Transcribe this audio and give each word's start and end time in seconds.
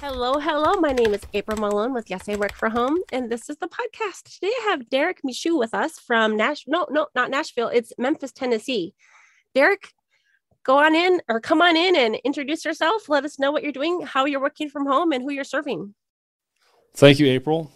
Hello, 0.00 0.38
hello. 0.38 0.74
My 0.74 0.92
name 0.92 1.12
is 1.12 1.22
April 1.34 1.58
Malone 1.58 1.92
with 1.92 2.08
Yes 2.08 2.28
I 2.28 2.36
Work 2.36 2.52
for 2.54 2.68
Home, 2.68 2.98
and 3.10 3.28
this 3.28 3.50
is 3.50 3.56
the 3.56 3.66
podcast. 3.66 4.32
Today 4.32 4.52
I 4.60 4.66
have 4.70 4.88
Derek 4.88 5.24
Michu 5.24 5.56
with 5.56 5.74
us 5.74 5.98
from 5.98 6.36
Nash. 6.36 6.62
No, 6.68 6.86
no, 6.88 7.08
not 7.16 7.32
Nashville. 7.32 7.66
It's 7.66 7.92
Memphis, 7.98 8.30
Tennessee. 8.30 8.94
Derek, 9.56 9.88
go 10.62 10.78
on 10.78 10.94
in 10.94 11.20
or 11.28 11.40
come 11.40 11.60
on 11.60 11.76
in 11.76 11.96
and 11.96 12.14
introduce 12.24 12.64
yourself. 12.64 13.08
Let 13.08 13.24
us 13.24 13.40
know 13.40 13.50
what 13.50 13.64
you're 13.64 13.72
doing, 13.72 14.02
how 14.02 14.24
you're 14.24 14.40
working 14.40 14.70
from 14.70 14.86
home, 14.86 15.10
and 15.10 15.24
who 15.24 15.32
you're 15.32 15.42
serving. 15.42 15.96
Thank 16.94 17.18
you, 17.18 17.26
April. 17.26 17.72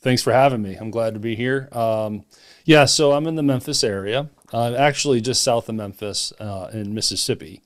Thanks 0.00 0.22
for 0.22 0.32
having 0.32 0.62
me. 0.62 0.76
I'm 0.76 0.90
glad 0.90 1.12
to 1.12 1.20
be 1.20 1.36
here. 1.36 1.68
Um, 1.72 2.24
yeah, 2.64 2.86
so 2.86 3.12
I'm 3.12 3.26
in 3.26 3.34
the 3.34 3.42
Memphis 3.42 3.84
area. 3.84 4.30
I'm 4.50 4.74
actually 4.74 5.20
just 5.20 5.42
south 5.42 5.68
of 5.68 5.74
Memphis 5.74 6.32
uh, 6.40 6.70
in 6.72 6.94
Mississippi. 6.94 7.60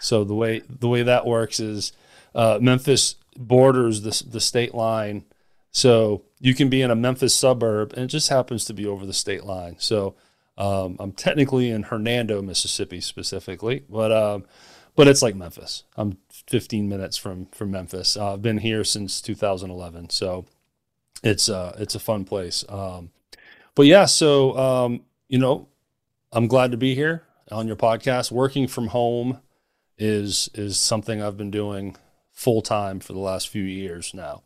So 0.00 0.24
the 0.24 0.34
way 0.34 0.62
the 0.66 0.88
way 0.88 1.02
that 1.02 1.26
works 1.26 1.60
is 1.60 1.92
uh, 2.34 2.58
Memphis 2.60 3.16
borders 3.36 4.02
the 4.02 4.30
the 4.30 4.40
state 4.40 4.74
line. 4.74 5.24
So 5.70 6.22
you 6.38 6.54
can 6.54 6.68
be 6.68 6.82
in 6.82 6.90
a 6.90 6.96
Memphis 6.96 7.34
suburb, 7.34 7.92
and 7.94 8.04
it 8.04 8.08
just 8.08 8.28
happens 8.28 8.64
to 8.66 8.74
be 8.74 8.86
over 8.86 9.04
the 9.04 9.12
state 9.12 9.44
line. 9.44 9.76
So 9.78 10.14
um, 10.56 10.96
I'm 11.00 11.12
technically 11.12 11.70
in 11.70 11.84
Hernando, 11.84 12.40
Mississippi, 12.42 13.00
specifically, 13.00 13.84
but 13.88 14.12
um, 14.12 14.44
but 14.94 15.08
it's 15.08 15.22
like 15.22 15.34
Memphis. 15.34 15.84
I'm 15.96 16.18
15 16.30 16.88
minutes 16.88 17.16
from 17.16 17.46
from 17.46 17.70
Memphis. 17.70 18.16
Uh, 18.16 18.34
I've 18.34 18.42
been 18.42 18.58
here 18.58 18.84
since 18.84 19.20
2011, 19.20 20.10
so 20.10 20.46
it's 21.22 21.48
uh 21.48 21.74
it's 21.78 21.94
a 21.94 22.00
fun 22.00 22.24
place. 22.24 22.64
Um, 22.68 23.10
but 23.74 23.86
yeah, 23.86 24.04
so 24.04 24.56
um, 24.56 25.00
you 25.28 25.38
know, 25.38 25.68
I'm 26.32 26.46
glad 26.46 26.70
to 26.70 26.76
be 26.76 26.94
here 26.94 27.24
on 27.50 27.66
your 27.66 27.76
podcast. 27.76 28.30
Working 28.30 28.68
from 28.68 28.88
home 28.88 29.40
is 29.98 30.48
is 30.54 30.78
something 30.78 31.20
I've 31.20 31.36
been 31.36 31.50
doing 31.50 31.96
full 32.34 32.60
time 32.60 33.00
for 33.00 33.14
the 33.14 33.18
last 33.18 33.48
few 33.48 33.62
years 33.62 34.12
now. 34.12 34.42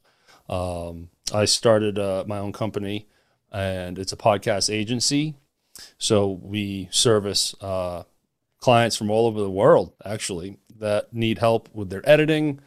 Um, 0.48 1.08
I 1.34 1.46
started 1.46 1.98
uh, 1.98 2.24
my 2.26 2.38
own 2.38 2.52
company, 2.52 3.08
and 3.50 3.98
it's 3.98 4.12
a 4.12 4.16
podcast 4.16 4.72
agency. 4.72 5.34
So 5.96 6.28
we 6.42 6.88
service 6.90 7.54
uh, 7.60 8.04
clients 8.60 8.96
from 8.96 9.10
all 9.10 9.26
over 9.26 9.40
the 9.40 9.50
world, 9.50 9.92
actually, 10.04 10.58
that 10.78 11.12
need 11.12 11.38
help 11.38 11.68
with 11.72 11.90
their 11.90 12.08
editing, 12.08 12.60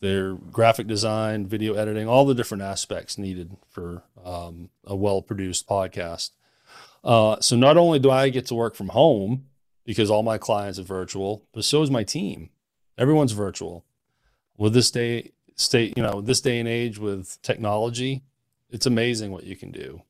their 0.00 0.34
graphic 0.34 0.86
design, 0.86 1.46
video 1.46 1.74
editing, 1.74 2.08
all 2.08 2.24
the 2.24 2.34
different 2.34 2.62
aspects 2.62 3.18
needed 3.18 3.56
for 3.68 4.02
um, 4.24 4.70
a 4.86 4.94
well 4.94 5.22
produced 5.22 5.68
podcast. 5.68 6.30
Uh, 7.04 7.40
so 7.40 7.56
not 7.56 7.76
only 7.76 7.98
do 7.98 8.10
I 8.10 8.28
get 8.28 8.46
to 8.46 8.54
work 8.54 8.74
from 8.74 8.88
home 8.88 9.46
because 9.84 10.10
all 10.10 10.22
my 10.22 10.38
clients 10.38 10.78
are 10.78 10.82
virtual, 10.84 11.44
but 11.52 11.64
so 11.64 11.82
is 11.82 11.90
my 11.90 12.04
team. 12.04 12.50
Everyone's 12.96 13.32
virtual. 13.32 13.84
With 14.58 14.74
this 14.74 14.90
day, 14.90 15.30
state, 15.54 15.96
you 15.96 16.02
know, 16.02 16.20
this 16.20 16.42
day 16.42 16.58
and 16.58 16.68
age 16.68 16.98
with 16.98 17.40
technology, 17.42 18.22
it's 18.70 18.86
amazing 18.86 19.32
what 19.32 19.44
you 19.44 19.56
can 19.56 19.70
do. 19.70 20.02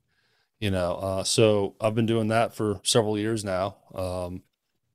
You 0.58 0.72
know, 0.72 0.94
uh, 0.94 1.24
so 1.24 1.76
I've 1.80 1.94
been 1.94 2.06
doing 2.06 2.28
that 2.28 2.54
for 2.54 2.80
several 2.82 3.16
years 3.16 3.44
now. 3.44 3.76
Um, 3.94 4.42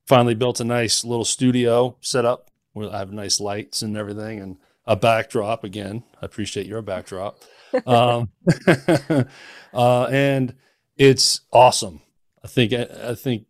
finally 0.06 0.36
built 0.36 0.60
a 0.60 0.66
nice 0.66 1.06
little 1.06 1.24
studio 1.24 1.96
set 2.02 2.26
up 2.26 2.52
where 2.74 2.94
I 2.94 2.98
have 2.98 3.14
nice 3.14 3.40
lights 3.40 3.82
and 3.82 3.96
everything 3.96 4.40
and 4.40 4.58
a 4.86 4.96
backdrop 4.96 5.64
again. 5.64 6.04
I 6.22 6.26
appreciate 6.26 6.66
your 6.66 6.82
backdrop. 6.82 7.40
um, 7.86 8.30
uh, 9.74 10.04
and 10.06 10.56
it's 10.98 11.42
awesome. 11.52 12.02
I 12.44 12.48
think, 12.48 12.74
I 12.74 13.16
think 13.16 13.46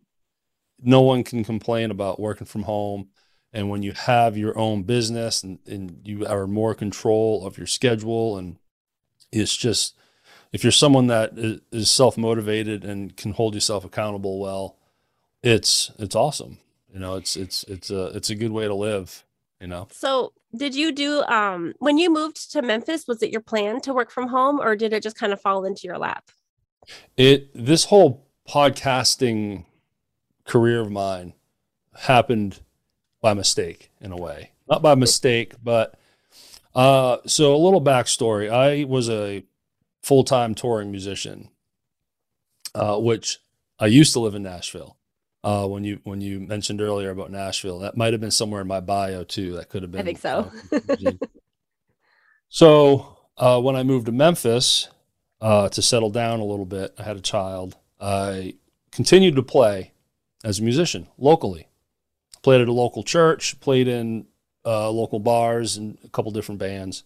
no 0.80 1.00
one 1.00 1.24
can 1.24 1.42
complain 1.42 1.90
about 1.90 2.20
working 2.20 2.46
from 2.46 2.62
home. 2.62 3.08
And 3.54 3.70
when 3.70 3.84
you 3.84 3.92
have 3.92 4.36
your 4.36 4.58
own 4.58 4.82
business 4.82 5.44
and, 5.44 5.60
and 5.64 6.00
you 6.02 6.26
are 6.26 6.48
more 6.48 6.74
control 6.74 7.46
of 7.46 7.56
your 7.56 7.68
schedule 7.68 8.36
and 8.36 8.58
it's 9.30 9.56
just, 9.56 9.96
if 10.52 10.64
you're 10.64 10.72
someone 10.72 11.06
that 11.06 11.32
is 11.72 11.90
self 11.90 12.18
motivated 12.18 12.84
and 12.84 13.16
can 13.16 13.32
hold 13.32 13.54
yourself 13.54 13.84
accountable 13.84 14.40
well, 14.40 14.76
it's 15.42 15.90
it's 15.98 16.14
awesome. 16.14 16.58
You 16.92 17.00
know, 17.00 17.14
it's 17.16 17.36
it's 17.36 17.64
it's 17.64 17.90
a 17.90 18.06
it's 18.08 18.30
a 18.30 18.34
good 18.34 18.52
way 18.52 18.66
to 18.66 18.74
live. 18.74 19.24
You 19.60 19.68
know. 19.68 19.88
So, 19.90 20.32
did 20.56 20.74
you 20.74 20.92
do 20.92 21.22
um 21.22 21.74
when 21.78 21.98
you 21.98 22.08
moved 22.10 22.52
to 22.52 22.62
Memphis? 22.62 23.06
Was 23.06 23.22
it 23.22 23.30
your 23.30 23.40
plan 23.40 23.80
to 23.82 23.92
work 23.92 24.10
from 24.10 24.28
home, 24.28 24.60
or 24.60 24.76
did 24.76 24.92
it 24.92 25.02
just 25.02 25.16
kind 25.16 25.32
of 25.32 25.40
fall 25.40 25.64
into 25.64 25.82
your 25.84 25.98
lap? 25.98 26.30
It 27.16 27.50
this 27.54 27.86
whole 27.86 28.26
podcasting 28.48 29.64
career 30.44 30.80
of 30.80 30.90
mine 30.90 31.34
happened 31.94 32.60
by 33.24 33.32
mistake 33.32 33.90
in 34.02 34.12
a 34.12 34.16
way, 34.18 34.50
not 34.68 34.82
by 34.82 34.94
mistake, 34.94 35.54
but 35.64 35.98
uh, 36.74 37.16
so 37.26 37.54
a 37.54 37.56
little 37.56 37.80
backstory. 37.80 38.50
I 38.50 38.84
was 38.84 39.08
a 39.08 39.42
full 40.02 40.24
time 40.24 40.54
touring 40.54 40.90
musician, 40.90 41.48
uh, 42.74 42.98
which 42.98 43.38
I 43.78 43.86
used 43.86 44.12
to 44.12 44.20
live 44.20 44.34
in 44.34 44.42
Nashville. 44.42 44.98
Uh, 45.42 45.66
when 45.66 45.84
you 45.84 46.00
when 46.04 46.20
you 46.20 46.38
mentioned 46.38 46.82
earlier 46.82 47.08
about 47.08 47.30
Nashville, 47.30 47.78
that 47.78 47.96
might 47.96 48.12
have 48.12 48.20
been 48.20 48.30
somewhere 48.30 48.60
in 48.60 48.66
my 48.66 48.80
bio 48.80 49.24
too. 49.24 49.56
That 49.56 49.70
could 49.70 49.80
have 49.80 49.90
been. 49.90 50.02
I 50.02 50.04
think 50.04 50.18
so. 50.18 50.52
Uh, 50.70 51.12
so 52.50 53.16
uh, 53.38 53.58
when 53.58 53.74
I 53.74 53.84
moved 53.84 54.04
to 54.04 54.12
Memphis 54.12 54.88
uh, 55.40 55.70
to 55.70 55.80
settle 55.80 56.10
down 56.10 56.40
a 56.40 56.44
little 56.44 56.66
bit, 56.66 56.94
I 56.98 57.04
had 57.04 57.16
a 57.16 57.22
child. 57.22 57.74
I 57.98 58.56
continued 58.92 59.36
to 59.36 59.42
play 59.42 59.92
as 60.44 60.58
a 60.58 60.62
musician 60.62 61.08
locally. 61.16 61.68
Played 62.44 62.60
at 62.60 62.68
a 62.68 62.72
local 62.72 63.02
church, 63.02 63.58
played 63.58 63.88
in 63.88 64.26
uh, 64.64 64.90
local 64.90 65.18
bars 65.18 65.76
and 65.76 65.98
a 66.04 66.08
couple 66.08 66.30
different 66.30 66.60
bands. 66.60 67.02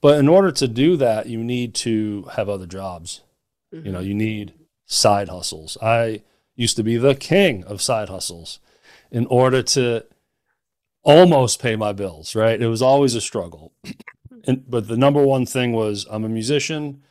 But 0.00 0.18
in 0.18 0.28
order 0.28 0.52
to 0.52 0.68
do 0.68 0.96
that, 0.96 1.26
you 1.26 1.42
need 1.42 1.74
to 1.76 2.28
have 2.36 2.48
other 2.48 2.66
jobs. 2.66 3.22
Mm-hmm. 3.74 3.86
You 3.86 3.92
know, 3.92 3.98
mm-hmm. 3.98 4.08
you 4.08 4.14
need 4.14 4.54
side 4.86 5.28
hustles. 5.28 5.76
I 5.82 6.22
used 6.56 6.76
to 6.76 6.82
be 6.82 6.96
the 6.96 7.14
king 7.14 7.64
of 7.64 7.82
side 7.82 8.08
hustles 8.08 8.60
in 9.10 9.26
order 9.26 9.62
to 9.62 10.04
almost 11.02 11.60
pay 11.60 11.76
my 11.76 11.92
bills, 11.92 12.34
right? 12.34 12.60
It 12.60 12.68
was 12.68 12.82
always 12.82 13.14
a 13.14 13.20
struggle. 13.20 13.72
and, 14.46 14.68
but 14.68 14.88
the 14.88 14.96
number 14.96 15.22
one 15.22 15.46
thing 15.46 15.72
was 15.72 16.06
I'm 16.10 16.24
a 16.24 16.28
musician. 16.28 17.02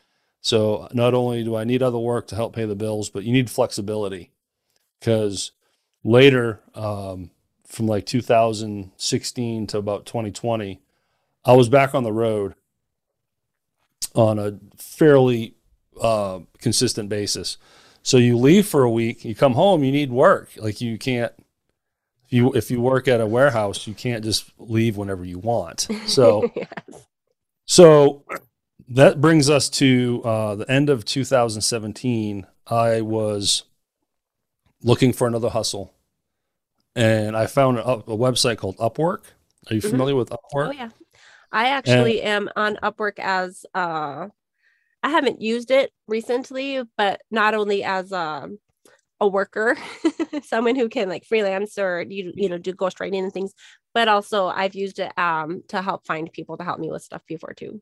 So 0.41 0.87
not 0.93 1.13
only 1.13 1.43
do 1.43 1.55
I 1.55 1.63
need 1.63 1.83
other 1.83 1.97
work 1.97 2.27
to 2.27 2.35
help 2.35 2.55
pay 2.55 2.65
the 2.65 2.75
bills, 2.75 3.09
but 3.09 3.23
you 3.23 3.31
need 3.31 3.49
flexibility 3.49 4.31
because 4.99 5.51
later, 6.03 6.62
um, 6.75 7.31
from 7.66 7.88
like 7.88 8.06
2016 8.06 9.68
to 9.68 9.78
about 9.78 10.06
2020, 10.06 10.81
I 11.46 11.53
was 11.53 11.69
back 11.69 11.96
on 11.96 12.03
the 12.03 12.14
road 12.14 12.56
on 14.16 14.40
a 14.40 14.59
fairly 14.78 15.56
uh, 16.02 16.40
consistent 16.59 17.09
basis. 17.09 17.58
So 18.03 18.18
you 18.18 18.38
leave 18.38 18.68
for 18.68 18.84
a 18.84 18.91
week, 18.91 19.24
you 19.24 19.34
come 19.34 19.53
home, 19.53 19.84
you 19.84 19.91
need 19.91 20.12
work. 20.12 20.52
Like 20.58 20.81
you 20.81 20.97
can't 20.97 21.34
if 22.25 22.34
you 22.34 22.53
if 22.53 22.72
you 22.72 22.81
work 22.81 23.08
at 23.08 23.22
a 23.22 23.25
warehouse, 23.25 23.88
you 23.88 23.94
can't 23.94 24.24
just 24.24 24.52
leave 24.58 24.97
whenever 24.97 25.24
you 25.25 25.40
want. 25.40 25.88
So 26.08 26.52
yes. 26.56 26.68
so 27.66 28.24
that 28.90 29.22
brings 29.22 29.50
us 29.50 29.70
to 29.70 30.22
uh, 30.24 30.56
the 30.56 30.70
end 30.70 30.90
of 30.90 31.06
2017. 31.06 32.46
I 32.68 33.02
was 33.02 33.64
looking 34.83 35.13
for 35.13 35.27
another 35.27 35.49
hustle, 35.49 35.94
and 36.95 37.35
I 37.35 37.47
found 37.47 37.79
a, 37.79 37.88
a 37.88 38.17
website 38.17 38.57
called 38.57 38.77
Upwork. 38.77 39.23
Are 39.69 39.75
you 39.75 39.81
mm-hmm. 39.81 39.89
familiar 39.89 40.16
with 40.16 40.29
Upwork? 40.29 40.67
Oh 40.67 40.71
yeah, 40.71 40.89
I 41.51 41.69
actually 41.69 42.21
and, 42.21 42.47
am 42.47 42.49
on 42.55 42.77
Upwork 42.83 43.19
as 43.19 43.66
uh 43.73 44.27
I 45.03 45.09
haven't 45.09 45.41
used 45.41 45.69
it 45.69 45.91
recently, 46.07 46.81
but 46.97 47.22
not 47.29 47.53
only 47.53 47.83
as 47.83 48.11
a 48.11 48.17
um, 48.17 48.59
a 49.19 49.27
worker, 49.27 49.77
someone 50.43 50.75
who 50.75 50.89
can 50.89 51.07
like 51.07 51.25
freelance 51.25 51.77
or 51.77 52.05
you 52.07 52.33
you 52.35 52.49
know 52.49 52.57
do 52.57 52.73
ghostwriting 52.73 53.23
and 53.23 53.33
things, 53.33 53.53
but 53.93 54.07
also 54.07 54.47
I've 54.47 54.75
used 54.75 54.99
it 54.99 55.17
um 55.17 55.63
to 55.69 55.81
help 55.81 56.05
find 56.05 56.31
people 56.31 56.58
to 56.58 56.63
help 56.63 56.79
me 56.79 56.90
with 56.90 57.03
stuff 57.03 57.22
before 57.28 57.53
too. 57.53 57.81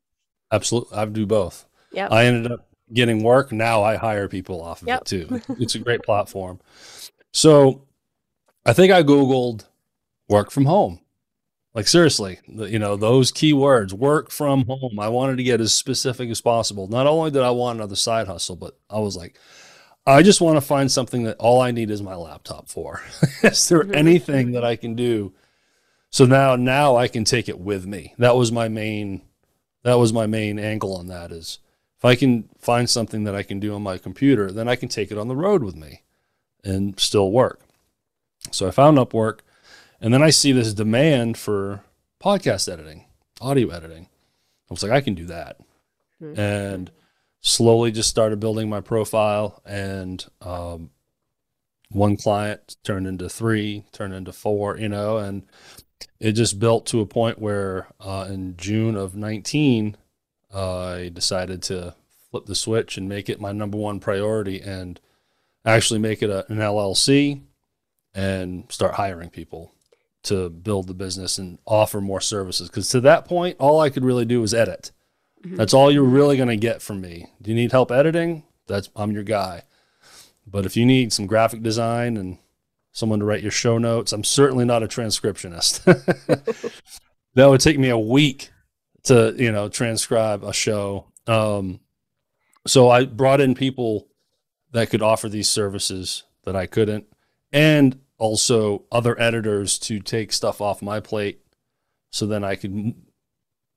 Absolutely, 0.52 0.98
I 0.98 1.06
do 1.06 1.26
both. 1.26 1.66
Yeah, 1.92 2.08
I 2.10 2.26
ended 2.26 2.52
up 2.52 2.71
getting 2.94 3.24
work. 3.24 3.52
Now 3.52 3.84
I 3.84 3.96
hire 3.96 4.28
people 4.28 4.62
off 4.62 4.82
of 4.82 4.88
yep. 4.88 5.02
it 5.02 5.06
too. 5.06 5.42
It's 5.60 5.76
a 5.76 5.80
great 5.80 6.04
platform. 6.04 6.60
So, 7.32 7.84
I 8.66 8.74
think 8.74 8.92
I 8.92 9.04
googled 9.04 9.66
work 10.28 10.52
from 10.52 10.66
home 10.66 11.02
like 11.74 11.88
seriously, 11.88 12.40
you 12.48 12.80
know, 12.80 12.98
those 12.98 13.32
keywords, 13.32 13.94
work 13.94 14.30
from 14.30 14.66
home. 14.66 15.00
I 15.00 15.08
wanted 15.08 15.38
to 15.38 15.44
get 15.44 15.62
as 15.62 15.74
specific 15.74 16.30
as 16.30 16.42
possible. 16.42 16.88
Not 16.88 17.08
only 17.08 17.32
did 17.32 17.44
I 17.44 17.52
want 17.52 17.78
another 17.78 17.96
side 17.96 18.28
hustle, 18.28 18.58
but 18.58 18.78
I 18.90 19.00
was 19.00 19.16
like, 19.16 19.38
I 20.06 20.22
just 20.22 20.42
want 20.42 20.58
to 20.58 20.62
find 20.62 20.92
something 20.92 21.24
that 21.24 21.38
all 21.38 21.62
I 21.62 21.72
need 21.72 21.90
is 21.90 22.02
my 22.02 22.16
laptop 22.16 22.68
for. 22.68 23.02
is 23.44 23.70
there 23.70 23.84
mm-hmm. 23.84 23.96
anything 23.96 24.52
that 24.52 24.66
I 24.66 24.76
can 24.76 24.96
do? 24.96 25.34
So 26.10 26.26
now 26.26 26.58
now 26.58 26.98
I 26.98 27.08
can 27.08 27.24
take 27.24 27.48
it 27.48 27.60
with 27.60 27.86
me. 27.86 28.16
That 28.18 28.36
was 28.36 28.52
my 28.52 28.68
main 28.68 29.22
that 29.84 29.96
was 29.96 30.12
my 30.12 30.28
main 30.28 30.60
angle 30.60 30.96
on 30.96 31.08
that 31.08 31.32
is 31.32 31.60
if 32.02 32.06
I 32.06 32.16
can 32.16 32.50
find 32.58 32.90
something 32.90 33.26
that 33.26 33.36
I 33.36 33.44
can 33.44 33.60
do 33.60 33.76
on 33.76 33.84
my 33.84 34.00
computer, 34.00 34.50
then 34.52 34.68
I 34.68 34.76
can 34.76 34.90
take 34.90 35.12
it 35.12 35.20
on 35.20 35.28
the 35.28 35.36
road 35.36 35.64
with 35.64 35.76
me 35.76 36.02
and 36.64 37.00
still 37.00 37.32
work. 37.32 37.62
So 38.50 38.68
I 38.68 38.72
found 38.72 38.98
Upwork 38.98 39.42
and 40.02 40.12
then 40.12 40.24
I 40.24 40.32
see 40.32 40.52
this 40.52 40.74
demand 40.74 41.38
for 41.38 41.84
podcast 42.20 42.74
editing, 42.74 43.06
audio 43.40 43.70
editing. 43.70 44.06
I 44.06 44.74
was 44.74 44.82
like, 44.82 44.92
I 44.92 45.02
can 45.02 45.14
do 45.14 45.26
that. 45.28 45.60
Mm-hmm. 46.20 46.40
And 46.40 46.92
slowly 47.42 47.92
just 47.92 48.10
started 48.10 48.40
building 48.40 48.68
my 48.68 48.82
profile. 48.82 49.62
And 49.64 50.26
um, 50.42 50.90
one 51.90 52.18
client 52.18 52.78
turned 52.84 53.06
into 53.06 53.30
three, 53.30 53.84
turned 53.92 54.16
into 54.16 54.34
four, 54.34 54.76
you 54.76 54.90
know, 54.90 55.18
and 55.18 55.44
it 56.20 56.32
just 56.32 56.58
built 56.58 56.88
to 56.88 57.02
a 57.02 57.06
point 57.06 57.38
where 57.38 57.90
uh, 58.00 58.26
in 58.28 58.58
June 58.58 58.96
of 58.96 59.16
19, 59.16 59.98
uh, 60.54 60.86
I 60.86 61.10
decided 61.10 61.62
to 61.64 61.96
flip 62.30 62.46
the 62.46 62.56
switch 62.56 62.98
and 62.98 63.10
make 63.10 63.30
it 63.30 63.42
my 63.42 63.52
number 63.52 63.78
one 63.78 64.00
priority 64.00 64.62
and 64.62 65.00
actually 65.66 66.00
make 66.00 66.22
it 66.22 66.30
a, 66.30 66.50
an 66.52 66.58
LLC 66.58 67.42
and 68.14 68.66
start 68.70 68.96
hiring 68.96 69.30
people 69.30 69.72
to 70.24 70.50
build 70.50 70.88
the 70.88 70.94
business 70.94 71.38
and 71.38 71.58
offer 71.66 72.00
more 72.00 72.22
services. 72.22 72.70
Because 72.70 72.90
to 72.90 73.02
that 73.02 73.26
point, 73.26 73.58
all 73.60 73.80
I 73.80 73.90
could 73.90 74.06
really 74.06 74.26
do 74.26 74.42
was 74.42 74.54
edit. 74.54 74.92
Mm-hmm. 75.44 75.56
That's 75.56 75.74
all 75.74 75.92
you're 75.92 76.04
really 76.04 76.38
going 76.38 76.50
to 76.50 76.58
get 76.58 76.82
from 76.82 77.02
me. 77.02 77.28
Do 77.42 77.50
you 77.50 77.56
need 77.56 77.72
help 77.72 77.92
editing? 77.92 78.44
That's 78.68 78.90
I'm 78.96 79.12
your 79.12 79.24
guy. 79.24 79.64
But 80.46 80.66
if 80.66 80.76
you 80.76 80.86
need 80.86 81.14
some 81.14 81.28
graphic 81.28 81.64
design 81.64 82.18
and 82.18 82.38
someone 82.92 83.20
to 83.20 83.26
write 83.26 83.42
your 83.42 83.52
show 83.52 83.78
notes, 83.78 84.12
I'm 84.12 84.24
certainly 84.24 84.66
not 84.66 84.84
a 84.84 84.88
transcriptionist. 84.88 85.84
that 87.36 87.48
would 87.48 87.62
take 87.62 87.80
me 87.80 87.90
a 87.90 87.98
week 87.98 88.52
to, 89.04 89.34
you 89.38 89.52
know, 89.52 89.70
transcribe 89.70 90.44
a 90.44 90.54
show. 90.54 91.08
Um, 91.28 91.80
so 92.68 92.90
I 92.90 93.06
brought 93.06 93.42
in 93.42 93.56
people 93.56 94.08
that 94.72 94.90
could 94.90 95.02
offer 95.02 95.28
these 95.30 95.50
services 95.50 96.24
that 96.44 96.56
I 96.56 96.66
couldn't, 96.66 97.06
and 97.52 98.00
also 98.18 98.86
other 98.92 99.20
editors 99.20 99.80
to 99.80 100.00
take 100.00 100.32
stuff 100.32 100.62
off 100.62 100.82
my 100.82 101.00
plate 101.00 101.42
so 102.12 102.26
then 102.26 102.44
I 102.44 102.56
could 102.56 102.94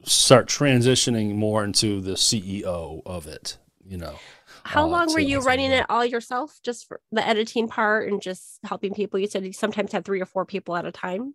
start 0.05 0.49
transitioning 0.49 1.35
more 1.35 1.65
into 1.65 2.00
the 2.00 2.12
CEO 2.12 3.00
of 3.06 3.26
it, 3.26 3.59
you 3.85 3.97
know. 3.97 4.17
How 4.65 4.85
uh, 4.85 4.88
long 4.88 5.12
were 5.12 5.21
you 5.21 5.41
running 5.41 5.71
it 5.71 5.87
all 5.88 6.05
yourself, 6.05 6.59
just 6.62 6.88
for 6.88 7.00
the 7.12 7.26
editing 7.26 7.69
part 7.69 8.09
and 8.09 8.21
just 8.21 8.59
helping 8.65 8.93
people? 8.93 9.21
You 9.21 9.26
said 9.26 9.44
you 9.44 9.53
sometimes 9.53 9.93
had 9.93 10.05
three 10.05 10.21
or 10.21 10.26
four 10.26 10.44
people 10.44 10.76
at 10.76 10.85
a 10.85 10.93
time. 10.93 11.35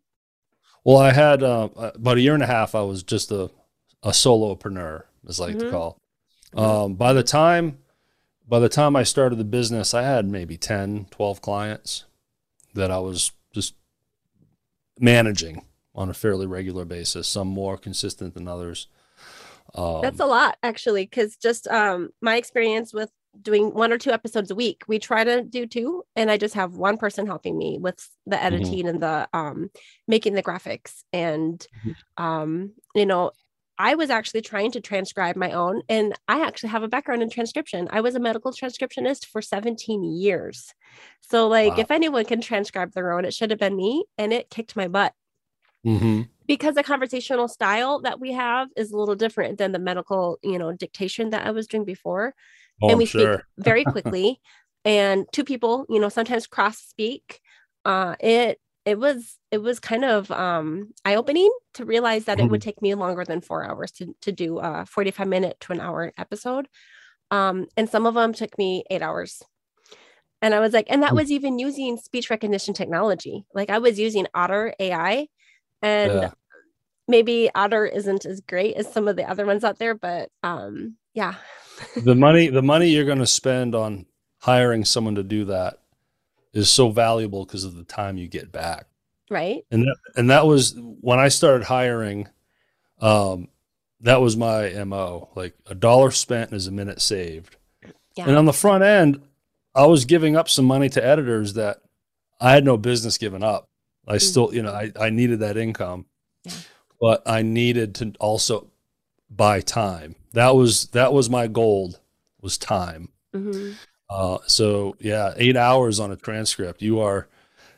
Well, 0.83 0.97
I 0.97 1.11
had 1.11 1.43
uh, 1.43 1.69
about 1.75 2.17
a 2.17 2.21
year 2.21 2.33
and 2.33 2.43
a 2.43 2.47
half. 2.47 2.75
I 2.75 2.81
was 2.81 3.03
just 3.03 3.31
a 3.31 3.49
a 4.03 4.09
solopreneur, 4.09 5.03
as 5.27 5.39
I 5.39 5.45
like 5.45 5.55
mm-hmm. 5.55 5.65
to 5.65 5.71
call. 5.71 5.97
Um, 6.55 6.95
by 6.95 7.13
the 7.13 7.23
time 7.23 7.79
by 8.49 8.59
the 8.59 8.69
time 8.69 8.95
I 8.95 9.03
started 9.03 9.37
the 9.37 9.43
business, 9.43 9.93
I 9.93 10.01
had 10.01 10.27
maybe 10.27 10.57
10, 10.57 11.05
12 11.11 11.41
clients 11.41 12.05
that 12.73 12.89
I 12.89 12.97
was 12.97 13.31
just 13.53 13.75
managing 14.99 15.65
on 15.93 16.09
a 16.09 16.15
fairly 16.15 16.47
regular 16.47 16.83
basis, 16.83 17.27
some 17.27 17.47
more 17.47 17.77
consistent 17.77 18.33
than 18.33 18.47
others. 18.47 18.87
Um, 19.75 20.01
That's 20.01 20.19
a 20.19 20.25
lot, 20.25 20.57
actually, 20.63 21.03
because 21.03 21.35
just 21.35 21.67
um, 21.67 22.09
my 22.21 22.37
experience 22.37 22.91
with 22.91 23.11
doing 23.39 23.73
one 23.73 23.93
or 23.93 23.99
two 23.99 24.11
episodes 24.11 24.49
a 24.49 24.55
week, 24.55 24.83
we 24.87 24.97
try 24.97 25.23
to 25.23 25.43
do 25.43 25.67
two, 25.67 26.03
and 26.15 26.31
I 26.31 26.37
just 26.37 26.55
have 26.55 26.73
one 26.73 26.97
person 26.97 27.27
helping 27.27 27.55
me 27.55 27.77
with 27.79 28.07
the 28.25 28.35
mm-hmm. 28.35 28.45
editing 28.45 28.85
mm-hmm. 28.85 28.87
and 28.87 29.03
the 29.03 29.29
um, 29.33 29.69
making 30.07 30.33
the 30.33 30.43
graphics, 30.43 31.03
and 31.13 31.65
mm-hmm. 31.85 32.23
um, 32.23 32.71
you 32.95 33.05
know, 33.05 33.31
I 33.79 33.95
was 33.95 34.09
actually 34.09 34.41
trying 34.41 34.71
to 34.73 34.81
transcribe 34.81 35.37
my 35.37 35.53
own, 35.53 35.81
and 35.87 36.13
I 36.27 36.45
actually 36.45 36.69
have 36.69 36.83
a 36.83 36.89
background 36.89 37.23
in 37.23 37.29
transcription. 37.29 37.87
I 37.91 38.01
was 38.01 38.13
a 38.13 38.19
medical 38.19 38.51
transcriptionist 38.51 39.25
for 39.25 39.41
17 39.41 40.03
years. 40.03 40.73
So, 41.21 41.47
like, 41.47 41.71
wow. 41.71 41.79
if 41.79 41.89
anyone 41.89 42.25
can 42.25 42.41
transcribe 42.41 42.91
their 42.91 43.13
own, 43.13 43.23
it 43.23 43.33
should 43.33 43.51
have 43.51 43.59
been 43.59 43.77
me, 43.77 44.03
and 44.17 44.33
it 44.33 44.49
kicked 44.49 44.75
my 44.75 44.89
butt. 44.89 45.13
Mm-hmm. 45.87 46.23
Because 46.45 46.75
the 46.75 46.83
conversational 46.83 47.47
style 47.47 48.01
that 48.01 48.19
we 48.19 48.33
have 48.33 48.67
is 48.75 48.91
a 48.91 48.97
little 48.97 49.15
different 49.15 49.57
than 49.57 49.71
the 49.71 49.79
medical, 49.79 50.39
you 50.43 50.59
know, 50.59 50.73
dictation 50.73 51.29
that 51.29 51.47
I 51.47 51.51
was 51.51 51.65
doing 51.65 51.85
before. 51.85 52.33
Oh, 52.81 52.89
and 52.89 52.97
we 52.97 53.05
sure. 53.05 53.35
speak 53.35 53.45
very 53.57 53.83
quickly, 53.85 54.41
and 54.83 55.25
two 55.31 55.45
people, 55.45 55.85
you 55.87 56.01
know, 56.01 56.09
sometimes 56.09 56.47
cross 56.47 56.79
speak. 56.79 57.39
Uh, 57.85 58.15
it 58.19 58.59
it 58.85 58.97
was 58.97 59.37
it 59.51 59.59
was 59.59 59.79
kind 59.79 60.05
of 60.05 60.31
um, 60.31 60.93
eye 61.05 61.15
opening 61.15 61.51
to 61.75 61.85
realize 61.85 62.25
that 62.25 62.37
mm-hmm. 62.37 62.47
it 62.47 62.51
would 62.51 62.61
mm-hmm. 62.61 62.69
take 62.69 62.81
me 62.81 62.95
longer 62.95 63.25
than 63.25 63.41
four 63.41 63.63
hours 63.63 63.91
to 63.91 64.15
to 64.21 64.31
do 64.31 64.59
a 64.59 64.85
45 64.85 65.27
minute 65.27 65.57
to 65.61 65.73
an 65.73 65.81
hour 65.81 66.11
episode. 66.17 66.67
Um, 67.31 67.67
and 67.77 67.89
some 67.89 68.07
of 68.07 68.15
them 68.15 68.33
took 68.33 68.57
me 68.57 68.83
eight 68.89 69.01
hours. 69.01 69.43
And 70.41 70.55
I 70.55 70.59
was 70.59 70.73
like, 70.73 70.87
and 70.89 71.03
that 71.03 71.11
mm. 71.11 71.17
was 71.17 71.31
even 71.31 71.59
using 71.59 71.97
speech 71.97 72.29
recognition 72.29 72.73
technology. 72.73 73.45
Like 73.53 73.69
I 73.69 73.79
was 73.79 73.99
using 73.99 74.25
Otter 74.33 74.73
AI, 74.79 75.27
and 75.81 76.13
yeah. 76.13 76.31
maybe 77.07 77.49
Otter 77.53 77.85
isn't 77.85 78.25
as 78.25 78.39
great 78.41 78.75
as 78.77 78.91
some 78.91 79.07
of 79.07 79.17
the 79.17 79.29
other 79.29 79.45
ones 79.45 79.63
out 79.63 79.79
there, 79.79 79.95
but 79.95 80.29
um, 80.41 80.95
yeah. 81.13 81.35
the 81.95 82.15
money, 82.15 82.47
the 82.49 82.61
money 82.61 82.87
you're 82.87 83.05
going 83.05 83.19
to 83.19 83.27
spend 83.27 83.75
on 83.75 84.05
hiring 84.39 84.85
someone 84.85 85.15
to 85.15 85.23
do 85.23 85.45
that 85.45 85.79
is 86.53 86.69
so 86.69 86.89
valuable 86.89 87.45
because 87.45 87.63
of 87.63 87.75
the 87.75 87.83
time 87.83 88.17
you 88.17 88.27
get 88.27 88.51
back. 88.51 88.87
Right. 89.29 89.63
And 89.71 89.83
that, 89.83 89.97
and 90.15 90.29
that 90.29 90.45
was 90.45 90.75
when 90.77 91.19
I 91.19 91.27
started 91.27 91.65
hiring, 91.65 92.27
um, 92.99 93.49
that 94.01 94.21
was 94.21 94.35
my 94.35 94.69
MO. 94.85 95.29
Like 95.35 95.55
a 95.67 95.75
dollar 95.75 96.11
spent 96.11 96.53
is 96.53 96.67
a 96.67 96.71
minute 96.71 97.01
saved. 97.01 97.57
Yeah. 98.15 98.27
And 98.27 98.37
on 98.37 98.45
the 98.45 98.53
front 98.53 98.83
end, 98.83 99.21
I 99.75 99.85
was 99.85 100.05
giving 100.05 100.35
up 100.35 100.49
some 100.49 100.65
money 100.65 100.89
to 100.89 101.05
editors 101.05 101.53
that 101.53 101.81
I 102.41 102.51
had 102.51 102.65
no 102.65 102.77
business 102.77 103.17
giving 103.17 103.43
up. 103.43 103.69
I 104.07 104.13
mm-hmm. 104.13 104.19
still, 104.19 104.53
you 104.53 104.63
know, 104.63 104.73
I, 104.73 104.91
I 104.99 105.09
needed 105.09 105.39
that 105.39 105.57
income, 105.57 106.05
yeah. 106.43 106.53
but 106.99 107.21
I 107.25 107.43
needed 107.43 107.95
to 107.95 108.13
also 108.19 108.71
buy 109.29 109.61
time. 109.61 110.15
That 110.33 110.55
was 110.55 110.87
that 110.87 111.13
was 111.13 111.29
my 111.29 111.47
gold 111.47 111.99
was 112.41 112.57
time. 112.57 113.09
Mm-hmm. 113.33 113.73
Uh, 114.09 114.39
so 114.47 114.95
yeah, 114.99 115.33
eight 115.37 115.55
hours 115.55 115.99
on 115.99 116.11
a 116.11 116.15
transcript. 116.15 116.81
You 116.81 116.99
are, 116.99 117.27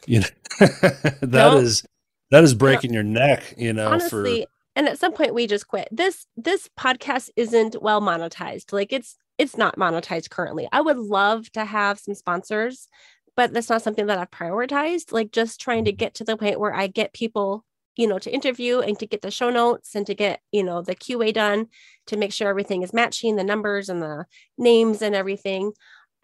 you 0.05 0.21
know, 0.21 0.27
that 0.59 1.19
no. 1.21 1.57
is 1.57 1.83
that 2.31 2.43
is 2.43 2.53
breaking 2.53 2.91
no. 2.91 2.95
your 2.95 3.03
neck. 3.03 3.55
You 3.57 3.73
know, 3.73 3.89
honestly. 3.89 4.43
For... 4.43 4.47
And 4.77 4.87
at 4.87 4.97
some 4.97 5.13
point, 5.13 5.33
we 5.33 5.47
just 5.47 5.67
quit. 5.67 5.89
This 5.91 6.25
this 6.37 6.69
podcast 6.79 7.29
isn't 7.35 7.81
well 7.81 8.01
monetized. 8.01 8.71
Like 8.71 8.93
it's 8.93 9.17
it's 9.37 9.57
not 9.57 9.77
monetized 9.77 10.29
currently. 10.29 10.67
I 10.71 10.81
would 10.81 10.97
love 10.97 11.51
to 11.53 11.65
have 11.65 11.99
some 11.99 12.15
sponsors, 12.15 12.87
but 13.35 13.53
that's 13.53 13.69
not 13.69 13.81
something 13.81 14.05
that 14.05 14.17
I've 14.17 14.31
prioritized. 14.31 15.11
Like 15.11 15.31
just 15.31 15.59
trying 15.59 15.85
to 15.85 15.91
get 15.91 16.13
to 16.15 16.23
the 16.23 16.37
point 16.37 16.59
where 16.59 16.73
I 16.73 16.87
get 16.87 17.13
people 17.13 17.65
you 17.97 18.07
know 18.07 18.19
to 18.19 18.33
interview 18.33 18.79
and 18.79 18.97
to 18.99 19.05
get 19.05 19.21
the 19.21 19.31
show 19.31 19.49
notes 19.49 19.95
and 19.95 20.05
to 20.07 20.15
get 20.15 20.39
you 20.51 20.63
know 20.63 20.81
the 20.81 20.95
qa 20.95 21.33
done 21.33 21.67
to 22.07 22.17
make 22.17 22.31
sure 22.31 22.47
everything 22.47 22.83
is 22.83 22.93
matching 22.93 23.35
the 23.35 23.43
numbers 23.43 23.89
and 23.89 24.01
the 24.01 24.25
names 24.57 25.01
and 25.01 25.13
everything 25.13 25.73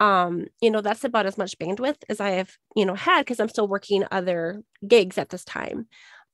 um 0.00 0.46
you 0.60 0.70
know 0.70 0.80
that's 0.80 1.04
about 1.04 1.26
as 1.26 1.38
much 1.38 1.58
bandwidth 1.58 2.02
as 2.08 2.20
i 2.20 2.30
have 2.30 2.52
you 2.76 2.86
know 2.86 2.94
had 2.94 3.22
because 3.22 3.40
i'm 3.40 3.48
still 3.48 3.68
working 3.68 4.04
other 4.10 4.62
gigs 4.86 5.18
at 5.18 5.28
this 5.30 5.44
time 5.44 5.86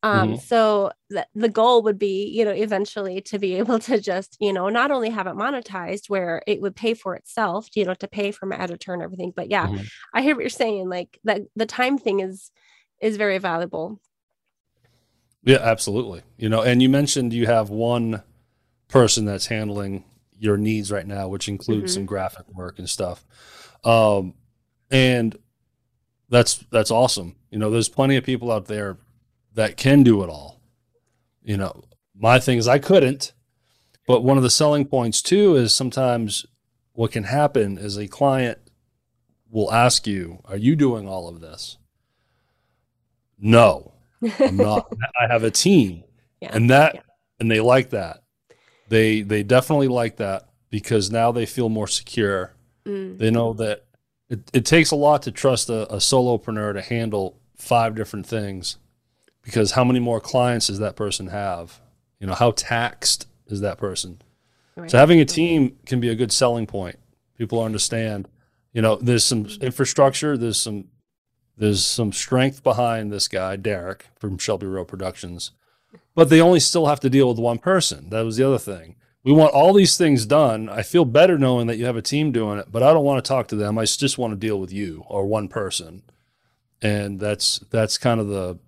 um 0.03 0.29
mm-hmm. 0.31 0.39
so 0.39 0.91
the, 1.09 1.27
the 1.35 1.49
goal 1.49 1.83
would 1.83 1.99
be 1.99 2.27
you 2.27 2.45
know 2.45 2.51
eventually 2.51 3.21
to 3.23 3.39
be 3.39 3.55
able 3.57 3.79
to 3.79 4.01
just 4.01 4.37
you 4.41 4.53
know 4.53 4.69
not 4.69 4.91
only 4.91 5.11
have 5.11 5.27
it 5.27 5.35
monetized 5.35 6.09
where 6.09 6.43
it 6.47 6.61
would 6.61 6.77
pay 6.77 6.95
for 6.95 7.15
itself 7.15 7.69
you 7.75 7.85
know 7.85 7.95
to 7.95 8.09
pay 8.09 8.31
for 8.31 8.47
my 8.47 8.59
editor 8.59 8.93
and 8.93 9.03
everything 9.03 9.33
but 9.35 9.51
yeah 9.51 9.67
mm-hmm. 9.67 9.85
i 10.13 10.23
hear 10.23 10.35
what 10.35 10.43
you're 10.43 10.51
saying 10.51 10.89
like 10.89 11.19
that 11.25 11.43
the 11.57 11.67
time 11.67 11.99
thing 11.99 12.21
is 12.21 12.51
is 13.01 13.17
very 13.17 13.39
valuable 13.39 14.01
yeah 15.43 15.59
absolutely 15.61 16.23
you 16.37 16.49
know 16.49 16.63
and 16.63 16.83
you 16.83 16.89
mentioned 16.89 17.33
you 17.33 17.47
have 17.47 17.71
one 17.71 18.23
person 18.89 19.25
that's 19.25 19.47
handling 19.47 20.05
your 20.45 20.57
needs 20.59 20.93
right 20.93 21.07
now, 21.07 21.27
which 21.27 21.49
includes 21.49 21.93
mm-hmm. 21.93 22.01
some 22.01 22.07
graphic 22.07 22.47
work 22.53 22.79
and 22.79 22.89
stuff. 22.89 23.25
Um, 23.83 24.35
and 24.91 25.37
that's 26.29 26.57
that's 26.71 26.91
awesome. 26.91 27.37
You 27.51 27.59
know, 27.59 27.71
there's 27.71 27.89
plenty 27.89 28.17
of 28.17 28.25
people 28.25 28.53
out 28.53 28.67
there 28.67 28.99
that 29.55 29.77
can 29.77 30.03
do 30.03 30.23
it 30.23 30.29
all. 30.29 30.61
You 31.43 31.57
know, 31.57 31.85
my 32.15 32.39
thing 32.39 32.59
is 32.59 32.69
I 32.69 32.79
couldn't, 32.79 33.33
but 34.07 34.23
one 34.23 34.37
of 34.37 34.43
the 34.43 34.51
selling 34.51 34.85
points 34.85 35.23
too 35.23 35.57
is 35.57 35.73
sometimes 35.73 36.45
what 36.93 37.13
can 37.13 37.25
happen 37.25 37.79
is 37.79 37.97
a 37.97 38.07
client 38.07 38.59
will 39.51 39.73
ask 39.73 40.07
you, 40.07 40.41
"Are 40.45 40.57
you 40.57 40.77
doing 40.77 41.09
all 41.09 41.29
of 41.29 41.41
this?" 41.41 41.79
No, 43.39 43.95
I'm 44.39 44.57
not. 44.57 44.93
I 45.21 45.27
have 45.33 45.45
a 45.45 45.51
team, 45.51 46.05
yeah. 46.41 46.51
and 46.53 46.71
that, 46.71 46.95
yeah. 46.95 47.01
and 47.41 47.51
they 47.51 47.61
like 47.61 47.91
that. 47.91 48.24
They 48.89 49.23
they 49.23 49.43
definitely 49.43 49.89
like 49.89 50.17
that 50.17 50.49
because 50.71 51.11
now 51.11 51.33
they 51.33 51.47
feel 51.47 51.69
more 51.69 51.89
secure. 51.89 52.53
Mm. 52.85 53.19
They 53.19 53.31
know 53.31 53.53
that 53.55 53.85
it, 54.29 54.51
it 54.53 54.65
takes 54.65 54.91
a 54.91 54.97
lot 54.97 55.23
to 55.23 55.31
trust 55.31 55.69
a, 55.71 55.93
a 55.93 55.97
solopreneur 55.97 56.75
to 56.75 56.83
handle 56.83 57.39
five 57.57 57.95
different 57.95 58.27
things 58.27 58.79
because 59.43 59.73
how 59.73 59.85
many 59.85 60.01
more 60.01 60.21
clients 60.21 60.67
does 60.67 60.79
that 60.81 60.97
person 60.97 61.29
have? 61.29 61.81
You 62.19 62.27
know, 62.27 62.35
how 62.35 62.51
taxed 62.53 63.29
is 63.47 63.61
that 63.61 63.79
person? 63.79 64.21
Right. 64.77 64.91
So 64.91 64.99
having 64.99 65.21
a 65.21 65.25
team 65.25 65.77
can 65.87 66.01
be 66.01 66.09
a 66.09 66.15
good 66.15 66.33
selling 66.33 66.67
point. 66.67 66.99
People 67.39 67.63
understand, 67.63 68.29
you 68.73 68.83
know, 68.83 68.97
there's 68.97 69.25
some 69.25 69.47
infrastructure, 69.61 70.37
there's 70.37 70.61
some 70.61 70.87
there's 71.57 71.85
some 71.85 72.13
strength 72.13 72.65
behind 72.65 73.13
this 73.13 73.29
guy, 73.29 73.55
Derek 73.55 74.07
from 74.19 74.39
Shelby 74.39 74.67
Row 74.67 74.85
Productions 74.85 75.53
but 76.15 76.29
they 76.29 76.41
only 76.41 76.61
still 76.61 76.87
have 76.87 77.01
to 77.01 77.11
deal 77.11 77.29
with 77.29 77.39
one 77.39 77.59
person. 77.59 78.11
That 78.11 78.25
was 78.25 78.37
the 78.37 78.47
other 78.47 78.59
thing. 78.59 78.97
we 79.25 79.33
want 79.33 79.55
all 79.55 79.73
these 79.73 79.97
things 79.97 80.27
done. 80.27 80.69
I 80.69 80.83
feel 80.83 81.07
better 81.07 81.39
knowing 81.39 81.67
that 81.67 81.79
you 81.79 81.87
have 81.87 81.97
a 81.97 82.03
team 82.03 82.31
doing 82.31 82.59
it, 82.59 82.71
but 82.71 82.83
I 82.83 82.93
don't 82.93 83.05
want 83.05 83.25
to 83.25 83.29
talk 83.29 83.49
to 83.49 83.57
them. 83.57 83.79
I 83.79 83.85
just 83.85 84.19
want 84.19 84.33
to 84.33 84.39
deal 84.39 84.61
with 84.61 84.73
you 84.73 85.03
or 85.09 85.27
one 85.27 85.49
person. 85.49 86.03
And 86.83 87.19
that's 87.19 87.61
that's 87.71 87.97
kind 87.97 88.21
of 88.21 88.29
the 88.29 88.59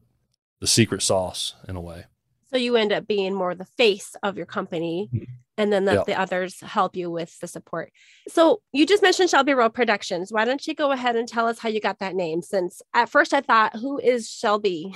the 0.60 0.66
secret 0.66 1.02
sauce 1.02 1.54
in 1.68 1.76
a 1.76 1.80
way. 1.80 2.06
So 2.50 2.56
you 2.56 2.76
end 2.76 2.92
up 2.92 3.06
being 3.06 3.34
more 3.34 3.54
the 3.54 3.64
face 3.64 4.16
of 4.22 4.36
your 4.36 4.46
company 4.46 5.10
mm-hmm. 5.12 5.24
and 5.58 5.72
then 5.72 5.84
let 5.84 6.06
the 6.06 6.18
others 6.18 6.60
help 6.60 6.96
you 6.96 7.10
with 7.10 7.38
the 7.40 7.46
support. 7.46 7.92
So 8.28 8.62
you 8.72 8.86
just 8.86 9.02
mentioned 9.02 9.28
Shelby 9.28 9.52
Rowe 9.52 9.68
Productions. 9.68 10.32
Why 10.32 10.44
don't 10.44 10.66
you 10.66 10.74
go 10.74 10.92
ahead 10.92 11.16
and 11.16 11.28
tell 11.28 11.46
us 11.46 11.58
how 11.58 11.68
you 11.68 11.80
got 11.80 11.98
that 11.98 12.14
name? 12.14 12.40
Since 12.40 12.80
at 12.94 13.10
first 13.10 13.34
I 13.34 13.42
thought, 13.42 13.76
who 13.76 13.98
is 13.98 14.30
Shelby? 14.30 14.94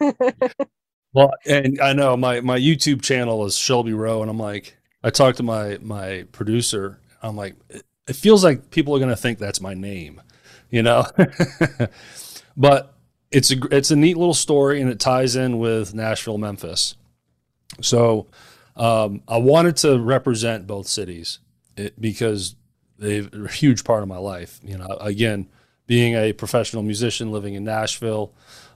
well, 1.12 1.32
and 1.46 1.80
I 1.80 1.92
know 1.92 2.16
my 2.16 2.40
my 2.40 2.58
YouTube 2.58 3.02
channel 3.02 3.44
is 3.44 3.56
Shelby 3.56 3.92
Rowe, 3.92 4.22
and 4.22 4.30
I'm 4.30 4.38
like, 4.38 4.76
I 5.02 5.10
talked 5.10 5.38
to 5.38 5.42
my 5.42 5.78
my 5.80 6.26
producer. 6.32 7.00
I'm 7.22 7.36
like, 7.36 7.56
it 7.70 8.16
feels 8.16 8.44
like 8.44 8.70
people 8.70 8.96
are 8.96 9.06
to 9.06 9.16
think 9.16 9.38
that's 9.38 9.60
my 9.60 9.74
name, 9.74 10.20
you 10.70 10.82
know. 10.82 11.04
but 12.56 12.94
it's 13.30 13.50
a 13.50 13.56
it's 13.70 13.90
a 13.90 13.96
neat 13.96 14.16
little 14.16 14.34
story, 14.34 14.80
and 14.80 14.90
it 14.90 15.00
ties 15.00 15.36
in 15.36 15.58
with 15.58 15.94
Nashville, 15.94 16.38
Memphis. 16.38 16.96
So 17.80 18.26
um, 18.76 19.22
I 19.28 19.38
wanted 19.38 19.76
to 19.78 19.98
represent 19.98 20.66
both 20.66 20.86
cities 20.86 21.38
it, 21.76 22.00
because 22.00 22.54
they're 22.98 23.28
a 23.32 23.50
huge 23.50 23.84
part 23.84 24.02
of 24.02 24.08
my 24.08 24.18
life. 24.18 24.60
You 24.62 24.78
know, 24.78 24.96
again, 25.00 25.48
being 25.86 26.14
a 26.14 26.32
professional 26.32 26.82
musician 26.82 27.32
living 27.32 27.54
in 27.54 27.64
Nashville, 27.64 28.32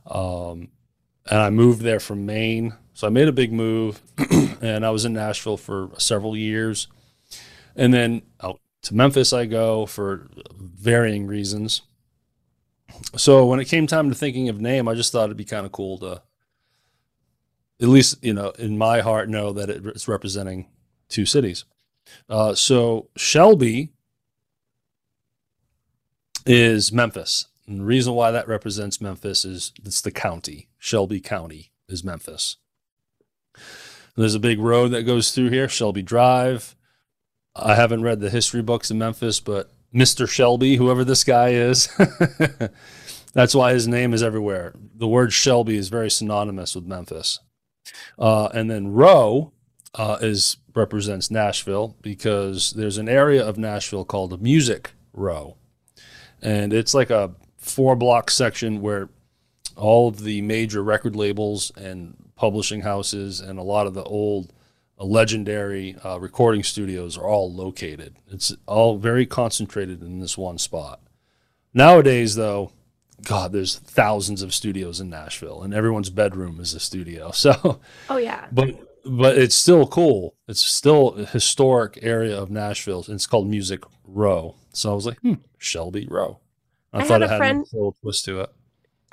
um, 0.06 0.68
and 1.30 1.40
I 1.40 1.50
moved 1.50 1.82
there 1.82 2.00
from 2.00 2.26
Maine 2.26 2.74
so 2.94 3.06
I 3.06 3.10
made 3.10 3.28
a 3.28 3.32
big 3.32 3.52
move, 3.52 4.00
and 4.60 4.84
I 4.84 4.90
was 4.90 5.04
in 5.04 5.14
Nashville 5.14 5.56
for 5.56 5.90
several 5.98 6.36
years, 6.36 6.88
and 7.74 7.92
then 7.92 8.22
out 8.42 8.60
to 8.82 8.94
Memphis 8.94 9.32
I 9.32 9.46
go 9.46 9.86
for 9.86 10.28
varying 10.56 11.26
reasons. 11.26 11.82
So 13.16 13.46
when 13.46 13.60
it 13.60 13.64
came 13.66 13.86
time 13.86 14.10
to 14.10 14.14
thinking 14.14 14.48
of 14.48 14.60
name, 14.60 14.88
I 14.88 14.94
just 14.94 15.10
thought 15.10 15.24
it'd 15.24 15.36
be 15.36 15.44
kind 15.44 15.64
of 15.64 15.72
cool 15.72 15.98
to, 15.98 16.22
at 17.80 17.88
least 17.88 18.22
you 18.22 18.34
know, 18.34 18.50
in 18.50 18.76
my 18.76 19.00
heart, 19.00 19.28
know 19.28 19.52
that 19.52 19.70
it's 19.70 20.08
representing 20.08 20.68
two 21.08 21.24
cities. 21.24 21.64
Uh, 22.28 22.54
so 22.54 23.08
Shelby 23.16 23.90
is 26.44 26.92
Memphis. 26.92 27.46
And 27.66 27.80
the 27.80 27.84
reason 27.84 28.14
why 28.14 28.30
that 28.30 28.48
represents 28.48 29.00
Memphis 29.00 29.44
is 29.44 29.72
it's 29.84 30.00
the 30.00 30.10
county. 30.10 30.68
Shelby 30.78 31.20
County 31.20 31.72
is 31.88 32.02
Memphis. 32.02 32.56
There's 34.16 34.34
a 34.34 34.40
big 34.40 34.58
road 34.58 34.88
that 34.88 35.04
goes 35.04 35.30
through 35.30 35.50
here, 35.50 35.68
Shelby 35.68 36.02
Drive. 36.02 36.76
I 37.54 37.74
haven't 37.74 38.02
read 38.02 38.20
the 38.20 38.30
history 38.30 38.62
books 38.62 38.90
in 38.90 38.98
Memphis, 38.98 39.40
but 39.40 39.70
Mr. 39.94 40.28
Shelby, 40.28 40.76
whoever 40.76 41.04
this 41.04 41.22
guy 41.24 41.50
is, 41.50 41.88
that's 43.34 43.54
why 43.54 43.72
his 43.72 43.86
name 43.86 44.12
is 44.12 44.22
everywhere. 44.22 44.74
The 44.94 45.08
word 45.08 45.32
Shelby 45.32 45.76
is 45.76 45.88
very 45.88 46.10
synonymous 46.10 46.74
with 46.74 46.84
Memphis. 46.84 47.40
Uh, 48.18 48.46
and 48.54 48.70
then 48.70 48.92
Rowe 48.92 49.52
uh, 49.94 50.18
is 50.20 50.56
represents 50.74 51.30
Nashville 51.30 51.96
because 52.00 52.72
there's 52.72 52.98
an 52.98 53.08
area 53.08 53.44
of 53.46 53.58
Nashville 53.58 54.04
called 54.04 54.40
Music 54.40 54.92
Row, 55.12 55.56
and 56.40 56.72
it's 56.72 56.94
like 56.94 57.10
a 57.10 57.34
four 57.62 57.96
block 57.96 58.30
section 58.30 58.80
where 58.80 59.08
all 59.76 60.08
of 60.08 60.20
the 60.24 60.42
major 60.42 60.82
record 60.82 61.16
labels 61.16 61.70
and 61.76 62.16
publishing 62.36 62.82
houses 62.82 63.40
and 63.40 63.58
a 63.58 63.62
lot 63.62 63.86
of 63.86 63.94
the 63.94 64.02
old 64.02 64.52
uh, 64.98 65.04
legendary 65.04 65.96
uh, 66.04 66.18
recording 66.18 66.62
studios 66.62 67.16
are 67.16 67.26
all 67.26 67.52
located. 67.52 68.16
It's 68.30 68.54
all 68.66 68.98
very 68.98 69.24
concentrated 69.24 70.02
in 70.02 70.18
this 70.18 70.36
one 70.36 70.58
spot. 70.58 71.00
Nowadays, 71.72 72.34
though, 72.34 72.72
God, 73.22 73.52
there's 73.52 73.78
thousands 73.78 74.42
of 74.42 74.52
studios 74.52 75.00
in 75.00 75.08
Nashville, 75.08 75.62
and 75.62 75.72
everyone's 75.72 76.10
bedroom 76.10 76.60
is 76.60 76.74
a 76.74 76.80
studio. 76.80 77.30
So, 77.42 77.80
oh 78.10 78.16
yeah, 78.16 78.46
but 78.52 78.74
but 79.04 79.38
it's 79.38 79.54
still 79.54 79.86
cool. 79.86 80.34
It's 80.48 80.64
still 80.64 81.14
a 81.14 81.24
historic 81.24 81.98
area 82.02 82.36
of 82.36 82.50
Nashville, 82.50 83.04
and 83.06 83.14
it's 83.14 83.26
called 83.26 83.48
Music 83.48 83.84
Row. 84.04 84.56
So 84.72 84.90
I 84.90 84.94
was 84.94 85.06
like, 85.06 85.20
hmm, 85.20 85.34
Shelby 85.58 86.06
Row. 86.10 86.40
I, 86.92 87.00
I 87.00 87.04
thought 87.04 87.22
it 87.22 87.30
had 87.30 87.38
friend, 87.38 87.66
a 87.72 87.76
little 87.76 87.96
twist 88.02 88.24
to 88.26 88.40
it. 88.40 88.50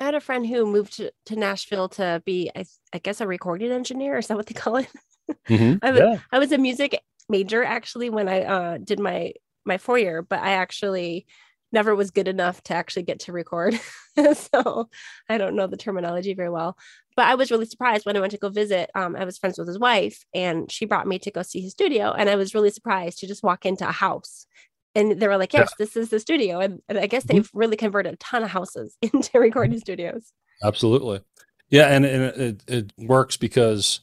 I 0.00 0.04
had 0.04 0.14
a 0.14 0.20
friend 0.20 0.46
who 0.46 0.66
moved 0.66 0.94
to, 0.94 1.12
to 1.26 1.36
Nashville 1.36 1.88
to 1.90 2.22
be, 2.24 2.50
I, 2.54 2.64
I, 2.92 2.98
guess, 2.98 3.20
a 3.20 3.26
recording 3.26 3.70
engineer. 3.70 4.18
Is 4.18 4.28
that 4.28 4.36
what 4.36 4.46
they 4.46 4.54
call 4.54 4.76
it? 4.76 4.88
Mm-hmm. 5.48 5.78
I, 5.82 5.90
was, 5.90 6.00
yeah. 6.00 6.18
I 6.32 6.38
was 6.38 6.52
a 6.52 6.58
music 6.58 7.00
major 7.28 7.62
actually 7.62 8.10
when 8.10 8.28
I 8.28 8.42
uh, 8.42 8.78
did 8.78 8.98
my 8.98 9.32
my 9.64 9.78
four 9.78 9.98
year, 9.98 10.22
but 10.22 10.40
I 10.40 10.52
actually 10.52 11.26
never 11.72 11.94
was 11.94 12.10
good 12.10 12.28
enough 12.28 12.62
to 12.64 12.74
actually 12.74 13.02
get 13.02 13.20
to 13.20 13.32
record. 13.32 13.78
so 14.34 14.88
I 15.28 15.38
don't 15.38 15.54
know 15.54 15.66
the 15.66 15.76
terminology 15.76 16.34
very 16.34 16.50
well. 16.50 16.76
But 17.16 17.26
I 17.26 17.34
was 17.34 17.50
really 17.50 17.66
surprised 17.66 18.06
when 18.06 18.16
I 18.16 18.20
went 18.20 18.32
to 18.32 18.38
go 18.38 18.48
visit. 18.48 18.90
Um, 18.94 19.14
I 19.14 19.24
was 19.24 19.38
friends 19.38 19.58
with 19.58 19.68
his 19.68 19.78
wife, 19.78 20.24
and 20.34 20.70
she 20.70 20.86
brought 20.86 21.06
me 21.06 21.18
to 21.20 21.30
go 21.30 21.42
see 21.42 21.60
his 21.60 21.72
studio. 21.72 22.12
And 22.12 22.28
I 22.28 22.36
was 22.36 22.54
really 22.54 22.70
surprised 22.70 23.18
to 23.18 23.26
just 23.26 23.42
walk 23.42 23.66
into 23.66 23.88
a 23.88 23.92
house 23.92 24.46
and 24.94 25.20
they 25.20 25.28
were 25.28 25.36
like, 25.36 25.52
yes, 25.52 25.68
yeah. 25.70 25.84
this 25.84 25.96
is 25.96 26.10
the 26.10 26.18
studio. 26.18 26.58
And, 26.58 26.82
and 26.88 26.98
I 26.98 27.06
guess 27.06 27.24
mm-hmm. 27.24 27.36
they've 27.36 27.46
mm-hmm. 27.46 27.58
really 27.58 27.76
converted 27.76 28.14
a 28.14 28.16
ton 28.16 28.42
of 28.42 28.50
houses 28.50 28.96
into 29.02 29.38
recording 29.38 29.72
mm-hmm. 29.72 29.80
studios. 29.80 30.32
Absolutely. 30.62 31.22
Yeah. 31.68 31.86
And, 31.86 32.04
and 32.04 32.22
it, 32.40 32.64
it 32.66 32.92
works 32.98 33.36
because, 33.36 34.00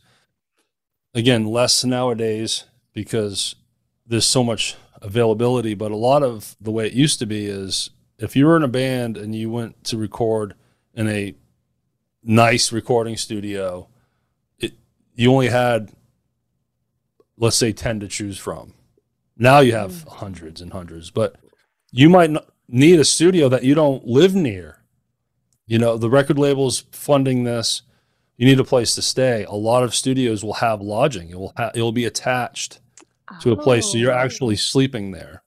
again, 1.13 1.45
less 1.45 1.83
nowadays 1.83 2.63
because 2.93 3.55
there's 4.05 4.25
so 4.25 4.43
much 4.43 4.75
availability. 5.01 5.73
But 5.73 5.91
a 5.91 5.97
lot 5.97 6.23
of 6.23 6.55
the 6.61 6.71
way 6.71 6.87
it 6.87 6.93
used 6.93 7.19
to 7.19 7.25
be 7.25 7.45
is 7.45 7.89
if 8.17 8.35
you 8.35 8.45
were 8.45 8.57
in 8.57 8.63
a 8.63 8.69
band 8.69 9.17
and 9.17 9.35
you 9.35 9.51
went 9.51 9.83
to 9.85 9.97
record 9.97 10.55
in 10.93 11.07
a 11.07 11.35
nice 12.23 12.71
recording 12.71 13.17
studio, 13.17 13.89
it, 14.57 14.73
you 15.13 15.31
only 15.31 15.49
had, 15.49 15.91
let's 17.37 17.57
say, 17.57 17.73
10 17.73 17.99
to 17.99 18.07
choose 18.07 18.37
from 18.37 18.73
now 19.37 19.59
you 19.59 19.73
have 19.73 19.91
mm. 19.91 20.07
hundreds 20.07 20.61
and 20.61 20.71
hundreds, 20.71 21.11
but 21.11 21.35
you 21.91 22.09
might 22.09 22.31
need 22.67 22.99
a 22.99 23.05
studio 23.05 23.49
that 23.49 23.63
you 23.63 23.75
don't 23.75 24.05
live 24.05 24.35
near. 24.35 24.83
You 25.65 25.79
know, 25.79 25.97
the 25.97 26.09
record 26.09 26.39
label's 26.39 26.85
funding 26.91 27.43
this. 27.43 27.81
You 28.37 28.45
need 28.45 28.59
a 28.59 28.63
place 28.63 28.93
to 28.95 29.01
stay. 29.01 29.43
A 29.45 29.53
lot 29.53 29.83
of 29.83 29.95
studios 29.95 30.43
will 30.43 30.53
have 30.53 30.81
lodging. 30.81 31.29
It 31.29 31.39
will 31.39 31.53
ha- 31.57 31.71
it 31.73 31.81
will 31.81 31.91
be 31.91 32.05
attached 32.05 32.79
to 33.41 33.51
a 33.51 33.57
place, 33.57 33.91
so 33.91 33.97
you're 33.97 34.13
oh. 34.13 34.17
actually 34.17 34.55
sleeping 34.55 35.11
there. 35.11 35.43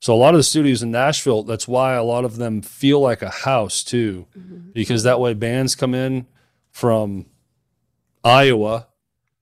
So 0.00 0.14
a 0.14 0.16
lot 0.16 0.34
of 0.34 0.38
the 0.38 0.44
studios 0.44 0.82
in 0.82 0.90
Nashville, 0.90 1.42
that's 1.42 1.68
why 1.68 1.94
a 1.94 2.02
lot 2.02 2.24
of 2.24 2.36
them 2.36 2.62
feel 2.62 3.00
like 3.00 3.22
a 3.22 3.28
house 3.28 3.84
too, 3.84 4.26
mm-hmm. 4.36 4.70
because 4.72 5.02
that 5.02 5.20
way 5.20 5.34
bands 5.34 5.74
come 5.74 5.94
in 5.94 6.26
from 6.70 7.26
Iowa 8.24 8.88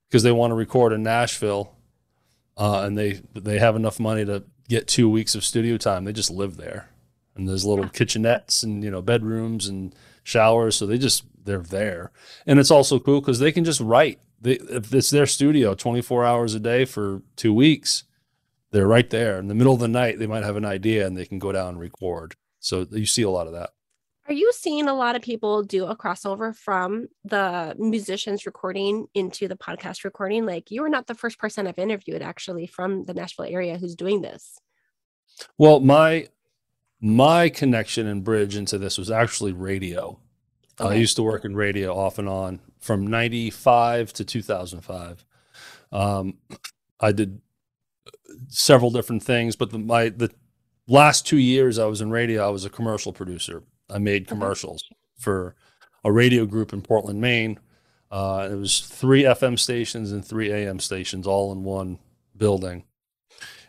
because 0.09 0.23
they 0.23 0.33
want 0.33 0.51
to 0.51 0.57
record 0.57 0.93
in 0.93 1.03
Nashville 1.03 1.77
uh, 2.61 2.83
and 2.83 2.97
they 2.97 3.23
they 3.33 3.59
have 3.59 3.75
enough 3.75 3.99
money 3.99 4.25
to 4.27 4.45
get 4.69 4.87
two 4.87 5.09
weeks 5.09 5.35
of 5.35 5.45
studio 5.45 5.79
time. 5.79 6.05
They 6.05 6.13
just 6.13 6.31
live 6.31 6.59
there, 6.59 6.91
and 7.35 7.49
there's 7.49 7.65
little 7.65 7.87
kitchenettes 7.87 8.63
and 8.63 8.85
you 8.85 8.91
know 8.91 9.01
bedrooms 9.01 9.67
and 9.67 9.95
showers, 10.23 10.77
so 10.77 10.87
they 10.87 10.99
just 10.99 11.25
they're 11.43 11.63
there. 11.63 12.13
And 12.47 12.59
it's 12.59 12.71
also 12.71 12.99
cool 13.01 13.23
because 13.23 13.39
they 13.39 13.51
can 13.51 13.65
just 13.65 13.81
write. 13.81 14.21
They, 14.43 14.53
if 14.53 14.93
it's 14.93 15.11
their 15.11 15.27
studio 15.27 15.75
24 15.75 16.25
hours 16.25 16.55
a 16.55 16.61
day 16.61 16.85
for 16.85 17.23
two 17.35 17.55
weeks, 17.55 18.05
they're 18.73 18.87
right 18.87 19.09
there. 19.09 19.39
In 19.39 19.49
the 19.49 19.55
middle 19.55 19.75
of 19.75 19.81
the 19.81 19.89
night, 19.89 20.19
they 20.19 20.27
might 20.27 20.45
have 20.45 20.57
an 20.57 20.65
idea 20.65 21.07
and 21.07 21.17
they 21.17 21.27
can 21.27 21.39
go 21.39 21.53
down 21.53 21.71
and 21.71 21.81
record. 21.81 22.37
So 22.59 22.87
you 22.91 23.07
see 23.07 23.23
a 23.23 23.31
lot 23.31 23.47
of 23.47 23.55
that. 23.55 23.71
Are 24.31 24.35
you 24.35 24.53
seeing 24.55 24.87
a 24.87 24.95
lot 24.95 25.17
of 25.17 25.23
people 25.23 25.65
do 25.65 25.87
a 25.87 25.97
crossover 25.97 26.55
from 26.55 27.09
the 27.25 27.75
musicians 27.77 28.47
recording 28.47 29.09
into 29.13 29.49
the 29.49 29.57
podcast 29.57 30.05
recording? 30.05 30.47
Like 30.47 30.71
you 30.71 30.85
are 30.85 30.89
not 30.89 31.09
the 31.09 31.17
first 31.17 31.37
person 31.37 31.67
I've 31.67 31.81
interviewed 31.81 32.23
actually 32.23 32.69
from 32.69 33.03
the 33.03 33.13
Nashville 33.13 33.47
area 33.47 33.77
who's 33.77 33.97
doing 33.97 34.23
this. 34.23 34.61
Well, 35.59 35.81
my 35.81 36.29
my 37.01 37.49
connection 37.49 38.07
and 38.07 38.23
bridge 38.23 38.55
into 38.55 38.79
this 38.79 38.99
was 38.99 39.11
actually 39.11 39.51
radio. 39.51 40.21
Okay. 40.81 40.95
I 40.95 40.95
used 40.95 41.17
to 41.17 41.25
work 41.25 41.45
in 41.45 41.57
radio 41.57 41.93
off 41.99 42.21
and 42.21 42.29
on 42.29 42.61
from 42.79 43.09
95 43.09 44.13
to 44.13 44.25
2005. 44.25 45.25
Um, 45.91 46.39
I 47.01 47.11
did 47.11 47.41
several 48.47 48.93
different 48.93 49.25
things, 49.25 49.57
but 49.57 49.71
the, 49.71 49.79
my 49.81 50.09
the 50.09 50.31
last 50.87 51.27
two 51.27 51.39
years 51.39 51.81
I 51.81 51.87
was 51.87 52.01
in 52.01 52.13
radio, 52.13 52.47
I 52.47 52.51
was 52.51 52.65
a 52.65 52.71
commercial 52.71 53.13
producer. 53.13 53.65
I 53.93 53.99
made 53.99 54.29
commercials 54.29 54.85
for 55.19 55.55
a 56.05 56.13
radio 56.13 56.47
group 56.47 56.73
in 56.73 56.83
Portland, 56.83 57.21
Maine. 57.21 57.59
Uh, 58.11 58.49
it 58.51 58.55
was 58.55 58.81
three 58.81 59.23
FM 59.23 59.59
stations 59.59 60.13
and 60.13 60.25
three 60.25 60.53
AM 60.53 60.81
stations 60.81 61.27
all 61.27 61.53
in 61.53 61.63
one 61.63 61.99
building. 62.37 62.85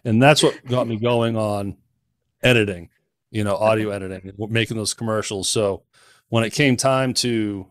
And 0.03 0.21
that's 0.21 0.41
what 0.41 0.65
got 0.65 0.87
me 0.87 0.97
going 0.97 1.37
on 1.37 1.77
editing, 2.41 2.89
you 3.29 3.43
know, 3.43 3.55
audio 3.55 3.91
editing, 3.91 4.33
making 4.49 4.77
those 4.77 4.95
commercials. 4.95 5.47
So 5.47 5.83
when 6.29 6.43
it 6.43 6.53
came 6.53 6.75
time 6.75 7.13
to 7.15 7.67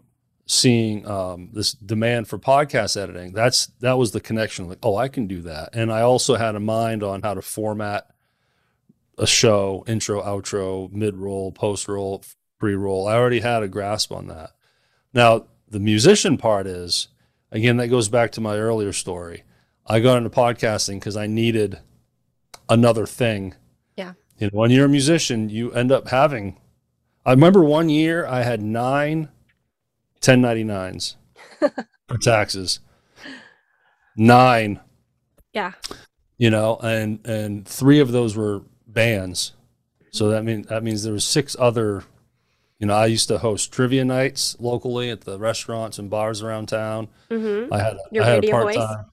seeing 0.50 1.06
um, 1.06 1.50
this 1.52 1.72
demand 1.72 2.26
for 2.26 2.36
podcast 2.36 3.00
editing. 3.00 3.32
That's 3.32 3.66
that 3.80 3.96
was 3.96 4.10
the 4.10 4.20
connection. 4.20 4.68
Like, 4.68 4.78
oh, 4.82 4.96
I 4.96 5.06
can 5.06 5.28
do 5.28 5.42
that. 5.42 5.70
And 5.74 5.92
I 5.92 6.00
also 6.02 6.34
had 6.34 6.56
a 6.56 6.60
mind 6.60 7.04
on 7.04 7.22
how 7.22 7.34
to 7.34 7.42
format 7.42 8.08
a 9.16 9.26
show, 9.26 9.84
intro, 9.86 10.20
outro, 10.22 10.90
mid 10.92 11.14
roll, 11.14 11.52
post 11.52 11.86
roll, 11.86 12.24
pre 12.60 12.74
roll. 12.74 13.08
I 13.08 13.14
already 13.14 13.40
had 13.40 13.64
a 13.64 13.68
grasp 13.68 14.12
on 14.12 14.28
that. 14.28 14.52
Now, 15.12 15.46
the 15.68 15.80
musician 15.80 16.36
part 16.36 16.66
is, 16.66 17.08
again, 17.50 17.78
that 17.78 17.88
goes 17.88 18.08
back 18.08 18.30
to 18.32 18.40
my 18.40 18.56
earlier 18.56 18.92
story. 18.92 19.42
I 19.86 19.98
got 19.98 20.18
into 20.18 20.30
podcasting 20.30 21.00
because 21.00 21.16
I 21.16 21.26
needed 21.26 21.80
another 22.68 23.06
thing. 23.06 23.54
Yeah. 23.96 24.12
You 24.38 24.46
know, 24.46 24.58
when 24.58 24.70
you're 24.70 24.86
a 24.86 24.90
musician, 24.90 25.48
you 25.48 25.72
end 25.72 25.90
up 25.90 26.08
having. 26.08 26.60
I 27.26 27.32
remember 27.32 27.64
one 27.64 27.88
year 27.88 28.24
I 28.26 28.42
had 28.42 28.62
nine 28.62 29.30
1099s 30.20 31.16
for 31.58 32.18
taxes. 32.22 32.80
Nine. 34.16 34.80
Yeah. 35.52 35.72
You 36.38 36.50
know, 36.50 36.78
and 36.82 37.24
and 37.26 37.66
three 37.66 38.00
of 38.00 38.12
those 38.12 38.36
were 38.36 38.62
bands. 38.86 39.52
So 40.12 40.28
that 40.30 40.44
means 40.44 40.66
that 40.68 40.82
means 40.82 41.02
there 41.02 41.12
was 41.12 41.24
six 41.24 41.54
other 41.58 42.04
you 42.80 42.86
know, 42.86 42.94
I 42.94 43.06
used 43.06 43.28
to 43.28 43.38
host 43.38 43.72
trivia 43.72 44.04
nights 44.04 44.56
locally 44.58 45.10
at 45.10 45.20
the 45.20 45.38
restaurants 45.38 45.98
and 45.98 46.08
bars 46.08 46.42
around 46.42 46.66
town. 46.66 47.08
Mm-hmm. 47.30 47.72
I 47.72 47.78
had 47.78 47.92
a, 47.92 48.00
Your 48.10 48.24
I 48.24 48.26
had 48.26 48.44
a 48.44 48.50
part 48.50 48.74
time. 48.74 49.04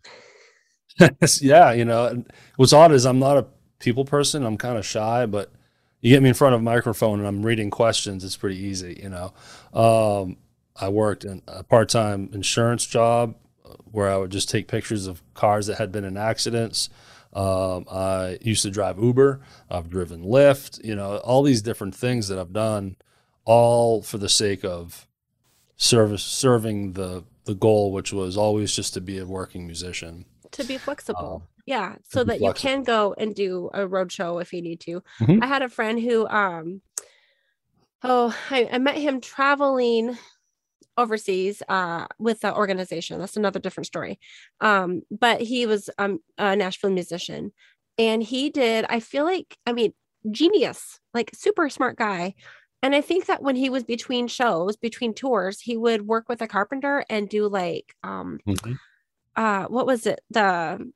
yeah, 1.41 1.73
you 1.73 1.85
know, 1.85 2.05
and 2.07 2.33
what's 2.55 2.73
odd 2.73 2.93
is 2.93 3.05
I'm 3.05 3.19
not 3.19 3.37
a 3.37 3.45
people 3.79 4.05
person. 4.05 4.45
I'm 4.45 4.57
kind 4.57 4.77
of 4.77 4.85
shy, 4.85 5.25
but 5.25 5.51
you 5.99 6.09
get 6.09 6.23
me 6.23 6.29
in 6.29 6.35
front 6.35 6.55
of 6.55 6.61
a 6.61 6.63
microphone 6.63 7.19
and 7.19 7.27
I'm 7.27 7.45
reading 7.45 7.69
questions. 7.69 8.23
It's 8.23 8.37
pretty 8.37 8.57
easy, 8.57 8.99
you 9.03 9.09
know. 9.09 9.33
Um, 9.73 10.37
I 10.79 10.87
worked 10.87 11.25
in 11.25 11.41
a 11.47 11.63
part-time 11.63 12.29
insurance 12.33 12.85
job 12.85 13.35
uh, 13.65 13.73
where 13.91 14.09
I 14.09 14.15
would 14.15 14.31
just 14.31 14.49
take 14.49 14.69
pictures 14.69 15.07
of 15.07 15.21
cars 15.33 15.67
that 15.67 15.77
had 15.77 15.91
been 15.91 16.05
in 16.05 16.15
accidents. 16.15 16.89
Um, 17.33 17.85
I 17.91 18.37
used 18.41 18.63
to 18.63 18.71
drive 18.71 18.97
Uber. 18.97 19.41
I've 19.69 19.89
driven 19.89 20.23
Lyft. 20.23 20.83
You 20.85 20.95
know, 20.95 21.17
all 21.17 21.43
these 21.43 21.61
different 21.61 21.95
things 21.95 22.29
that 22.29 22.39
I've 22.39 22.53
done, 22.53 22.95
all 23.47 24.01
for 24.03 24.17
the 24.17 24.29
sake 24.29 24.63
of 24.63 25.07
service, 25.77 26.23
serving 26.23 26.93
the 26.93 27.23
the 27.45 27.55
goal, 27.55 27.93
which 27.93 28.11
was 28.11 28.35
always 28.37 28.75
just 28.75 28.93
to 28.93 29.01
be 29.01 29.17
a 29.17 29.25
working 29.25 29.65
musician. 29.65 30.25
To 30.51 30.63
be 30.65 30.77
flexible. 30.77 31.43
Um, 31.43 31.47
yeah. 31.65 31.95
So 32.03 32.23
that 32.25 32.41
you 32.41 32.53
can 32.53 32.83
go 32.83 33.15
and 33.17 33.33
do 33.33 33.69
a 33.73 33.87
road 33.87 34.11
show 34.11 34.39
if 34.39 34.51
you 34.53 34.61
need 34.61 34.81
to. 34.81 35.01
Mhm. 35.21 35.41
I 35.41 35.47
had 35.47 35.61
a 35.61 35.69
friend 35.69 35.99
who 35.99 36.27
um 36.27 36.81
oh 38.03 38.35
I, 38.51 38.69
I 38.71 38.77
met 38.77 38.97
him 38.97 39.21
traveling 39.21 40.17
overseas 40.97 41.63
uh 41.69 42.07
with 42.19 42.41
the 42.41 42.53
organization. 42.53 43.19
That's 43.19 43.37
another 43.37 43.59
different 43.59 43.87
story. 43.87 44.19
Um, 44.59 45.03
but 45.09 45.41
he 45.41 45.65
was 45.65 45.89
um 45.97 46.19
a 46.37 46.55
Nashville 46.55 46.91
musician 46.91 47.53
and 47.97 48.21
he 48.21 48.49
did, 48.49 48.85
I 48.89 48.99
feel 48.99 49.23
like, 49.23 49.57
I 49.65 49.73
mean, 49.73 49.93
genius, 50.29 50.99
like 51.13 51.31
super 51.33 51.69
smart 51.69 51.97
guy. 51.97 52.35
And 52.83 52.93
I 52.95 53.01
think 53.01 53.25
that 53.25 53.41
when 53.41 53.55
he 53.55 53.69
was 53.69 53.83
between 53.83 54.27
shows, 54.27 54.75
between 54.77 55.13
tours, 55.13 55.59
he 55.61 55.75
would 55.77 56.03
work 56.07 56.29
with 56.29 56.41
a 56.41 56.47
carpenter 56.47 57.03
and 57.09 57.27
do 57.29 57.47
like 57.47 57.95
um 58.03 58.39
Mhm. 58.47 58.77
uh 59.35 59.65
what 59.65 59.85
was 59.87 60.05
it? 60.05 60.21
The 60.29 60.91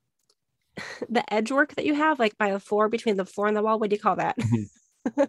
the 1.09 1.33
edge 1.33 1.51
work 1.51 1.75
that 1.75 1.85
you 1.85 1.93
have 1.95 2.19
like 2.19 2.38
by 2.38 2.51
the 2.51 2.59
floor 2.59 2.88
between 2.89 3.17
the 3.17 3.25
floor 3.25 3.47
and 3.47 3.57
the 3.57 3.61
wall. 3.63 3.79
What 3.79 3.89
do 3.89 3.95
you 3.95 4.01
call 4.01 4.15
that? 4.17 4.35
Yeah, 5.17 5.25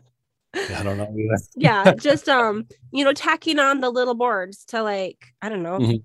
I 0.79 0.83
don't 0.83 0.99
know. 0.99 1.05
either. 1.19 1.43
yeah, 1.57 1.95
just 1.95 2.29
um, 2.29 2.67
you 2.93 3.05
know, 3.05 3.13
tacking 3.15 3.59
on 3.59 3.81
the 3.81 3.91
little 3.91 4.15
boards 4.15 4.65
to 4.67 4.83
like, 4.83 5.19
I 5.41 5.49
don't 5.49 5.63
know. 5.63 5.79
Mhm. 5.79 6.03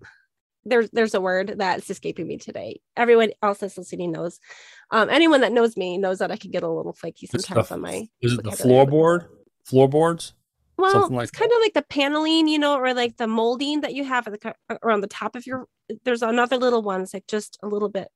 There's 0.65 0.89
there's 0.91 1.13
a 1.13 1.21
word 1.21 1.55
that's 1.57 1.89
escaping 1.89 2.27
me 2.27 2.37
today. 2.37 2.81
Everyone 2.97 3.29
else 3.41 3.59
that's 3.59 3.77
listening 3.77 4.11
knows. 4.11 4.39
Um, 4.91 5.09
anyone 5.09 5.41
that 5.41 5.51
knows 5.53 5.77
me 5.77 5.97
knows 5.97 6.19
that 6.19 6.31
I 6.31 6.35
can 6.37 6.51
get 6.51 6.63
a 6.63 6.69
little 6.69 6.93
flaky 6.93 7.25
It's 7.25 7.31
the 7.33 7.39
sometimes 7.39 7.71
on 7.71 7.81
my 7.81 8.07
Is 8.21 8.33
it 8.33 8.43
the 8.43 8.51
floorboard? 8.51 9.27
Floorboards? 9.69 10.33
Well, 10.77 10.91
something 10.91 11.15
like 11.15 11.23
it's 11.29 11.31
kind 11.31 11.51
of 11.51 11.57
like 11.61 11.73
the 11.73 11.81
paneling, 11.89 12.47
you 12.47 12.59
know, 12.59 12.77
or 12.77 12.93
like 12.93 13.17
the 13.17 13.27
molding 13.27 13.81
that 13.81 13.95
you 13.95 14.03
have 14.03 14.27
at 14.27 14.39
the 14.39 14.55
or 14.83 14.91
on 14.91 15.01
the 15.01 15.07
top 15.07 15.35
of 15.35 15.47
your. 15.47 15.67
There's 16.05 16.21
another 16.21 16.57
little 16.57 16.83
one. 16.83 17.01
It's 17.01 17.13
like 17.13 17.25
just 17.27 17.57
a 17.63 17.67
little 17.67 17.89
bit. 17.89 18.09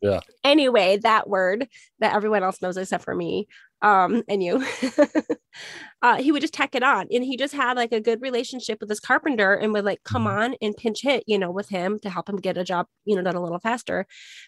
Yeah. 0.00 0.20
Anyway, 0.42 0.96
that 1.02 1.28
word 1.28 1.68
that 1.98 2.14
everyone 2.14 2.42
else 2.42 2.62
knows 2.62 2.78
except 2.78 3.04
for 3.04 3.14
me, 3.14 3.48
um, 3.82 4.22
and 4.28 4.42
you. 4.42 4.64
uh, 6.02 6.16
he 6.16 6.32
would 6.32 6.40
just 6.40 6.54
tack 6.54 6.74
it 6.74 6.82
on, 6.82 7.06
and 7.12 7.22
he 7.22 7.36
just 7.36 7.52
had 7.54 7.76
like 7.76 7.92
a 7.92 8.00
good 8.00 8.22
relationship 8.22 8.78
with 8.80 8.88
this 8.88 9.00
carpenter, 9.00 9.52
and 9.54 9.72
would 9.74 9.84
like 9.84 10.02
come 10.04 10.24
Mhm. 10.24 10.30
on 10.38 10.54
and 10.62 10.76
pinch 10.76 11.02
hit, 11.02 11.24
you 11.26 11.38
know, 11.38 11.50
with 11.50 11.68
him 11.68 11.98
to 12.00 12.08
help 12.10 12.28
him 12.28 12.36
get 12.36 12.56
a 12.56 12.64
job, 12.64 12.86
you 13.04 13.14
know, 13.14 13.22
done 13.22 13.36
a 13.36 13.42
little 13.42 13.58
faster. 13.58 14.06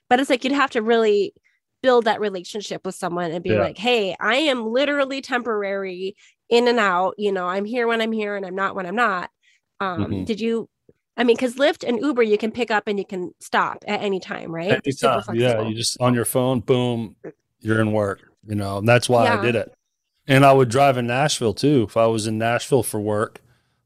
But 0.09 0.21
it's 0.21 0.31
like 0.31 0.43
you'd 0.45 0.55
have 0.55 0.71
to 0.71 0.81
really 0.83 1.35
build 1.83 2.05
that 2.05 2.21
relationship 2.21 2.87
with 2.87 2.95
someone 2.95 3.31
and 3.33 3.43
be 3.43 3.51
Yeah. 3.51 3.61
like, 3.61 3.79
hey, 3.79 4.17
I 4.21 4.37
am 4.37 4.67
literally 4.67 5.21
temporary 5.21 6.17
in 6.49 6.69
and 6.69 6.79
out. 6.79 7.15
You 7.19 7.33
know, 7.33 7.47
I'm 7.47 7.65
here 7.65 7.87
when 7.87 8.01
I'm 8.01 8.13
here 8.13 8.37
and 8.37 8.47
I'm 8.47 8.55
not 8.55 8.75
when 8.75 8.87
I'm 8.87 8.97
not. 8.97 9.31
Um, 9.81 10.07
Mhm. 10.07 10.27
Did 10.27 10.41
you? 10.41 10.69
I 11.17 11.25
mean, 11.25 11.37
because 11.37 11.57
Lyft 11.57 11.87
and 11.87 12.01
Uber, 12.01 12.23
you 12.23 12.39
can 12.39 12.51
pick 12.53 12.71
up 12.71 12.85
and 12.87 12.99
you 12.99 13.05
can 13.05 13.33
stop 13.41 13.85
at 13.87 14.01
any 14.01 14.19
time, 14.19 14.51
right? 14.55 14.81
Super 14.91 15.09
Anytime. 15.09 15.35
Yeah, 15.35 15.61
you 15.61 15.75
just 15.75 16.01
on 16.01 16.15
your 16.15 16.25
phone, 16.25 16.61
boom, 16.61 17.17
you're 17.61 17.81
in 17.81 17.93
work. 17.93 18.21
You 18.47 18.55
know, 18.55 18.79
and 18.79 18.89
that's 18.89 19.09
why 19.09 19.25
Yeah. 19.25 19.39
I 19.39 19.43
did 19.45 19.55
it. 19.55 19.73
And 20.27 20.45
I 20.45 20.53
would 20.53 20.69
drive 20.69 20.97
in 20.97 21.07
Nashville 21.07 21.53
too. 21.55 21.85
If 21.89 21.97
I 21.97 22.07
was 22.07 22.27
in 22.27 22.39
Nashville 22.39 22.83
for 22.83 22.99
work, 23.01 23.41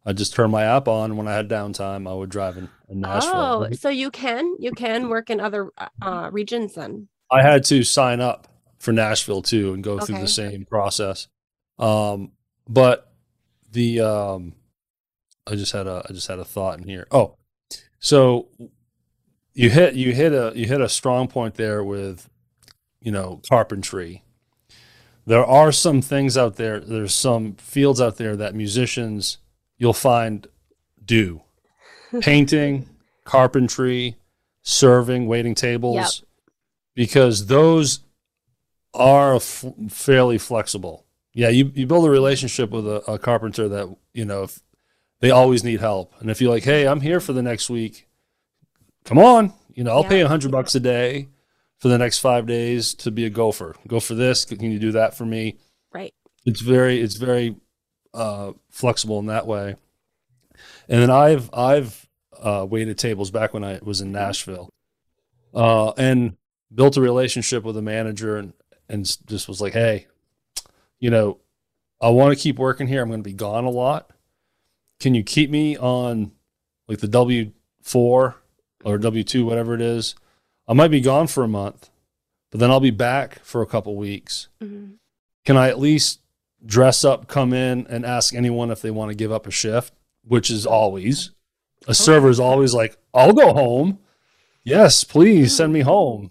I'd 0.05 0.17
just 0.19 0.35
turn 0.35 0.51
my 0.51 0.63
app 0.63 0.87
on. 0.87 1.17
When 1.17 1.27
I 1.27 1.33
had 1.35 1.49
downtime, 1.49 2.09
I 2.09 2.15
would 2.15 2.31
drive 2.31 2.57
in, 2.57 2.69
in 2.89 3.01
Nashville. 3.01 3.67
Oh, 3.71 3.73
so 3.75 3.89
you 3.89 4.11
can 4.11 4.55
you 4.61 4.71
can 4.73 5.09
work 5.09 5.29
in 5.31 5.41
other 5.41 5.71
uh, 6.01 6.29
regions 6.33 6.75
then. 6.75 7.09
I 7.31 7.43
had 7.43 7.65
to 7.65 7.83
sign 7.83 8.21
up 8.21 8.49
for 8.79 8.93
Nashville 8.93 9.43
too 9.43 9.75
and 9.75 9.83
go 9.83 9.99
through 9.99 10.21
the 10.21 10.29
same 10.29 10.65
process. 10.65 11.29
Um, 11.79 12.33
but 12.69 13.13
the 13.73 14.01
um, 14.01 14.55
I 15.47 15.55
just 15.55 15.73
had 15.73 15.87
a 15.87 16.05
I 16.09 16.13
just 16.13 16.29
had 16.29 16.39
a 16.39 16.45
thought 16.45 16.79
in 16.79 16.85
here. 16.85 17.07
Oh, 17.11 17.37
so 17.99 18.49
you 19.55 19.71
hit 19.71 19.95
you 19.95 20.13
hit 20.13 20.33
a 20.33 20.53
you 20.55 20.67
hit 20.67 20.81
a 20.81 20.89
strong 20.89 21.29
point 21.29 21.55
there 21.55 21.83
with 21.83 22.29
you 23.01 23.13
know 23.13 23.41
carpentry. 23.49 24.23
There 25.25 25.45
are 25.45 25.73
some 25.73 26.03
things 26.03 26.39
out 26.39 26.57
there. 26.57 26.79
There's 26.79 27.15
some 27.15 27.55
fields 27.55 28.01
out 28.01 28.17
there 28.17 28.37
that 28.37 28.55
musicians 28.55 29.39
you'll 29.77 29.93
find 29.93 30.47
do 31.05 31.43
painting, 32.21 32.89
carpentry, 33.25 34.17
serving, 34.63 35.27
waiting 35.27 35.55
tables, 35.55 36.23
because 36.97 37.47
those 37.47 38.01
are 38.93 39.37
f- 39.37 39.65
fairly 39.91 40.39
flexible. 40.39 41.05
Yeah, 41.33 41.51
you, 41.51 41.71
you 41.75 41.87
build 41.87 42.07
a 42.07 42.11
relationship 42.11 42.71
with 42.71 42.89
a, 42.89 43.09
a 43.13 43.19
carpenter 43.19 43.69
that 43.69 43.95
you 44.15 44.25
know 44.25 44.43
if 44.45 44.59
they 45.21 45.31
always 45.31 45.63
need 45.63 45.79
help, 45.81 46.13
and 46.19 46.29
if 46.31 46.41
you're 46.41 46.51
like, 46.53 46.65
hey, 46.65 46.89
I'm 46.89 47.03
here 47.03 47.21
for 47.21 47.33
the 47.33 47.43
next 47.43 47.71
week, 47.71 48.09
come 49.05 49.19
on, 49.19 49.53
you 49.73 49.85
know, 49.85 49.93
I'll 49.93 50.03
pay 50.05 50.19
Yeah. 50.19 50.25
a 50.25 50.29
hundred 50.29 50.51
bucks 50.51 50.75
a 50.75 50.81
day 50.81 51.29
for 51.79 51.89
the 51.89 51.99
next 51.99 52.19
five 52.19 52.47
days 52.47 52.95
to 52.95 53.11
be 53.11 53.25
a 53.27 53.31
gopher. 53.31 53.77
Go 53.87 54.01
for 54.01 54.15
this. 54.15 54.45
Can 54.47 54.73
you 54.73 54.79
do 54.79 54.93
that 54.93 55.15
for 55.15 55.27
me? 55.27 55.59
Right. 55.93 56.13
It's 56.47 56.61
very 56.63 57.01
it's 57.01 57.17
very 57.17 57.57
uh, 58.15 58.53
flexible 58.71 59.19
in 59.19 59.27
that 59.27 59.47
way. 59.47 59.77
And 60.89 61.03
then 61.03 61.11
I've 61.11 61.51
I've 61.53 62.09
uh, 62.41 62.67
waited 62.69 62.97
tables 62.97 63.31
back 63.31 63.53
when 63.53 63.63
I 63.65 63.79
was 63.83 64.01
in 64.01 64.11
Nashville, 64.13 64.71
uh, 65.55 65.91
and 65.99 66.37
built 66.75 66.97
a 66.97 67.01
relationship 67.01 67.65
with 67.65 67.77
a 67.77 67.83
manager 67.83 68.37
and 68.37 68.53
and 68.89 69.05
just 69.27 69.49
was 69.49 69.61
like, 69.61 69.73
hey, 69.73 70.07
you 71.01 71.11
know, 71.11 71.39
I 72.01 72.09
want 72.11 72.37
to 72.37 72.41
keep 72.43 72.59
working 72.59 72.87
here. 72.87 73.03
I'm 73.03 73.09
going 73.09 73.21
to 73.21 73.29
be 73.29 73.33
gone 73.35 73.65
a 73.65 73.71
lot. 73.71 74.11
Can 75.01 75.15
you 75.15 75.23
keep 75.25 75.51
me 75.51 75.77
on 75.77 76.33
like 76.89 76.99
the 77.01 77.09
W 77.09 77.53
four 77.83 78.37
or 78.85 78.97
W 78.99 79.25
two, 79.25 79.45
whatever 79.45 79.75
it 79.75 79.81
is? 79.81 80.15
I 80.69 80.73
might 80.73 80.89
be 80.93 81.01
gone 81.01 81.27
for 81.27 81.43
a 81.45 81.49
month, 81.49 81.91
but 82.51 82.61
then 82.61 82.71
I'll 82.71 82.81
be 82.81 82.91
back 82.91 83.45
for 83.45 83.61
a 83.63 83.67
couple 83.67 83.97
weeks 83.97 84.49
Mhm. 84.63 84.95
can 85.45 85.57
I 85.57 85.69
at 85.69 85.79
least 85.79 86.21
dress 86.65 87.05
up, 87.05 87.29
come 87.29 87.53
in, 87.53 87.87
and 87.89 88.05
ask 88.05 88.35
anyone 88.35 88.71
if 88.71 88.83
they 88.83 88.91
want 88.91 89.11
to 89.11 89.15
give 89.17 89.31
up 89.33 89.47
a 89.47 89.51
shift? 89.51 89.93
Which 90.25 90.51
is 90.51 90.67
always 90.67 91.31
a 91.89 91.95
server 91.95 92.29
is 92.31 92.41
always 92.41 92.75
like, 92.75 92.97
I'll 93.15 93.33
go 93.33 93.53
home. 93.53 93.99
Yes, 94.65 95.05
please 95.05 95.55
send 95.57 95.73
me 95.73 95.81
home. 95.81 96.31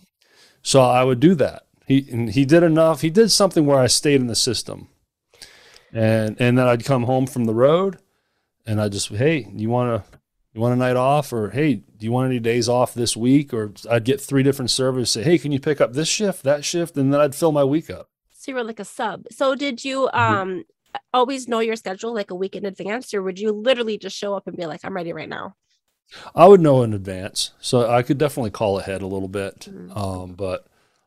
So 0.65 0.81
I 0.81 1.03
would 1.03 1.19
do 1.19 1.35
that. 1.35 1.67
He 1.85 2.07
and 2.11 2.31
he 2.31 2.43
did 2.43 2.63
enough. 2.63 3.01
He 3.01 3.11
did 3.11 3.29
something 3.29 3.67
where 3.67 3.77
I 3.77 3.85
stayed 3.85 4.19
in 4.19 4.25
the 4.25 4.35
system, 4.35 4.87
and 5.93 6.35
and 6.39 6.57
then 6.57 6.67
I'd 6.67 6.83
come 6.83 7.03
home 7.03 7.27
from 7.27 7.45
the 7.45 7.53
road, 7.53 7.99
and 8.65 8.81
I 8.81 8.89
just 8.89 9.09
hey, 9.09 9.47
you 9.53 9.69
want 9.69 10.03
to 10.03 10.19
you 10.55 10.61
want 10.61 10.73
a 10.73 10.77
night 10.77 10.95
off, 10.95 11.31
or 11.31 11.51
hey, 11.51 11.75
do 11.75 12.03
you 12.03 12.11
want 12.11 12.31
any 12.31 12.39
days 12.39 12.67
off 12.67 12.95
this 12.95 13.15
week? 13.15 13.53
Or 13.53 13.73
I'd 13.91 14.05
get 14.05 14.19
three 14.19 14.41
different 14.41 14.71
servers 14.71 15.11
say, 15.11 15.21
hey, 15.21 15.37
can 15.37 15.51
you 15.51 15.59
pick 15.59 15.79
up 15.79 15.93
this 15.93 16.07
shift, 16.07 16.41
that 16.43 16.65
shift, 16.65 16.97
and 16.97 17.13
then 17.13 17.21
I'd 17.21 17.35
fill 17.35 17.51
my 17.51 17.63
week 17.63 17.91
up. 17.91 18.09
So 18.31 18.51
you 18.51 18.55
were 18.55 18.63
like 18.63 18.79
a 18.79 18.85
sub. 18.85 19.25
So 19.31 19.53
did 19.53 19.85
you 19.85 20.09
um 20.13 20.65
always 21.13 21.47
know 21.47 21.59
your 21.59 21.75
schedule 21.75 22.11
like 22.11 22.31
a 22.31 22.35
week 22.35 22.55
in 22.55 22.65
advance, 22.65 23.13
or 23.13 23.21
would 23.21 23.37
you 23.37 23.51
literally 23.51 23.99
just 23.99 24.17
show 24.17 24.33
up 24.33 24.47
and 24.47 24.57
be 24.57 24.65
like, 24.65 24.79
"I'm 24.83 24.95
ready 24.95 25.13
right 25.13 25.29
now"? 25.29 25.53
I 26.35 26.47
would 26.47 26.61
know 26.61 26.83
in 26.83 26.93
advance, 26.93 27.51
so 27.59 27.89
I 27.89 28.03
could 28.03 28.17
definitely 28.17 28.51
call 28.51 28.79
ahead 28.79 29.01
a 29.01 29.07
little 29.07 29.27
bit. 29.27 29.61
Mhm. 29.69 29.95
Um, 29.97 30.33
but 30.33 30.65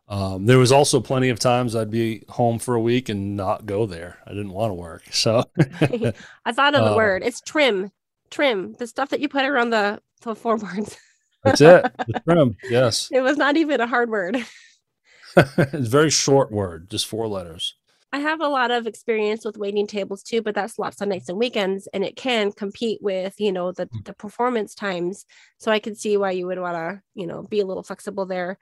um, 0.09 0.47
there 0.47 0.59
was 0.59 0.73
also 0.73 1.01
plenty 1.01 1.29
of 1.29 1.39
times 1.39 1.75
I'd 1.77 1.91
be 1.91 2.25
home 2.31 2.59
for 2.59 2.75
a 2.75 2.81
week 2.81 3.09
and 3.09 3.37
not 3.37 3.67
go 3.67 3.87
there. 3.87 4.19
I 4.27 4.31
didn't 4.31 4.53
want 4.53 4.71
to 4.71 4.75
work, 4.75 5.05
so 5.13 5.45
I 5.81 6.53
thought 6.53 6.75
of 6.75 6.85
the 6.85 6.93
Uh, 6.93 6.97
word. 6.97 7.23
It's 7.23 7.41
trim. 7.41 7.91
Trim. 8.31 8.75
The 8.75 8.87
stuff 8.87 9.11
that 9.11 9.21
you 9.21 9.29
put 9.29 9.45
around 9.45 9.71
the, 9.71 10.01
the 10.23 10.35
floorboards. 10.35 10.97
that's 11.45 11.61
it. 11.61 11.83
The 12.07 12.21
trim, 12.27 12.57
yes, 12.65 13.09
It 13.13 13.21
was 13.21 13.37
not 13.37 13.57
even 13.57 13.81
a 13.81 13.87
hard 13.87 14.11
word. 14.11 14.37
it's 15.37 15.57
a 15.57 15.91
very 15.91 16.11
short 16.11 16.51
word, 16.51 16.91
just 16.91 17.07
four 17.07 17.29
letters. 17.29 17.75
I 18.13 18.21
have 18.21 18.41
a 18.41 18.49
lot 18.49 18.71
of 18.71 18.87
experience 18.87 19.45
with 19.45 19.59
waiting 19.59 19.87
tables 19.87 20.23
too, 20.23 20.41
but 20.43 20.55
that's 20.55 20.79
lots 20.79 21.03
on 21.03 21.11
nights 21.11 21.29
and 21.29 21.39
weekends, 21.39 21.89
and 21.93 22.03
it 22.05 22.17
can 22.17 22.53
compete 22.53 23.01
with 23.03 23.35
you 23.39 23.53
know 23.53 23.73
the 23.73 23.87
Mm. 23.87 24.05
the 24.05 24.15
performance 24.15 24.75
times. 24.75 25.27
So 25.59 25.71
I 25.71 25.79
can 25.79 25.95
see 25.95 26.17
why 26.17 26.31
you 26.33 26.47
would 26.47 26.59
want 26.59 26.77
to 26.77 27.03
you 27.15 27.27
know 27.27 27.43
be 27.43 27.61
a 27.61 27.67
little 27.67 27.83
flexible 27.83 28.27
there. 28.27 28.59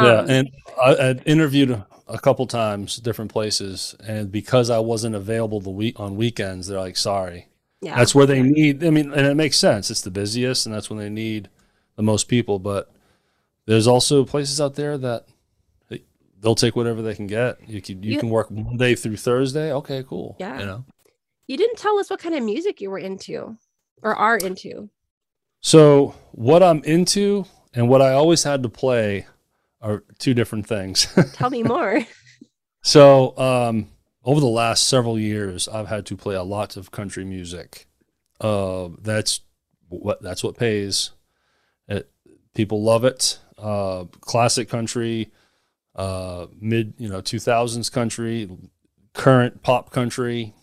yeah, 0.00 0.20
Um, 0.20 0.30
and 0.30 0.50
I, 0.82 0.96
I'd 1.10 1.22
interviewed 1.26 1.70
a, 2.08 2.18
couple 2.18 2.46
times, 2.46 2.96
different 2.96 3.32
places, 3.32 3.94
and 4.06 4.30
because 4.30 4.70
I 4.70 4.78
wasn't 4.78 5.14
available 5.14 5.60
the 5.60 5.70
week 5.70 5.98
on 6.00 6.16
weekends, 6.16 6.66
they're 6.68 6.80
like, 6.80 6.96
"Sorry." 6.96 7.48
yeah, 7.80 7.96
That's 7.96 8.14
where 8.14 8.26
they 8.26 8.42
need. 8.42 8.84
I 8.84 8.90
mean, 8.90 9.12
and 9.12 9.26
it 9.26 9.34
makes 9.36 9.56
sense. 9.56 9.90
It's 9.90 10.00
the 10.02 10.10
busiest, 10.10 10.66
and 10.66 10.74
that's 10.74 10.90
when 10.90 10.98
they 10.98 11.10
need 11.10 11.48
the 11.96 12.02
most 12.02 12.24
people. 12.28 12.58
But 12.58 12.90
there's 13.66 13.86
also 13.86 14.24
places 14.24 14.60
out 14.60 14.74
there 14.74 14.98
that 14.98 15.26
they'll 16.44 16.54
take 16.54 16.76
whatever 16.76 17.02
they 17.02 17.14
can 17.14 17.26
get. 17.26 17.56
You 17.66 17.80
can 17.82 18.02
you 18.02 18.12
You- 18.12 18.20
can 18.20 18.28
work 18.30 18.50
Monday 18.52 18.94
through 18.94 19.16
Thursday. 19.16 19.72
Okay, 19.72 20.04
cool. 20.06 20.36
Yeah. 20.38 20.60
You 20.60 20.66
know. 20.66 20.84
you 21.48 21.56
didn't 21.56 21.78
tell 21.78 21.98
us 21.98 22.08
what 22.10 22.20
kind 22.20 22.34
of 22.36 22.42
music 22.44 22.80
you 22.80 22.90
were 22.90 22.98
into 22.98 23.56
or 24.02 24.14
are 24.14 24.36
into. 24.36 24.90
So 25.60 26.14
what 26.32 26.62
I'm 26.62 26.84
into 26.84 27.46
and 27.74 27.88
what 27.88 28.00
I 28.02 28.12
always 28.12 28.44
had 28.44 28.62
to 28.62 28.68
play 28.68 29.26
are 29.80 30.04
two 30.18 30.34
different 30.34 30.66
things. 30.66 31.06
Tell 31.34 31.50
me 31.50 31.62
more. 31.62 32.00
So, 32.82 33.36
um, 33.38 33.88
over 34.24 34.40
the 34.40 34.46
last 34.46 34.86
several 34.88 35.18
years, 35.18 35.68
I've 35.68 35.88
had 35.88 36.06
to 36.06 36.16
play 36.16 36.34
a 36.34 36.42
lot 36.42 36.76
of 36.76 36.90
country 36.90 37.24
music. 37.24 37.86
Uh, 38.40 38.88
that's 39.02 39.40
what 39.88 40.22
that's 40.22 40.42
what 40.44 40.56
pays. 40.56 41.10
It, 41.88 42.10
people 42.54 42.82
love 42.82 43.04
it. 43.04 43.38
Uh, 43.58 44.04
classic 44.20 44.68
country, 44.68 45.32
uh, 45.94 46.46
mid 46.60 46.94
you 46.98 47.08
know 47.08 47.20
two 47.20 47.38
thousands 47.38 47.90
country, 47.90 48.48
current 49.12 49.62
pop 49.62 49.90
country. 49.90 50.54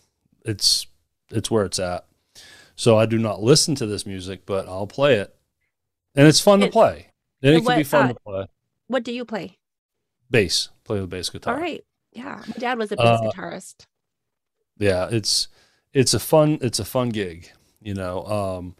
It's 0.44 0.86
it's 1.30 1.50
where 1.50 1.64
it's 1.64 1.78
at. 1.78 2.06
So 2.76 2.98
I 2.98 3.06
do 3.06 3.18
not 3.18 3.42
listen 3.42 3.74
to 3.76 3.86
this 3.86 4.06
music, 4.06 4.44
but 4.46 4.66
I'll 4.68 4.86
play 4.86 5.16
it, 5.16 5.34
and 6.14 6.26
it's 6.26 6.40
fun 6.40 6.60
to 6.60 6.68
play. 6.68 7.08
And 7.42 7.52
it 7.54 7.56
and 7.58 7.66
can 7.66 7.76
be 7.76 7.80
what, 7.80 7.86
fun 7.86 8.04
uh, 8.04 8.08
to 8.08 8.14
play. 8.26 8.46
what 8.88 9.04
do 9.04 9.12
you 9.12 9.24
play? 9.24 9.58
Bass, 10.30 10.70
play 10.84 10.98
the 11.00 11.06
bass 11.06 11.28
guitar. 11.28 11.54
All 11.54 11.60
right. 11.60 11.84
Yeah, 12.12 12.42
my 12.46 12.54
dad 12.58 12.78
was 12.78 12.92
a 12.92 12.96
bass 12.96 13.20
Uh, 13.20 13.30
guitarist. 13.30 13.86
yeah 14.78 15.08
it's 15.10 15.48
it's 15.92 16.12
a 16.14 16.18
fun 16.20 16.58
it's 16.60 16.78
a 16.78 16.84
fun 16.84 17.08
gig 17.10 17.50
you 17.80 17.94
know 17.94 18.24
um 18.26 18.74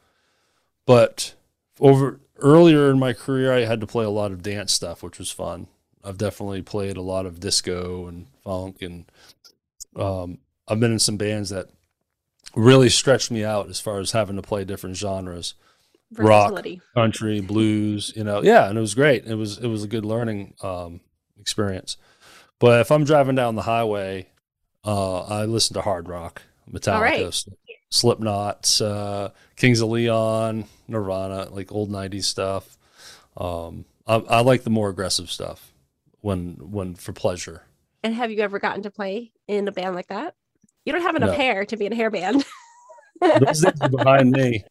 but 0.87 1.35
over 1.81 2.21
earlier 2.39 2.91
in 2.91 2.99
my 2.99 3.13
career 3.13 3.53
i 3.55 3.61
had 3.65 3.81
to 3.81 3.87
play 3.87 4.05
a 4.05 4.11
lot 4.11 4.33
of 4.33 4.43
dance 4.43 4.73
stuff 4.73 5.03
which 5.03 5.19
was 5.19 5.31
fun 5.31 5.67
i've 6.05 6.19
definitely 6.19 6.63
played 6.63 6.97
a 6.97 7.03
lot 7.03 7.27
of 7.27 7.41
disco 7.41 8.07
and 8.07 8.27
funk 8.45 8.83
and 8.83 9.05
um 9.97 10.39
i've 10.69 10.81
been 10.81 10.93
in 10.93 10.99
some 10.99 11.17
bands 11.17 11.51
that 11.51 11.69
really 12.55 12.89
stretched 12.89 13.31
me 13.31 13.45
out 13.45 13.69
as 13.69 13.81
far 13.81 13.99
as 13.99 14.13
having 14.13 14.37
to 14.37 14.43
play 14.43 14.65
different 14.65 14.97
genres. 14.97 15.55
Rock. 16.15 16.53
Country 16.95 17.41
blues 17.41 18.13
you 18.15 18.23
know 18.23 18.43
yeah 18.43 18.69
and 18.69 18.77
it 18.77 18.81
was 18.81 18.95
great. 18.95 19.27
It 19.27 19.37
was 19.37 19.59
it 19.59 19.69
was 19.69 19.83
a 19.83 19.89
good 19.89 20.05
learning 20.05 20.55
um 20.63 21.01
experience. 21.41 21.97
But 22.59 22.81
if 22.81 22.93
i'm 22.93 23.05
driving 23.05 23.35
down 23.35 23.55
the 23.55 23.63
highway 23.63 24.29
uh 24.85 25.21
i 25.23 25.45
listen 25.45 25.75
to 25.75 25.81
hard 25.81 26.09
rock 26.09 26.43
metallica 26.71 27.01
right. 27.01 27.45
Slipknot 27.89 28.81
uh 28.81 29.31
kings 29.57 29.81
of 29.81 29.89
leon 29.89 30.67
nirvana 30.87 31.49
like 31.51 31.73
old 31.73 31.91
90s 31.91 32.25
stuff. 32.25 32.77
Um 33.39 33.87
i, 34.07 34.17
I 34.17 34.41
like 34.43 34.65
the 34.65 34.71
more 34.71 34.91
aggressive 34.91 35.31
stuff 35.31 35.72
when 36.23 36.57
when 36.59 36.95
for 36.95 37.13
pleasure 37.13 37.63
And 38.03 38.15
have 38.15 38.31
you 38.31 38.39
ever 38.41 38.59
gotten 38.59 38.83
to 38.85 38.91
play 38.91 39.33
in 39.47 39.69
a 39.69 39.73
band 39.73 39.95
like 39.95 40.09
that? 40.09 40.35
You 40.85 40.93
don't 40.93 41.03
have 41.03 41.15
enough 41.17 41.31
No. 41.31 41.37
hair 41.37 41.65
to 41.67 41.77
be 41.77 41.87
in 41.87 41.93
a 41.93 41.97
hair 41.97 42.11
band. 42.11 42.45
those 43.21 43.61
days 43.61 43.81
are 43.81 43.89
behind 43.89 44.33
me. 44.33 44.65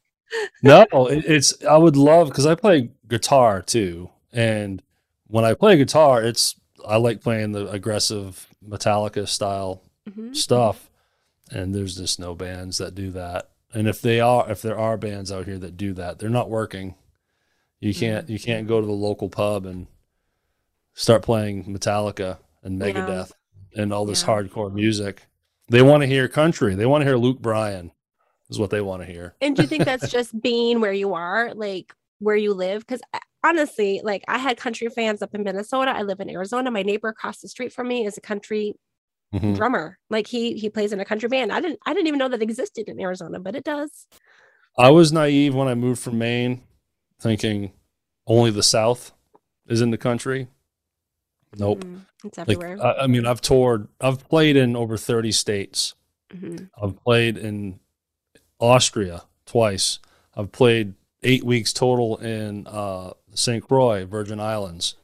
No, 0.63 0.85
it, 1.07 1.23
it's 1.25 1.63
I 1.63 1.77
would 1.77 1.95
love 1.95 2.27
because 2.29 2.45
I 2.45 2.55
play 2.55 2.91
guitar 3.07 3.61
too, 3.61 4.09
and 4.33 4.81
when 5.27 5.45
I 5.45 5.53
play 5.53 5.77
guitar, 5.77 6.21
it's 6.23 6.55
I 6.85 6.97
like 6.97 7.21
playing 7.21 7.51
the 7.51 7.69
aggressive 7.69 8.47
Metallica 8.67 9.27
style 9.27 9.83
Mhm. 10.09 10.35
stuff, 10.35 10.89
and 11.51 11.75
there's 11.75 11.95
just 11.95 12.19
no 12.19 12.33
bands 12.35 12.77
that 12.79 12.95
do 12.95 13.11
that. 13.11 13.49
And 13.73 13.87
if 13.87 14.01
they 14.01 14.19
are, 14.19 14.49
if 14.51 14.61
there 14.61 14.77
are 14.77 14.97
bands 14.97 15.31
out 15.31 15.45
here 15.45 15.59
that 15.59 15.77
do 15.77 15.93
that, 15.93 16.17
they're 16.19 16.29
not 16.29 16.49
working. 16.49 16.95
You 17.79 17.93
can't 17.93 18.29
you 18.29 18.39
can't 18.39 18.67
go 18.67 18.79
to 18.81 18.87
the 18.87 18.91
local 18.93 19.29
pub 19.29 19.65
and 19.65 19.87
start 20.93 21.21
playing 21.23 21.65
Metallica 21.65 22.37
and 22.63 22.79
Yeah. 22.79 22.91
Megadeth 22.91 23.31
and 23.75 23.93
all 23.93 24.05
this 24.05 24.21
Yeah. 24.21 24.27
hardcore 24.29 24.73
music. 24.73 25.27
They 25.69 25.81
want 25.81 26.01
to 26.01 26.07
hear 26.07 26.27
country. 26.27 26.75
They 26.75 26.85
want 26.85 27.01
to 27.01 27.05
hear 27.05 27.17
Luke 27.17 27.39
Bryan. 27.41 27.91
Is 28.49 28.59
what 28.59 28.69
they 28.69 28.81
want 28.81 29.01
to 29.01 29.05
hear. 29.09 29.33
And 29.39 29.55
do 29.55 29.61
you 29.61 29.67
think 29.69 29.85
that's 29.85 30.09
just 30.11 30.39
being 30.41 30.81
where 30.81 30.91
you 30.91 31.13
are, 31.13 31.53
like 31.53 31.93
where 32.19 32.35
you 32.35 32.53
live? 32.53 32.81
Because 32.81 32.99
honestly, 33.45 34.01
like 34.03 34.25
I 34.27 34.37
had 34.37 34.57
country 34.57 34.89
fans 34.89 35.21
up 35.21 35.33
in 35.33 35.43
Minnesota. 35.43 35.91
I 35.91 36.01
live 36.01 36.19
in 36.19 36.29
Arizona. 36.29 36.69
My 36.69 36.83
neighbor 36.83 37.07
across 37.07 37.39
the 37.39 37.47
street 37.47 37.71
from 37.71 37.87
me 37.87 38.05
is 38.05 38.17
a 38.17 38.21
country 38.21 38.75
Mhm. 39.33 39.55
drummer. 39.55 39.97
Like 40.09 40.27
he 40.27 40.55
he 40.57 40.69
plays 40.69 40.91
in 40.91 40.99
a 40.99 41.05
country 41.05 41.29
band. 41.29 41.53
I 41.53 41.61
didn't 41.61 41.79
I 41.85 41.93
didn't 41.93 42.07
even 42.07 42.17
know 42.17 42.27
that 42.27 42.41
existed 42.41 42.89
in 42.89 42.99
Arizona, 42.99 43.39
but 43.39 43.55
it 43.55 43.63
does. 43.63 44.05
I 44.77 44.89
was 44.89 45.13
naive 45.13 45.55
when 45.55 45.69
I 45.69 45.73
moved 45.75 46.01
from 46.01 46.17
Maine, 46.17 46.61
thinking 47.21 47.71
only 48.27 48.51
the 48.51 48.63
South 48.63 49.13
is 49.67 49.79
in 49.79 49.91
the 49.91 49.97
country. 49.97 50.49
Nope. 51.57 51.83
Mhm. 51.83 52.05
It's 52.23 52.37
Like 52.37 52.49
everywhere. 52.49 52.77
I, 52.85 53.03
I 53.03 53.07
mean, 53.07 53.25
I've 53.25 53.41
toured. 53.41 53.87
I've 53.99 54.27
played 54.29 54.55
in 54.55 54.75
over 54.75 54.97
thirty 54.97 55.31
states. 55.31 55.95
Mhm. 56.33 56.69
I've 56.81 56.95
played 57.03 57.37
in 57.37 57.79
Austria 58.59 59.23
twice. 59.45 59.99
I've 60.35 60.51
played 60.51 60.93
eight 61.23 61.43
weeks 61.43 61.73
total 61.73 62.17
in 62.17 62.65
uh, 62.67 63.11
St. 63.33 63.67
Croix, 63.67 64.05
Virgin 64.05 64.39
Islands. 64.39 64.95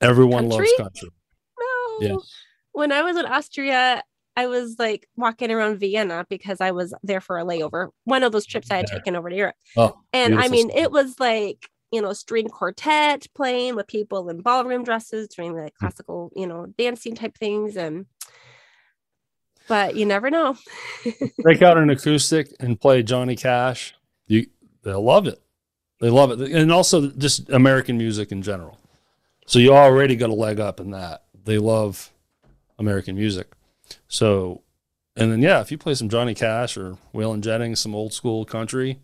Everyone 0.00 0.48
loves 0.48 0.70
Country? 0.76 0.84
country. 0.84 1.08
No. 1.58 2.06
Yeah. 2.08 2.16
When 2.72 2.92
I 2.92 3.02
was 3.02 3.16
in 3.16 3.24
Austria, 3.24 4.02
I 4.36 4.46
was 4.48 4.76
like 4.78 5.08
walking 5.16 5.50
around 5.50 5.78
Vienna 5.78 6.26
because 6.28 6.60
I 6.60 6.72
was 6.72 6.92
there 7.02 7.20
for 7.22 7.38
a 7.38 7.44
layover. 7.44 7.88
One 8.04 8.22
of 8.22 8.32
those 8.32 8.44
trips 8.44 8.70
I 8.70 8.76
had 8.76 8.86
Yeah. 8.90 8.98
taken 8.98 9.16
over 9.16 9.30
to 9.30 9.36
Europe. 9.36 9.54
Oh, 9.76 9.98
And 10.12 10.38
I 10.38 10.48
mean, 10.48 10.68
stuff. 10.68 10.82
it 10.82 10.90
was 10.90 11.18
like, 11.18 11.70
you 11.92 12.02
know, 12.02 12.12
string 12.12 12.48
quartet 12.48 13.26
playing 13.34 13.76
with 13.76 13.86
people 13.86 14.28
in 14.28 14.40
ballroom 14.40 14.84
dresses 14.84 15.28
doing 15.28 15.52
Hmm. 15.52 15.64
the 15.64 15.70
classical, 15.70 16.32
you 16.34 16.46
know, 16.46 16.66
dancing 16.78 17.14
type 17.14 17.36
things. 17.38 17.76
And, 17.76 18.06
but 19.68 19.96
you 19.96 20.06
never 20.06 20.30
know. 20.30 20.56
break 21.42 21.62
out 21.62 21.78
an 21.78 21.90
acoustic 21.90 22.52
and 22.60 22.80
play 22.80 23.02
Johnny 23.02 23.36
Cash, 23.36 23.94
you 24.26 24.46
they'll 24.82 25.02
love 25.02 25.26
it. 25.26 25.40
They 26.00 26.10
love 26.10 26.30
it, 26.30 26.52
and 26.52 26.70
also 26.70 27.08
just 27.10 27.48
American 27.50 27.96
music 27.96 28.30
in 28.30 28.42
general. 28.42 28.78
So 29.46 29.58
you 29.58 29.74
already 29.74 30.14
got 30.16 30.28
a 30.30 30.34
leg 30.34 30.60
up 30.60 30.78
in 30.80 30.90
that. 30.90 31.24
They 31.44 31.58
love 31.58 32.12
American 32.78 33.14
music. 33.16 33.52
So, 34.08 34.62
and 35.16 35.32
then 35.32 35.40
yeah, 35.40 35.60
if 35.60 35.70
you 35.70 35.78
play 35.78 35.94
some 35.94 36.08
Johnny 36.10 36.34
Cash 36.34 36.76
or 36.76 36.98
Waylon 37.14 37.40
Jennings, 37.40 37.80
some 37.80 37.94
old 37.94 38.12
school 38.12 38.44
country, 38.44 38.98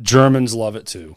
Germans 0.00 0.54
love 0.54 0.74
it 0.74 0.86
too. 0.86 1.14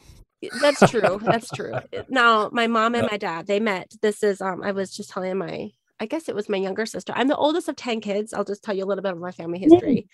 That's 0.62 0.90
true. 0.90 1.20
That's 1.22 1.52
true. 1.52 1.74
Now, 2.10 2.50
my 2.52 2.68
mom 2.68 2.96
and 2.96 3.08
my 3.10 3.18
dad, 3.18 3.46
they 3.48 3.60
met. 3.60 3.92
This 4.02 4.24
is 4.24 4.42
um 4.42 4.64
I 4.64 4.72
was 4.72 4.96
just 4.96 5.10
telling 5.10 5.38
my 5.38 5.70
I 6.00 6.06
guess 6.06 6.30
it 6.30 6.36
was 6.36 6.50
my 6.50 6.58
younger 6.58 6.86
sister. 6.86 7.14
I'm 7.16 7.28
the 7.28 7.36
oldest 7.36 7.68
of 7.68 7.76
10 7.76 8.00
kids. 8.02 8.34
I'll 8.34 8.46
just 8.46 8.64
tell 8.64 8.76
you 8.76 8.86
a 8.86 8.88
little 8.88 9.02
bit 9.02 9.12
of 9.12 9.20
my 9.20 9.32
family 9.32 9.60
history. 9.60 10.08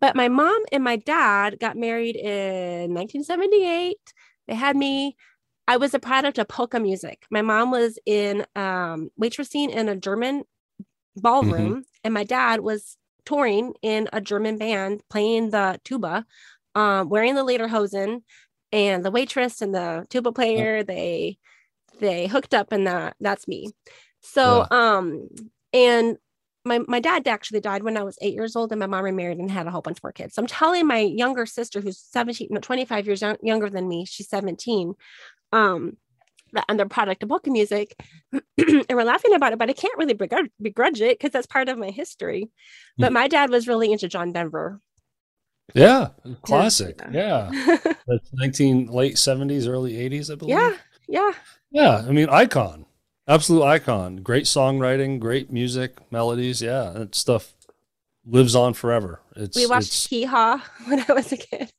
But 0.00 0.16
my 0.16 0.28
mom 0.28 0.62
and 0.72 0.84
my 0.84 0.96
dad 0.96 1.58
got 1.60 1.76
married 1.76 2.16
in 2.16 2.94
1978. 2.94 3.96
They 4.46 4.54
had 4.54 4.76
me. 4.76 5.16
I 5.66 5.76
was 5.78 5.94
a 5.94 5.98
product 5.98 6.38
of 6.38 6.46
polka 6.48 6.78
music. 6.78 7.24
My 7.30 7.42
mom 7.42 7.70
was 7.70 7.98
in 8.06 8.46
um 8.54 9.10
waitressing 9.20 9.70
in 9.70 9.88
a 9.88 9.96
German 9.96 10.44
ballroom 11.16 11.84
and 12.02 12.14
my 12.14 12.24
dad 12.24 12.60
was 12.60 12.96
touring 13.24 13.74
in 13.82 14.08
a 14.12 14.20
German 14.20 14.58
band 14.58 15.02
playing 15.10 15.50
the 15.50 15.80
tuba, 15.84 16.26
um, 16.74 17.08
wearing 17.08 17.34
the 17.34 17.44
lederhosen 17.44 18.22
and 18.74 19.04
the 19.04 19.10
waitress 19.10 19.62
and 19.62 19.74
the 19.74 20.06
tuba 20.10 20.32
player 20.32 20.82
they 20.82 21.38
they 22.00 22.26
hooked 22.26 22.52
up 22.52 22.72
and 22.72 22.86
that 22.86 23.16
that's 23.20 23.48
me 23.48 23.70
so 24.20 24.66
um 24.70 25.28
and 25.72 26.18
my 26.64 26.78
my 26.88 27.00
dad 27.00 27.28
actually 27.28 27.60
died 27.60 27.82
when 27.82 27.96
I 27.96 28.02
was 28.02 28.18
eight 28.22 28.34
years 28.34 28.56
old, 28.56 28.72
and 28.72 28.78
my 28.78 28.86
mom 28.86 29.04
remarried 29.04 29.38
and 29.38 29.50
had 29.50 29.66
a 29.66 29.70
whole 29.70 29.82
bunch 29.82 30.02
more 30.02 30.12
kids. 30.12 30.34
So 30.34 30.42
I'm 30.42 30.48
telling 30.48 30.86
my 30.86 30.98
younger 30.98 31.46
sister, 31.46 31.80
who's 31.80 31.98
17, 31.98 32.48
no, 32.50 32.60
25 32.60 33.06
years 33.06 33.20
young, 33.20 33.36
younger 33.42 33.68
than 33.68 33.86
me, 33.86 34.06
she's 34.06 34.28
17, 34.28 34.94
um, 35.52 35.96
and 36.68 36.78
they're 36.78 36.88
product 36.88 37.22
of 37.22 37.28
polka 37.28 37.50
music, 37.50 37.94
and 38.32 38.86
we're 38.88 39.04
laughing 39.04 39.34
about 39.34 39.52
it, 39.52 39.58
but 39.58 39.68
I 39.68 39.74
can't 39.74 39.96
really 39.98 40.14
begrudge, 40.14 40.50
begrudge 40.60 41.00
it 41.00 41.18
because 41.18 41.32
that's 41.32 41.46
part 41.46 41.68
of 41.68 41.78
my 41.78 41.90
history. 41.90 42.50
But 42.96 43.12
my 43.12 43.28
dad 43.28 43.50
was 43.50 43.68
really 43.68 43.92
into 43.92 44.08
John 44.08 44.32
Denver. 44.32 44.80
Yeah, 45.72 46.08
classic. 46.42 47.00
Yeah, 47.10 47.50
yeah. 47.52 47.76
that's 48.06 48.30
19 48.32 48.86
late 48.88 49.16
70s, 49.16 49.68
early 49.68 49.94
80s, 49.94 50.30
I 50.30 50.34
believe. 50.34 50.56
Yeah, 50.56 50.76
yeah, 51.08 51.30
yeah. 51.70 52.04
I 52.06 52.12
mean, 52.12 52.28
icon 52.28 52.86
absolute 53.26 53.64
icon. 53.64 54.16
Great 54.16 54.44
songwriting, 54.44 55.18
great 55.18 55.52
music, 55.52 55.98
melodies. 56.10 56.62
Yeah, 56.62 56.90
that 56.94 57.14
stuff 57.14 57.52
lives 58.26 58.54
on 58.54 58.74
forever. 58.74 59.20
It's 59.36 59.56
we 59.56 59.66
watched 59.66 60.08
Hee 60.08 60.24
Haw 60.24 60.62
when 60.86 61.04
I 61.08 61.12
was 61.12 61.32
a 61.32 61.36
kid. 61.36 61.72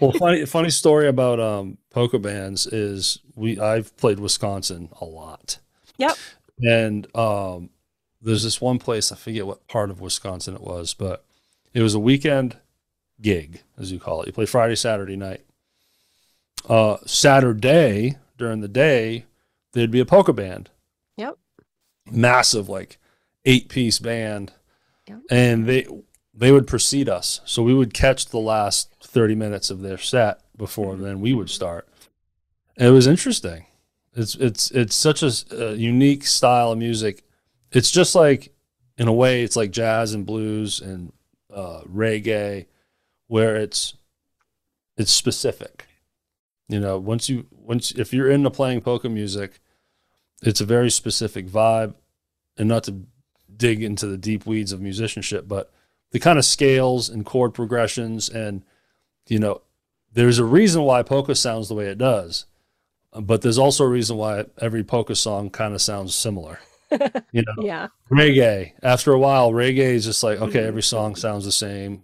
well, 0.00 0.12
funny 0.12 0.44
funny 0.46 0.70
story 0.70 1.08
about 1.08 1.40
um, 1.40 1.78
polka 1.90 2.18
bands 2.18 2.66
is 2.66 3.18
we 3.34 3.58
I've 3.58 3.96
played 3.96 4.20
Wisconsin 4.20 4.88
a 5.00 5.04
lot. 5.04 5.58
Yep. 5.98 6.16
And 6.62 7.16
um, 7.16 7.70
there's 8.20 8.44
this 8.44 8.60
one 8.60 8.78
place 8.78 9.10
I 9.12 9.16
forget 9.16 9.46
what 9.46 9.66
part 9.66 9.90
of 9.90 10.00
Wisconsin 10.00 10.54
it 10.54 10.60
was, 10.60 10.94
but 10.94 11.24
it 11.72 11.82
was 11.82 11.94
a 11.94 12.00
weekend 12.00 12.56
gig, 13.20 13.62
as 13.78 13.92
you 13.92 14.00
call 14.00 14.22
it. 14.22 14.28
You 14.28 14.32
play 14.32 14.46
Friday, 14.46 14.74
Saturday 14.74 15.16
night. 15.16 15.44
Uh, 16.68 16.98
Saturday 17.06 18.16
during 18.36 18.60
the 18.60 18.68
day, 18.68 19.24
there'd 19.72 19.90
be 19.90 20.00
a 20.00 20.06
polka 20.06 20.32
band. 20.32 20.70
Yep. 21.16 21.38
Massive, 22.10 22.68
like 22.68 22.98
eight 23.44 23.68
piece 23.68 23.98
band. 23.98 24.52
Yep. 25.08 25.20
And 25.30 25.66
they 25.66 25.86
they 26.34 26.52
would 26.52 26.66
precede 26.66 27.08
us. 27.08 27.40
So 27.44 27.62
we 27.62 27.74
would 27.74 27.92
catch 27.92 28.26
the 28.26 28.38
last 28.38 28.94
30 29.02 29.34
minutes 29.34 29.70
of 29.70 29.82
their 29.82 29.98
set 29.98 30.40
before 30.56 30.94
mm-hmm. 30.94 31.02
then 31.02 31.20
we 31.20 31.34
would 31.34 31.50
start. 31.50 31.88
And 32.76 32.88
it 32.88 32.92
was 32.92 33.06
interesting. 33.06 33.66
It's 34.14 34.34
it's 34.34 34.70
it's 34.70 34.96
such 34.96 35.22
a, 35.22 35.32
a 35.50 35.74
unique 35.74 36.26
style 36.26 36.72
of 36.72 36.78
music. 36.78 37.22
It's 37.72 37.90
just 37.90 38.14
like 38.14 38.52
in 38.98 39.08
a 39.08 39.12
way 39.12 39.42
it's 39.42 39.56
like 39.56 39.70
jazz 39.70 40.14
and 40.14 40.26
blues 40.26 40.80
and 40.80 41.12
uh, 41.54 41.82
reggae 41.82 42.66
where 43.26 43.56
it's 43.56 43.94
it's 44.96 45.12
specific 45.12 45.86
you 46.70 46.78
know, 46.78 46.98
once 46.98 47.28
you 47.28 47.46
once 47.50 47.90
if 47.90 48.14
you're 48.14 48.30
into 48.30 48.48
playing 48.48 48.82
polka 48.82 49.08
music, 49.08 49.58
it's 50.40 50.60
a 50.60 50.64
very 50.64 50.88
specific 50.88 51.48
vibe, 51.48 51.94
and 52.56 52.68
not 52.68 52.84
to 52.84 53.06
dig 53.54 53.82
into 53.82 54.06
the 54.06 54.16
deep 54.16 54.46
weeds 54.46 54.70
of 54.70 54.80
musicianship, 54.80 55.48
but 55.48 55.72
the 56.12 56.20
kind 56.20 56.38
of 56.38 56.44
scales 56.44 57.08
and 57.08 57.26
chord 57.26 57.54
progressions 57.54 58.28
and 58.28 58.62
you 59.26 59.40
know, 59.40 59.62
there's 60.12 60.38
a 60.38 60.44
reason 60.44 60.82
why 60.82 61.02
polka 61.02 61.34
sounds 61.34 61.68
the 61.68 61.74
way 61.74 61.86
it 61.86 61.98
does, 61.98 62.46
but 63.20 63.42
there's 63.42 63.58
also 63.58 63.84
a 63.84 63.88
reason 63.88 64.16
why 64.16 64.44
every 64.58 64.84
polka 64.84 65.16
song 65.16 65.50
kind 65.50 65.74
of 65.74 65.82
sounds 65.82 66.14
similar. 66.14 66.60
You 67.32 67.42
know, 67.42 67.62
yeah. 67.62 67.88
Reggae. 68.10 68.72
After 68.82 69.12
a 69.12 69.18
while, 69.18 69.52
reggae 69.52 69.94
is 69.94 70.04
just 70.04 70.22
like 70.22 70.40
okay, 70.40 70.64
every 70.64 70.82
song 70.82 71.14
sounds 71.14 71.44
the 71.44 71.52
same. 71.52 72.02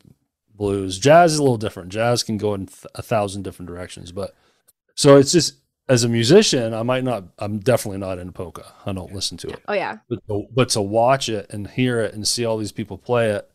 Blues, 0.55 0.99
jazz 0.99 1.33
is 1.33 1.39
a 1.39 1.43
little 1.43 1.59
different. 1.59 1.91
Jazz 1.91 2.23
can 2.23 2.39
go 2.39 2.55
in 2.55 2.67
th- 2.67 2.87
a 2.95 3.03
thousand 3.03 3.43
different 3.43 3.69
directions, 3.69 4.13
but 4.13 4.35
so 4.95 5.17
it's 5.17 5.33
just 5.33 5.57
as 5.89 6.05
a 6.05 6.09
musician, 6.09 6.75
I 6.75 6.83
might 6.83 7.05
not. 7.05 7.25
I'm 7.39 7.59
definitely 7.59 7.99
not 7.99 8.19
in 8.19 8.33
polka. 8.33 8.65
I 8.85 8.93
don't 8.93 9.13
listen 9.13 9.37
to 9.39 9.49
it. 9.49 9.61
Oh 9.69 9.73
yeah. 9.73 9.99
But 10.09 10.27
to, 10.29 10.47
but 10.53 10.69
to 10.71 10.83
watch 10.83 11.29
it 11.29 11.47
and 11.51 11.69
hear 11.69 12.01
it 12.01 12.15
and 12.15 12.27
see 12.27 12.45
all 12.45 12.59
these 12.59 12.73
people 12.73 12.99
play 12.99 13.31
it, 13.31 13.49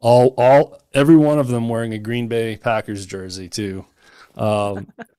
all 0.00 0.34
all 0.36 0.80
every 0.94 1.16
one 1.16 1.38
of 1.38 1.48
them 1.48 1.68
wearing 1.68 1.92
a 1.92 1.98
Green 1.98 2.28
Bay 2.28 2.56
Packers 2.56 3.06
jersey 3.06 3.48
too. 3.48 3.84
Um, 4.36 4.92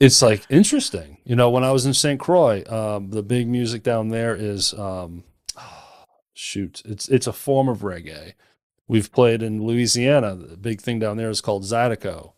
it's 0.00 0.22
like 0.22 0.44
interesting. 0.48 1.18
You 1.24 1.36
know, 1.36 1.50
when 1.50 1.62
I 1.62 1.70
was 1.70 1.86
in 1.86 1.94
St. 1.94 2.18
Croix, 2.18 2.64
um, 2.66 3.10
the 3.10 3.22
big 3.22 3.46
music 3.46 3.82
down 3.82 4.08
there 4.08 4.34
is 4.34 4.74
um, 4.74 5.24
shoot, 6.34 6.82
it's 6.84 7.08
it's 7.08 7.26
a 7.26 7.32
form 7.32 7.68
of 7.68 7.80
reggae. 7.80 8.32
We've 8.88 9.12
played 9.12 9.42
in 9.42 9.64
Louisiana. 9.64 10.34
The 10.34 10.56
big 10.56 10.80
thing 10.80 10.98
down 10.98 11.16
there 11.16 11.30
is 11.30 11.40
called 11.40 11.62
Zydeco, 11.62 12.32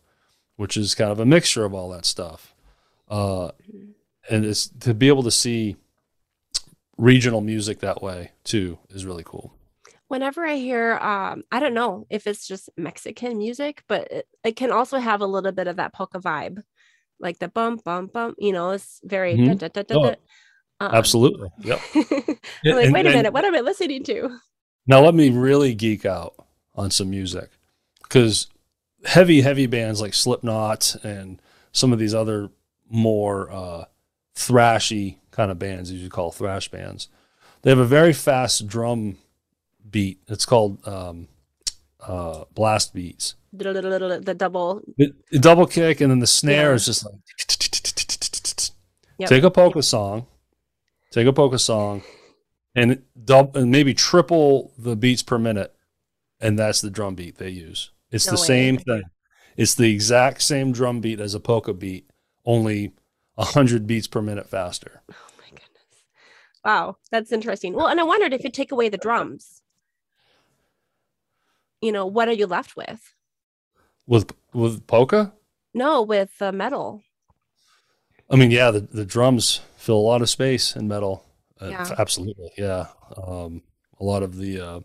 which 0.55 0.77
is 0.77 0.93
kind 0.93 1.11
of 1.11 1.19
a 1.19 1.25
mixture 1.25 1.65
of 1.65 1.73
all 1.73 1.89
that 1.89 2.05
stuff. 2.05 2.53
Uh, 3.09 3.51
and 4.29 4.45
it's 4.45 4.67
to 4.67 4.93
be 4.93 5.07
able 5.07 5.23
to 5.23 5.31
see 5.31 5.77
regional 6.97 7.41
music 7.41 7.79
that 7.79 8.01
way 8.01 8.31
too 8.43 8.77
is 8.89 9.05
really 9.05 9.23
cool. 9.25 9.53
Whenever 10.07 10.45
I 10.45 10.55
hear, 10.55 10.97
um, 10.97 11.43
I 11.51 11.59
don't 11.59 11.73
know 11.73 12.05
if 12.09 12.27
it's 12.27 12.47
just 12.47 12.69
Mexican 12.77 13.37
music, 13.37 13.83
but 13.87 14.11
it, 14.11 14.27
it, 14.43 14.55
can 14.55 14.71
also 14.71 14.99
have 14.99 15.21
a 15.21 15.25
little 15.25 15.51
bit 15.51 15.67
of 15.67 15.77
that 15.77 15.93
polka 15.93 16.19
vibe, 16.19 16.63
like 17.19 17.39
the 17.39 17.47
bump, 17.47 17.83
bump, 17.83 18.13
bump. 18.13 18.35
You 18.39 18.53
know, 18.53 18.71
it's 18.71 18.99
very. 19.03 19.35
Mm-hmm. 19.35 19.55
Da, 19.55 19.67
da, 19.67 19.81
da, 19.83 19.95
oh, 19.95 20.15
um, 20.79 20.95
absolutely. 20.95 21.49
Yep. 21.59 21.79
I'm 21.95 22.75
like, 22.75 22.85
and, 22.85 22.93
wait 22.93 23.05
a 23.05 23.09
minute, 23.09 23.33
what 23.33 23.45
am 23.45 23.55
I 23.55 23.61
listening 23.61 24.03
to? 24.05 24.37
Now 24.85 25.01
let 25.01 25.15
me 25.15 25.29
really 25.29 25.73
geek 25.73 26.05
out 26.05 26.35
on 26.75 26.91
some 26.91 27.09
music, 27.09 27.51
because 28.01 28.47
heavy, 29.05 29.41
heavy 29.41 29.65
bands 29.65 30.01
like 30.01 30.13
Slipknot 30.13 30.95
and 31.03 31.41
some 31.71 31.93
of 31.93 31.99
these 31.99 32.13
other 32.13 32.49
more 32.89 33.51
uh, 33.51 33.85
thrashy 34.35 35.17
kind 35.31 35.51
of 35.51 35.59
bands, 35.59 35.89
as 35.89 35.97
you 35.97 36.09
call 36.09 36.31
thrash 36.31 36.69
bands. 36.69 37.07
They 37.61 37.69
have 37.69 37.79
a 37.79 37.85
very 37.85 38.13
fast 38.13 38.67
drum 38.67 39.17
beat. 39.89 40.19
It's 40.27 40.45
called 40.45 40.85
um, 40.87 41.27
uh, 42.01 42.43
blast 42.53 42.93
beats. 42.93 43.35
The 43.55 44.35
double, 44.35 44.81
the, 44.97 45.13
the 45.31 45.39
double 45.39 45.67
kick, 45.67 46.01
and 46.01 46.09
then 46.09 46.19
the 46.19 46.27
snare 46.27 46.69
yeah. 46.69 46.75
is 46.75 46.85
just 46.85 47.05
like. 47.05 47.13
Yep. 49.19 49.29
Take 49.29 49.43
a 49.43 49.51
polka 49.51 49.83
song, 49.83 50.25
take 51.11 51.27
a 51.27 51.33
polka 51.33 51.59
song, 51.59 52.01
and 52.75 53.03
double 53.23 53.61
and 53.61 53.71
maybe 53.71 53.93
triple 53.93 54.73
the 54.77 54.95
beats 54.95 55.21
per 55.21 55.37
minute, 55.37 55.73
and 56.41 56.57
that's 56.57 56.81
the 56.81 56.89
drum 56.89 57.13
beat 57.13 57.37
they 57.37 57.49
use. 57.49 57.91
It's 58.11 58.25
no 58.25 58.33
the 58.33 58.41
way. 58.41 58.47
same 58.47 58.77
thing. 58.77 59.03
It's 59.55 59.75
the 59.75 59.91
exact 59.91 60.41
same 60.41 60.71
drum 60.71 60.99
beat 60.99 61.19
as 61.19 61.35
a 61.35 61.39
polka 61.39 61.73
beat, 61.73 62.09
only 62.45 62.93
100 63.35 63.85
beats 63.85 64.07
per 64.07 64.21
minute 64.21 64.49
faster. 64.49 65.01
Oh 65.11 65.15
my 65.37 65.49
goodness. 65.49 66.03
Wow, 66.65 66.97
that's 67.11 67.31
interesting. 67.31 67.73
Well, 67.73 67.87
and 67.87 67.99
I 67.99 68.03
wondered 68.03 68.33
if 68.33 68.43
you 68.43 68.49
take 68.49 68.71
away 68.71 68.89
the 68.89 68.97
drums, 68.97 69.61
you 71.81 71.91
know, 71.91 72.05
what 72.05 72.27
are 72.27 72.33
you 72.33 72.47
left 72.47 72.75
with? 72.75 73.12
With 74.07 74.31
with 74.53 74.85
polka? 74.87 75.33
No, 75.73 76.01
with 76.01 76.31
uh, 76.41 76.51
metal. 76.51 77.01
I 78.29 78.35
mean, 78.35 78.51
yeah, 78.51 78.71
the, 78.71 78.81
the 78.81 79.05
drums 79.05 79.61
fill 79.77 79.97
a 79.97 79.97
lot 79.97 80.21
of 80.21 80.29
space 80.29 80.75
in 80.75 80.87
metal. 80.87 81.25
Uh, 81.59 81.93
absolutely. 81.97 82.51
Yeah. 82.57 82.87
Um, 83.17 83.63
a 83.99 84.03
lot 84.03 84.23
of 84.23 84.37
the, 84.37 84.59
uh, 84.59 84.79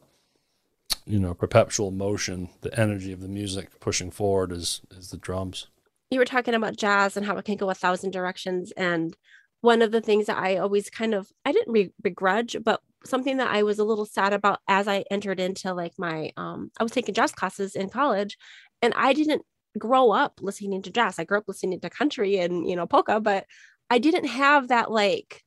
you 1.06 1.18
know, 1.18 1.34
perpetual 1.34 1.90
motion, 1.90 2.50
the 2.62 2.78
energy 2.78 3.12
of 3.12 3.20
the 3.20 3.28
music 3.28 3.80
pushing 3.80 4.10
forward 4.10 4.52
is, 4.52 4.82
is 4.90 5.10
the 5.10 5.16
drums 5.16 5.68
you 6.10 6.18
were 6.18 6.24
talking 6.24 6.54
about 6.54 6.76
jazz 6.76 7.16
and 7.16 7.26
how 7.26 7.36
it 7.36 7.44
can 7.44 7.56
go 7.56 7.70
a 7.70 7.74
thousand 7.74 8.10
directions 8.10 8.72
and 8.72 9.16
one 9.60 9.82
of 9.82 9.90
the 9.90 10.00
things 10.00 10.26
that 10.26 10.38
i 10.38 10.56
always 10.56 10.90
kind 10.90 11.14
of 11.14 11.30
i 11.44 11.52
didn't 11.52 11.72
re- 11.72 11.92
begrudge 12.00 12.56
but 12.64 12.80
something 13.04 13.36
that 13.36 13.50
i 13.50 13.62
was 13.62 13.78
a 13.78 13.84
little 13.84 14.06
sad 14.06 14.32
about 14.32 14.60
as 14.68 14.88
i 14.88 15.04
entered 15.10 15.40
into 15.40 15.72
like 15.72 15.92
my 15.98 16.30
um 16.36 16.70
i 16.78 16.82
was 16.82 16.92
taking 16.92 17.14
jazz 17.14 17.32
classes 17.32 17.76
in 17.76 17.88
college 17.88 18.36
and 18.82 18.92
i 18.96 19.12
didn't 19.12 19.42
grow 19.78 20.10
up 20.10 20.40
listening 20.40 20.82
to 20.82 20.90
jazz 20.90 21.18
i 21.18 21.24
grew 21.24 21.38
up 21.38 21.48
listening 21.48 21.80
to 21.80 21.90
country 21.90 22.38
and 22.38 22.68
you 22.68 22.74
know 22.74 22.86
polka 22.86 23.20
but 23.20 23.44
i 23.90 23.98
didn't 23.98 24.26
have 24.26 24.68
that 24.68 24.90
like 24.90 25.42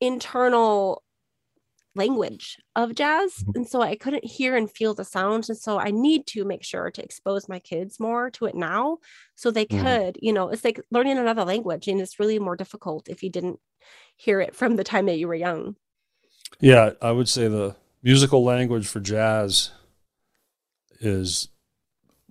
internal 0.00 1.02
language 1.96 2.58
of 2.76 2.94
jazz 2.94 3.32
mm-hmm. 3.32 3.52
and 3.54 3.68
so 3.68 3.80
i 3.80 3.96
couldn't 3.96 4.24
hear 4.24 4.54
and 4.54 4.70
feel 4.70 4.94
the 4.94 5.04
sounds 5.04 5.48
and 5.48 5.58
so 5.58 5.80
i 5.80 5.90
need 5.90 6.26
to 6.26 6.44
make 6.44 6.62
sure 6.62 6.90
to 6.90 7.02
expose 7.02 7.48
my 7.48 7.58
kids 7.58 7.98
more 7.98 8.30
to 8.30 8.44
it 8.44 8.54
now 8.54 8.98
so 9.34 9.50
they 9.50 9.64
mm. 9.64 9.82
could 9.82 10.18
you 10.20 10.32
know 10.32 10.48
it's 10.48 10.64
like 10.64 10.80
learning 10.90 11.16
another 11.16 11.44
language 11.44 11.88
and 11.88 12.00
it's 12.00 12.20
really 12.20 12.38
more 12.38 12.56
difficult 12.56 13.08
if 13.08 13.22
you 13.22 13.30
didn't 13.30 13.58
hear 14.16 14.40
it 14.40 14.54
from 14.54 14.76
the 14.76 14.84
time 14.84 15.06
that 15.06 15.18
you 15.18 15.26
were 15.26 15.34
young 15.34 15.74
yeah 16.60 16.90
i 17.00 17.10
would 17.10 17.28
say 17.28 17.48
the 17.48 17.74
musical 18.02 18.44
language 18.44 18.86
for 18.86 19.00
jazz 19.00 19.70
is 21.00 21.48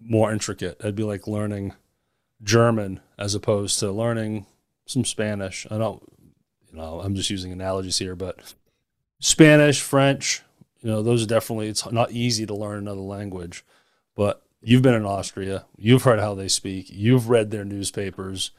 more 0.01 0.31
intricate 0.31 0.77
it'd 0.79 0.95
be 0.95 1.03
like 1.03 1.27
learning 1.27 1.73
german 2.43 2.99
as 3.17 3.33
opposed 3.33 3.79
to 3.79 3.91
learning 3.91 4.45
some 4.85 5.05
spanish 5.05 5.65
i 5.71 5.77
don't 5.77 6.03
you 6.71 6.77
know 6.77 6.99
i'm 7.01 7.15
just 7.15 7.29
using 7.29 7.51
analogies 7.51 7.97
here 7.97 8.15
but 8.15 8.53
Spanish, 9.19 9.81
French, 9.81 10.43
you 10.81 10.89
know, 10.89 11.01
those 11.01 11.23
are 11.23 11.27
definitely, 11.27 11.67
it's 11.67 11.89
not 11.91 12.11
easy 12.11 12.45
to 12.45 12.53
learn 12.53 12.79
another 12.79 13.01
language, 13.01 13.65
but 14.15 14.43
you've 14.61 14.81
been 14.81 14.93
in 14.93 15.05
Austria, 15.05 15.65
you've 15.77 16.03
heard 16.03 16.19
how 16.19 16.35
they 16.35 16.47
speak, 16.47 16.87
you've 16.89 17.29
read 17.29 17.51
their 17.51 17.65
newspapers. 17.65 18.51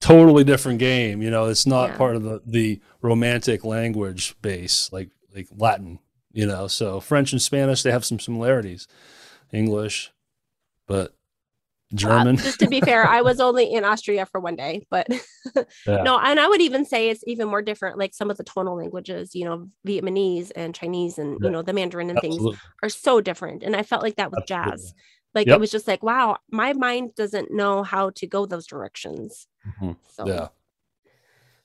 Totally 0.00 0.44
different 0.44 0.78
game. 0.78 1.20
You 1.20 1.30
know, 1.30 1.44
it's 1.46 1.66
not 1.66 1.90
yeah. 1.90 1.96
part 1.98 2.16
of 2.16 2.22
the, 2.22 2.40
the 2.46 2.80
romantic 3.02 3.64
language 3.64 4.34
base 4.40 4.90
like 4.94 5.10
like 5.34 5.48
Latin. 5.54 5.98
you 6.32 6.46
know. 6.46 6.68
So 6.68 7.00
French 7.00 7.32
and 7.32 7.42
Spanish 7.42 7.82
they 7.82 7.90
have 7.90 8.06
some 8.06 8.18
similarities. 8.18 8.88
English, 9.52 10.10
but 10.90 11.14
German. 11.94 12.36
Uh, 12.36 12.42
just 12.42 12.58
to 12.58 12.66
be 12.66 12.80
fair, 12.80 13.06
I 13.06 13.22
was 13.22 13.38
only 13.38 13.72
in 13.72 13.84
Austria 13.84 14.26
for 14.26 14.40
one 14.40 14.56
day, 14.56 14.86
but 14.90 15.06
yeah. 15.86 16.02
no, 16.02 16.18
and 16.18 16.40
I 16.40 16.48
would 16.48 16.60
even 16.60 16.84
say 16.84 17.08
it's 17.08 17.22
even 17.28 17.46
more 17.46 17.62
different. 17.62 17.96
Like 17.96 18.12
some 18.12 18.28
of 18.28 18.36
the 18.36 18.42
tonal 18.42 18.76
languages, 18.76 19.34
you 19.34 19.44
know, 19.44 19.68
Vietnamese 19.86 20.50
and 20.56 20.74
Chinese 20.74 21.16
and 21.16 21.38
yeah. 21.40 21.46
you 21.46 21.52
know 21.52 21.62
the 21.62 21.72
Mandarin 21.72 22.10
and 22.10 22.18
Absolutely. 22.18 22.52
things 22.52 22.62
are 22.82 22.88
so 22.88 23.20
different. 23.20 23.62
And 23.62 23.76
I 23.76 23.84
felt 23.84 24.02
like 24.02 24.16
that 24.16 24.32
with 24.32 24.40
Absolutely. 24.42 24.70
jazz. 24.72 24.94
Like 25.32 25.46
yep. 25.46 25.56
it 25.56 25.60
was 25.60 25.70
just 25.70 25.86
like, 25.86 26.02
wow, 26.02 26.38
my 26.50 26.72
mind 26.72 27.14
doesn't 27.14 27.52
know 27.52 27.84
how 27.84 28.10
to 28.16 28.26
go 28.26 28.46
those 28.46 28.66
directions. 28.66 29.46
Mm-hmm. 29.64 29.92
So 30.08 30.26
yeah. 30.26 30.48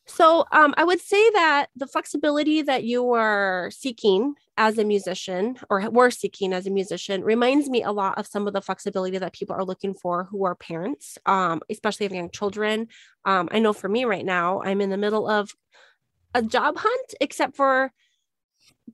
So 0.06 0.46
um, 0.52 0.76
I 0.78 0.84
would 0.84 1.02
say 1.02 1.32
that 1.32 1.68
the 1.76 1.88
flexibility 1.88 2.62
that 2.62 2.84
you 2.84 3.12
are 3.14 3.72
seeking 3.72 4.36
as 4.58 4.78
a 4.78 4.84
musician 4.84 5.58
or 5.70 5.90
were 5.90 6.10
seeking 6.10 6.54
as 6.54 6.66
a 6.66 6.70
musician 6.72 7.24
reminds 7.24 7.70
me 7.70 7.84
a 7.84 7.92
lot 7.92 8.18
of 8.18 8.26
some 8.26 8.48
of 8.48 8.54
the 8.54 8.62
flexibility 8.62 9.18
that 9.18 9.34
people 9.34 9.56
are 9.56 9.66
looking 9.66 9.94
for 9.94 10.26
who 10.26 10.46
are 10.46 10.56
parents, 10.56 11.18
um, 11.26 11.62
especially 11.70 12.06
of 12.06 12.14
young 12.14 12.30
children. 12.30 12.88
Um, 13.26 13.50
I 13.52 13.60
know 13.60 13.74
for 13.74 13.90
me 13.90 14.06
right 14.06 14.26
now, 14.26 14.62
I'm 14.62 14.82
in 14.82 14.90
the 14.90 14.98
middle 14.98 15.28
of 15.28 15.52
a 16.34 16.42
job 16.42 16.76
hunt, 16.78 17.14
except 17.20 17.56
for 17.56 17.92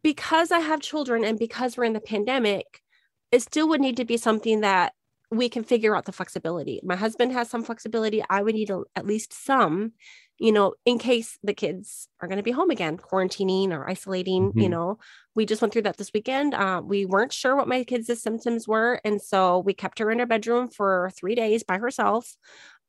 because 0.04 0.52
I 0.52 0.60
have 0.60 0.82
children 0.82 1.24
and 1.24 1.38
because 1.38 1.78
we're 1.78 1.84
in 1.84 1.93
the 1.93 2.00
pandemic, 2.00 2.82
it 3.32 3.41
still 3.41 3.69
would 3.69 3.82
need 3.82 3.97
to 3.97 4.06
be 4.06 4.17
something 4.17 4.62
that 4.62 4.93
we 5.32 5.50
can 5.50 5.63
figure 5.63 5.96
out 5.96 6.06
the 6.06 6.12
flexibility. 6.12 6.82
My 6.84 6.96
husband 6.96 7.32
has 7.32 7.50
some 7.50 7.63
flexibility. 7.63 8.24
I 8.30 8.41
would 8.41 8.56
need 8.56 8.70
a, 8.70 8.84
at 8.96 9.06
least 9.06 9.34
some 9.34 9.94
you 10.41 10.52
know, 10.52 10.74
in 10.88 10.98
case 10.98 11.38
the 11.44 11.54
kids 11.54 12.08
are 12.20 12.28
going 12.28 12.39
to 12.39 12.44
be 12.44 12.50
home 12.50 12.72
again, 12.72 12.98
quarantining 12.98 13.70
or 13.70 13.88
isolating, 13.88 14.50
mm-hmm. 14.50 14.60
you 14.60 14.70
know, 14.70 14.98
we 15.36 15.46
just 15.46 15.62
went 15.62 15.72
through 15.72 15.84
that 15.84 15.98
this 15.98 16.10
weekend. 16.15 16.56
Uh, 16.56 16.82
we 16.84 17.06
weren't 17.06 17.32
sure 17.32 17.56
what 17.56 17.67
my 17.67 17.84
kids' 17.84 18.20
symptoms 18.20 18.67
were. 18.67 19.00
And 19.06 19.22
so 19.22 19.60
we 19.60 19.76
kept 19.76 20.00
her 20.00 20.10
in 20.10 20.17
her 20.17 20.26
bedroom 20.26 20.67
for 20.67 21.12
three 21.15 21.36
days 21.36 21.62
by 21.62 21.78
herself. 21.78 22.36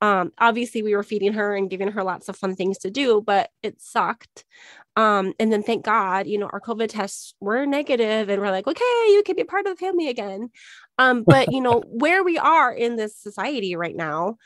Um, 0.00 0.32
obviously, 0.38 0.82
we 0.82 0.96
were 0.96 1.02
feeding 1.02 1.34
her 1.34 1.54
and 1.54 1.68
giving 1.68 1.88
her 1.88 2.02
lots 2.02 2.30
of 2.30 2.36
fun 2.36 2.56
things 2.56 2.78
to 2.78 2.90
do, 2.90 3.20
but 3.20 3.50
it 3.62 3.82
sucked. 3.82 4.46
Um, 4.96 5.34
and 5.38 5.52
then 5.52 5.62
thank 5.62 5.84
God, 5.84 6.26
you 6.26 6.38
know, 6.38 6.48
our 6.52 6.60
COVID 6.60 6.88
tests 6.88 7.34
were 7.38 7.66
negative 7.66 8.30
and 8.30 8.40
we're 8.40 8.50
like, 8.50 8.66
okay, 8.66 9.04
you 9.08 9.22
can 9.24 9.36
be 9.36 9.44
part 9.44 9.66
of 9.66 9.72
the 9.72 9.84
family 9.84 10.08
again. 10.08 10.48
Um, 10.98 11.24
but, 11.26 11.52
you 11.52 11.60
know, 11.60 11.82
where 11.86 12.22
we 12.22 12.38
are 12.38 12.72
in 12.72 12.96
this 12.96 13.16
society 13.16 13.76
right 13.76 13.96
now, 13.96 14.36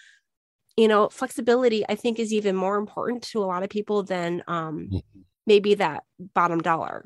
you 0.76 0.88
know 0.88 1.08
flexibility 1.08 1.84
i 1.88 1.94
think 1.94 2.18
is 2.18 2.32
even 2.32 2.54
more 2.54 2.76
important 2.76 3.22
to 3.22 3.42
a 3.42 3.46
lot 3.46 3.62
of 3.62 3.70
people 3.70 4.02
than 4.02 4.42
um, 4.46 4.88
mm-hmm. 4.92 5.20
maybe 5.46 5.74
that 5.74 6.04
bottom 6.34 6.60
dollar 6.60 7.04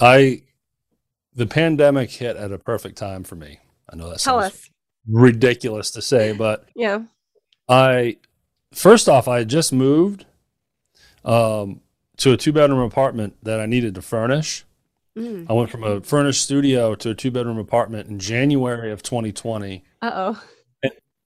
i 0.00 0.42
the 1.34 1.46
pandemic 1.46 2.10
hit 2.10 2.36
at 2.36 2.52
a 2.52 2.58
perfect 2.58 2.96
time 2.96 3.24
for 3.24 3.36
me 3.36 3.58
i 3.90 3.96
know 3.96 4.10
that 4.10 4.20
Tell 4.20 4.38
us. 4.38 4.68
ridiculous 5.06 5.90
to 5.92 6.02
say 6.02 6.32
but 6.32 6.68
yeah 6.76 7.02
i 7.68 8.16
first 8.72 9.08
off 9.08 9.28
i 9.28 9.44
just 9.44 9.72
moved 9.72 10.26
um, 11.24 11.80
to 12.16 12.32
a 12.32 12.36
two 12.36 12.52
bedroom 12.52 12.80
apartment 12.80 13.36
that 13.42 13.60
i 13.60 13.66
needed 13.66 13.94
to 13.94 14.02
furnish 14.02 14.64
mm. 15.18 15.46
i 15.48 15.52
went 15.52 15.70
from 15.70 15.84
a 15.84 16.00
furnished 16.00 16.42
studio 16.42 16.94
to 16.94 17.10
a 17.10 17.14
two 17.14 17.30
bedroom 17.30 17.58
apartment 17.58 18.08
in 18.08 18.18
january 18.18 18.90
of 18.92 19.02
2020 19.02 19.84
uh-oh. 20.02 20.42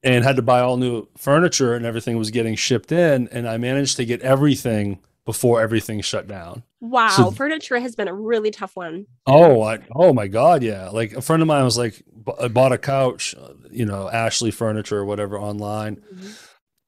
And 0.05 0.25
had 0.25 0.35
to 0.35 0.43
buy 0.43 0.59
all 0.59 0.79
new 0.79 1.07
furniture 1.17 1.75
and 1.77 1.87
everything 1.87 2.19
was 2.19 2.33
getting 2.33 2.57
shipped 2.57 2.91
in 2.91 3.29
and 3.29 3.49
i 3.49 3.57
managed 3.57 3.97
to 3.99 4.05
get 4.05 4.21
everything 4.23 4.99
before 5.25 5.63
everything 5.63 6.01
shut 6.01 6.27
down. 6.27 6.65
Wow 6.81 7.09
so, 7.11 7.31
furniture 7.31 7.79
has 7.79 7.95
been 7.95 8.09
a 8.09 8.13
really 8.13 8.51
tough 8.51 8.75
one. 8.75 9.07
Oh 9.25 9.63
I, 9.63 9.79
oh 9.95 10.13
my 10.13 10.27
god 10.27 10.65
yeah. 10.65 10.89
Like 10.89 11.13
a 11.13 11.23
friend 11.23 11.41
of 11.41 11.47
mine 11.47 11.63
was 11.63 11.79
like 11.79 12.03
i 12.41 12.49
bought 12.49 12.73
a 12.73 12.79
couch 12.79 13.35
uh, 13.41 13.55
you 13.71 13.85
know 13.85 14.09
ashley 14.11 14.51
furniture 14.51 14.99
or 14.99 15.05
whatever 15.05 15.39
online 15.39 15.97
mm-hmm. 15.97 16.31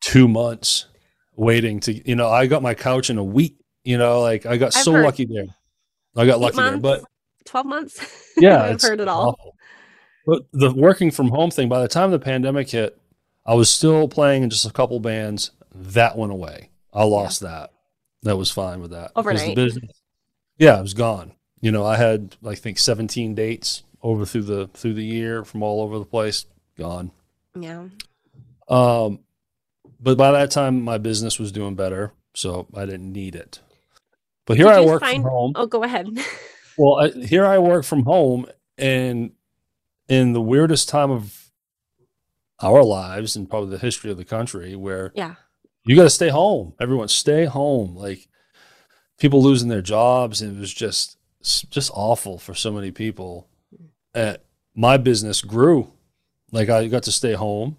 two 0.01 0.29
months 0.29 0.87
waiting 1.37 1.81
to 1.81 2.09
you 2.09 2.14
know 2.14 2.29
i 2.29 2.47
got 2.47 2.62
my 2.62 2.75
couch 2.75 3.11
in 3.11 3.19
a 3.19 3.25
week 3.25 3.57
you 3.83 3.99
know 3.99 4.21
like 4.21 4.47
i 4.47 4.57
got 4.57 4.77
I've 4.77 4.83
so 4.83 4.93
lucky 4.93 5.25
there 5.25 5.47
i 6.16 6.27
got 6.27 6.40
lucky 6.40 6.57
there 6.57 6.77
but 6.77 7.05
12 7.44 7.66
months 7.66 8.33
yeah 8.37 8.62
i've 8.62 8.81
heard 8.81 9.00
it 9.00 9.09
all 9.09 9.31
awful. 9.31 9.55
but 10.27 10.42
the 10.53 10.72
working 10.74 11.11
from 11.11 11.29
home 11.29 11.50
thing 11.50 11.68
by 11.68 11.81
the 11.81 11.88
time 11.88 12.11
the 12.11 12.18
pandemic 12.18 12.70
hit 12.70 12.98
I 13.46 13.55
was 13.55 13.70
still 13.70 14.09
playing 14.09 14.42
in 14.42 14.50
just 14.50 14.66
a 14.66 14.72
couple 14.72 14.98
bands. 15.00 15.50
That 15.74 16.16
went 16.16 16.33
away. 16.33 16.70
I 16.92 17.05
lost 17.05 17.42
yeah. 17.42 17.48
that. 17.48 17.72
That 18.22 18.37
was 18.37 18.50
fine 18.50 18.81
with 18.81 18.92
that. 18.92 19.12
Overnight. 19.14 19.55
Business, 19.55 20.03
yeah, 20.57 20.79
it 20.79 20.83
was 20.83 20.94
gone. 20.94 21.33
You 21.61 21.72
know, 21.72 21.85
I 21.85 21.96
had 21.96 22.37
I 22.46 22.55
think 22.55 22.79
17 22.79 23.35
dates 23.35 23.83
over 24.03 24.24
through 24.24 24.42
the 24.42 24.68
through 24.68 24.94
the 24.94 25.05
year 25.05 25.44
from 25.44 25.62
all 25.62 25.83
over 25.83 25.98
the 25.98 26.05
place. 26.05 26.46
Gone. 26.79 27.11
Yeah. 27.59 27.88
Um, 28.68 29.20
but 30.00 30.16
by 30.16 30.33
that 30.33 30.50
time, 30.50 30.83
my 30.83 30.98
business 30.98 31.38
was 31.38 31.53
doing 31.53 31.74
better, 31.74 32.12
so 32.33 32.66
I 32.74 32.87
didn't 32.87 33.12
need 33.12 33.35
it. 33.35 33.61
But 34.46 34.57
here 34.57 34.66
Did 34.66 34.74
I 34.74 34.80
work 34.83 35.00
find... 35.00 35.22
from 35.22 35.30
home. 35.30 35.52
Oh, 35.54 35.66
go 35.66 35.83
ahead. 35.83 36.09
well, 36.76 37.00
I, 37.00 37.11
here 37.11 37.46
I 37.46 37.59
work 37.59 37.85
from 37.85 38.04
home, 38.04 38.46
and 38.76 39.33
in 40.09 40.33
the 40.33 40.40
weirdest 40.40 40.88
time 40.88 41.11
of 41.11 41.50
our 42.61 42.83
lives 42.83 43.37
and 43.37 43.48
probably 43.48 43.70
the 43.70 43.78
history 43.78 44.11
of 44.11 44.16
the 44.16 44.24
country 44.24 44.76
where 44.76 45.12
yeah. 45.14 45.35
you 45.85 45.96
got 45.96 46.04
to 46.04 46.11
stay 46.11 46.28
home. 46.28 46.74
Everyone 46.80 47.09
stay 47.09 47.46
home. 47.46 47.96
Like 47.96 48.28
people 49.18 49.42
losing 49.42 49.68
their 49.68 49.83
jobs 49.83 50.40
and 50.40 50.57
it 50.57 50.61
was 50.61 50.72
just 50.72 51.18
just 51.42 51.90
awful 51.92 52.38
for 52.38 52.54
so 52.54 52.70
many 52.70 52.90
people. 52.90 53.48
Uh, 54.14 54.37
my 54.74 54.96
business 54.96 55.42
grew. 55.42 55.92
Like 56.52 56.70
i 56.70 56.87
got 56.87 57.02
to 57.04 57.12
stay 57.12 57.35
home. 57.35 57.76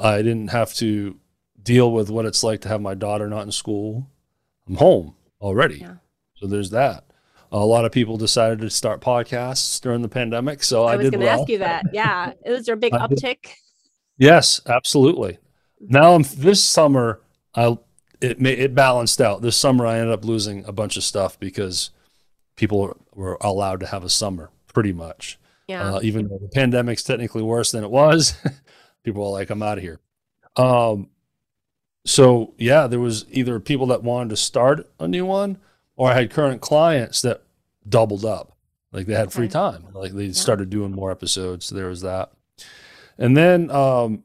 I 0.00 0.22
didn't 0.22 0.48
have 0.48 0.72
to 0.74 1.18
deal 1.62 1.92
with 1.92 2.10
what 2.10 2.24
it's 2.24 2.42
like 2.42 2.62
to 2.62 2.68
have 2.68 2.80
my 2.80 2.94
daughter 2.94 3.28
not 3.28 3.42
in 3.42 3.52
school. 3.52 4.08
I'm 4.66 4.76
home 4.76 5.14
already 5.40 5.78
yeah. 5.78 5.94
so 6.34 6.46
there's 6.46 6.70
that 6.70 7.04
a 7.50 7.58
lot 7.64 7.84
of 7.84 7.92
people 7.92 8.16
decided 8.16 8.60
to 8.60 8.70
start 8.70 9.00
podcasts 9.00 9.80
during 9.80 10.02
the 10.02 10.08
pandemic. 10.08 10.62
So 10.62 10.84
I, 10.84 10.94
I 10.94 10.96
was 10.96 11.10
going 11.10 11.20
to 11.20 11.26
well. 11.26 11.40
ask 11.40 11.48
you 11.48 11.58
that. 11.58 11.84
Yeah, 11.92 12.32
it 12.44 12.50
was 12.50 12.66
your 12.66 12.76
big 12.76 12.92
uptick. 12.92 13.54
Yes, 14.18 14.60
absolutely. 14.66 15.38
Now 15.80 16.14
I'm 16.14 16.24
this 16.36 16.62
summer. 16.62 17.20
I 17.54 17.78
it 18.20 18.44
it 18.44 18.74
balanced 18.74 19.20
out. 19.20 19.42
This 19.42 19.56
summer 19.56 19.86
I 19.86 19.98
ended 19.98 20.12
up 20.12 20.24
losing 20.24 20.64
a 20.64 20.72
bunch 20.72 20.96
of 20.96 21.04
stuff 21.04 21.38
because 21.38 21.90
people 22.56 22.96
were 23.14 23.38
allowed 23.40 23.80
to 23.80 23.86
have 23.86 24.04
a 24.04 24.08
summer 24.08 24.50
pretty 24.72 24.92
much. 24.92 25.38
Yeah. 25.68 25.94
Uh, 25.94 26.00
even 26.02 26.28
though 26.28 26.38
the 26.38 26.48
pandemic's 26.48 27.02
technically 27.02 27.42
worse 27.42 27.70
than 27.70 27.84
it 27.84 27.90
was, 27.90 28.34
people 29.04 29.24
are 29.24 29.32
like, 29.32 29.50
"I'm 29.50 29.62
out 29.62 29.78
of 29.78 29.84
here." 29.84 30.00
Um. 30.56 31.08
So 32.04 32.54
yeah, 32.58 32.86
there 32.86 33.00
was 33.00 33.26
either 33.30 33.60
people 33.60 33.86
that 33.88 34.02
wanted 34.02 34.30
to 34.30 34.36
start 34.36 34.88
a 34.98 35.08
new 35.08 35.26
one, 35.26 35.58
or 35.96 36.10
I 36.10 36.14
had 36.14 36.30
current 36.30 36.60
clients 36.60 37.22
that 37.22 37.42
doubled 37.88 38.24
up. 38.24 38.56
Like 38.92 39.06
they 39.06 39.14
had 39.14 39.26
okay. 39.28 39.36
free 39.36 39.48
time. 39.48 39.84
Like 39.92 40.12
they 40.12 40.26
yeah. 40.26 40.32
started 40.32 40.70
doing 40.70 40.92
more 40.92 41.10
episodes. 41.10 41.66
So 41.66 41.74
there 41.74 41.88
was 41.88 42.00
that. 42.02 42.32
And 43.18 43.36
then 43.36 43.70
um, 43.70 44.24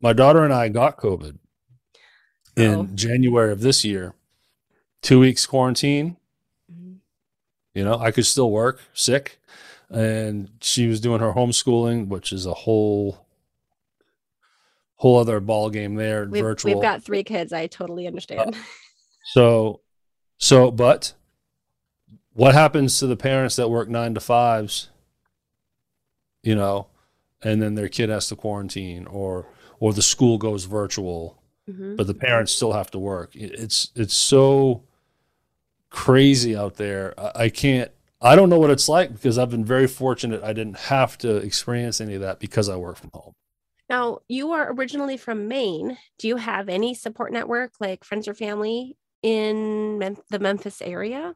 my 0.00 0.12
daughter 0.12 0.44
and 0.44 0.52
I 0.52 0.68
got 0.68 0.98
COVID 0.98 1.38
in 2.56 2.74
oh. 2.74 2.88
January 2.94 3.52
of 3.52 3.60
this 3.60 3.84
year. 3.84 4.14
Two 5.00 5.20
weeks 5.20 5.46
quarantine. 5.46 6.16
Mm-hmm. 6.72 6.94
You 7.74 7.84
know, 7.84 7.98
I 7.98 8.10
could 8.10 8.26
still 8.26 8.50
work 8.50 8.80
sick. 8.92 9.40
And 9.90 10.50
she 10.60 10.86
was 10.86 11.00
doing 11.00 11.20
her 11.20 11.32
homeschooling, 11.32 12.08
which 12.08 12.32
is 12.32 12.44
a 12.44 12.54
whole 12.54 13.26
whole 14.98 15.18
other 15.18 15.40
ball 15.40 15.70
game 15.70 15.94
there. 15.94 16.26
We've, 16.26 16.42
virtual. 16.42 16.74
We've 16.74 16.82
got 16.82 17.02
three 17.02 17.24
kids. 17.24 17.52
I 17.52 17.66
totally 17.66 18.06
understand. 18.06 18.54
Uh, 18.54 18.58
so, 19.32 19.80
so, 20.36 20.70
but 20.70 21.14
what 22.32 22.54
happens 22.54 22.98
to 23.00 23.06
the 23.06 23.16
parents 23.16 23.56
that 23.56 23.68
work 23.68 23.88
nine 23.88 24.14
to 24.14 24.20
fives? 24.20 24.90
You 26.42 26.54
know, 26.54 26.86
and 27.42 27.62
then 27.62 27.74
their 27.74 27.88
kid 27.88 28.08
has 28.08 28.28
to 28.28 28.36
quarantine 28.36 29.06
or 29.06 29.46
or 29.80 29.92
the 29.92 30.02
school 30.02 30.38
goes 30.38 30.64
virtual 30.64 31.40
mm-hmm. 31.68 31.96
but 31.96 32.06
the 32.06 32.14
parents 32.14 32.52
still 32.52 32.72
have 32.72 32.90
to 32.90 32.98
work 32.98 33.30
it's 33.34 33.90
it's 33.94 34.14
so 34.14 34.82
crazy 35.90 36.56
out 36.56 36.76
there 36.76 37.14
I, 37.36 37.48
can't 37.48 37.90
i 38.20 38.36
don't 38.36 38.50
know 38.50 38.58
what 38.58 38.70
it's 38.70 38.88
like 38.88 39.12
because 39.12 39.38
i've 39.38 39.50
been 39.50 39.64
very 39.64 39.86
fortunate 39.86 40.42
i 40.42 40.52
didn't 40.52 40.78
have 40.78 41.16
to 41.18 41.36
experience 41.36 42.00
any 42.00 42.14
of 42.14 42.20
that 42.20 42.40
because 42.40 42.68
i 42.68 42.76
work 42.76 42.96
from 42.96 43.10
home 43.14 43.32
now 43.88 44.18
you 44.28 44.52
are 44.52 44.72
originally 44.72 45.16
from 45.16 45.48
maine 45.48 45.98
do 46.18 46.28
you 46.28 46.36
have 46.36 46.68
any 46.68 46.94
support 46.94 47.32
network 47.32 47.72
like 47.80 48.04
friends 48.04 48.28
or 48.28 48.34
family 48.34 48.96
in 49.22 49.98
Mem- 49.98 50.16
the 50.30 50.38
memphis 50.38 50.80
area 50.80 51.34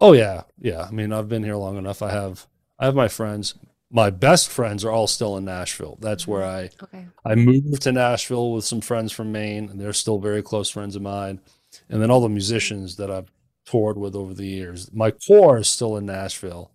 oh 0.00 0.12
yeah 0.12 0.42
yeah 0.58 0.82
i 0.82 0.90
mean 0.90 1.12
i've 1.12 1.28
been 1.28 1.44
here 1.44 1.56
long 1.56 1.76
enough 1.76 2.02
i 2.02 2.10
have 2.10 2.46
i 2.78 2.84
have 2.84 2.94
my 2.94 3.08
friends 3.08 3.54
my 3.90 4.10
best 4.10 4.48
friends 4.48 4.84
are 4.84 4.90
all 4.90 5.06
still 5.06 5.36
in 5.36 5.44
Nashville. 5.44 5.96
That's 6.00 6.26
where 6.26 6.42
mm-hmm. 6.42 6.82
I 6.92 6.98
okay. 6.98 7.06
I 7.24 7.34
moved 7.36 7.82
to 7.82 7.92
Nashville 7.92 8.52
with 8.52 8.64
some 8.64 8.80
friends 8.80 9.12
from 9.12 9.30
Maine, 9.30 9.68
and 9.70 9.80
they're 9.80 9.92
still 9.92 10.18
very 10.18 10.42
close 10.42 10.68
friends 10.68 10.96
of 10.96 11.02
mine. 11.02 11.40
And 11.88 12.02
then 12.02 12.10
all 12.10 12.20
the 12.20 12.28
musicians 12.28 12.96
that 12.96 13.10
I've 13.10 13.30
toured 13.66 13.98
with 13.98 14.14
over 14.14 14.32
the 14.32 14.46
years. 14.46 14.90
My 14.92 15.10
core 15.10 15.58
is 15.58 15.68
still 15.68 15.96
in 15.96 16.06
Nashville, 16.06 16.70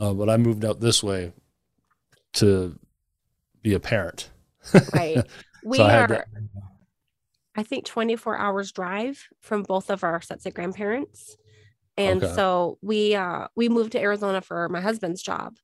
uh, 0.00 0.12
but 0.14 0.28
I 0.28 0.36
moved 0.36 0.64
out 0.64 0.80
this 0.80 1.02
way 1.02 1.32
to 2.34 2.78
be 3.62 3.74
a 3.74 3.80
parent. 3.80 4.30
Right. 4.92 5.26
We 5.64 5.76
So 5.76 5.84
I 5.84 6.00
are, 6.00 6.06
to- 6.08 6.24
I 7.54 7.62
think, 7.62 7.84
24 7.84 8.36
hours 8.36 8.72
drive 8.72 9.28
from 9.40 9.62
both 9.62 9.90
of 9.90 10.02
our 10.02 10.20
sets 10.20 10.44
of 10.44 10.54
grandparents. 10.54 11.36
And 11.96 12.20
Okay. 12.22 12.34
so 12.34 12.78
we 12.82 13.14
uh 13.14 13.46
we 13.54 13.68
moved 13.68 13.92
to 13.92 14.00
Arizona 14.00 14.40
for 14.40 14.68
my 14.70 14.80
husband's 14.80 15.22
job. 15.22 15.56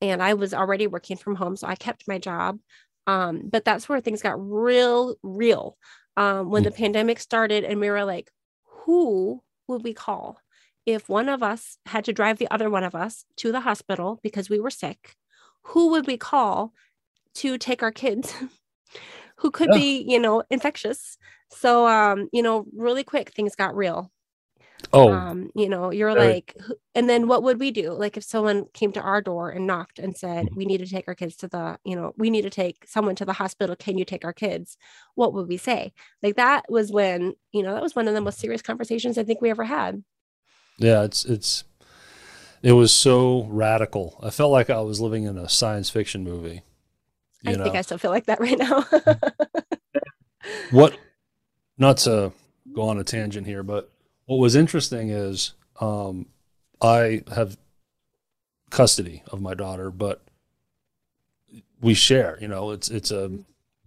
And 0.00 0.22
I 0.22 0.32
was 0.34 0.54
already 0.54 0.86
working 0.86 1.18
from 1.18 1.34
home, 1.34 1.54
so 1.56 1.66
I 1.66 1.74
kept 1.74 2.08
my 2.08 2.18
job. 2.18 2.60
Um, 3.06 3.42
but 3.44 3.64
that's 3.66 3.88
where 3.90 4.00
things 4.00 4.22
got 4.22 4.36
real, 4.40 5.16
real. 5.22 5.76
Um, 6.16 6.48
when 6.50 6.62
the 6.62 6.70
pandemic 6.70 7.20
started, 7.20 7.64
and 7.64 7.78
we 7.78 7.90
were 7.90 8.04
like, 8.04 8.30
who 8.84 9.42
would 9.68 9.82
we 9.84 9.92
call 9.92 10.38
if 10.86 11.08
one 11.08 11.28
of 11.28 11.42
us 11.42 11.78
had 11.86 12.04
to 12.06 12.12
drive 12.12 12.38
the 12.38 12.50
other 12.50 12.70
one 12.70 12.84
of 12.84 12.94
us 12.94 13.24
to 13.36 13.52
the 13.52 13.60
hospital 13.60 14.18
because 14.22 14.48
we 14.48 14.60
were 14.60 14.70
sick? 14.70 15.14
Who 15.66 15.90
would 15.90 16.06
we 16.06 16.16
call 16.16 16.72
to 17.34 17.58
take 17.58 17.82
our 17.82 17.92
kids 17.92 18.32
who 19.36 19.50
could 19.50 19.68
Yeah. 19.70 19.74
be, 19.74 20.04
you 20.06 20.18
know, 20.18 20.42
infectious? 20.50 21.18
So, 21.50 21.86
um, 21.86 22.28
you 22.32 22.42
know, 22.42 22.66
really 22.76 23.04
quick, 23.04 23.30
things 23.30 23.54
got 23.56 23.76
real 23.76 24.10
oh, 24.92 25.08
um 25.12 25.50
you 25.54 25.68
know 25.68 25.90
you're 25.90 26.12
very- 26.14 26.32
like 26.34 26.56
and 26.94 27.08
then 27.08 27.26
what 27.26 27.42
would 27.42 27.58
we 27.58 27.70
do 27.70 27.92
like 27.92 28.16
if 28.16 28.22
someone 28.24 28.66
came 28.74 28.92
to 28.92 29.00
our 29.00 29.20
door 29.22 29.48
and 29.50 29.66
knocked 29.66 29.98
and 29.98 30.16
said 30.16 30.46
Mhm. 30.46 30.56
we 30.56 30.64
need 30.66 30.78
to 30.78 30.86
take 30.86 31.08
our 31.08 31.14
kids 31.14 31.34
to 31.36 31.48
the 31.48 31.78
you 31.84 31.96
know 31.96 32.12
we 32.18 32.30
need 32.30 32.42
to 32.42 32.50
take 32.50 32.84
someone 32.86 33.14
to 33.16 33.24
the 33.24 33.32
hospital 33.32 33.74
can 33.74 33.96
you 33.96 34.04
take 34.04 34.24
our 34.24 34.32
kids 34.32 34.76
what 35.14 35.32
would 35.32 35.48
we 35.48 35.56
say 35.56 35.92
like 36.22 36.36
that 36.36 36.64
was 36.68 36.92
when 36.92 37.32
you 37.52 37.62
know 37.62 37.72
that 37.74 37.82
was 37.82 37.96
one 37.96 38.06
of 38.06 38.14
the 38.14 38.20
most 38.20 38.38
serious 38.38 38.60
conversations 38.62 39.16
i 39.18 39.24
think 39.24 39.40
we 39.40 39.50
ever 39.50 39.64
had 39.64 40.02
yeah, 40.78 41.04
it's 41.04 41.24
it's 41.24 41.64
it 42.62 42.72
was 42.72 42.92
so 42.92 43.44
radical. 43.50 44.18
I 44.22 44.30
felt 44.30 44.52
like 44.52 44.70
I 44.70 44.80
was 44.80 45.00
living 45.00 45.24
in 45.24 45.36
a 45.38 45.48
science 45.48 45.90
fiction 45.90 46.22
movie. 46.24 46.62
I 47.50 47.52
know 47.56 47.64
think 47.64 47.76
i 47.76 47.82
still 47.82 47.98
feel 47.98 48.10
like 48.10 48.26
that 48.26 48.40
right 48.40 48.58
now 48.58 48.84
what? 50.70 50.98
Not 51.78 51.98
to 51.98 52.32
go 52.72 52.82
on 52.82 52.98
a 52.98 53.04
tangent 53.04 53.46
here, 53.46 53.62
but 53.62 53.90
what 54.26 54.36
was 54.36 54.54
interesting 54.54 55.10
is 55.10 55.54
um, 55.80 56.26
I 56.80 57.22
have 57.34 57.56
custody 58.70 59.22
of 59.28 59.40
my 59.40 59.54
daughter, 59.54 59.90
but 59.90 60.22
we 61.80 61.94
share. 61.94 62.38
You 62.40 62.48
know, 62.48 62.70
it's 62.70 62.88
it's 62.90 63.10
a 63.10 63.30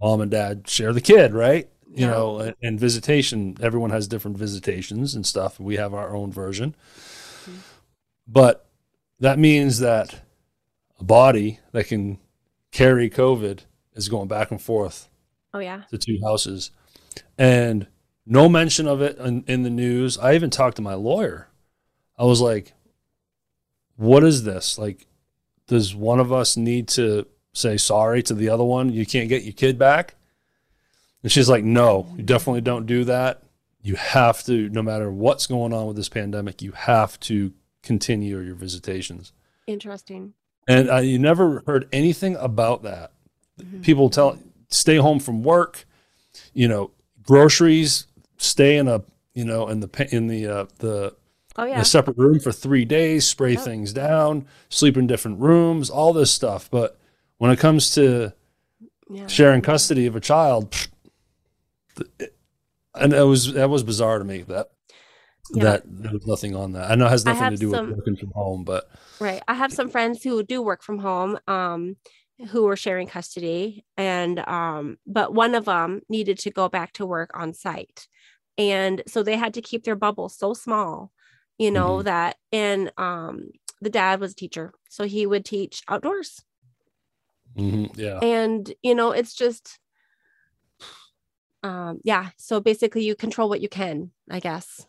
mom 0.01 0.21
and 0.21 0.31
dad 0.31 0.67
share 0.69 0.93
the 0.93 1.01
kid, 1.01 1.33
right? 1.33 1.69
You 1.93 2.05
Yeah. 2.07 2.11
know, 2.11 2.39
and, 2.39 2.55
and 2.61 2.79
visitation. 2.79 3.57
Everyone 3.61 3.91
has 3.91 4.07
different 4.07 4.37
visitations 4.37 5.15
and 5.15 5.25
stuff. 5.25 5.59
We 5.59 5.75
have 5.77 5.93
our 5.93 6.15
own 6.15 6.31
version, 6.31 6.75
Mhm. 7.45 7.59
but 8.27 8.65
that 9.19 9.39
means 9.39 9.79
that 9.79 10.21
a 10.99 11.03
body 11.03 11.59
that 11.71 11.87
can 11.87 12.19
carry 12.75 13.09
COVID 13.09 13.61
is 13.93 14.09
going 14.09 14.27
back 14.27 14.51
and 14.51 14.61
forth 14.61 15.07
oh 15.53 15.59
yeah. 15.59 15.83
the 15.91 15.97
two 15.97 16.19
houses. 16.21 16.71
And 17.37 17.87
no 18.25 18.49
mention 18.49 18.85
of 18.85 19.01
it 19.01 19.17
in, 19.17 19.45
in 19.47 19.63
the 19.63 19.69
news. 19.69 20.17
I 20.17 20.35
even 20.35 20.49
talked 20.49 20.75
to 20.75 20.81
my 20.81 20.95
lawyer. 20.95 21.47
I 22.19 22.25
was 22.25 22.41
like 22.41 22.73
what 23.95 24.25
is 24.25 24.43
this? 24.43 24.77
Like 24.77 25.07
does 25.67 25.95
one 25.95 26.19
of 26.19 26.33
us 26.33 26.57
need 26.57 26.89
to 26.89 27.25
say 27.53 27.77
sorry 27.77 28.21
to 28.23 28.33
the 28.33 28.49
other 28.49 28.65
one? 28.65 28.91
You 28.91 29.05
can't 29.05 29.29
get 29.29 29.43
your 29.43 29.53
kid 29.53 29.79
back? 29.79 30.15
And 31.23 31.31
she's 31.31 31.47
like 31.47 31.63
no 31.63 32.13
you 32.17 32.23
definitely 32.23 32.59
don't 32.59 32.85
do 32.85 33.05
that. 33.05 33.41
You 33.83 33.95
have 33.95 34.43
to 34.47 34.67
no 34.67 34.83
matter 34.83 35.09
what's 35.09 35.47
going 35.47 35.71
on 35.71 35.87
with 35.87 35.95
this 35.95 36.09
pandemic 36.09 36.61
you 36.61 36.73
have 36.73 37.17
to 37.21 37.53
continue 37.83 38.39
your 38.39 38.55
visitations. 38.55 39.31
Interesting 39.65 40.33
and 40.67 40.89
uh, 40.89 40.97
you 40.97 41.19
never 41.19 41.63
heard 41.67 41.87
anything 41.91 42.35
about 42.37 42.83
that. 42.83 43.11
Mhm. 43.61 43.81
people 43.83 44.09
tell 44.09 44.37
stay 44.69 44.97
home 44.97 45.19
from 45.19 45.41
work 45.43 45.85
you 46.53 46.67
know 46.67 46.91
groceries 47.23 48.05
stay 48.37 48.75
in 48.77 48.87
a 48.89 49.01
you 49.33 49.45
know 49.45 49.69
in 49.69 49.79
the 49.79 50.07
in 50.11 50.27
the 50.27 50.45
uh, 50.45 50.65
the, 50.79 51.15
oh 51.55 51.63
yeah. 51.63 51.79
the 51.79 51.85
separate 51.85 52.17
room 52.17 52.37
for 52.39 52.51
three 52.51 52.83
days 52.83 53.25
spray 53.25 53.55
things 53.55 53.93
down 53.93 54.45
sleep 54.69 54.97
in 54.97 55.07
different 55.07 55.39
rooms 55.39 55.89
all 55.89 56.11
this 56.11 56.31
stuff. 56.31 56.69
But 56.69 56.97
when 57.37 57.49
it 57.51 57.59
comes 57.59 57.91
to 57.95 58.33
yeah. 59.09 59.27
sharing 59.27 59.61
custody 59.61 60.05
of 60.05 60.15
a 60.17 60.19
child 60.19 60.71
pfft, 60.71 60.89
it- 62.19 62.35
and 62.93 63.13
it 63.13 63.23
was 63.23 63.53
that 63.53 63.69
was 63.69 63.83
bizarre 63.83 64.19
to 64.19 64.25
me 64.25 64.41
that 64.43 64.71
Yeah. 65.53 65.63
that 65.63 65.83
there 65.85 66.11
was 66.11 66.25
nothing 66.25 66.55
on 66.55 66.71
that 66.73 66.89
i 66.91 66.95
know 66.95 67.05
it 67.05 67.09
has 67.11 67.25
nothing 67.25 67.51
to 67.51 67.57
do 67.57 67.71
some- 67.71 67.87
with 67.89 67.97
working 67.97 68.15
from 68.17 68.31
home 68.31 68.63
but 68.63 68.89
Right. 69.19 69.41
I 69.47 69.53
have 69.53 69.71
some 69.71 69.89
friends 69.89 70.23
who 70.23 70.43
do 70.43 70.61
work 70.61 70.83
from 70.83 70.99
home, 70.99 71.39
um, 71.47 71.95
who 72.49 72.67
are 72.67 72.75
sharing 72.75 73.07
custody, 73.07 73.85
and 73.95 74.39
um, 74.39 74.97
but 75.07 75.33
one 75.33 75.55
of 75.55 75.63
them 75.65 76.01
needed 76.09 76.37
to 76.39 76.51
go 76.51 76.67
back 76.67 76.91
to 76.93 77.05
work 77.05 77.31
on 77.33 77.53
site, 77.53 78.07
and 78.57 79.01
so 79.07 79.23
they 79.23 79.37
had 79.37 79.53
to 79.53 79.61
keep 79.61 79.85
their 79.85 79.95
bubble 79.95 80.27
so 80.27 80.53
small, 80.53 81.13
you 81.57 81.71
know 81.71 82.01
that. 82.01 82.35
And 82.51 82.91
um, 82.97 83.51
the 83.79 83.89
dad 83.89 84.19
was 84.19 84.33
a 84.33 84.35
teacher, 84.35 84.73
so 84.89 85.05
he 85.05 85.25
would 85.25 85.45
teach 85.45 85.81
outdoors, 85.87 86.43
Mm-hmm. 87.57 87.97
yeah 87.97 88.19
and 88.19 88.73
you 88.83 88.95
know 88.95 89.11
it's 89.11 89.33
just, 89.33 89.79
um, 91.63 91.99
yeah. 92.03 92.31
So 92.37 92.59
basically, 92.59 93.03
you 93.05 93.15
control 93.15 93.47
what 93.49 93.61
you 93.61 93.69
can, 93.69 94.11
I 94.29 94.41
guess. 94.41 94.85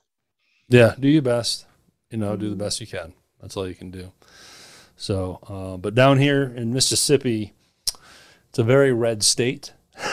Yeah, 0.68 0.94
do 0.98 1.08
your 1.08 1.22
best. 1.22 1.66
You 2.10 2.18
know, 2.18 2.36
do 2.36 2.50
the 2.50 2.56
best 2.56 2.80
you 2.80 2.86
can. 2.86 3.14
That's 3.40 3.56
all 3.56 3.68
you 3.68 3.74
can 3.74 3.90
do. 3.90 4.12
So, 4.96 5.40
uh, 5.48 5.76
but 5.76 5.94
down 5.94 6.18
here 6.18 6.42
in 6.42 6.72
Mississippi, 6.72 7.52
it's 8.48 8.58
a 8.58 8.64
very 8.64 8.92
red 8.92 9.22
state. 9.22 9.72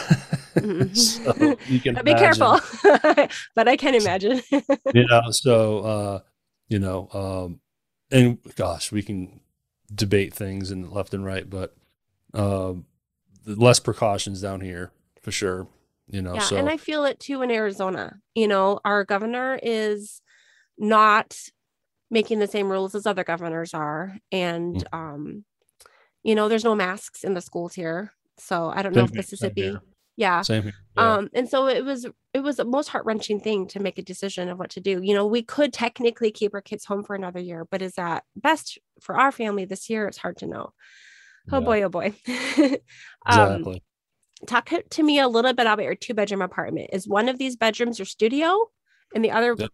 So 0.94 1.58
you 1.68 1.80
can 1.80 1.96
Be 2.06 2.14
careful, 2.14 2.60
but 3.56 3.68
I 3.68 3.76
can 3.76 3.96
imagine. 3.96 4.40
You 4.52 5.08
know, 5.08 5.22
so 5.32 5.80
uh, 5.80 6.20
you 6.68 6.78
know, 6.78 7.10
um, 7.12 7.60
and 8.12 8.38
gosh, 8.56 8.92
we 8.92 9.02
can 9.02 9.42
debate 9.94 10.34
things 10.34 10.70
and 10.70 10.92
left 10.92 11.14
and 11.14 11.26
right, 11.26 11.50
but 11.50 11.76
um, 12.36 12.86
the 13.46 13.56
less 13.56 13.80
precautions 13.80 14.42
down 14.42 14.62
here 14.62 14.92
for 15.22 15.32
sure. 15.32 15.68
You 16.08 16.22
know, 16.22 16.36
Yeah, 16.36 16.42
so 16.42 16.58
and 16.58 16.70
I 16.70 16.78
feel 16.78 17.06
it 17.06 17.20
too 17.20 17.42
in 17.42 17.50
Arizona. 17.50 18.20
You 18.36 18.48
know, 18.48 18.80
our 18.86 19.04
governor 19.04 19.60
is 19.64 20.22
not 20.78 21.38
making 22.10 22.40
the 22.40 22.48
same 22.48 22.70
rules 22.72 22.94
as 22.96 23.06
other 23.06 23.24
governors 23.24 23.74
are, 23.74 24.18
and 24.32 24.76
Mm. 24.76 24.98
um, 24.98 25.46
you 26.24 26.36
know, 26.36 26.48
there's 26.48 26.64
no 26.64 26.76
masks 26.76 27.24
in 27.24 27.34
the 27.34 27.42
schools 27.42 27.74
here. 27.74 28.14
So 28.38 28.72
I 28.74 28.82
don't 28.82 28.96
know 28.96 29.04
if 29.04 29.10
same 29.10 29.18
Mississippi, 29.18 29.78
yeah. 30.16 30.42
same 30.42 30.64
here. 30.64 30.74
Yeah. 30.96 31.14
Um, 31.16 31.30
and 31.34 31.50
so 31.50 31.68
it 31.68 31.84
was 31.84 32.06
it 32.34 32.40
was 32.40 32.58
the 32.58 32.66
most 32.66 32.88
heart 32.90 33.06
wrenching 33.06 33.40
thing 33.40 33.68
to 33.68 33.80
make 33.80 33.98
a 33.98 34.02
decision 34.04 34.50
of 34.50 34.58
what 34.58 34.70
to 34.72 34.80
do. 34.82 35.02
You 35.04 35.14
know, 35.14 35.26
we 35.26 35.44
could 35.44 35.74
technically 35.74 36.32
keep 36.32 36.54
our 36.54 36.62
kids 36.62 36.86
home 36.86 37.04
for 37.04 37.16
another 37.16 37.40
year, 37.40 37.66
but 37.70 37.82
is 37.82 37.94
that 37.96 38.24
best 38.36 38.80
for 39.02 39.16
our 39.20 39.32
family 39.32 39.66
this 39.66 39.90
year? 39.90 40.08
It's 40.08 40.18
hard 40.18 40.38
to 40.38 40.48
know. 40.48 40.74
Oh 41.52 41.60
Yeah, 41.60 41.66
boy, 41.66 41.84
oh 41.84 41.90
boy. 41.90 42.14
um, 42.28 42.78
exactly. 43.28 43.84
talk 44.48 44.70
to 44.90 45.04
me 45.04 45.20
a 45.20 45.28
little 45.28 45.54
bit 45.54 45.68
about 45.68 45.84
your 45.84 45.96
two 45.96 46.14
bedroom 46.14 46.42
apartment. 46.42 46.90
Is 46.94 47.08
one 47.08 47.28
of 47.30 47.38
these 47.38 47.56
bedrooms 47.56 48.00
your 48.00 48.06
studio 48.06 48.70
and 49.14 49.24
the 49.26 49.32
other 49.32 49.56
Yep. 49.58 49.70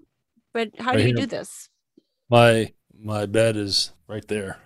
But 0.53 0.69
how 0.79 0.91
Right 0.91 0.97
do 0.97 1.01
you 1.01 1.07
here. 1.07 1.15
do 1.17 1.25
this? 1.25 1.69
My 2.29 2.73
my 3.01 3.25
bed 3.25 3.55
is 3.57 3.91
right 4.07 4.27
there. 4.27 4.57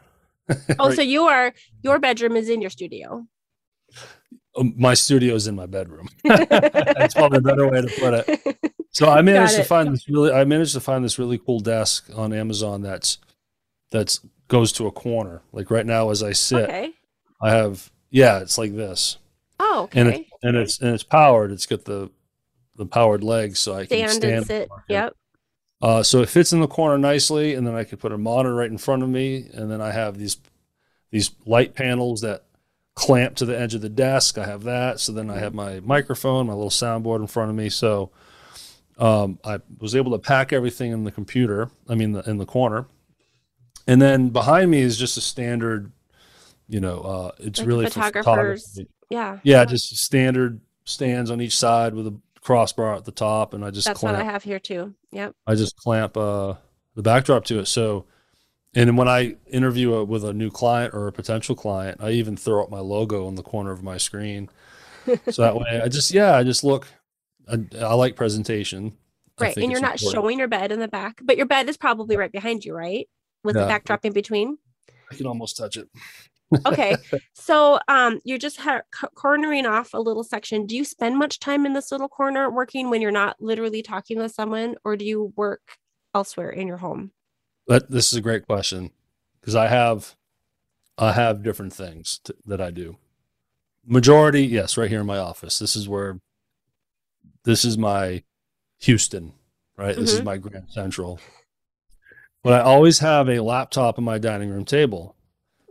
Oh, 0.79 0.87
Right- 0.89 0.95
so 0.95 1.01
you 1.01 1.23
are 1.23 1.53
your 1.83 1.99
bedroom 1.99 2.35
is 2.35 2.49
in 2.49 2.61
your 2.61 2.69
studio. 2.69 3.25
Um, 4.55 4.73
my 4.77 4.93
studio 4.93 5.33
is 5.35 5.47
in 5.47 5.55
my 5.55 5.65
bedroom. 5.65 6.09
That's 6.23 7.13
probably 7.15 7.39
a 7.39 7.41
better 7.41 7.67
way 7.67 7.81
to 7.81 7.87
put 7.99 8.13
it. 8.27 8.57
So 8.91 9.09
I 9.09 9.21
managed 9.23 9.55
to 9.55 9.63
find 9.63 9.91
this 9.91 10.07
really 10.07 10.31
I 10.31 10.43
managed 10.43 10.73
to 10.73 10.79
find 10.79 11.03
this 11.03 11.17
really 11.17 11.37
cool 11.39 11.59
desk 11.59 12.09
on 12.15 12.31
Amazon 12.33 12.81
that's 12.83 13.17
that's 13.89 14.19
goes 14.49 14.71
to 14.73 14.85
a 14.87 14.91
corner. 14.91 15.41
Like 15.51 15.71
right 15.71 15.85
now 15.85 16.11
as 16.11 16.21
I 16.21 16.33
sit, 16.33 16.65
okay. 16.69 16.91
I 17.41 17.49
have 17.51 17.91
yeah, 18.11 18.39
it's 18.39 18.57
like 18.59 18.75
this. 18.75 19.17
Oh, 19.59 19.89
And 19.93 20.09
okay. 20.09 20.19
it, 20.19 20.27
and 20.43 20.55
it's 20.57 20.79
and 20.79 20.93
it's 20.93 21.03
powered. 21.03 21.51
It's 21.51 21.65
got 21.65 21.85
the 21.85 22.11
the 22.75 22.85
powered 22.85 23.23
legs 23.23 23.59
so 23.59 23.73
I 23.73 23.85
can 23.85 23.97
Stand, 23.97 24.11
stand. 24.11 24.33
and 24.35 24.45
sit. 24.45 24.61
it. 24.63 24.69
Yep. 24.89 25.15
Uh, 25.83 26.01
so 26.01 26.21
it 26.21 26.29
fits 26.29 26.53
in 26.53 26.61
the 26.61 26.67
corner 26.67 26.97
nicely, 26.97 27.53
and 27.55 27.67
then 27.67 27.75
I 27.75 27.83
could 27.83 27.99
put 27.99 28.13
a 28.13 28.17
monitor 28.17 28.55
right 28.55 28.71
in 28.71 28.77
front 28.77 29.03
of 29.03 29.09
me, 29.09 29.49
and 29.53 29.69
then 29.69 29.81
I 29.81 29.91
have 29.91 30.17
these 30.17 30.37
these 31.11 31.31
light 31.45 31.75
panels 31.75 32.21
that 32.21 32.45
clamp 32.95 33.35
to 33.35 33.45
the 33.45 33.59
edge 33.59 33.75
of 33.75 33.81
the 33.81 33.89
desk. 33.89 34.37
I 34.37 34.45
have 34.45 34.63
that. 34.63 35.01
So 35.01 35.11
then 35.11 35.29
I 35.29 35.39
have 35.39 35.53
my 35.53 35.81
microphone, 35.81 36.47
my 36.47 36.53
little 36.53 36.69
soundboard 36.69 37.19
in 37.19 37.27
front 37.27 37.49
of 37.49 37.57
me. 37.57 37.67
So 37.69 38.11
um, 38.97 39.39
I 39.43 39.59
was 39.77 39.93
able 39.93 40.13
to 40.13 40.19
pack 40.19 40.53
everything 40.53 40.93
in 40.93 41.03
the 41.03 41.11
computer. 41.11 41.69
I 41.89 41.95
mean, 41.95 42.13
the, 42.13 42.21
in 42.29 42.37
the 42.37 42.45
corner, 42.45 42.85
and 43.85 44.01
then 44.01 44.29
behind 44.29 44.71
me 44.71 44.79
is 44.79 44.97
just 44.97 45.17
a 45.17 45.21
standard. 45.21 45.91
You 46.69 46.79
know, 46.79 47.01
uh, 47.01 47.31
it's 47.39 47.59
Like 47.59 47.67
really 47.67 47.85
for 47.87 47.91
photographers. 47.91 48.63
photography. 48.69 48.89
Yeah. 49.09 49.39
Yeah, 49.43 49.65
just 49.65 49.97
standard 49.97 50.61
stands 50.85 51.29
on 51.29 51.41
each 51.41 51.57
side 51.57 51.93
with 51.93 52.07
a 52.07 52.17
crossbar 52.43 52.95
at 52.95 53.05
the 53.05 53.11
top, 53.11 53.53
and 53.53 53.63
I 53.63 53.71
just 53.71 53.87
That's 53.87 53.99
clamp. 53.99 54.17
what 54.17 54.25
I 54.25 54.31
have 54.31 54.43
here 54.43 54.59
too. 54.59 54.93
Yep. 55.11 55.35
I 55.47 55.55
just 55.55 55.75
clamp 55.77 56.17
uh 56.17 56.55
the 56.95 57.01
backdrop 57.01 57.45
to 57.45 57.59
it. 57.59 57.65
So, 57.65 58.05
and 58.75 58.97
when 58.97 59.07
I 59.07 59.37
interview 59.47 59.93
a, 59.93 60.03
with 60.03 60.23
a 60.23 60.33
new 60.33 60.51
client 60.51 60.93
or 60.93 61.07
a 61.07 61.11
potential 61.11 61.55
client, 61.55 61.99
I 62.01 62.11
even 62.11 62.37
throw 62.37 62.63
up 62.63 62.69
my 62.69 62.79
logo 62.79 63.27
in 63.27 63.35
the 63.35 63.43
corner 63.43 63.71
of 63.71 63.81
my 63.81 63.97
screen. 63.97 64.49
so 65.29 65.41
that 65.41 65.55
way, 65.55 65.81
I 65.83 65.87
just 65.87 66.13
yeah, 66.13 66.35
I 66.35 66.43
just 66.43 66.63
look. 66.63 66.87
I, 67.51 67.65
I 67.79 67.93
like 67.93 68.15
presentation. 68.15 68.97
Right, 69.39 69.57
and 69.57 69.71
you're 69.71 69.81
not 69.81 69.95
important. 69.95 70.11
showing 70.11 70.39
your 70.39 70.47
bed 70.47 70.71
in 70.71 70.79
the 70.79 70.87
back, 70.87 71.19
but 71.23 71.37
your 71.37 71.47
bed 71.47 71.67
is 71.67 71.75
probably 71.75 72.17
right 72.17 72.31
behind 72.31 72.63
you, 72.63 72.73
right? 72.73 73.09
With 73.43 73.55
yeah. 73.55 73.63
the 73.63 73.67
backdrop 73.67 74.05
in 74.05 74.13
between. 74.13 74.57
I 75.13 75.17
can 75.17 75.27
almost 75.27 75.57
touch 75.57 75.77
it. 75.77 75.89
okay, 76.65 76.95
so 77.33 77.79
um, 77.87 78.19
you're 78.23 78.37
just 78.37 78.59
ha- 78.59 78.81
cornering 79.15 79.65
off 79.65 79.93
a 79.93 79.99
little 79.99 80.23
section. 80.23 80.65
Do 80.65 80.75
you 80.75 80.85
spend 80.85 81.17
much 81.17 81.39
time 81.39 81.65
in 81.65 81.73
this 81.73 81.91
little 81.91 82.09
corner 82.09 82.49
working 82.49 82.89
when 82.89 83.01
you're 83.01 83.11
not 83.11 83.37
literally 83.39 83.81
talking 83.81 84.17
with 84.17 84.31
someone, 84.31 84.75
or 84.83 84.95
do 84.95 85.05
you 85.05 85.33
work 85.35 85.77
elsewhere 86.13 86.49
in 86.49 86.67
your 86.67 86.77
home? 86.77 87.11
But 87.67 87.89
this 87.89 88.11
is 88.11 88.17
a 88.17 88.21
great 88.21 88.45
question 88.45 88.91
because 89.39 89.55
I 89.55 89.67
have 89.67 90.15
I 90.97 91.13
have 91.13 91.43
different 91.43 91.73
things 91.73 92.19
to, 92.25 92.35
that 92.45 92.61
I 92.61 92.71
do. 92.71 92.97
Majority, 93.85 94.45
yes, 94.45 94.77
right 94.77 94.89
here 94.89 95.01
in 95.01 95.05
my 95.05 95.17
office. 95.17 95.59
This 95.59 95.75
is 95.75 95.89
where 95.89 96.19
this 97.43 97.65
is 97.65 97.77
my 97.77 98.23
Houston, 98.79 99.33
right? 99.77 99.91
Mm-hmm. 99.91 100.01
This 100.01 100.11
is 100.11 100.17
mm-hmm. 100.17 100.25
my 100.25 100.37
Grand 100.37 100.69
Central. 100.69 101.19
But 102.43 102.53
I 102.53 102.59
always 102.59 102.99
have 102.99 103.29
a 103.29 103.39
laptop 103.41 103.97
on 103.97 104.03
my 104.03 104.17
dining 104.17 104.49
room 104.49 104.65
table. 104.65 105.15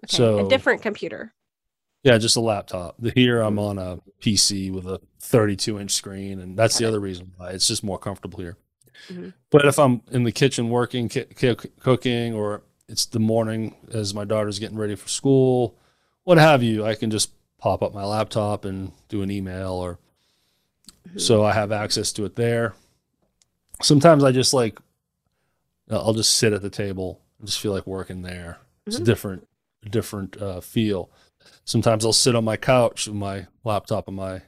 Okay. 0.04 0.16
So 0.16 0.46
a 0.46 0.48
different 0.48 0.82
computer. 0.82 1.34
Yeah, 2.02 2.18
just 2.18 2.36
a 2.36 2.40
laptop. 2.40 2.96
Here 3.14 3.40
I'm 3.40 3.58
on 3.58 3.78
a 3.78 4.00
PC 4.20 4.72
with 4.72 4.86
a 4.86 5.00
32 5.20 5.78
inch 5.78 5.92
screen, 5.92 6.40
and 6.40 6.58
that's 6.58 6.78
the 6.78 6.86
other 6.86 6.98
reason 6.98 7.32
why 7.36 7.50
it's 7.50 7.68
just 7.68 7.84
more 7.84 7.98
comfortable 7.98 8.40
here. 8.40 8.56
Mm-hmm. 9.08 9.30
But 9.50 9.66
if 9.66 9.78
I'm 9.78 10.02
in 10.10 10.24
the 10.24 10.32
kitchen 10.32 10.68
working, 10.68 11.08
cooking, 11.08 12.34
or 12.34 12.62
it's 12.88 13.06
the 13.06 13.20
morning 13.20 13.76
as 13.92 14.14
my 14.14 14.24
daughter's 14.24 14.58
getting 14.58 14.78
ready 14.78 14.96
for 14.96 15.08
school, 15.08 15.78
what 16.24 16.38
have 16.38 16.62
you, 16.62 16.84
I 16.84 16.94
can 16.94 17.10
just 17.10 17.30
pop 17.58 17.82
up 17.82 17.94
my 17.94 18.04
laptop 18.04 18.64
and 18.64 18.92
do 19.08 19.22
an 19.22 19.30
email 19.30 19.72
or 19.74 19.98
mm-hmm. 21.08 21.18
so 21.18 21.44
I 21.44 21.52
have 21.52 21.70
access 21.70 22.12
to 22.14 22.24
it 22.24 22.34
there. 22.34 22.74
Sometimes 23.80 24.24
I 24.24 24.32
just 24.32 24.52
like 24.52 24.78
I'll 25.90 26.14
just 26.14 26.34
sit 26.34 26.52
at 26.52 26.62
the 26.62 26.70
table 26.70 27.20
and 27.38 27.48
just 27.48 27.60
feel 27.60 27.72
like 27.72 27.86
working 27.86 28.22
there. 28.22 28.58
It's 28.86 28.96
mm-hmm. 28.96 29.02
a 29.02 29.06
different 29.06 29.48
different 29.90 30.40
uh, 30.40 30.60
feel. 30.60 31.10
Sometimes 31.64 32.04
I'll 32.04 32.12
sit 32.12 32.36
on 32.36 32.44
my 32.44 32.56
couch 32.56 33.06
with 33.06 33.16
my 33.16 33.46
laptop 33.64 34.08
on 34.08 34.14
my 34.14 34.42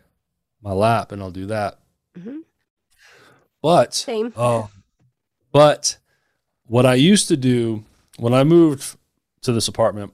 my 0.63 0.73
lap 0.73 1.13
and 1.13 1.23
I'll 1.23 1.31
do 1.31 1.47
that. 1.47 1.79
Mm-hmm. 2.19 2.39
But 3.63 3.95
same. 3.95 4.33
Oh, 4.37 4.71
but 5.53 5.99
what 6.67 6.87
I 6.87 6.95
used 6.95 7.29
to 7.29 7.37
do 7.37 7.85
when 8.19 8.35
I 8.35 8.45
moved 8.45 8.97
to 9.43 9.53
this 9.53 9.69
apartment, 9.69 10.13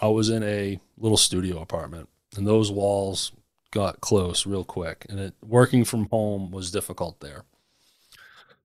I 0.00 0.08
was 0.08 0.28
in 0.28 0.42
a 0.42 0.80
little 0.96 1.16
studio 1.16 1.60
apartment, 1.60 2.08
and 2.36 2.46
those 2.46 2.70
walls 2.70 3.32
got 3.70 4.00
close 4.00 4.46
real 4.46 4.64
quick, 4.64 5.06
and 5.08 5.18
it 5.18 5.34
working 5.44 5.84
from 5.84 6.06
home 6.06 6.50
was 6.50 6.70
difficult 6.70 7.20
there. 7.20 7.44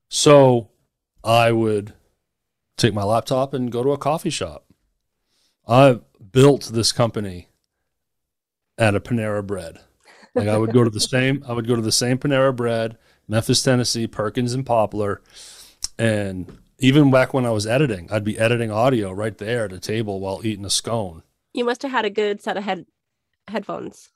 So 0.10 0.70
I 1.28 1.52
would 1.52 1.94
take 2.78 2.94
my 2.94 3.04
laptop 3.04 3.54
and 3.54 3.72
go 3.72 3.84
to 3.84 3.92
a 3.92 3.98
coffee 3.98 4.30
shop. 4.30 4.66
I 5.68 6.00
built 6.32 6.72
this 6.74 6.92
company 6.92 7.50
at 8.78 8.96
a 8.96 9.00
Panera 9.00 9.46
Bread. 9.46 9.80
Like 10.34 10.48
I 10.48 10.58
would 10.58 10.72
go 10.72 10.84
to 10.84 10.90
the 10.90 11.00
same, 11.00 11.44
I 11.48 11.54
would 11.54 11.68
go 11.68 11.76
to 11.76 11.82
the 11.82 11.92
same 11.92 12.18
Panera 12.18 12.56
Bread 12.56 12.98
Memphis, 13.28 13.62
Tennessee, 13.62 14.08
Perkins 14.08 14.54
and 14.54 14.66
Poplar. 14.66 15.22
And 16.00 16.60
even 16.80 17.12
back 17.12 17.34
when 17.34 17.46
I 17.46 17.50
was 17.52 17.68
editing, 17.68 18.08
I'd 18.12 18.24
be 18.24 18.40
editing 18.40 18.72
audio 18.72 19.12
right 19.12 19.38
there 19.38 19.66
at 19.66 19.74
a 19.74 19.80
table 19.80 20.20
while 20.20 20.42
eating 20.46 20.66
a 20.66 20.70
scone. 20.70 21.24
You 21.54 21.66
must 21.66 21.82
have 21.82 21.92
had 21.92 22.06
a 22.06 22.10
good 22.10 22.42
set 22.42 22.58
of 22.58 22.64
head 22.64 22.86
headphones. 23.48 24.10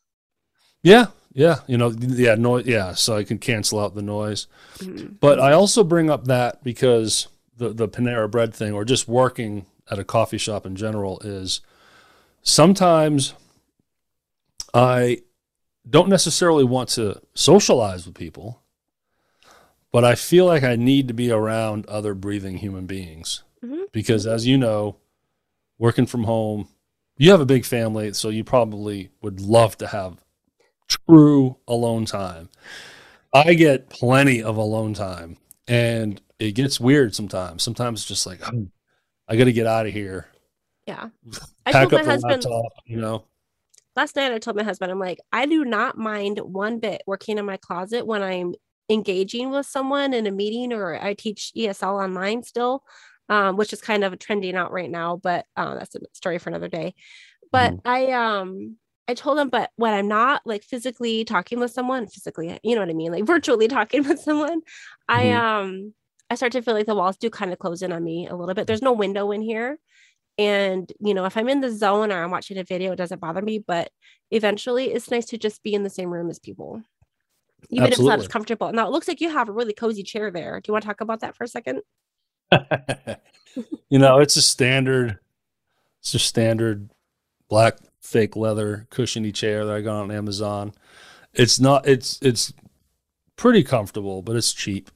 Yeah, 0.83 1.07
yeah, 1.33 1.59
you 1.67 1.77
know, 1.77 1.93
yeah, 1.99 2.35
noise, 2.35 2.65
yeah, 2.65 2.93
so 2.93 3.15
I 3.15 3.23
can 3.23 3.37
cancel 3.37 3.79
out 3.79 3.95
the 3.95 4.01
noise. 4.01 4.47
Mm-hmm. 4.79 5.15
But 5.19 5.39
I 5.39 5.53
also 5.53 5.83
bring 5.83 6.09
up 6.09 6.25
that 6.25 6.63
because 6.63 7.27
the 7.57 7.69
the 7.69 7.87
Panera 7.87 8.29
Bread 8.29 8.53
thing, 8.53 8.73
or 8.73 8.85
just 8.85 9.07
working 9.07 9.65
at 9.89 9.99
a 9.99 10.03
coffee 10.03 10.37
shop 10.37 10.65
in 10.65 10.75
general, 10.75 11.19
is 11.21 11.61
sometimes 12.41 13.33
I 14.73 15.21
don't 15.89 16.09
necessarily 16.09 16.63
want 16.63 16.89
to 16.89 17.21
socialize 17.33 18.05
with 18.05 18.15
people 18.15 18.61
but 19.91 20.05
I 20.05 20.15
feel 20.15 20.45
like 20.45 20.63
I 20.63 20.75
need 20.75 21.07
to 21.09 21.13
be 21.13 21.31
around 21.31 21.85
other 21.87 22.13
breathing 22.13 22.57
human 22.57 22.85
beings 22.85 23.43
mm-hmm. 23.63 23.83
because, 23.91 24.25
as 24.25 24.47
you 24.47 24.57
know, 24.57 24.97
working 25.77 26.05
from 26.05 26.23
home, 26.23 26.69
you 27.17 27.31
have 27.31 27.41
a 27.41 27.45
big 27.45 27.65
family, 27.65 28.13
so 28.13 28.29
you 28.29 28.43
probably 28.43 29.09
would 29.21 29.41
love 29.41 29.77
to 29.79 29.87
have 29.87 30.20
true 31.07 31.57
alone 31.67 32.05
time. 32.05 32.49
I 33.33 33.53
get 33.53 33.89
plenty 33.89 34.43
of 34.43 34.57
alone 34.57 34.93
time, 34.93 35.37
and 35.67 36.21
it 36.39 36.51
gets 36.51 36.79
weird 36.79 37.15
sometimes. 37.15 37.63
Sometimes 37.63 38.01
it's 38.01 38.07
just 38.07 38.25
like, 38.25 38.39
oh, 38.51 38.67
I 39.27 39.35
got 39.35 39.45
to 39.45 39.53
get 39.53 39.67
out 39.67 39.85
of 39.85 39.93
here. 39.93 40.27
Yeah. 40.87 41.09
I 41.65 41.71
Pack 41.71 41.89
told 41.89 42.05
my 42.05 42.11
husband, 42.11 42.43
laptop, 42.43 42.71
you 42.85 42.97
know. 42.97 43.23
Last 43.95 44.15
night 44.15 44.31
I 44.31 44.39
told 44.39 44.57
my 44.57 44.63
husband, 44.63 44.91
I'm 44.91 44.99
like, 44.99 45.19
I 45.31 45.45
do 45.45 45.63
not 45.63 45.97
mind 45.97 46.39
one 46.39 46.79
bit 46.79 47.01
working 47.05 47.37
in 47.37 47.45
my 47.45 47.57
closet 47.57 48.05
when 48.05 48.23
I'm 48.23 48.53
engaging 48.89 49.51
with 49.51 49.65
someone 49.65 50.13
in 50.13 50.27
a 50.27 50.31
meeting 50.31 50.73
or 50.73 51.01
I 51.01 51.13
teach 51.13 51.51
ESL 51.55 52.03
online 52.03 52.43
still, 52.43 52.83
um, 53.29 53.55
which 53.55 53.73
is 53.73 53.81
kind 53.81 54.03
of 54.03 54.17
trending 54.19 54.55
out 54.55 54.71
right 54.71 54.89
now, 54.89 55.17
but 55.17 55.45
uh, 55.55 55.75
that's 55.75 55.95
a 55.95 55.99
story 56.13 56.39
for 56.39 56.49
another 56.49 56.67
day. 56.67 56.93
But 57.51 57.73
mm-hmm. 57.73 57.87
I 57.87 58.11
um 58.11 58.77
I 59.07 59.13
told 59.13 59.39
him, 59.39 59.49
but 59.49 59.71
when 59.75 59.93
I'm 59.93 60.07
not 60.07 60.41
like 60.45 60.63
physically 60.63 61.25
talking 61.25 61.59
with 61.59 61.71
someone, 61.71 62.07
physically, 62.07 62.59
you 62.63 62.75
know 62.75 62.81
what 62.81 62.89
I 62.89 62.93
mean, 62.93 63.11
like 63.11 63.25
virtually 63.25 63.67
talking 63.67 64.03
with 64.03 64.19
someone, 64.19 64.61
mm-hmm. 64.61 65.09
I 65.09 65.31
um 65.31 65.93
I 66.29 66.35
start 66.35 66.53
to 66.53 66.61
feel 66.61 66.73
like 66.73 66.85
the 66.85 66.95
walls 66.95 67.17
do 67.17 67.29
kind 67.29 67.51
of 67.51 67.59
close 67.59 67.81
in 67.81 67.91
on 67.91 68.03
me 68.03 68.27
a 68.27 68.35
little 68.35 68.55
bit. 68.55 68.67
There's 68.67 68.81
no 68.81 68.93
window 68.93 69.31
in 69.31 69.41
here. 69.41 69.77
And, 70.37 70.89
you 71.01 71.13
know, 71.13 71.25
if 71.25 71.35
I'm 71.35 71.49
in 71.49 71.59
the 71.59 71.69
zone 71.69 72.09
or 72.09 72.23
I'm 72.23 72.31
watching 72.31 72.57
a 72.57 72.63
video, 72.63 72.93
it 72.93 72.95
doesn't 72.95 73.19
bother 73.19 73.41
me. 73.41 73.59
But 73.59 73.91
eventually 74.31 74.93
it's 74.93 75.11
nice 75.11 75.25
to 75.25 75.37
just 75.37 75.61
be 75.61 75.73
in 75.73 75.83
the 75.83 75.89
same 75.89 76.09
room 76.09 76.29
as 76.29 76.39
people 76.39 76.81
even 77.69 77.87
Absolutely. 77.87 77.93
if 77.93 77.99
it's 77.99 78.07
not 78.07 78.19
as 78.19 78.27
comfortable. 78.27 78.71
Now 78.73 78.87
it 78.87 78.91
looks 78.91 79.07
like 79.07 79.21
you 79.21 79.29
have 79.29 79.49
a 79.49 79.51
really 79.51 79.73
cozy 79.73 80.03
chair 80.03 80.31
there. 80.31 80.59
Do 80.59 80.69
you 80.69 80.73
want 80.73 80.83
to 80.83 80.87
talk 80.87 81.01
about 81.01 81.19
that 81.21 81.35
for 81.35 81.43
a 81.43 81.47
second? 81.47 81.81
you 83.89 83.99
know, 83.99 84.19
it's 84.19 84.35
a 84.35 84.41
standard, 84.41 85.19
it's 86.01 86.13
a 86.13 86.19
standard 86.19 86.91
black 87.49 87.77
fake 88.01 88.35
leather 88.35 88.87
cushiony 88.89 89.31
chair 89.31 89.65
that 89.65 89.75
I 89.75 89.81
got 89.81 90.01
on 90.01 90.11
Amazon. 90.11 90.73
It's 91.33 91.59
not, 91.59 91.87
it's, 91.87 92.19
it's 92.21 92.53
pretty 93.35 93.63
comfortable, 93.63 94.21
but 94.21 94.35
it's 94.35 94.53
cheap. 94.53 94.91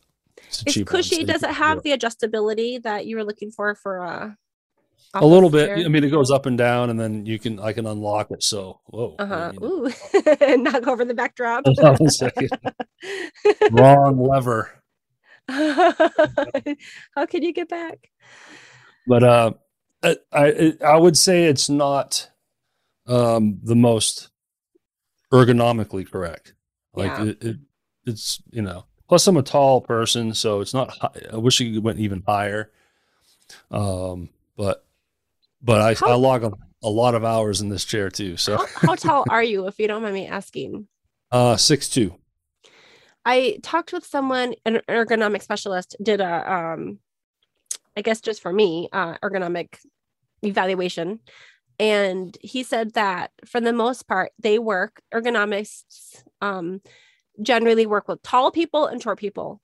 It's, 0.47 0.64
it's 0.66 0.89
cushy. 0.89 1.24
Does 1.24 1.43
it 1.43 1.51
have 1.51 1.84
the 1.84 1.91
adjustability 1.91 2.82
that 2.84 3.06
you 3.06 3.16
were 3.16 3.24
looking 3.24 3.51
for 3.51 3.76
for 3.76 4.06
uh 4.06 4.32
a 5.16 5.26
little 5.26 5.49
bit. 5.49 5.86
I 5.86 5.88
mean, 5.88 6.03
it 6.03 6.10
goes 6.10 6.32
up 6.32 6.45
and 6.45 6.58
down, 6.58 6.89
and 6.89 6.99
then 6.99 7.26
you 7.26 7.39
can 7.39 7.60
I 7.60 7.74
can 7.74 7.86
unlock 7.86 8.32
it. 8.32 8.43
So 8.43 8.80
whoa, 8.86 9.16
uh 9.18 9.26
huh. 9.26 9.51
Ooh, 9.64 9.89
knock 10.58 10.88
over 10.88 11.06
the 11.06 11.14
backdrop. 11.14 11.66
Wrong 13.72 14.20
lever. 14.20 14.72
How 15.47 17.26
can 17.26 17.43
you 17.43 17.53
get 17.53 17.70
back? 17.70 18.10
But 19.08 19.24
uh, 19.24 19.53
I 20.03 20.18
I, 20.34 20.74
I 20.84 20.97
would 20.97 21.18
say 21.18 21.45
it's 21.45 21.70
not 21.70 22.30
um 23.08 23.60
the 23.64 23.76
most 23.76 24.30
ergonomically 25.32 26.10
correct. 26.10 26.53
Like 26.93 27.12
yeah. 27.12 27.26
it, 27.26 27.43
it, 27.43 27.58
it's 28.06 28.41
you 28.51 28.62
know. 28.62 28.86
Plus, 29.08 29.28
I'm 29.28 29.38
a 29.38 29.43
tall 29.43 29.82
person, 29.82 30.34
so 30.34 30.62
it's 30.62 30.74
not. 30.74 30.89
High. 30.89 31.22
I 31.34 31.38
wish 31.38 31.62
it 31.62 31.80
went 31.80 31.99
even 31.99 32.24
higher. 32.26 32.72
Um, 33.70 34.30
but 34.58 34.86
but 35.62 35.82
I, 35.82 35.93
how, 35.93 36.12
I 36.12 36.16
log 36.16 36.43
a, 36.43 36.51
a, 36.84 36.89
lot 36.89 37.16
of 37.16 37.24
hours 37.24 37.62
in 37.62 37.70
this 37.70 37.86
chair 37.86 38.10
too. 38.10 38.38
So 38.38 38.58
how, 38.58 38.66
how 38.76 38.95
tall 38.95 39.26
are 39.30 39.43
you, 39.43 39.68
if 39.68 39.80
you 39.80 39.88
don't 39.88 40.01
mind 40.01 40.16
me 40.16 40.28
asking? 40.28 40.88
Uh, 41.32 41.56
six 41.56 41.89
two. 41.89 42.16
I 43.26 43.58
talked 43.64 43.91
with 43.91 44.06
someone, 44.06 44.53
an 44.66 44.82
ergonomic 44.88 45.41
specialist, 45.41 45.95
did 46.01 46.22
a, 46.22 46.53
um, 46.53 46.99
I 47.97 48.01
guess 48.01 48.22
just 48.22 48.41
for 48.41 48.53
me, 48.53 48.88
uh, 48.93 49.18
ergonomic 49.24 49.80
evaluation, 50.43 51.20
and 51.80 52.38
he 52.41 52.63
said 52.63 52.93
that 52.93 53.32
for 53.45 53.59
the 53.59 53.73
most 53.73 54.07
part, 54.07 54.32
they 54.39 54.59
work 54.59 55.01
ergonomists 55.13 56.23
um, 56.41 56.82
generally 57.41 57.86
work 57.86 58.07
with 58.07 58.21
tall 58.23 58.51
people 58.51 58.86
and 58.86 59.01
short 59.01 59.19
people, 59.19 59.61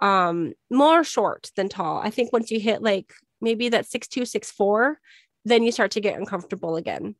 um, 0.00 0.54
more 0.70 1.04
short 1.04 1.50
than 1.56 1.68
tall. 1.68 2.00
I 2.02 2.10
think 2.10 2.32
once 2.32 2.50
you 2.50 2.60
hit 2.60 2.82
like 2.82 3.12
maybe 3.40 3.68
that 3.70 3.86
six 3.86 4.08
two, 4.08 4.24
six 4.24 4.50
four, 4.50 4.98
then 5.44 5.62
you 5.62 5.72
start 5.72 5.92
to 5.92 6.00
get 6.00 6.18
uncomfortable 6.18 6.76
again. 6.76 7.14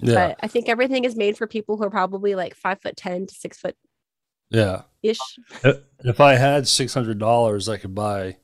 Yeah. 0.00 0.14
But 0.14 0.40
I 0.42 0.48
think 0.48 0.68
everything 0.68 1.04
is 1.04 1.16
made 1.16 1.38
for 1.38 1.46
people 1.46 1.76
who 1.76 1.84
are 1.84 1.90
probably 1.90 2.34
like 2.34 2.54
five 2.54 2.80
foot 2.80 2.96
ten 2.96 3.26
to 3.26 3.34
six 3.34 3.58
foot. 3.58 3.76
Yeah. 4.50 4.82
Ish. 5.02 5.18
If 6.00 6.20
I 6.20 6.34
had 6.34 6.68
six 6.68 6.92
hundred 6.94 7.18
dollars, 7.18 7.68
I 7.68 7.76
could 7.76 7.94
buy 7.94 8.36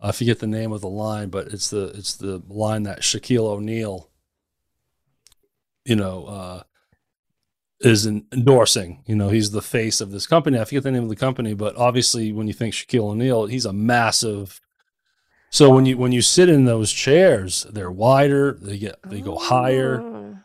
I 0.00 0.12
forget 0.12 0.38
the 0.38 0.46
name 0.46 0.72
of 0.72 0.80
the 0.80 0.88
line, 0.88 1.28
but 1.28 1.48
it's 1.48 1.68
the 1.68 1.88
it's 1.88 2.14
the 2.14 2.42
line 2.48 2.84
that 2.84 3.00
Shaquille 3.00 3.44
O'Neal, 3.44 4.09
you 5.84 5.96
know, 5.96 6.24
uh, 6.26 6.62
is 7.80 8.06
endorsing. 8.06 9.02
You 9.06 9.16
know, 9.16 9.28
he's 9.30 9.50
the 9.50 9.62
face 9.62 10.00
of 10.00 10.10
this 10.10 10.26
company. 10.26 10.58
I 10.58 10.64
forget 10.64 10.82
the 10.82 10.90
name 10.90 11.04
of 11.04 11.08
the 11.08 11.16
company, 11.16 11.54
but 11.54 11.76
obviously, 11.76 12.32
when 12.32 12.46
you 12.46 12.52
think 12.52 12.74
Shaquille 12.74 13.10
O'Neal, 13.10 13.46
he's 13.46 13.64
a 13.64 13.72
massive. 13.72 14.60
So 15.50 15.70
when 15.70 15.86
you 15.86 15.96
when 15.96 16.12
you 16.12 16.22
sit 16.22 16.48
in 16.48 16.64
those 16.64 16.92
chairs, 16.92 17.66
they're 17.70 17.90
wider. 17.90 18.52
They 18.52 18.78
get 18.78 18.96
they 19.04 19.20
go 19.20 19.36
higher, 19.38 20.00
Oh. 20.00 20.36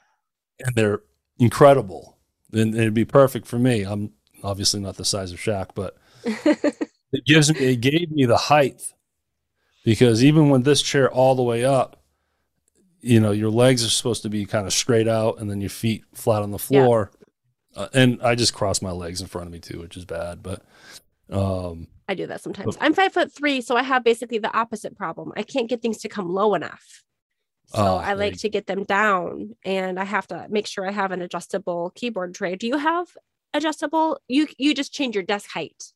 and 0.59 0.75
they're 0.75 1.01
incredible. 1.37 2.17
And 2.53 2.73
it'd 2.73 2.93
be 2.93 3.05
perfect 3.05 3.45
for 3.47 3.59
me. 3.59 3.83
I'm 3.83 4.13
obviously 4.43 4.79
not 4.79 4.95
the 4.95 5.05
size 5.05 5.31
of 5.33 5.39
Shaq, 5.39 5.69
but 5.75 5.97
it 6.23 7.25
gives 7.25 7.53
me 7.53 7.59
it 7.73 7.81
gave 7.81 8.11
me 8.11 8.25
the 8.25 8.37
height 8.37 8.81
because 9.83 10.23
even 10.23 10.49
when 10.49 10.63
this 10.63 10.81
chair 10.81 11.11
all 11.11 11.35
the 11.35 11.43
way 11.43 11.65
up 11.65 12.01
you 13.05 13.19
know 13.19 13.31
your 13.31 13.49
legs 13.49 13.85
are 13.85 13.89
supposed 13.89 14.23
to 14.23 14.29
be 14.29 14.45
kind 14.45 14.65
of 14.65 14.73
straight 14.73 15.07
out 15.07 15.39
and 15.39 15.49
then 15.49 15.61
your 15.61 15.69
feet 15.69 16.03
flat 16.13 16.41
on 16.41 16.51
the 16.51 16.59
floor 16.59 17.11
uh, 17.75 17.87
and 17.93 18.21
i 18.23 18.35
just 18.35 18.53
cross 18.53 18.81
my 18.81 18.91
legs 18.91 19.21
in 19.21 19.27
front 19.27 19.47
of 19.47 19.53
me 19.53 19.59
too 19.59 19.79
which 19.79 19.95
is 19.95 20.05
bad 20.05 20.41
but 20.41 20.63
um 21.31 21.87
I 22.07 22.13
do 22.13 22.27
that 22.27 22.41
sometimes. 22.41 22.77
I'm 22.79 22.93
five 22.93 23.13
foot 23.13 23.31
three, 23.31 23.61
so 23.61 23.75
I 23.75 23.81
have 23.81 24.03
basically 24.03 24.37
the 24.37 24.55
opposite 24.55 24.95
problem. 24.95 25.33
I 25.35 25.41
can't 25.41 25.67
get 25.67 25.81
things 25.81 25.97
to 25.99 26.07
come 26.07 26.29
low 26.29 26.53
enough. 26.53 27.03
So 27.65 27.81
Oh, 27.81 27.95
I 27.95 28.13
there 28.13 28.17
like 28.17 28.37
to 28.41 28.49
get 28.49 28.67
them 28.67 28.83
down 28.83 29.55
and 29.65 29.99
I 29.99 30.03
have 30.03 30.27
to 30.27 30.45
make 30.47 30.67
sure 30.67 30.87
I 30.87 30.91
have 30.91 31.11
an 31.11 31.23
adjustable 31.23 31.91
keyboard 31.95 32.35
tray. 32.35 32.55
Do 32.57 32.67
you 32.67 32.77
have 32.77 33.07
adjustable? 33.55 34.19
You 34.27 34.47
you 34.59 34.75
just 34.75 34.93
change 34.93 35.15
your 35.15 35.23
desk 35.23 35.49
height. 35.49 35.93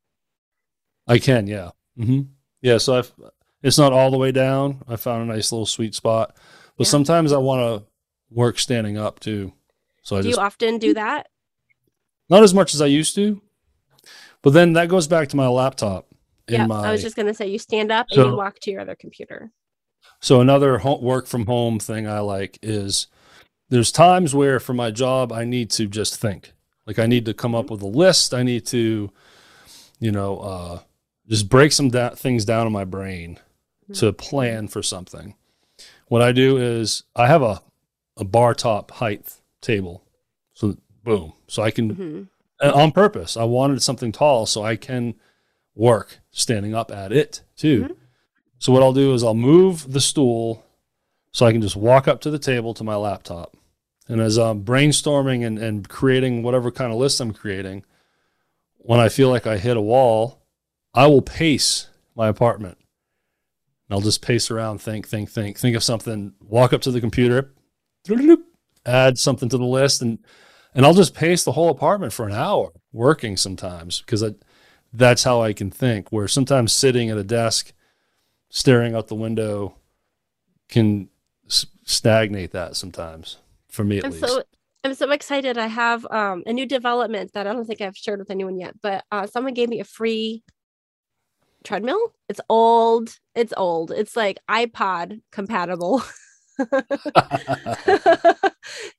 i 1.07 1.19
can 1.19 1.45
yeah 1.45 1.71
mm-hmm. 1.97 2.21
yeah 2.61 2.79
so 2.79 2.97
i've 2.97 3.13
it's 3.61 3.77
not 3.77 3.93
all 3.93 4.09
the 4.11 4.17
way 4.17 4.31
down 4.31 4.81
i 4.87 4.95
found 4.95 5.21
a 5.23 5.33
nice 5.33 5.51
little 5.51 5.65
sweet 5.65 5.93
spot 5.93 6.35
but 6.79 6.87
Yeah. 6.87 6.91
sometimes 6.91 7.31
i 7.31 7.37
want 7.37 7.59
to 7.61 7.87
work 8.31 8.57
standing 8.57 8.97
up 8.97 9.19
too 9.19 9.53
so 10.01 10.15
i 10.17 10.21
Do 10.21 10.29
just 10.29 10.39
you 10.39 10.43
often 10.43 10.79
do 10.79 10.95
that? 10.95 11.27
not 12.29 12.41
as 12.43 12.53
much 12.55 12.73
as 12.73 12.81
i 12.81 12.87
used 12.87 13.13
to 13.15 13.39
but 14.41 14.53
then 14.53 14.73
that 14.73 14.89
goes 14.89 15.05
back 15.07 15.27
to 15.29 15.35
my 15.37 15.47
laptop 15.47 16.07
in 16.47 16.55
Yeah. 16.55 16.65
my 16.65 16.87
I 16.87 16.91
was 16.91 17.01
just 17.03 17.15
gonna 17.15 17.33
say 17.35 17.47
you 17.47 17.59
stand 17.59 17.91
up 17.91 18.07
and 18.09 18.25
you 18.25 18.35
walk 18.35 18.59
to 18.61 18.71
your 18.71 18.81
other 18.81 18.95
computer. 18.95 19.51
So 20.21 20.39
another 20.41 20.81
work 21.01 21.27
from 21.27 21.45
home 21.45 21.77
thing 21.79 22.07
I 22.07 22.19
like 22.21 22.57
is 22.63 23.07
there's 23.69 23.91
times 23.91 24.33
where 24.33 24.59
for 24.59 24.73
my 24.73 24.89
job 24.91 25.31
I 25.33 25.43
need 25.45 25.69
to 25.71 25.85
just 25.87 26.15
think. 26.19 26.53
Like 26.87 26.97
I 26.97 27.05
need 27.05 27.25
to 27.25 27.33
come 27.33 27.53
up 27.53 27.69
with 27.69 27.81
a 27.81 27.87
list. 27.87 28.33
I 28.33 28.41
need 28.43 28.65
to, 28.67 29.11
you 29.99 30.11
know, 30.11 30.39
uh, 30.39 30.79
just 31.27 31.49
break 31.49 31.71
some 31.73 31.89
da- 31.89 32.15
things 32.15 32.45
down 32.45 32.65
in 32.65 32.73
my 32.73 32.85
brain 32.85 33.37
to 33.95 34.11
plan 34.13 34.67
for 34.69 34.81
something. 34.81 35.35
What 36.09 36.21
I 36.21 36.31
do 36.33 36.57
is 36.57 37.03
I 37.15 37.27
have 37.27 37.41
a 37.41 37.61
a 38.17 38.25
bar 38.25 38.53
top 38.53 38.91
height 38.91 39.33
table. 39.61 40.03
So 40.53 40.75
boom. 41.05 41.31
So 41.47 41.63
I 41.63 41.71
can 41.71 41.95
Mhm. 41.95 42.27
and 42.59 42.71
on 42.73 42.91
purpose. 42.91 43.37
I 43.37 43.45
wanted 43.45 43.81
something 43.81 44.11
tall 44.11 44.45
so 44.45 44.61
I 44.61 44.75
can 44.75 45.13
work 45.73 46.19
standing 46.31 46.75
up 46.75 46.91
at 46.91 47.13
it 47.13 47.41
too. 47.55 47.83
Mhm. 47.85 47.95
So 48.57 48.73
what 48.73 48.83
I'll 48.83 48.91
do 48.91 49.13
is 49.13 49.23
I'll 49.23 49.33
move 49.33 49.93
the 49.93 50.01
stool 50.01 50.65
so 51.31 51.45
I 51.45 51.53
can 51.53 51.61
just 51.61 51.77
walk 51.77 52.09
up 52.09 52.19
to 52.21 52.29
the 52.29 52.39
table 52.39 52.73
to 52.73 52.83
my 52.83 52.95
laptop. 52.95 53.55
And 54.09 54.19
as 54.19 54.37
I'm 54.37 54.65
brainstorming 54.65 55.45
and, 55.45 55.57
and 55.57 55.87
creating 55.87 56.43
whatever 56.43 56.71
kind 56.71 56.91
of 56.91 56.97
list 56.99 57.21
I'm 57.21 57.31
creating, 57.31 57.85
when 58.79 58.99
I 58.99 59.07
feel 59.07 59.29
like 59.29 59.47
I 59.47 59.57
hit 59.57 59.77
a 59.77 59.81
wall, 59.81 60.39
I 60.93 61.07
will 61.07 61.21
pace 61.21 61.87
my 62.15 62.27
apartment. 62.27 62.77
And 63.89 63.95
I'll 63.95 64.01
just 64.01 64.21
pace 64.21 64.51
around, 64.51 64.81
think, 64.81 65.07
think, 65.07 65.29
think, 65.29 65.57
think 65.57 65.75
of 65.75 65.83
something, 65.83 66.33
walk 66.41 66.73
up 66.73 66.81
to 66.81 66.91
the 66.91 67.01
computer, 67.01 67.53
add 68.85 69.17
something 69.17 69.49
to 69.49 69.57
the 69.57 69.65
list, 69.65 70.01
and 70.01 70.19
and 70.75 70.85
I'll 70.85 70.93
just 70.93 71.15
pace 71.15 71.43
the 71.43 71.53
whole 71.53 71.69
apartment 71.69 72.13
for 72.13 72.27
an 72.27 72.33
hour 72.33 72.71
working 72.93 73.35
sometimes 73.35 74.01
because 74.01 74.23
that's 74.93 75.23
how 75.23 75.41
I 75.41 75.53
can 75.53 75.71
think. 75.71 76.11
Where 76.11 76.27
sometimes 76.27 76.71
sitting 76.71 77.09
at 77.09 77.17
a 77.17 77.23
desk, 77.23 77.73
staring 78.49 78.93
out 78.95 79.07
the 79.07 79.15
window, 79.15 79.75
can 80.69 81.09
s- 81.47 81.65
stagnate 81.83 82.51
that 82.51 82.75
sometimes 82.75 83.37
for 83.69 83.83
me 83.83 83.97
at 83.97 84.05
I'm 84.05 84.11
least. 84.11 84.27
so 84.27 84.43
I'm 84.83 84.93
so 84.93 85.09
excited. 85.11 85.57
I 85.57 85.67
have 85.67 86.05
um, 86.09 86.43
a 86.45 86.53
new 86.53 86.65
development 86.65 87.33
that 87.33 87.47
I 87.47 87.53
don't 87.53 87.65
think 87.65 87.81
I've 87.81 87.97
shared 87.97 88.19
with 88.19 88.31
anyone 88.31 88.59
yet, 88.59 88.75
but 88.81 89.03
uh, 89.11 89.27
someone 89.27 89.53
gave 89.53 89.67
me 89.69 89.79
a 89.79 89.83
free 89.83 90.43
treadmill. 91.69 92.13
It's 92.27 92.41
old. 92.49 93.15
It's 93.35 93.53
old. 93.55 93.91
It's 93.91 94.15
like 94.15 94.39
iPod 94.49 95.21
compatible. 95.31 96.03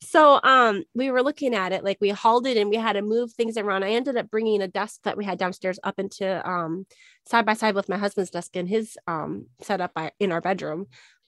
so 0.01 0.41
um 0.43 0.83
we 0.95 1.11
were 1.11 1.23
looking 1.23 1.55
at 1.55 1.73
it 1.73 1.85
like 1.85 1.99
we 2.01 2.09
hauled 2.09 2.47
it 2.47 2.57
and 2.57 2.71
we 2.71 2.77
had 2.77 2.95
to 2.95 3.03
move 3.03 3.31
things 3.33 3.59
around 3.59 3.85
i 3.85 3.91
ended 3.91 4.17
up 4.17 4.31
bringing 4.31 4.63
a 4.63 4.69
desk 4.69 5.01
that 5.05 5.17
we 5.17 5.25
had 5.25 5.39
downstairs 5.39 5.79
up 5.85 5.99
into 5.99 6.49
um 6.49 6.87
side 7.29 7.45
by 7.45 7.53
side 7.55 7.75
with 7.75 7.89
my 7.89 7.99
husband's 7.99 8.31
desk 8.31 8.57
in 8.57 8.67
his 8.67 8.97
um 9.07 9.47
setup 9.61 9.93
by, 9.95 10.11
in 10.19 10.33
our 10.33 10.41
bedroom 10.41 10.87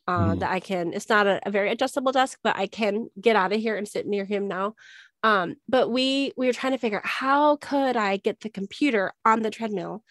uh 0.09 0.35
Mhm. 0.35 0.39
that 0.41 0.51
i 0.51 0.61
can 0.61 0.93
it's 0.95 1.09
not 1.11 1.27
a, 1.27 1.41
a 1.47 1.51
very 1.51 1.71
adjustable 1.71 2.13
desk 2.13 2.39
but 2.43 2.57
i 2.57 2.67
can 2.67 3.09
get 3.21 3.37
out 3.37 3.53
of 3.53 3.61
here 3.61 3.77
and 3.77 3.87
sit 3.87 4.07
near 4.07 4.25
him 4.25 4.49
now 4.49 4.75
um 5.23 5.57
but 5.69 5.91
we 5.91 6.33
we 6.37 6.47
were 6.47 6.53
trying 6.53 6.73
to 6.73 6.79
figure 6.79 6.99
out 6.99 7.07
how 7.07 7.57
could 7.57 7.97
i 7.97 8.17
get 8.17 8.41
the 8.41 8.49
computer 8.51 9.13
on 9.25 9.43
the 9.43 9.51
treadmill 9.51 10.03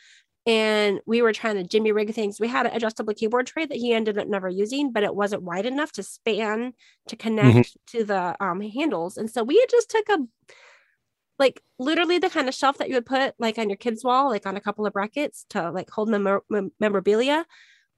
and 0.46 1.00
we 1.06 1.22
were 1.22 1.34
trying 1.34 1.56
to 1.56 1.64
jimmy 1.64 1.92
rig 1.92 2.14
things. 2.14 2.40
We 2.40 2.48
had 2.48 2.66
an 2.66 2.74
adjustable 2.76 3.14
keyboard 3.14 3.46
tray 3.46 3.66
that 3.66 3.78
he 3.78 3.94
ended 3.94 4.18
up 4.18 4.28
never 4.28 4.50
using, 4.50 4.92
but 4.92 5.04
it 5.04 5.16
wasn't 5.16 5.44
wide 5.44 5.66
enough 5.66 5.92
to 5.94 6.04
span 6.04 6.74
to 7.08 7.16
connect 7.16 7.78
to 7.88 8.04
the 8.04 8.36
um, 8.44 8.62
handles. 8.62 9.18
And 9.18 9.30
so 9.30 9.44
we 9.44 9.60
had 9.60 9.70
just 9.70 9.90
took 9.90 10.10
a 10.10 10.18
like 11.38 11.62
literally 11.80 12.20
the 12.20 12.30
kind 12.30 12.48
of 12.48 12.56
shelf 12.56 12.78
that 12.78 12.90
you 12.90 12.96
would 12.96 13.06
put 13.06 13.34
like 13.40 13.58
on 13.58 13.70
your 13.70 13.78
kids' 13.78 14.04
wall, 14.04 14.30
like 14.30 14.46
on 14.46 14.58
a 14.58 14.62
couple 14.62 14.86
of 14.86 14.94
brackets 14.94 15.46
to 15.50 15.72
like 15.72 15.90
hold 15.90 16.10
memor- 16.10 16.44
mem- 16.50 16.72
memorabilia. 16.80 17.46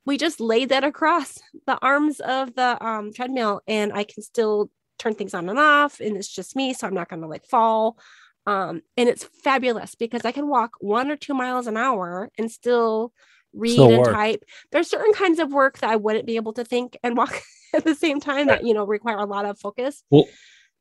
We 0.05 0.17
just 0.17 0.39
laid 0.39 0.69
that 0.69 0.83
across 0.83 1.39
the 1.65 1.77
arms 1.81 2.19
of 2.19 2.55
the 2.55 2.83
um, 2.85 3.13
treadmill, 3.13 3.61
and 3.67 3.93
I 3.93 4.03
can 4.03 4.21
still 4.21 4.69
turn 4.99 5.15
things 5.15 5.33
on 5.33 5.49
and 5.49 5.59
off, 5.59 5.99
and 5.99 6.17
it's 6.17 6.27
just 6.27 6.55
me, 6.55 6.73
so 6.73 6.87
I'm 6.87 6.93
not 6.93 7.09
gonna 7.09 7.27
like 7.27 7.45
fall 7.45 7.97
um, 8.45 8.81
and 8.97 9.07
it's 9.09 9.23
fabulous 9.23 9.95
because 9.95 10.25
I 10.25 10.31
can 10.31 10.47
walk 10.47 10.71
one 10.79 11.09
or 11.09 11.15
two 11.15 11.33
miles 11.33 11.67
an 11.67 11.77
hour 11.77 12.29
and 12.37 12.51
still 12.51 13.13
read 13.53 13.73
Still 13.73 13.89
and 13.89 13.97
work. 13.99 14.13
type. 14.13 14.43
There's 14.71 14.89
certain 14.89 15.13
kinds 15.13 15.39
of 15.39 15.51
work 15.53 15.77
that 15.79 15.89
I 15.89 15.95
wouldn't 15.95 16.25
be 16.25 16.35
able 16.35 16.53
to 16.53 16.65
think 16.65 16.97
and 17.03 17.15
walk 17.15 17.41
at 17.73 17.83
the 17.83 17.95
same 17.95 18.19
time 18.19 18.47
that 18.47 18.65
you 18.65 18.73
know 18.73 18.85
require 18.85 19.17
a 19.17 19.25
lot 19.25 19.45
of 19.45 19.59
focus. 19.59 20.03
Well, 20.09 20.25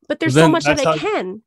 But 0.08 0.18
there's 0.20 0.34
so 0.34 0.48
much 0.48 0.64
that 0.64 0.80
I 0.80 0.84
how- 0.84 0.96
can. 0.96 1.42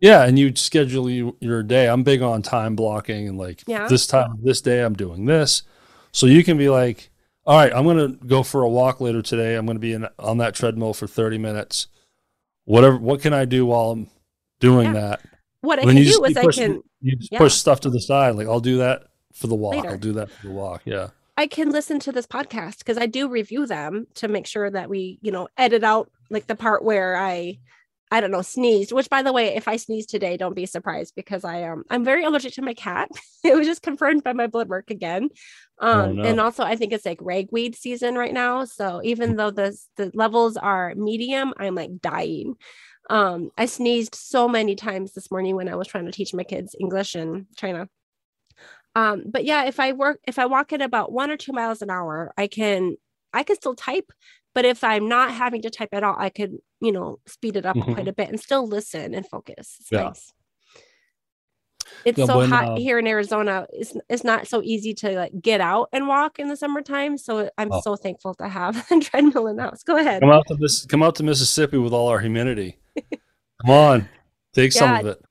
Yeah, 0.00 0.24
and 0.24 0.38
you 0.38 0.56
schedule 0.56 1.10
you, 1.10 1.36
your 1.42 1.62
day. 1.62 1.86
I'm 1.86 2.02
big 2.02 2.22
on 2.22 2.40
time 2.40 2.74
blocking 2.74 3.28
and 3.28 3.36
like 3.36 3.62
Yeah. 3.66 3.86
this 3.86 4.06
time 4.06 4.38
this 4.42 4.62
day 4.62 4.82
I'm 4.82 4.94
doing 4.94 5.26
this. 5.26 5.62
So 6.12 6.24
you 6.26 6.42
can 6.42 6.56
be 6.56 6.70
like, 6.70 7.10
all 7.44 7.58
right, 7.58 7.70
I'm 7.72 7.84
gonna 7.84 8.08
go 8.08 8.42
for 8.42 8.62
a 8.62 8.68
walk 8.68 9.00
later 9.02 9.20
today. 9.20 9.56
I'm 9.56 9.66
gonna 9.66 9.78
be 9.78 9.92
in, 9.92 10.08
on 10.18 10.38
that 10.38 10.54
treadmill 10.54 10.94
for 10.94 11.06
30 11.06 11.36
minutes. 11.36 11.88
Whatever 12.64 12.96
what 12.96 13.20
can 13.20 13.34
I 13.34 13.44
do 13.44 13.66
while 13.66 13.90
I'm 13.90 14.08
doing 14.58 14.94
Yeah. 14.94 15.00
that? 15.00 15.20
What 15.60 15.78
I 15.78 15.82
can 15.82 15.94
do 15.94 16.02
is 16.02 16.08
you 16.08 16.24
I 16.24 16.52
can 16.52 16.82
you 17.00 17.16
just 17.16 17.32
yeah. 17.32 17.38
push 17.38 17.54
stuff 17.54 17.80
to 17.80 17.90
the 17.90 18.00
side. 18.00 18.36
Like 18.36 18.46
I'll 18.46 18.60
do 18.60 18.78
that 18.78 19.04
for 19.32 19.46
the 19.46 19.54
walk. 19.54 19.76
Later. 19.76 19.90
I'll 19.90 19.98
do 19.98 20.12
that 20.14 20.30
for 20.30 20.46
the 20.46 20.52
walk. 20.52 20.82
Yeah. 20.84 21.08
I 21.36 21.46
can 21.46 21.70
listen 21.70 21.98
to 22.00 22.12
this 22.12 22.26
podcast 22.26 22.78
because 22.78 22.98
I 22.98 23.06
do 23.06 23.28
review 23.28 23.66
them 23.66 24.06
to 24.16 24.28
make 24.28 24.46
sure 24.46 24.70
that 24.70 24.90
we, 24.90 25.18
you 25.22 25.32
know, 25.32 25.48
edit 25.56 25.82
out 25.82 26.10
like 26.28 26.46
the 26.46 26.54
part 26.54 26.84
where 26.84 27.16
I, 27.16 27.58
I 28.10 28.20
don't 28.20 28.30
know, 28.30 28.42
sneezed. 28.42 28.92
Which, 28.92 29.08
by 29.08 29.22
the 29.22 29.32
way, 29.32 29.54
if 29.54 29.66
I 29.66 29.76
sneeze 29.76 30.04
today, 30.04 30.36
don't 30.36 30.54
be 30.54 30.66
surprised 30.66 31.14
because 31.14 31.42
I 31.44 31.60
am. 31.60 31.78
Um, 31.78 31.84
I'm 31.88 32.04
very 32.04 32.24
allergic 32.24 32.52
to 32.54 32.62
my 32.62 32.74
cat. 32.74 33.08
it 33.44 33.56
was 33.56 33.66
just 33.66 33.80
confirmed 33.80 34.22
by 34.22 34.34
my 34.34 34.48
blood 34.48 34.68
work 34.68 34.90
again. 34.90 35.30
Um, 35.78 36.16
no. 36.16 36.24
and 36.24 36.40
also 36.40 36.62
I 36.62 36.76
think 36.76 36.92
it's 36.92 37.06
like 37.06 37.18
ragweed 37.22 37.74
season 37.74 38.16
right 38.16 38.34
now. 38.34 38.66
So 38.66 39.00
even 39.02 39.36
though 39.36 39.50
the 39.50 39.74
the 39.96 40.10
levels 40.12 40.58
are 40.58 40.94
medium, 40.94 41.54
I'm 41.56 41.74
like 41.74 42.02
dying. 42.02 42.56
Um, 43.10 43.50
I 43.58 43.66
sneezed 43.66 44.14
so 44.14 44.46
many 44.48 44.74
times 44.76 45.12
this 45.12 45.30
morning 45.30 45.56
when 45.56 45.68
I 45.68 45.74
was 45.74 45.88
trying 45.88 46.06
to 46.06 46.12
teach 46.12 46.32
my 46.32 46.44
kids 46.44 46.74
English 46.80 47.14
in 47.16 47.46
China. 47.56 47.88
um 48.96 49.22
but 49.34 49.44
yeah 49.44 49.62
if 49.66 49.78
i 49.78 49.92
work 49.92 50.18
if 50.26 50.36
i 50.36 50.46
walk 50.46 50.72
at 50.72 50.82
about 50.82 51.12
one 51.12 51.30
or 51.30 51.36
two 51.36 51.52
miles 51.52 51.80
an 51.80 51.90
hour 51.90 52.32
i 52.36 52.48
can 52.48 52.96
i 53.32 53.44
can 53.44 53.54
still 53.54 53.74
type 53.76 54.10
but 54.52 54.64
if 54.64 54.82
i'm 54.82 55.06
not 55.08 55.30
having 55.30 55.62
to 55.62 55.70
type 55.70 55.90
at 55.92 56.02
all 56.02 56.16
i 56.18 56.28
could 56.28 56.52
you 56.80 56.90
know 56.90 57.08
speed 57.26 57.54
it 57.56 57.64
up 57.64 57.76
Mhm. 57.76 57.94
quite 57.94 58.08
a 58.08 58.12
bit 58.12 58.28
and 58.28 58.40
still 58.40 58.66
listen 58.66 59.14
and 59.14 59.24
focus 59.28 59.76
it's 59.78 59.92
Yeah. 59.92 60.06
nice 60.08 60.32
it's 62.04 62.18
Yeah, 62.18 62.26
so 62.26 62.38
when, 62.38 62.48
hot 62.50 62.68
uh, 62.70 62.76
here 62.86 62.98
in 62.98 63.06
arizona 63.06 63.66
it's, 63.72 63.94
it's 64.08 64.24
not 64.24 64.48
so 64.48 64.60
easy 64.64 64.92
to 65.02 65.08
like 65.22 65.32
get 65.40 65.60
out 65.60 65.88
and 65.92 66.08
walk 66.08 66.40
in 66.40 66.48
the 66.48 66.56
summertime 66.56 67.16
so 67.16 67.48
i'm 67.58 67.70
Oh. 67.72 67.80
so 67.82 67.94
thankful 67.94 68.34
to 68.42 68.48
have 68.48 68.74
a 68.90 68.98
treadmill 68.98 69.46
in 69.46 69.54
the 69.56 69.62
house 69.62 69.84
go 69.84 69.96
ahead 69.96 70.20
Come 70.22 70.32
out 70.32 70.46
to 70.48 70.56
this 70.56 70.84
come 70.86 71.02
out 71.04 71.14
to 71.16 71.22
Mississippi 71.22 71.78
with 71.78 71.92
all 71.92 72.08
our 72.08 72.18
humidity. 72.18 72.76
Come 73.60 73.70
on. 73.70 74.08
Take 74.52 74.72
some 74.72 75.00
of 75.00 75.06
it. 75.06 75.22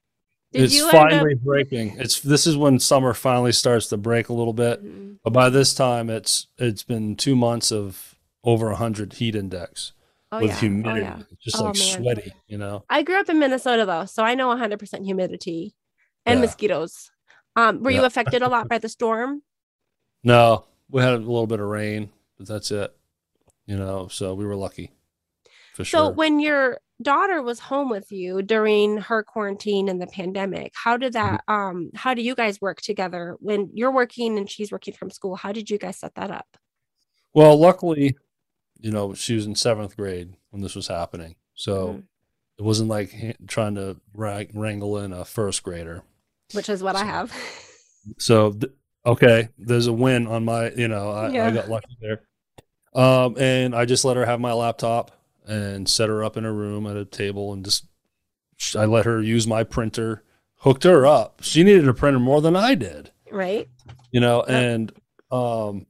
Did 0.51 0.63
it's 0.63 0.79
end 0.79 0.85
up- 0.87 0.91
finally 0.91 1.35
breaking. 1.35 1.97
It's 1.99 2.21
this 2.21 2.47
is 2.47 2.57
when 2.57 2.79
summer 2.79 3.13
finally 3.13 3.51
starts 3.51 3.87
to 3.87 3.97
break 3.97 4.29
a 4.29 4.33
little 4.33 4.53
bit. 4.53 4.83
Mhm. 4.83 5.17
But 5.23 5.31
by 5.33 5.49
this 5.49 5.73
time, 5.73 6.09
it's 6.09 6.47
it's 6.57 6.83
been 6.83 7.15
two 7.15 7.35
months 7.35 7.71
of 7.71 8.15
over 8.43 8.71
hundred 8.73 9.13
heat 9.13 9.35
index 9.35 9.91
Oh 10.31 10.39
with 10.41 10.49
yeah. 10.51 10.59
humidity, 10.59 11.05
Oh 11.05 11.17
yeah. 11.17 11.23
just 11.43 11.57
Oh, 11.57 11.65
like 11.65 11.77
man. 11.77 12.01
sweaty. 12.01 12.33
You 12.47 12.57
know. 12.57 12.83
I 12.89 13.03
grew 13.03 13.19
up 13.19 13.29
in 13.29 13.37
Minnesota 13.39 13.85
though, 13.85 14.05
so 14.05 14.23
I 14.23 14.33
know 14.35 14.49
100% 14.49 15.03
humidity 15.05 15.75
and 16.25 16.39
Yeah. 16.39 16.45
mosquitoes. 16.45 17.11
Um, 17.55 17.83
were 17.83 17.91
you 17.91 18.05
affected 18.05 18.41
a 18.41 18.47
lot 18.47 18.69
by 18.69 18.77
the 18.77 18.87
storm? 18.89 19.43
No, 20.23 20.65
we 20.89 21.01
had 21.01 21.13
a 21.13 21.17
little 21.17 21.47
bit 21.47 21.59
of 21.59 21.67
rain, 21.67 22.09
but 22.37 22.47
that's 22.47 22.71
it. 22.71 22.95
You 23.65 23.75
know, 23.77 24.07
so 24.07 24.33
we 24.33 24.45
were 24.45 24.55
lucky. 24.55 24.91
For 25.75 25.83
So 25.83 26.05
sure. 26.05 26.11
when 26.11 26.39
your 26.39 26.79
daughter 27.01 27.41
was 27.41 27.59
home 27.59 27.89
with 27.89 28.11
you 28.11 28.41
during 28.41 28.97
her 28.97 29.23
quarantine 29.23 29.87
and 29.89 30.01
the 30.01 30.07
pandemic, 30.07 30.73
how 30.75 30.97
did 30.97 31.13
that 31.13 31.41
Mm-hmm. 31.49 31.53
um 31.53 31.89
how 31.95 32.13
do 32.13 32.21
you 32.21 32.35
guys 32.35 32.59
work 32.61 32.81
together 32.81 33.37
when 33.39 33.69
you're 33.73 33.91
working 33.93 34.37
and 34.37 34.49
she's 34.49 34.71
working 34.71 34.93
from 34.93 35.09
school? 35.09 35.35
How 35.35 35.51
did 35.51 35.69
you 35.69 35.77
guys 35.77 35.97
set 35.99 36.15
that 36.15 36.31
up? 36.31 36.47
Well, 37.33 37.57
luckily, 37.57 38.17
you 38.79 38.91
know, 38.91 39.13
she 39.13 39.35
was 39.35 39.45
in 39.45 39.55
seventh 39.55 39.95
grade 39.95 40.33
when 40.49 40.61
this 40.61 40.75
was 40.75 40.87
happening. 40.87 41.35
So 41.55 41.87
Mhm. 41.87 42.03
it 42.57 42.63
wasn't 42.63 42.89
like 42.89 43.37
trying 43.47 43.75
to 43.75 43.97
wra- 44.13 44.47
wrangle 44.53 44.97
in 44.97 45.13
a 45.13 45.23
first 45.25 45.63
grader. 45.63 46.03
Which 46.53 46.69
is 46.69 46.81
what 46.81 46.95
I 46.95 47.03
have. 47.05 47.31
So, 48.17 48.53
th- 48.53 48.71
okay, 49.05 49.49
there's 49.57 49.87
a 49.87 49.93
win 49.93 50.25
on 50.25 50.45
my, 50.45 50.71
you 50.71 50.87
know, 50.87 51.11
I, 51.11 51.29
Yeah. 51.29 51.47
I 51.47 51.51
got 51.51 51.69
lucky 51.69 51.95
there. 52.01 52.21
Um, 52.95 53.37
and 53.37 53.75
I 53.75 53.85
just 53.85 54.03
let 54.03 54.17
her 54.17 54.25
have 54.25 54.39
my 54.39 54.53
laptop 54.53 55.11
and 55.49 55.89
set 55.89 56.09
her 56.09 56.23
up 56.23 56.37
in 56.37 56.45
a 56.45 56.51
room 56.53 56.85
at 56.87 56.95
a 56.95 57.05
table 57.05 57.51
and 57.53 57.65
just, 57.65 57.85
I 58.75 58.85
let 58.85 59.05
her 59.05 59.21
use 59.21 59.47
my 59.47 59.63
printer, 59.63 60.23
hooked 60.57 60.83
her 60.83 61.05
up. 61.05 61.41
She 61.43 61.63
needed 61.63 61.87
a 61.87 61.93
printer 61.93 62.19
more 62.19 62.41
than 62.41 62.55
I 62.55 62.75
did. 62.75 63.11
right? 63.31 63.67
you 64.11 64.19
know 64.19 64.43
Yeah. 64.47 64.59
and 64.59 64.91
um 65.31 65.85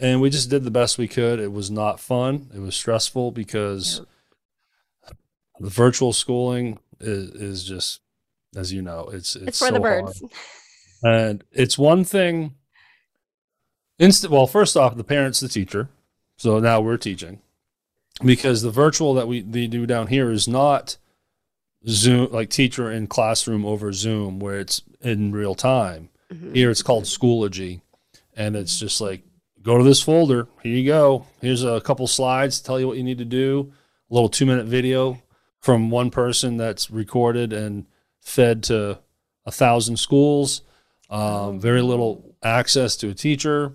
and 0.00 0.20
we 0.20 0.30
just 0.30 0.48
did 0.50 0.62
the 0.64 0.70
best 0.70 0.96
we 0.98 1.08
could 1.08 1.40
it 1.40 1.50
was 1.52 1.70
not 1.72 1.98
fun 2.00 2.48
it 2.54 2.60
was 2.60 2.74
stressful 2.76 3.30
because 3.32 4.00
the 5.60 5.68
virtual 5.68 6.12
schooling 6.12 6.78
is, 7.00 7.30
is 7.30 7.64
just 7.64 8.00
as 8.56 8.72
you 8.72 8.80
know 8.82 9.08
it's 9.12 9.34
it's, 9.36 9.46
It's, 9.48 9.58
for 9.58 9.66
so 9.68 9.74
the 9.74 9.80
hard. 9.80 10.04
birds. 10.06 10.22
and 11.02 11.44
it's 11.52 11.76
one 11.76 12.04
thing 12.04 12.54
instant 13.98 14.32
well 14.32 14.46
first 14.46 14.76
off 14.76 14.96
the 14.96 15.04
parents 15.04 15.40
the 15.40 15.48
teacher 15.48 15.88
so 16.36 16.58
now 16.60 16.80
we're 16.80 16.96
teaching 16.96 17.40
because 18.22 18.62
the 18.62 18.70
virtual 18.70 19.14
that 19.14 19.26
we 19.28 19.40
they 19.40 19.66
do 19.66 19.86
down 19.86 20.06
here 20.08 20.30
is 20.30 20.46
not 20.46 20.96
zoom 21.88 22.30
like 22.32 22.48
teacher 22.50 22.90
in 22.90 23.06
classroom 23.06 23.64
over 23.66 23.92
zoom 23.92 24.38
where 24.38 24.58
it's 24.60 24.82
in 25.00 25.32
real 25.32 25.54
time 25.54 26.08
Mhm. 26.32 26.54
here 26.54 26.70
it's 26.70 26.82
called 26.82 27.04
Schoology, 27.04 27.80
and 28.34 28.56
it's 28.56 28.78
just 28.78 29.00
like 29.00 29.22
go 29.62 29.76
to 29.78 29.84
this 29.84 30.00
folder. 30.02 30.46
Here 30.62 30.72
you 30.76 30.86
go. 30.86 31.26
Here's 31.40 31.62
a 31.64 31.80
couple 31.82 32.06
slides 32.06 32.58
to 32.58 32.64
tell 32.64 32.80
you 32.80 32.86
what 32.88 32.96
you 32.96 33.02
need 33.04 33.18
to 33.18 33.24
do. 33.26 33.72
A 34.10 34.14
little 34.14 34.28
two 34.30 34.46
minute 34.46 34.66
video 34.66 35.22
from 35.60 35.90
one 35.90 36.10
person 36.10 36.56
that's 36.56 36.90
recorded 36.90 37.52
and 37.52 37.86
fed 38.20 38.62
to 38.64 38.98
a 39.46 39.50
thousand 39.52 39.98
schools. 39.98 40.62
Um, 41.10 41.60
very 41.60 41.82
little 41.82 42.34
access 42.42 42.96
to 42.96 43.08
a 43.10 43.14
teacher. 43.14 43.74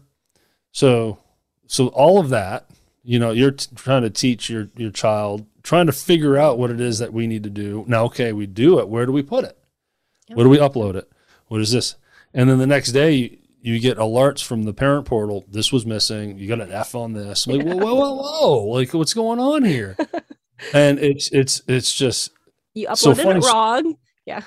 So, 0.72 1.20
so 1.68 1.88
all 1.90 2.20
of 2.20 2.30
that, 2.30 2.66
you 3.04 3.20
know, 3.20 3.32
you're 3.32 3.52
t- 3.52 3.68
trying 3.76 4.04
to 4.04 4.10
teach 4.10 4.50
your 4.50 4.70
your 4.76 4.92
child, 4.92 5.46
trying 5.64 5.86
to 5.86 5.92
figure 5.92 6.38
out 6.38 6.58
what 6.58 6.72
it 6.72 6.80
is 6.80 7.00
that 7.00 7.14
we 7.14 7.28
need 7.28 7.44
to 7.44 7.50
do. 7.50 7.86
Now, 7.88 8.06
okay, 8.06 8.34
we 8.34 8.46
do 8.46 8.80
it. 8.80 8.90
Where 8.90 9.06
do 9.06 9.12
we 9.12 9.24
put 9.24 9.46
it? 9.46 9.58
Yep. 10.28 10.38
Where 10.38 10.44
do 10.44 10.50
we 10.50 10.58
upload 10.58 10.96
it? 10.96 11.12
What 11.48 11.62
is 11.62 11.72
this? 11.72 11.96
And 12.34 12.50
then 12.50 12.60
the 12.60 12.68
next 12.68 12.92
day, 12.92 13.14
you, 13.14 13.38
you 13.62 13.80
get 13.80 13.98
alerts 13.98 14.44
from 14.44 14.64
the 14.64 14.74
parent 14.74 15.06
portal. 15.06 15.46
This 15.50 15.72
was 15.72 15.86
missing. 15.86 16.38
You 16.38 16.48
got 16.48 16.62
an 16.62 16.72
F 16.72 16.94
on 16.96 17.14
this. 17.14 17.48
I'm 17.48 17.58
like, 17.58 17.66
whoa, 17.66 17.76
whoa, 17.76 17.96
whoa, 17.96 18.14
whoa! 18.16 18.66
Like, 18.74 18.94
what's 18.94 19.14
going 19.14 19.40
on 19.40 19.64
here? 19.64 19.98
and 20.74 21.00
it's 21.00 21.30
it's 21.30 21.62
it's 21.68 21.94
just 21.94 22.32
You 22.74 22.88
So 22.96 23.14
uploaded 23.14 23.24
funny 23.24 23.40
it 23.40 23.46
wrong. 23.46 23.98
Yeah. 24.26 24.44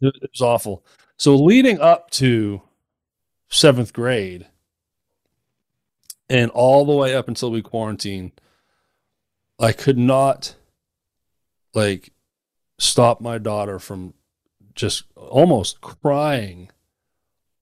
it 0.00 0.30
was 0.30 0.40
awful. 0.40 0.84
So 1.16 1.36
leading 1.36 1.80
up 1.80 2.10
to 2.12 2.60
seventh 3.48 3.92
grade, 3.92 4.46
and 6.28 6.50
all 6.50 6.84
the 6.84 6.94
way 6.94 7.14
up 7.14 7.28
until 7.28 7.50
we 7.50 7.62
quarantined, 7.62 8.32
I 9.58 9.72
could 9.72 9.98
not 9.98 10.54
like 11.74 12.12
stop 12.78 13.20
my 13.20 13.38
daughter 13.38 13.78
from 13.78 14.14
just 14.74 15.04
almost 15.16 15.80
crying 15.80 16.70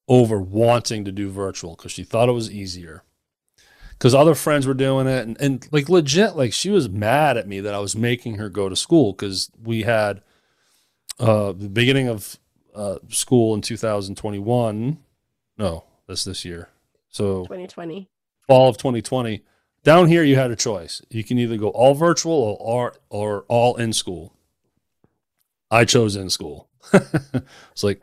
over 0.09 0.41
wanting 0.41 1.05
to 1.05 1.13
do 1.13 1.31
virtual 1.31 1.77
because 1.77 1.93
she 1.93 2.05
thought 2.05 2.29
it 2.29 2.33
was 2.33 2.51
easier. 2.51 3.03
Because 3.91 4.15
other 4.15 4.35
friends 4.35 4.67
were 4.67 4.75
doing 4.75 5.07
it, 5.07 5.27
and, 5.27 5.41
and 5.41 5.69
like 5.71 5.89
legit, 5.89 6.35
like 6.35 6.53
she 6.53 6.71
was 6.71 6.89
mad 6.89 7.37
at 7.37 7.47
me 7.47 7.61
that 7.61 7.75
I 7.75 7.79
was 7.79 7.95
making 7.95 8.35
her 8.35 8.49
go 8.49 8.69
to 8.69 8.75
school 8.75 9.13
because 9.13 9.49
we 9.63 9.83
had 9.83 10.23
uh, 11.21 11.53
the 11.53 11.69
beginning 11.69 12.09
of 12.09 12.37
uh, 12.75 12.97
school 13.09 13.55
in 13.55 13.61
2021. 13.61 14.99
No, 15.57 15.85
that's 16.09 16.25
this 16.25 16.45
year. 16.45 16.69
So 17.11 17.43
2020. 17.43 18.09
Fall 18.53 18.69
of 18.69 18.77
2020. 18.77 19.43
Down 19.83 20.09
here, 20.09 20.23
you 20.23 20.37
had 20.37 20.51
a 20.51 20.57
choice. 20.57 21.01
You 21.09 21.25
can 21.25 21.39
either 21.39 21.57
go 21.57 21.69
all 21.69 21.95
virtual 21.95 22.35
or 22.35 22.59
or, 22.61 22.95
or 23.09 23.45
all 23.49 23.77
in 23.77 23.95
school. 23.95 24.35
I 25.71 25.87
chose 25.87 26.17
in 26.17 26.29
school. 26.29 26.69
it's 26.93 27.83
like 27.83 28.03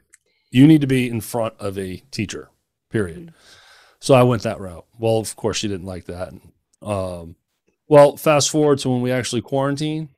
you 0.49 0.65
need 0.65 0.81
to 0.81 0.87
be 0.87 1.07
in 1.07 1.21
front 1.21 1.53
of 1.59 1.77
a 1.77 1.97
teacher. 2.09 2.49
Period. 2.89 3.27
Mm-hmm. 3.27 3.35
So 3.99 4.15
I 4.15 4.23
went 4.23 4.41
that 4.41 4.59
route. 4.59 4.85
Well, 4.97 5.17
of 5.19 5.35
course, 5.35 5.57
she 5.57 5.67
didn't 5.67 5.85
like 5.85 6.05
that. 6.05 6.33
Um, 6.81 7.35
well, 7.87 8.17
fast 8.17 8.49
forward 8.49 8.79
to 8.79 8.89
when 8.89 9.01
we 9.01 9.11
actually 9.11 9.41
quarantined, 9.41 10.09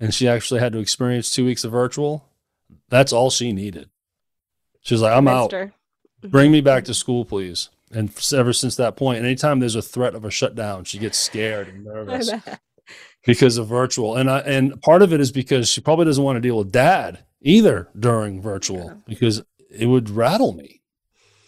and 0.00 0.12
she 0.12 0.26
actually 0.26 0.58
had 0.58 0.72
to 0.72 0.80
experience 0.80 1.30
two 1.30 1.44
weeks 1.44 1.62
of 1.62 1.70
virtual. 1.70 2.28
That's 2.88 3.12
all 3.12 3.30
she 3.30 3.52
needed. 3.52 3.90
She 4.80 4.94
was 4.94 5.02
like, 5.02 5.16
"I'm 5.16 5.28
out." 5.28 5.52
Mister. 5.52 5.72
bring 6.22 6.50
me 6.50 6.58
mm-hmm. 6.58 6.64
back 6.64 6.84
to 6.84 6.90
mm-hmm. 6.90 6.96
school 6.96 7.24
please 7.24 7.68
and 7.92 8.10
ever 8.34 8.52
since 8.52 8.76
that 8.76 8.96
point 8.96 9.22
anytime 9.24 9.60
there's 9.60 9.76
a 9.76 9.82
threat 9.82 10.14
of 10.14 10.24
a 10.24 10.30
shutdown 10.30 10.84
she 10.84 10.98
gets 10.98 11.18
scared 11.18 11.68
and 11.68 11.84
nervous 11.92 12.30
because 13.24 13.56
of 13.58 13.68
virtual. 13.68 14.16
And 14.16 14.28
I, 14.30 14.38
and 14.40 14.80
part 14.82 15.02
of 15.02 15.12
it 15.12 15.20
is 15.20 15.30
because 15.30 15.68
she 15.68 15.80
probably 15.80 16.06
doesn't 16.06 16.24
want 16.24 16.36
to 16.36 16.40
deal 16.40 16.58
with 16.58 16.72
dad 16.72 17.20
either 17.40 17.88
during 17.98 18.42
virtual 18.42 18.84
Yeah. 18.86 18.94
because 19.06 19.42
it 19.70 19.86
would 19.86 20.10
rattle 20.10 20.52
me. 20.54 20.80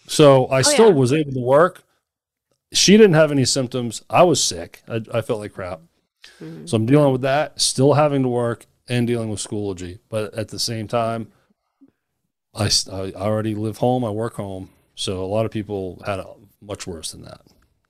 So 0.07 0.47
i 0.49 0.61
still 0.61 0.85
Oh, 0.85 0.89
yeah. 0.89 0.95
was 0.95 1.11
able 1.13 1.33
to 1.33 1.39
work. 1.41 1.83
She 2.73 2.95
didn't 2.97 3.15
have 3.15 3.31
any 3.31 3.43
symptoms. 3.45 4.03
I 4.09 4.23
was 4.23 4.41
sick. 4.43 4.83
I, 4.87 5.01
I 5.13 5.21
felt 5.21 5.39
like 5.39 5.53
crap. 5.53 5.81
Mhm. 6.41 6.67
so 6.67 6.75
i'm 6.75 6.85
dealing 6.87 7.11
with 7.11 7.21
that 7.21 7.61
still 7.61 7.93
having 7.93 8.23
to 8.23 8.27
work 8.29 8.65
and 8.89 9.05
dealing 9.05 9.29
with 9.29 9.39
schoology. 9.39 9.99
But 10.09 10.33
at 10.33 10.47
the 10.49 10.59
same 10.59 10.87
time 10.87 11.31
I, 12.53 12.69
I 12.91 13.11
already 13.13 13.53
live 13.53 13.77
home. 13.77 14.03
I 14.05 14.09
work 14.11 14.35
home 14.35 14.69
so 14.95 15.23
a 15.23 15.27
lot 15.27 15.45
of 15.45 15.51
people 15.51 16.01
had 16.05 16.19
it 16.19 16.25
much 16.61 16.87
worse 16.87 17.11
than 17.11 17.21
that 17.23 17.41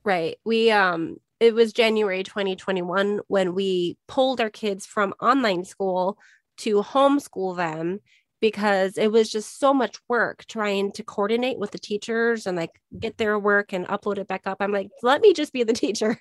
Right. 0.04 0.38
We 0.46 0.70
um 0.70 1.18
it 1.40 1.56
was 1.56 1.74
January 1.74 2.22
2021 2.24 3.22
when 3.28 3.56
we 3.56 3.98
pulled 4.08 4.40
our 4.40 4.52
kids 4.52 4.86
from 4.86 5.16
online 5.20 5.66
school 5.66 6.20
to 6.58 6.84
homeschool 6.84 7.58
them 7.58 8.00
because 8.40 9.00
it 9.00 9.12
was 9.12 9.32
just 9.32 9.60
so 9.60 9.74
much 9.74 9.98
work 10.08 10.46
trying 10.48 10.92
to 10.92 11.04
coordinate 11.04 11.58
with 11.58 11.72
the 11.72 11.80
teachers 11.80 12.46
and 12.46 12.56
like 12.56 12.70
get 13.00 13.18
their 13.18 13.40
work 13.40 13.74
and 13.74 13.88
upload 13.88 14.20
it 14.20 14.28
back 14.28 14.44
up. 14.46 14.58
I'm 14.60 14.72
like, 14.72 14.90
let 15.02 15.22
me 15.22 15.34
just 15.34 15.52
be 15.52 15.64
the 15.64 15.74
teacher. 15.74 16.20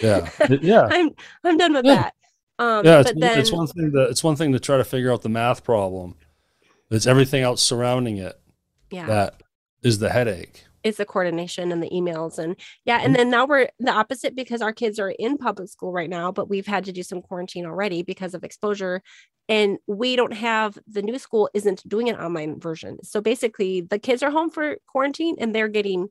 yeah 0.00 0.30
yeah 0.62 0.86
I'm 0.88 1.10
I'm 1.42 1.56
done 1.58 1.72
with 1.74 1.84
Yeah. 1.84 1.94
that. 1.96 2.14
Um 2.60 2.84
yeah 2.86 3.00
it's, 3.00 3.10
but 3.10 3.16
one- 3.16 3.20
then 3.20 3.38
it's 3.40 3.52
one 3.52 3.66
thing 3.66 3.90
to 3.92 4.02
it's 4.04 4.22
one 4.22 4.36
thing 4.36 4.52
to 4.52 4.60
try 4.60 4.76
to 4.76 4.84
figure 4.84 5.12
out 5.12 5.22
the 5.22 5.28
math 5.28 5.64
problem 5.64 6.14
it's 6.88 7.06
everything 7.08 7.42
else 7.42 7.62
surrounding 7.64 8.18
it 8.18 8.38
yeah. 8.92 9.06
that 9.06 9.42
is 9.88 9.98
the 9.98 10.10
headache 10.10 10.64
it's 10.84 10.98
the 10.98 11.04
coordination 11.04 11.72
and 11.72 11.82
the 11.82 11.90
emails 11.90 12.38
and 12.38 12.54
yeah 12.84 12.98
Mm-hmm. 12.98 13.06
and 13.06 13.16
then 13.16 13.30
now 13.30 13.44
we're 13.46 13.68
the 13.80 13.90
opposite 13.90 14.34
because 14.36 14.62
our 14.62 14.72
kids 14.72 14.98
are 15.00 15.10
in 15.10 15.36
public 15.36 15.68
school 15.68 15.92
right 15.92 16.08
now 16.10 16.30
but 16.30 16.48
we've 16.48 16.66
had 16.74 16.84
to 16.84 16.92
do 16.92 17.02
some 17.02 17.20
quarantine 17.20 17.66
already 17.66 18.02
because 18.02 18.32
of 18.34 18.44
exposure 18.44 19.02
and 19.48 19.78
we 19.86 20.14
don't 20.14 20.34
have 20.34 20.78
the 20.86 21.02
new 21.02 21.18
school 21.18 21.48
isn't 21.54 21.82
doing 21.88 22.08
an 22.08 22.16
online 22.16 22.60
version 22.60 22.98
so 23.02 23.20
basically 23.20 23.80
the 23.80 23.98
kids 23.98 24.22
are 24.22 24.30
home 24.30 24.50
for 24.50 24.76
quarantine 24.86 25.34
and 25.40 25.54
they're 25.54 25.68
getting 25.80 26.08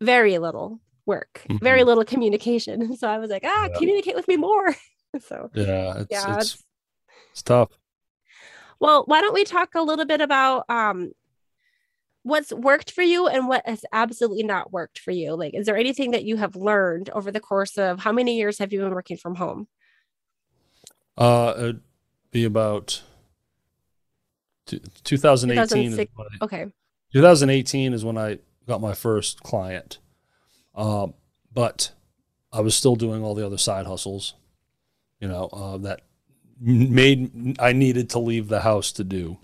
very 0.00 0.38
little 0.38 0.80
work 1.06 1.44
very 1.60 1.82
Mhm. 1.82 1.86
little 1.86 2.04
communication 2.04 2.96
so 3.00 3.08
i 3.08 3.18
was 3.18 3.30
like 3.30 3.42
ah 3.44 3.68
Yeah. 3.70 3.78
communicate 3.78 4.14
with 4.14 4.28
me 4.28 4.36
more 4.36 4.74
so 5.20 5.50
yeah 5.54 5.98
it's, 6.00 6.10
yeah 6.10 6.36
it's, 6.40 6.54
it's, 6.54 6.64
it's 7.32 7.42
tough 7.42 7.70
well 8.80 9.02
why 9.06 9.20
don't 9.20 9.34
we 9.34 9.44
talk 9.44 9.74
a 9.74 9.82
little 9.82 10.06
bit 10.06 10.20
about 10.20 10.64
um 10.70 11.10
what's 12.30 12.52
worked 12.52 12.90
for 12.90 13.02
you 13.02 13.26
and 13.26 13.48
what 13.48 13.66
has 13.66 13.84
absolutely 13.92 14.42
not 14.42 14.72
worked 14.72 14.98
for 14.98 15.10
you 15.10 15.34
like 15.34 15.54
is 15.54 15.66
there 15.66 15.76
anything 15.76 16.12
that 16.12 16.24
you 16.24 16.36
have 16.36 16.56
learned 16.56 17.10
over 17.10 17.30
the 17.30 17.40
course 17.40 17.76
of 17.76 18.00
how 18.00 18.12
many 18.12 18.36
years 18.38 18.58
have 18.58 18.72
you 18.72 18.80
been 18.80 18.94
working 18.94 19.16
from 19.16 19.34
home 19.34 19.68
uh 21.18 21.52
it'd 21.58 21.82
be 22.30 22.44
about 22.44 23.02
two- 24.66 24.80
2018 25.04 25.60
is 25.62 25.68
2006. 25.70 26.12
when 26.16 26.26
I- 26.32 26.44
okay 26.44 26.66
2018 27.12 27.92
is 27.92 28.04
when 28.04 28.16
I 28.16 28.38
got 28.66 28.80
my 28.80 28.94
first 28.94 29.42
client. 29.42 29.98
Um, 30.74 31.14
but 31.52 31.90
I 32.52 32.60
was 32.60 32.74
still 32.74 32.96
doing 32.96 33.24
all 33.24 33.34
the 33.34 33.44
other 33.44 33.58
side 33.58 33.86
hustles, 33.86 34.34
you 35.18 35.26
know, 35.28 35.46
uh, 35.46 35.76
that 35.78 36.02
made 36.60 37.56
I 37.58 37.72
needed 37.72 38.10
to 38.10 38.18
leave 38.18 38.48
the 38.48 38.60
house 38.60 38.92
to 38.92 39.04
do. 39.04 39.38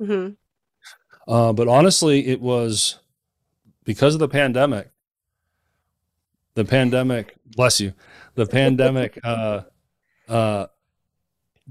Mm-hmm. 0.00 0.32
Uh, 1.26 1.52
but 1.52 1.68
honestly, 1.68 2.26
it 2.26 2.40
was 2.40 2.98
because 3.84 4.14
of 4.14 4.20
the 4.20 4.28
pandemic. 4.28 4.90
The 6.54 6.64
pandemic, 6.64 7.34
bless 7.46 7.80
you, 7.80 7.94
the 8.34 8.46
pandemic 8.46 9.18
uh, 9.24 9.62
uh, 10.28 10.66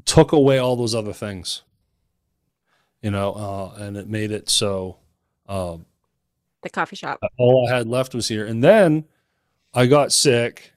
took 0.05 0.31
away 0.31 0.57
all 0.57 0.75
those 0.75 0.95
other 0.95 1.13
things, 1.13 1.63
you 3.01 3.11
know, 3.11 3.33
uh, 3.33 3.75
and 3.83 3.97
it 3.97 4.07
made 4.07 4.31
it 4.31 4.49
so 4.49 4.97
um, 5.47 5.85
The 6.63 6.69
coffee 6.69 6.95
shop. 6.95 7.19
all 7.37 7.67
I 7.67 7.77
had 7.77 7.87
left 7.87 8.15
was 8.15 8.27
here. 8.27 8.45
And 8.45 8.63
then 8.63 9.05
I 9.73 9.85
got 9.85 10.11
sick, 10.11 10.73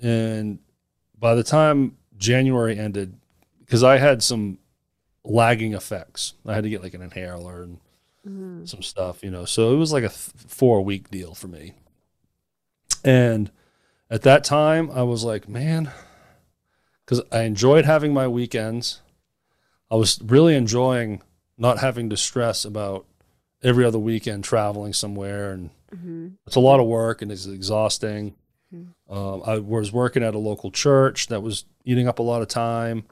and 0.00 0.58
by 1.18 1.34
the 1.34 1.44
time 1.44 1.96
January 2.16 2.78
ended, 2.78 3.14
because 3.60 3.84
I 3.84 3.98
had 3.98 4.22
some 4.22 4.58
lagging 5.24 5.74
effects, 5.74 6.34
I 6.46 6.54
had 6.54 6.64
to 6.64 6.70
get 6.70 6.82
like 6.82 6.94
an 6.94 7.02
inhaler 7.02 7.62
and 7.62 7.78
Mhm. 8.26 8.68
some 8.68 8.82
stuff, 8.82 9.22
you 9.22 9.30
know. 9.30 9.44
So 9.44 9.72
it 9.72 9.76
was 9.76 9.92
like 9.92 10.04
a 10.04 10.08
th- 10.08 10.32
four 10.48 10.82
week 10.82 11.10
deal 11.10 11.34
for 11.34 11.48
me. 11.48 11.74
And 13.04 13.50
at 14.10 14.22
that 14.22 14.44
time, 14.44 14.90
I 14.90 15.02
was 15.02 15.24
like, 15.24 15.48
man, 15.48 15.90
because 17.04 17.22
I 17.30 17.42
enjoyed 17.42 17.84
having 17.84 18.12
my 18.12 18.26
weekends. 18.26 19.00
I 19.90 19.94
was 19.94 20.20
really 20.22 20.56
enjoying 20.56 21.22
not 21.56 21.78
having 21.78 22.10
to 22.10 22.16
stress 22.16 22.64
about 22.64 23.06
every 23.62 23.84
other 23.84 23.98
weekend 23.98 24.44
traveling 24.44 24.92
somewhere. 24.92 25.52
And 25.52 25.70
Mhm. 25.94 26.36
it's 26.46 26.56
a 26.56 26.60
lot 26.60 26.80
of 26.80 26.86
work 26.86 27.22
and 27.22 27.30
it's 27.30 27.46
exhausting. 27.46 28.34
Mhm. 28.74 28.94
Um, 29.08 29.42
I 29.46 29.58
was 29.58 29.92
working 29.92 30.22
at 30.24 30.34
a 30.34 30.38
local 30.38 30.70
church 30.72 31.28
that 31.28 31.42
was 31.42 31.64
eating 31.84 32.08
up 32.08 32.18
a 32.18 32.22
lot 32.22 32.42
of 32.42 32.48
time. 32.48 33.04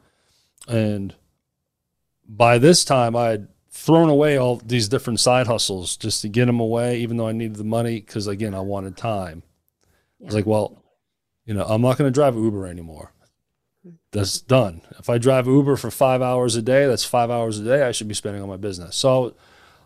And 0.66 1.14
by 2.28 2.58
this 2.58 2.84
time, 2.84 3.14
I 3.14 3.28
had 3.28 3.48
thrown 3.74 4.08
away 4.08 4.38
all 4.38 4.62
these 4.64 4.88
different 4.88 5.18
side 5.18 5.48
hustles 5.48 5.96
just 5.96 6.22
to 6.22 6.28
get 6.28 6.46
them 6.46 6.60
away, 6.60 7.00
even 7.00 7.16
though 7.16 7.26
I 7.26 7.32
needed 7.32 7.56
the 7.56 7.64
money 7.64 7.96
because, 7.96 8.28
again, 8.28 8.54
I 8.54 8.60
wanted 8.60 8.96
time. 8.96 9.42
I 10.22 10.26
was 10.26 10.34
like, 10.34 10.46
well, 10.46 10.80
you 11.44 11.54
know, 11.54 11.64
I'm 11.64 11.82
not 11.82 11.98
going 11.98 12.08
to 12.08 12.14
drive 12.14 12.36
Uber 12.36 12.68
anymore. 12.68 13.12
That's 14.12 14.40
done. 14.40 14.80
If 15.00 15.10
I 15.10 15.18
drive 15.18 15.48
Uber 15.48 15.76
for 15.76 15.90
five 15.90 16.22
hours 16.22 16.54
a 16.54 16.62
day, 16.62 16.86
that's 16.86 17.04
five 17.04 17.32
hours 17.32 17.58
a 17.58 17.64
day 17.64 17.82
I 17.82 17.90
should 17.90 18.06
be 18.06 18.14
spending 18.14 18.40
on 18.40 18.48
my 18.48 18.56
business. 18.56 18.94
So 18.94 19.34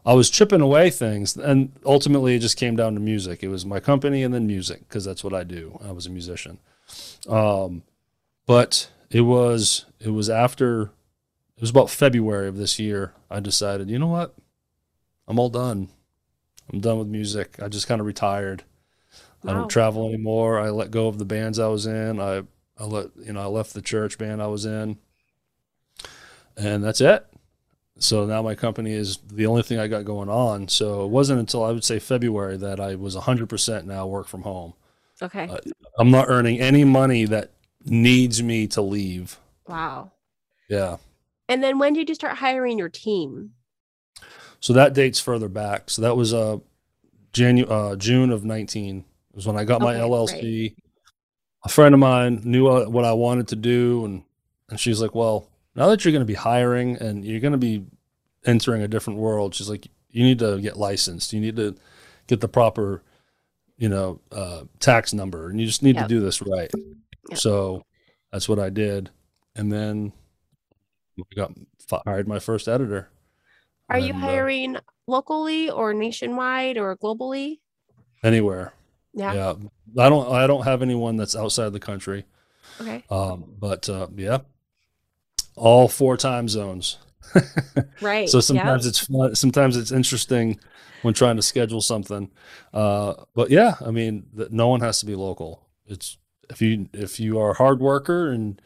I 0.04 0.12
was 0.12 0.28
chipping 0.28 0.60
away 0.60 0.90
things, 0.90 1.36
and 1.38 1.72
ultimately 1.84 2.36
it 2.36 2.40
just 2.40 2.58
came 2.58 2.76
down 2.76 2.92
to 2.92 3.00
music. 3.00 3.42
It 3.42 3.48
was 3.48 3.64
my 3.64 3.80
company 3.80 4.22
and 4.22 4.34
then 4.34 4.46
music 4.46 4.86
because 4.86 5.04
that's 5.06 5.24
what 5.24 5.32
I 5.32 5.44
do. 5.44 5.80
I 5.82 5.92
was 5.92 6.04
a 6.04 6.10
musician. 6.10 6.58
Um, 7.26 7.84
but 8.46 8.90
it 9.10 9.22
was 9.22 9.86
it 9.98 10.10
was 10.10 10.28
after 10.28 10.90
it 11.58 11.60
was 11.60 11.70
about 11.70 11.90
February 11.90 12.46
of 12.46 12.56
this 12.56 12.78
year. 12.78 13.14
I 13.28 13.40
decided, 13.40 13.90
you 13.90 13.98
know 13.98 14.06
what, 14.06 14.32
I'm 15.26 15.40
all 15.40 15.48
done. 15.48 15.88
I'm 16.72 16.78
done 16.78 17.00
with 17.00 17.08
music. 17.08 17.56
I 17.60 17.66
just 17.66 17.88
kind 17.88 18.00
of 18.00 18.06
retired. 18.06 18.62
I 19.44 19.52
don't 19.52 19.68
travel 19.68 20.06
anymore. 20.08 20.60
I 20.60 20.70
let 20.70 20.92
go 20.92 21.08
of 21.08 21.18
the 21.18 21.24
bands 21.24 21.58
I 21.58 21.66
was 21.66 21.84
in. 21.84 22.20
I 22.20 22.44
I 22.78 22.84
let 22.84 23.08
you 23.24 23.32
know 23.32 23.40
I 23.40 23.46
left 23.46 23.74
the 23.74 23.82
church 23.82 24.18
band 24.18 24.40
I 24.40 24.46
was 24.46 24.64
in, 24.64 24.98
and 26.56 26.84
that's 26.84 27.00
it. 27.00 27.26
So 27.98 28.24
now 28.24 28.42
my 28.42 28.54
company 28.54 28.92
is 28.92 29.18
the 29.26 29.46
only 29.46 29.62
thing 29.62 29.80
I 29.80 29.88
got 29.88 30.04
going 30.04 30.28
on. 30.28 30.68
So 30.68 31.04
it 31.04 31.08
wasn't 31.08 31.40
until 31.40 31.64
I 31.64 31.72
would 31.72 31.82
say 31.82 31.98
February 31.98 32.56
that 32.58 32.78
I 32.78 32.94
was 32.94 33.16
100% 33.16 33.86
now 33.86 34.06
work 34.06 34.28
from 34.28 34.42
home. 34.42 34.74
Okay. 35.20 35.48
Uh, 35.48 35.58
I'm 35.98 36.12
not 36.12 36.26
earning 36.28 36.60
any 36.60 36.84
money 36.84 37.24
that 37.24 37.50
needs 37.84 38.40
me 38.40 38.68
to 38.68 38.82
leave. 38.82 39.38
wow. 39.66 40.12
Yeah. 40.68 40.98
And 41.48 41.62
then 41.62 41.78
when 41.78 41.92
did 41.94 42.08
you 42.08 42.14
start 42.14 42.36
hiring 42.38 42.78
your 42.78 42.88
team? 42.88 43.52
So 44.60 44.72
that 44.72 44.92
dates 44.92 45.20
further 45.20 45.48
back. 45.48 45.88
So 45.90 46.02
that 46.02 46.16
was 46.16 46.34
uh, 46.34 46.58
Janu- 47.32 47.70
uh 47.70 47.96
June 47.96 48.30
of 48.30 48.44
19 48.44 49.04
was 49.32 49.46
when 49.46 49.56
I 49.56 49.64
got 49.64 49.80
my 49.80 49.94
Okay, 49.94 50.00
LLC. 50.02 50.74
A 51.64 51.68
friend 51.68 51.94
of 51.94 52.00
mine 52.00 52.40
knew 52.44 52.68
uh, 52.68 52.86
what 52.86 53.04
I 53.04 53.12
wanted 53.12 53.48
to 53.48 53.56
do, 53.56 54.04
and 54.04 54.22
and 54.68 54.78
she's 54.78 55.00
like, 55.00 55.14
"Well, 55.14 55.48
now 55.74 55.88
that 55.88 56.04
you're 56.04 56.12
going 56.12 56.22
to 56.22 56.26
be 56.26 56.34
hiring 56.34 56.96
and 56.96 57.24
you're 57.24 57.40
going 57.40 57.52
to 57.52 57.58
be 57.58 57.84
entering 58.44 58.82
a 58.82 58.88
different 58.88 59.18
world, 59.18 59.54
she's 59.54 59.68
like, 59.68 59.88
you 60.10 60.22
need 60.24 60.38
to 60.38 60.60
get 60.60 60.76
licensed. 60.76 61.32
You 61.32 61.40
need 61.40 61.56
to 61.56 61.74
get 62.26 62.40
the 62.40 62.48
proper, 62.48 63.02
you 63.76 63.88
know, 63.88 64.20
uh, 64.32 64.64
tax 64.80 65.12
number, 65.12 65.48
and 65.50 65.60
you 65.60 65.66
just 65.66 65.82
need 65.82 65.96
Yep. 65.96 66.04
to 66.04 66.08
do 66.14 66.20
this 66.20 66.40
right." 66.42 66.70
Yep. 67.30 67.38
So 67.38 67.84
that's 68.32 68.48
what 68.48 68.58
I 68.58 68.70
did, 68.70 69.10
and 69.56 69.70
then 69.72 70.12
I 71.18 71.34
got 71.34 71.52
hired 72.06 72.28
my 72.28 72.38
first 72.38 72.68
editor. 72.68 73.08
Are 73.88 73.98
you 73.98 74.12
And, 74.14 74.22
uh, 74.22 74.26
hiring 74.26 74.76
locally 75.06 75.70
or 75.70 75.94
nationwide 75.94 76.76
or 76.78 76.96
globally? 76.96 77.60
anywhere? 78.22 78.72
Yeah. 79.14 79.32
yeah 79.32 79.54
i 80.04 80.08
don't 80.08 80.30
i 80.32 80.46
don't 80.46 80.64
have 80.64 80.82
anyone 80.82 81.16
that's 81.16 81.34
outside 81.34 81.72
the 81.72 81.80
country 81.80 82.24
Okay. 82.80 83.02
um 83.10 83.54
but 83.58 83.88
uh 83.88 84.06
yeah 84.14 84.38
all 85.56 85.88
four 85.88 86.16
time 86.16 86.46
zones 86.48 86.98
Right. 88.00 88.28
so 88.28 88.38
sometimes 88.40 88.86
it's 88.86 88.98
fun 89.06 89.34
sometimes 89.34 89.76
it's 89.76 89.90
interesting 89.90 90.60
when 91.02 91.14
trying 91.14 91.36
to 91.36 91.42
schedule 91.42 91.80
something 91.80 92.30
uh 92.74 93.14
but 93.34 93.50
yeah 93.50 93.76
i 93.84 93.90
mean 93.90 94.26
th- 94.36 94.50
no 94.50 94.68
one 94.68 94.80
has 94.80 95.00
to 95.00 95.06
be 95.06 95.14
local 95.16 95.66
it's 95.86 96.18
if 96.50 96.60
you 96.62 96.88
if 96.92 97.18
you 97.18 97.40
are 97.40 97.52
a 97.52 97.54
hard 97.54 97.80
worker 97.80 98.30
and 98.30 98.60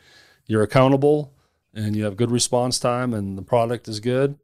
you're 0.46 0.62
accountable 0.62 1.32
and 1.74 1.96
you 1.96 2.04
have 2.04 2.16
good 2.16 2.30
response 2.30 2.78
time 2.78 3.14
and 3.14 3.36
the 3.38 3.42
product 3.42 3.88
is 3.88 4.00
good 4.00 4.38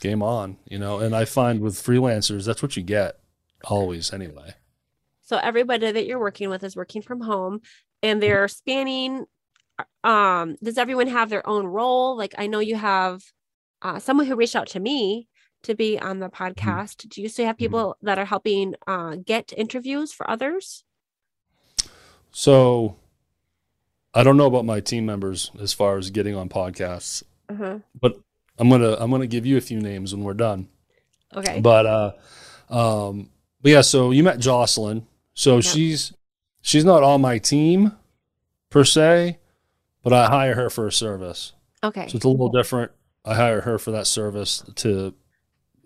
game 0.00 0.22
on 0.22 0.56
you 0.66 0.78
know 0.78 0.98
and 0.98 1.14
i 1.14 1.24
find 1.24 1.60
with 1.60 1.74
freelancers 1.74 2.46
that's 2.46 2.62
what 2.62 2.76
you 2.76 2.82
get 2.82 3.18
always 3.64 4.12
anyway 4.12 4.54
So 5.22 5.36
everybody 5.36 5.92
that 5.92 6.06
you're 6.06 6.18
working 6.18 6.48
with 6.48 6.64
is 6.64 6.74
working 6.74 7.02
from 7.02 7.20
home 7.20 7.60
and 8.02 8.20
they're 8.22 8.48
spanning 8.48 9.26
um 10.02 10.56
does 10.62 10.76
everyone 10.78 11.06
have 11.06 11.30
their 11.30 11.46
own 11.48 11.66
role? 11.66 12.16
Like 12.16 12.34
I 12.36 12.46
know 12.48 12.58
you 12.60 12.76
have 12.76 13.22
uh, 13.82 13.98
someone 13.98 14.26
who 14.26 14.34
reached 14.36 14.56
out 14.56 14.66
to 14.68 14.80
me 14.80 15.28
to 15.62 15.74
be 15.74 15.98
on 15.98 16.18
the 16.18 16.28
podcast. 16.28 17.08
Do 17.08 17.22
you 17.22 17.28
still 17.28 17.46
have 17.46 17.56
people 17.56 17.96
that 18.02 18.18
are 18.18 18.24
helping 18.24 18.74
uh, 18.86 19.16
get 19.24 19.52
interviews 19.56 20.12
for 20.12 20.28
others? 20.28 20.84
So 22.30 22.96
I 24.14 24.22
don't 24.24 24.36
know 24.36 24.46
about 24.46 24.64
my 24.64 24.80
team 24.80 25.06
members 25.06 25.50
as 25.60 25.72
far 25.72 25.96
as 25.98 26.10
getting 26.10 26.34
on 26.34 26.48
podcasts, 26.48 27.22
Uh-huh. 27.48 27.78
but 28.00 28.18
I'm 28.58 28.68
gonna 28.68 28.96
I'm 28.98 29.10
gonna 29.10 29.26
give 29.26 29.46
you 29.46 29.56
a 29.56 29.60
few 29.60 29.80
names 29.80 30.14
when 30.14 30.24
we're 30.24 30.34
done. 30.34 30.68
Okay. 31.34 31.60
But 31.60 31.86
uh 31.86 32.12
um 32.68 33.30
but 33.62 33.70
yeah, 33.72 33.80
so 33.82 34.10
you 34.10 34.22
met 34.22 34.38
Jocelyn. 34.38 35.06
So 35.34 35.56
Yep. 35.56 35.64
she's 35.64 36.12
she's 36.60 36.84
not 36.84 37.02
on 37.02 37.20
my 37.20 37.38
team 37.38 37.92
per 38.70 38.84
se, 38.84 39.38
but 40.02 40.12
I 40.12 40.26
hire 40.26 40.54
her 40.54 40.70
for 40.70 40.86
a 40.86 40.92
service. 40.92 41.52
okay. 41.84 42.08
So 42.08 42.16
it's 42.16 42.24
a 42.24 42.28
little 42.28 42.50
different. 42.50 42.90
I 43.24 43.34
hire 43.34 43.60
her 43.62 43.78
for 43.78 43.90
that 43.92 44.06
service 44.06 44.64
to 44.76 45.14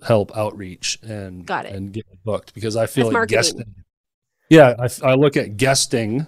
help 0.03 0.37
outreach 0.37 0.99
and 1.03 1.45
Got 1.47 1.67
it. 1.67 1.75
and 1.75 1.93
get 1.93 2.07
booked 2.25 2.55
because 2.55 2.77
I 2.77 2.87
feel 2.87 3.05
That's 3.07 3.15
like 3.15 3.31
marketing. 3.31 3.37
guesting. 3.37 3.75
Yeah, 4.51 4.75
I, 4.79 5.11
I 5.13 5.15
look 5.15 5.37
at 5.37 5.57
guesting, 5.57 6.27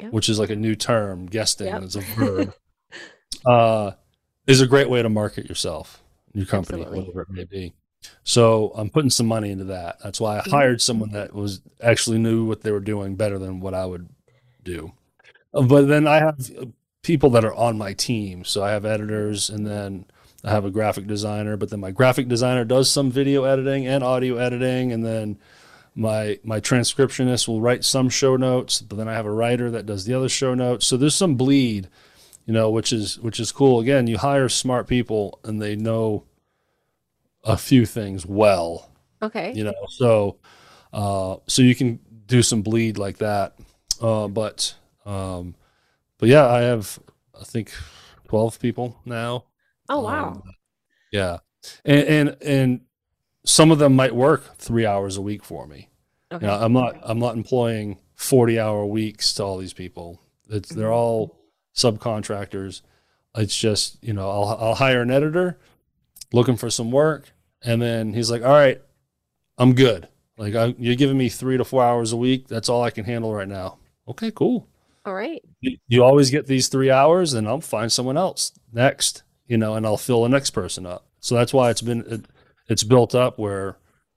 Yeah. 0.00 0.08
which 0.10 0.28
is 0.28 0.38
like 0.38 0.50
a 0.50 0.56
new 0.56 0.74
term. 0.74 1.26
Guesting 1.28 1.66
Yep. 1.68 1.82
is 1.84 1.96
a 1.96 2.00
verb. 2.00 2.54
uh, 3.46 3.92
is 4.46 4.60
a 4.60 4.66
great 4.66 4.88
way 4.90 5.02
to 5.02 5.08
market 5.08 5.48
yourself, 5.48 6.02
your 6.34 6.46
company, 6.46 6.82
Absolutely. 6.82 7.00
whatever 7.06 7.22
it 7.22 7.30
may 7.30 7.44
be. 7.44 7.72
So 8.22 8.72
I'm 8.76 8.90
putting 8.90 9.10
some 9.10 9.26
money 9.26 9.50
into 9.50 9.64
that. 9.64 9.96
That's 10.02 10.20
why 10.20 10.38
I 10.38 10.42
Mhm. 10.42 10.50
hired 10.50 10.82
someone 10.82 11.10
that 11.12 11.34
was 11.34 11.60
actually 11.82 12.18
knew 12.18 12.44
what 12.44 12.60
they 12.62 12.70
were 12.70 12.80
doing 12.80 13.16
better 13.16 13.38
than 13.38 13.58
what 13.60 13.74
I 13.74 13.86
would 13.86 14.08
do. 14.62 14.92
Uh, 15.54 15.62
But 15.62 15.88
then 15.88 16.06
I 16.06 16.18
have 16.18 16.38
uh, 16.60 16.66
people 17.02 17.30
that 17.30 17.44
are 17.44 17.54
on 17.54 17.78
my 17.78 17.92
team. 17.94 18.44
So 18.44 18.62
I 18.62 18.70
have 18.70 18.84
editors 18.84 19.48
and 19.48 19.66
then 19.66 20.04
I 20.44 20.50
have 20.50 20.64
a 20.64 20.70
graphic 20.70 21.06
designer, 21.06 21.56
but 21.56 21.70
then 21.70 21.80
my 21.80 21.90
graphic 21.90 22.28
designer 22.28 22.64
does 22.64 22.90
some 22.90 23.10
video 23.10 23.44
editing 23.44 23.86
and 23.86 24.04
audio 24.04 24.36
editing 24.36 24.92
and 24.92 25.04
then 25.04 25.38
my 25.96 26.38
my 26.44 26.60
transcriptionist 26.60 27.48
will 27.48 27.60
write 27.60 27.82
some 27.82 28.08
show 28.08 28.36
notes, 28.36 28.80
but 28.80 28.96
then 28.96 29.08
I 29.08 29.14
have 29.14 29.26
a 29.26 29.32
writer 29.32 29.70
that 29.70 29.86
does 29.86 30.04
the 30.04 30.14
other 30.14 30.28
show 30.28 30.54
notes. 30.54 30.86
So 30.86 30.96
there's 30.96 31.16
some 31.16 31.34
bleed, 31.34 31.88
you 32.44 32.52
know, 32.52 32.70
which 32.70 32.92
is 32.92 33.18
which 33.18 33.40
is 33.40 33.50
cool. 33.50 33.80
Again, 33.80 34.06
you 34.06 34.18
hire 34.18 34.48
smart 34.48 34.86
people 34.86 35.40
and 35.42 35.60
they 35.60 35.74
know 35.74 36.24
a 37.42 37.56
few 37.56 37.86
things 37.86 38.26
well 38.26 38.90
okay. 39.22 39.52
you 39.54 39.62
know 39.62 39.86
so 39.88 40.36
uh 40.92 41.36
so 41.46 41.62
you 41.62 41.76
can 41.76 42.00
do 42.26 42.42
some 42.42 42.60
bleed 42.60 42.98
like 42.98 43.18
that 43.18 43.54
uh 44.02 44.26
but 44.26 44.74
um 45.06 45.54
but 46.18 46.28
yeah 46.28 46.44
i 46.46 46.60
have 46.62 46.98
i 47.40 47.44
think 47.44 47.72
12 48.24 48.58
people 48.58 48.96
now 49.04 49.44
Oh 49.88 50.00
wow. 50.00 50.30
Um, 50.30 50.42
yeah 51.12 51.38
and 51.84 52.04
and 52.08 52.36
and 52.42 52.80
some 53.46 53.70
of 53.70 53.78
them 53.78 53.94
might 53.96 54.14
work 54.14 54.56
three 54.58 54.84
hours 54.84 55.16
a 55.16 55.22
week 55.22 55.42
for 55.42 55.66
me. 55.66 55.88
Okay. 56.30 56.44
You 56.44 56.52
know, 56.52 56.58
I'm 56.58 56.72
not 56.72 56.98
I'm 57.02 57.18
not 57.18 57.36
employing 57.36 57.98
40 58.16 58.58
hour 58.58 58.84
weeks 58.84 59.32
to 59.34 59.44
all 59.44 59.56
these 59.56 59.72
people. 59.72 60.20
It's 60.50 60.68
they're 60.68 60.86
mm-hmm. 60.86 60.94
all 60.94 61.38
subcontractors. 61.74 62.82
It's 63.36 63.56
just 63.56 64.02
you 64.02 64.12
know 64.12 64.28
I'll 64.28 64.58
I'll 64.60 64.74
hire 64.74 65.00
an 65.00 65.10
editor, 65.10 65.58
looking 66.32 66.56
for 66.56 66.70
some 66.70 66.90
work, 66.90 67.32
and 67.62 67.80
then 67.80 68.12
he's 68.12 68.30
like, 68.30 68.42
all 68.42 68.52
right, 68.52 68.82
I'm 69.56 69.74
good. 69.74 70.08
Like 70.36 70.54
I, 70.54 70.74
you're 70.78 70.96
giving 70.96 71.16
me 71.16 71.28
three 71.28 71.56
to 71.56 71.64
four 71.64 71.82
hours 71.82 72.12
a 72.12 72.16
week. 72.16 72.48
That's 72.48 72.68
all 72.68 72.82
I 72.82 72.90
can 72.90 73.04
handle 73.04 73.32
right 73.32 73.48
now. 73.48 73.78
Okay, 74.08 74.30
cool. 74.32 74.68
All 75.04 75.14
right. 75.14 75.42
You, 75.60 75.78
you 75.86 76.02
always 76.02 76.30
get 76.30 76.46
these 76.46 76.66
three 76.68 76.90
hours, 76.90 77.32
and 77.32 77.46
I'll 77.46 77.60
find 77.60 77.92
someone 77.92 78.16
else 78.16 78.52
next. 78.72 79.22
You 79.46 79.56
know, 79.56 79.76
and 79.76 79.86
I'll 79.86 79.96
fill 79.96 80.24
the 80.24 80.28
next 80.28 80.50
person 80.50 80.84
up. 80.84 81.06
So 81.20 81.36
that's 81.36 81.52
why 81.52 81.70
it's 81.70 81.82
been 81.82 82.04
it, 82.08 82.26
it's 82.68 82.82
built 82.84 83.14
up 83.14 83.38
where 83.38 83.76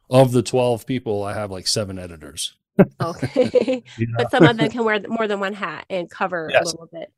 of 0.10 0.32
the 0.32 0.42
12 0.42 0.86
people, 0.86 1.24
I 1.24 1.34
have 1.34 1.52
like 1.52 1.68
seven 1.68 2.00
editors. 2.00 2.56
Okay. 3.02 3.84
Know? 4.00 4.06
but 4.18 4.32
some 4.32 4.44
of 4.46 4.58
them 4.58 4.70
can 4.70 4.84
wear 4.86 5.00
more 5.08 5.28
than 5.28 5.40
one 5.40 5.54
hat 5.54 5.86
and 5.90 6.10
cover 6.10 6.50
Yes. 6.52 6.62
a 6.64 6.66
little 6.66 6.90
bit. 6.92 7.12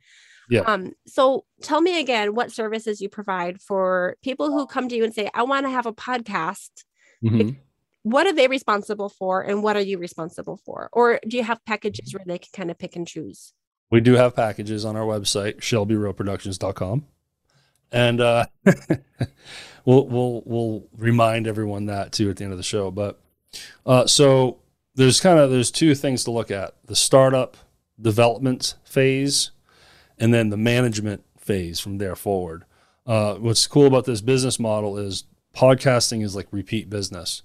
Yeah. 0.49 0.61
Um, 0.61 0.93
so 1.07 1.45
tell 1.61 1.79
me 1.81 1.99
again 1.99 2.35
what 2.35 2.51
services 2.51 2.99
you 2.99 3.07
provide 3.09 3.61
for 3.61 4.17
people 4.21 4.51
who 4.51 4.65
come 4.65 4.89
to 4.89 4.95
you 4.95 5.03
and 5.03 5.13
say, 5.13 5.29
I 5.33 5.43
want 5.43 5.65
to 5.65 5.69
have 5.69 5.85
a 5.85 5.93
podcast. 5.93 6.71
Mhm. 7.23 7.57
What 8.03 8.25
are 8.25 8.33
they 8.33 8.47
responsible 8.47 9.09
for 9.09 9.41
and 9.43 9.61
what 9.61 9.75
are 9.77 9.81
you 9.81 9.97
responsible 9.99 10.57
for? 10.65 10.89
Or 10.91 11.19
do 11.27 11.37
you 11.37 11.43
have 11.43 11.63
packages 11.65 12.13
where 12.13 12.23
they 12.25 12.39
can 12.39 12.49
kind 12.53 12.71
of 12.71 12.79
pick 12.79 12.95
and 12.95 13.07
choose? 13.07 13.53
We 13.91 14.01
do 14.01 14.13
have 14.13 14.35
packages 14.35 14.83
on 14.83 14.95
our 14.95 15.05
website, 15.05 15.57
shelbyrowproductions.com. 15.59 17.05
And 17.91 18.21
uh, 18.21 18.45
we'll 19.85 20.07
we'll 20.07 20.43
we'll 20.45 20.83
remind 20.97 21.47
everyone 21.47 21.85
that 21.87 22.11
too 22.11 22.29
at 22.29 22.37
the 22.37 22.43
end 22.43 22.53
of 22.53 22.57
the 22.57 22.63
show. 22.63 22.91
But 22.91 23.19
uh, 23.85 24.07
so 24.07 24.59
there's 24.95 25.19
kind 25.19 25.39
of 25.39 25.51
there's 25.51 25.71
two 25.71 25.95
things 25.95 26.23
to 26.25 26.31
look 26.31 26.51
at: 26.51 26.75
the 26.85 26.95
startup 26.95 27.57
development 27.99 28.75
phase, 28.83 29.51
and 30.17 30.33
then 30.33 30.49
the 30.49 30.57
management 30.57 31.23
phase 31.37 31.79
from 31.79 31.97
there 31.97 32.15
forward. 32.15 32.65
Uh, 33.05 33.35
what's 33.35 33.67
cool 33.67 33.87
about 33.87 34.05
this 34.05 34.21
business 34.21 34.59
model 34.59 34.97
is 34.97 35.25
podcasting 35.55 36.23
is 36.23 36.35
like 36.35 36.47
repeat 36.51 36.89
business. 36.89 37.41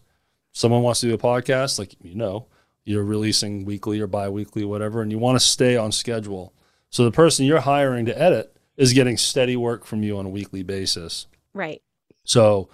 Someone 0.53 0.83
wants 0.83 1.01
to 1.01 1.09
do 1.09 1.15
a 1.15 1.19
podcast, 1.19 1.79
like 1.79 1.97
you 2.03 2.15
know, 2.15 2.47
you're 2.87 3.05
releasing 3.05 3.65
weekly 3.67 4.01
or 4.01 4.07
bi-weekly 4.07 4.65
whatever 4.65 5.03
and 5.03 5.11
you 5.11 5.19
want 5.19 5.37
to 5.39 5.45
stay 5.45 5.77
on 5.77 5.93
schedule 5.93 6.55
so 6.89 7.05
the 7.05 7.11
person 7.11 7.45
you're 7.45 7.61
hiring 7.61 8.07
to 8.07 8.19
edit 8.19 8.56
is 8.77 8.93
getting 8.93 9.17
steady 9.17 9.57
work 9.57 9.85
from 9.85 10.03
you 10.03 10.19
on 10.19 10.27
a 10.27 10.31
weekly 10.31 10.63
basis. 10.63 11.27
Right. 11.55 11.83
so 12.25 12.69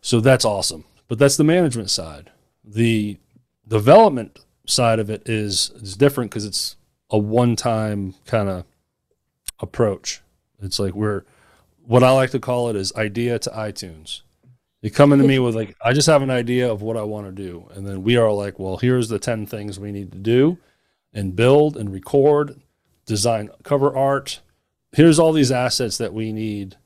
so 0.00 0.20
that's 0.20 0.44
awesome. 0.44 0.84
But 1.08 1.18
that's 1.18 1.36
the 1.36 1.44
management 1.44 1.90
side. 1.90 2.30
The 2.64 3.18
development 3.66 4.38
side 4.66 4.98
of 4.98 5.10
it 5.10 5.28
is 5.28 5.70
is 5.76 5.96
different 5.96 6.30
because 6.30 6.44
it's 6.44 6.76
a 7.10 7.18
one-time 7.18 8.14
kind 8.24 8.48
of 8.48 8.64
approach. 9.60 10.22
It's 10.60 10.78
like 10.78 10.94
we're 10.94 11.24
what 11.84 12.02
i 12.02 12.10
like 12.10 12.30
to 12.30 12.40
call 12.40 12.68
it 12.68 12.76
is 12.76 12.92
idea 12.94 13.38
to 13.40 13.50
itunes. 13.50 14.22
You 14.82 14.90
come 14.90 15.12
into 15.12 15.26
me 15.26 15.38
with 15.38 15.54
like 15.54 15.76
i 15.84 15.92
just 15.92 16.06
have 16.06 16.22
an 16.22 16.30
idea 16.30 16.70
of 16.70 16.82
what 16.82 16.96
i 16.96 17.02
want 17.02 17.26
to 17.26 17.32
do. 17.32 17.68
And 17.74 17.86
then 17.86 18.02
we 18.02 18.16
are 18.16 18.32
like 18.32 18.58
well 18.58 18.76
here's 18.76 19.08
the 19.08 19.18
10 19.18 19.46
things 19.46 19.78
we 19.78 19.92
need 19.92 20.12
to 20.12 20.18
do 20.18 20.58
and 21.12 21.36
build 21.36 21.76
and 21.76 21.92
record 21.92 22.60
design 23.06 23.50
cover 23.62 23.94
art 23.94 24.40
here's 24.96 25.18
all 25.18 25.32
these 25.32 25.52
assets 25.52 25.98
that 25.98 26.14
we 26.14 26.32
need 26.32 26.76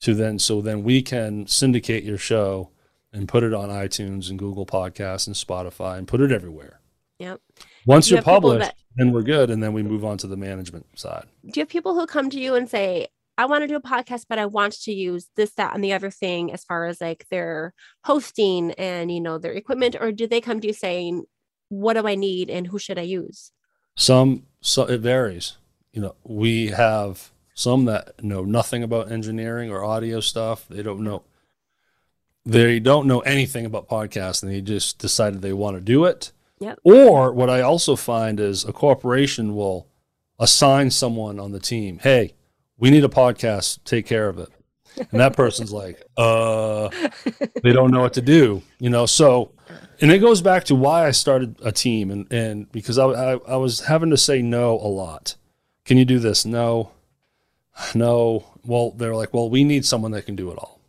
to 0.00 0.14
then 0.14 0.38
so 0.38 0.60
then 0.62 0.84
we 0.84 1.02
can 1.02 1.46
syndicate 1.48 2.04
your 2.04 2.16
show 2.16 2.70
and 3.12 3.28
put 3.28 3.42
it 3.42 3.52
on 3.52 3.68
iTunes 3.68 4.30
and 4.30 4.38
Google 4.38 4.64
Podcasts 4.64 5.26
and 5.26 5.34
Spotify 5.34 5.98
and 5.98 6.06
put 6.06 6.20
it 6.20 6.30
everywhere. 6.30 6.80
Yep. 7.18 7.40
Once 7.86 8.08
You 8.08 8.16
you're 8.16 8.22
published, 8.22 8.60
that- 8.60 8.76
then 8.96 9.12
we're 9.12 9.22
good, 9.22 9.50
and 9.50 9.62
then 9.62 9.72
we 9.72 9.82
move 9.82 10.04
on 10.04 10.16
to 10.18 10.26
the 10.26 10.36
management 10.36 10.86
side. 10.98 11.26
Do 11.44 11.60
you 11.60 11.62
have 11.62 11.68
people 11.68 11.94
who 11.94 12.06
come 12.06 12.30
to 12.30 12.40
you 12.40 12.54
and 12.54 12.68
say, 12.68 13.08
I 13.36 13.46
want 13.46 13.62
to 13.62 13.68
do 13.68 13.76
a 13.76 13.80
podcast, 13.80 14.26
but 14.28 14.38
I 14.38 14.46
want 14.46 14.72
to 14.82 14.92
use 14.92 15.28
this, 15.36 15.52
that, 15.54 15.74
and 15.74 15.82
the 15.82 15.92
other 15.92 16.10
thing 16.10 16.52
as 16.52 16.64
far 16.64 16.86
as 16.86 17.00
like 17.00 17.26
their 17.30 17.72
hosting 18.04 18.72
and 18.72 19.10
you 19.10 19.20
know 19.20 19.38
their 19.38 19.52
equipment, 19.52 19.96
or 20.00 20.12
do 20.12 20.26
they 20.26 20.40
come 20.40 20.60
to 20.60 20.66
you 20.68 20.72
saying, 20.72 21.24
What 21.68 21.94
do 21.94 22.06
I 22.06 22.14
need 22.14 22.48
and 22.50 22.66
who 22.66 22.78
should 22.78 22.98
I 22.98 23.02
use? 23.02 23.52
Some 23.96 24.46
so 24.60 24.84
it 24.84 25.00
varies. 25.00 25.56
You 25.92 26.02
know, 26.02 26.14
we 26.24 26.68
have 26.68 27.30
some 27.60 27.84
that 27.84 28.24
know 28.24 28.42
nothing 28.42 28.82
about 28.82 29.12
engineering 29.12 29.70
or 29.70 29.84
audio 29.84 30.20
stuff. 30.20 30.66
They 30.68 30.82
don't 30.82 31.02
know 31.02 31.24
they 32.46 32.80
don't 32.80 33.06
know 33.06 33.20
anything 33.20 33.66
about 33.66 33.86
podcasting. 33.86 34.48
They 34.48 34.62
just 34.62 34.98
decided 34.98 35.42
they 35.42 35.52
want 35.52 35.76
to 35.76 35.80
do 35.82 36.06
it. 36.06 36.32
Yep. 36.58 36.78
Or 36.84 37.32
what 37.32 37.50
I 37.50 37.60
also 37.60 37.96
find 37.96 38.40
is 38.40 38.64
a 38.64 38.72
corporation 38.72 39.54
will 39.54 39.86
assign 40.38 40.90
someone 40.90 41.38
on 41.38 41.52
the 41.52 41.60
team, 41.60 41.98
hey, 41.98 42.32
we 42.78 42.90
need 42.90 43.04
a 43.04 43.08
podcast, 43.08 43.84
take 43.84 44.06
care 44.06 44.28
of 44.28 44.38
it. 44.38 44.48
And 45.10 45.20
that 45.20 45.36
person's 45.36 45.70
like, 45.72 46.02
uh, 46.16 46.88
they 47.62 47.72
don't 47.72 47.90
know 47.90 48.00
what 48.00 48.14
to 48.14 48.22
do, 48.22 48.62
you 48.78 48.88
know? 48.88 49.04
So, 49.04 49.52
and 50.00 50.10
it 50.10 50.18
goes 50.18 50.40
back 50.40 50.64
to 50.64 50.74
why 50.74 51.06
I 51.06 51.10
started 51.10 51.56
a 51.62 51.72
team 51.72 52.10
and, 52.10 52.32
and 52.32 52.72
because 52.72 52.98
I, 52.98 53.04
I, 53.04 53.32
I 53.48 53.56
was 53.56 53.80
having 53.80 54.10
to 54.10 54.16
say 54.16 54.40
no 54.40 54.72
a 54.72 54.88
lot. 54.88 55.36
Can 55.84 55.98
you 55.98 56.06
do 56.06 56.18
this? 56.18 56.46
No, 56.46 56.92
no. 57.94 58.44
Well, 58.64 58.90
they're 58.92 59.14
like, 59.14 59.32
well, 59.32 59.48
we 59.48 59.64
need 59.64 59.84
someone 59.84 60.12
that 60.12 60.26
can 60.26 60.36
do 60.36 60.50
it 60.50 60.58
all. 60.58 60.80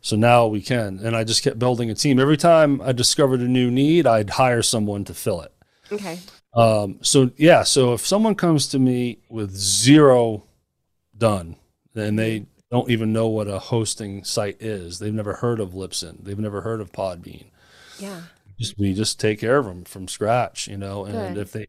So 0.00 0.16
now 0.16 0.46
we 0.46 0.60
can. 0.60 0.98
And 0.98 1.14
I 1.14 1.22
just 1.24 1.42
kept 1.44 1.58
building 1.58 1.88
a 1.90 1.94
team. 1.94 2.18
Every 2.18 2.36
time 2.36 2.80
I 2.80 2.92
discovered 2.92 3.40
a 3.40 3.48
new 3.48 3.70
need, 3.70 4.06
I'd 4.06 4.30
hire 4.30 4.62
someone 4.62 5.04
to 5.04 5.14
fill 5.14 5.42
it. 5.42 5.52
Okay. 5.92 6.18
Um, 6.54 6.98
so 7.02 7.30
yeah, 7.36 7.62
so 7.62 7.94
if 7.94 8.06
someone 8.06 8.34
comes 8.34 8.66
to 8.68 8.78
me 8.78 9.18
with 9.28 9.54
zero 9.54 10.44
done, 11.16 11.56
and 11.94 12.18
they 12.18 12.46
don't 12.70 12.90
even 12.90 13.12
know 13.12 13.28
what 13.28 13.48
a 13.48 13.58
hosting 13.58 14.24
site 14.24 14.60
is, 14.60 14.98
they've 14.98 15.14
never 15.14 15.34
heard 15.34 15.60
of 15.60 15.70
Libsyn, 15.70 16.24
they've 16.24 16.38
never 16.38 16.62
heard 16.62 16.80
of 16.80 16.92
Podbean. 16.92 17.46
Yeah. 17.98 18.22
Just 18.58 18.78
we 18.78 18.92
just 18.92 19.18
take 19.20 19.40
care 19.40 19.56
of 19.58 19.66
them 19.66 19.84
from 19.84 20.08
scratch, 20.08 20.68
you 20.68 20.76
know. 20.76 21.04
And 21.04 21.34
Good. 21.34 21.40
if 21.40 21.52
they 21.52 21.66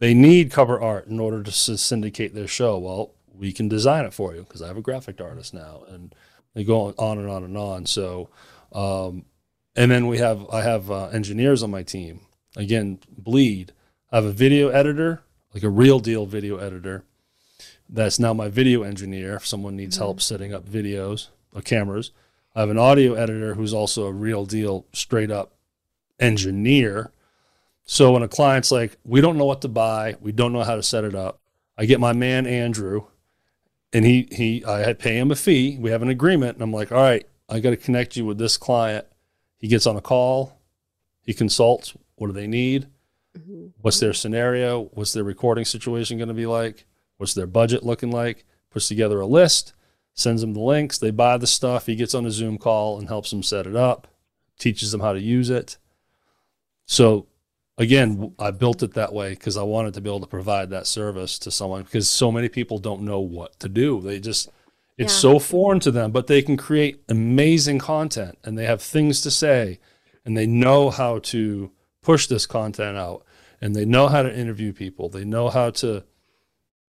they 0.00 0.14
need 0.14 0.50
cover 0.50 0.80
art 0.80 1.06
in 1.06 1.20
order 1.20 1.42
to 1.42 1.52
syndicate 1.52 2.34
their 2.34 2.48
show, 2.48 2.78
well, 2.78 3.12
we 3.36 3.52
can 3.52 3.68
design 3.68 4.04
it 4.04 4.14
for 4.14 4.34
you 4.34 4.42
because 4.42 4.62
I 4.62 4.68
have 4.68 4.76
a 4.76 4.82
graphic 4.82 5.20
artist 5.20 5.54
now, 5.54 5.82
and 5.88 6.14
they 6.54 6.64
go 6.64 6.94
on 6.98 7.18
and 7.18 7.28
on 7.28 7.44
and 7.44 7.56
on. 7.56 7.86
So, 7.86 8.30
um, 8.72 9.24
and 9.76 9.90
then 9.90 10.06
we 10.06 10.18
have 10.18 10.48
I 10.50 10.62
have 10.62 10.90
uh, 10.90 11.06
engineers 11.06 11.62
on 11.62 11.70
my 11.70 11.82
team. 11.82 12.20
Again, 12.56 13.00
bleed. 13.08 13.72
I 14.12 14.16
have 14.16 14.24
a 14.24 14.32
video 14.32 14.68
editor, 14.68 15.22
like 15.52 15.64
a 15.64 15.70
real 15.70 15.98
deal 15.98 16.26
video 16.26 16.58
editor. 16.58 17.04
That's 17.88 18.18
now 18.18 18.32
my 18.32 18.48
video 18.48 18.82
engineer. 18.82 19.36
If 19.36 19.46
someone 19.46 19.76
needs 19.76 19.96
help 19.96 20.20
setting 20.20 20.54
up 20.54 20.68
videos 20.68 21.28
or 21.52 21.60
cameras, 21.60 22.12
I 22.54 22.60
have 22.60 22.70
an 22.70 22.78
audio 22.78 23.14
editor 23.14 23.54
who's 23.54 23.74
also 23.74 24.06
a 24.06 24.12
real 24.12 24.46
deal, 24.46 24.86
straight 24.92 25.30
up 25.30 25.54
engineer. 26.20 27.10
So 27.84 28.12
when 28.12 28.22
a 28.22 28.28
client's 28.28 28.70
like, 28.70 28.96
we 29.04 29.20
don't 29.20 29.36
know 29.36 29.44
what 29.44 29.60
to 29.62 29.68
buy, 29.68 30.16
we 30.20 30.32
don't 30.32 30.52
know 30.52 30.62
how 30.62 30.76
to 30.76 30.82
set 30.82 31.04
it 31.04 31.14
up, 31.14 31.40
I 31.76 31.84
get 31.84 32.00
my 32.00 32.12
man 32.12 32.46
Andrew, 32.46 33.06
and 33.94 34.04
he 34.04 34.28
he 34.30 34.64
I 34.66 34.92
pay 34.92 35.16
him 35.16 35.30
a 35.30 35.36
fee. 35.36 35.78
We 35.80 35.90
have 35.90 36.02
an 36.02 36.08
agreement, 36.10 36.54
and 36.56 36.62
I'm 36.62 36.72
like, 36.72 36.92
all 36.92 36.98
right, 36.98 37.26
I 37.48 37.60
got 37.60 37.70
to 37.70 37.76
connect 37.76 38.16
you 38.16 38.26
with 38.26 38.36
this 38.36 38.56
client. 38.58 39.06
He 39.56 39.68
gets 39.68 39.86
on 39.86 39.96
a 39.96 40.02
call, 40.02 40.60
he 41.22 41.32
consults. 41.32 41.94
What 42.16 42.26
do 42.26 42.32
they 42.34 42.46
need? 42.46 42.88
Mhm. 43.38 43.72
What's 43.80 43.98
their 44.00 44.12
scenario? 44.12 44.90
What's 44.94 45.12
their 45.12 45.24
recording 45.24 45.64
situation 45.64 46.18
going 46.18 46.28
to 46.28 46.34
be 46.34 46.46
like? 46.46 46.86
What's 47.16 47.34
their 47.34 47.46
budget 47.46 47.82
looking 47.82 48.10
like? 48.10 48.44
Puts 48.70 48.88
together 48.88 49.20
a 49.20 49.26
list, 49.26 49.72
sends 50.12 50.42
them 50.42 50.52
the 50.54 50.60
links. 50.60 50.98
They 50.98 51.10
buy 51.10 51.38
the 51.38 51.46
stuff. 51.46 51.86
He 51.86 51.94
gets 51.96 52.14
on 52.14 52.26
a 52.26 52.30
Zoom 52.30 52.58
call 52.58 52.98
and 52.98 53.08
helps 53.08 53.30
them 53.30 53.42
set 53.42 53.66
it 53.66 53.76
up, 53.76 54.08
teaches 54.58 54.92
them 54.92 55.00
how 55.00 55.12
to 55.12 55.20
use 55.20 55.50
it. 55.50 55.78
So, 56.86 57.26
again, 57.78 58.34
I 58.38 58.50
built 58.50 58.82
it 58.82 58.94
that 58.94 59.12
way 59.12 59.30
because 59.30 59.56
I 59.56 59.62
wanted 59.62 59.94
to 59.94 60.00
be 60.00 60.08
able 60.08 60.20
to 60.20 60.26
provide 60.26 60.70
that 60.70 60.86
service 60.86 61.38
to 61.40 61.50
someone 61.50 61.82
because 61.82 62.08
so 62.08 62.30
many 62.30 62.48
people 62.48 62.78
don't 62.78 63.02
know 63.02 63.20
what 63.20 63.58
to 63.60 63.68
do. 63.68 64.00
They 64.00 64.20
just, 64.20 64.48
it's 64.96 65.12
Yeah. 65.12 65.18
so 65.20 65.38
foreign 65.38 65.80
to 65.80 65.90
them, 65.90 66.12
but 66.12 66.26
they 66.26 66.42
can 66.42 66.56
create 66.56 67.02
amazing 67.08 67.78
content 67.78 68.38
and 68.44 68.56
they 68.58 68.66
have 68.66 68.82
things 68.82 69.20
to 69.22 69.30
say 69.30 69.80
and 70.24 70.36
they 70.36 70.46
know 70.46 70.90
how 70.90 71.18
to 71.20 71.72
push 72.02 72.26
this 72.26 72.46
content 72.46 72.96
out 72.96 73.24
and 73.60 73.74
they 73.74 73.84
know 73.84 74.08
how 74.08 74.22
to 74.22 74.38
interview 74.38 74.72
people. 74.72 75.08
They 75.08 75.24
know 75.24 75.48
how 75.48 75.70
to 75.70 76.04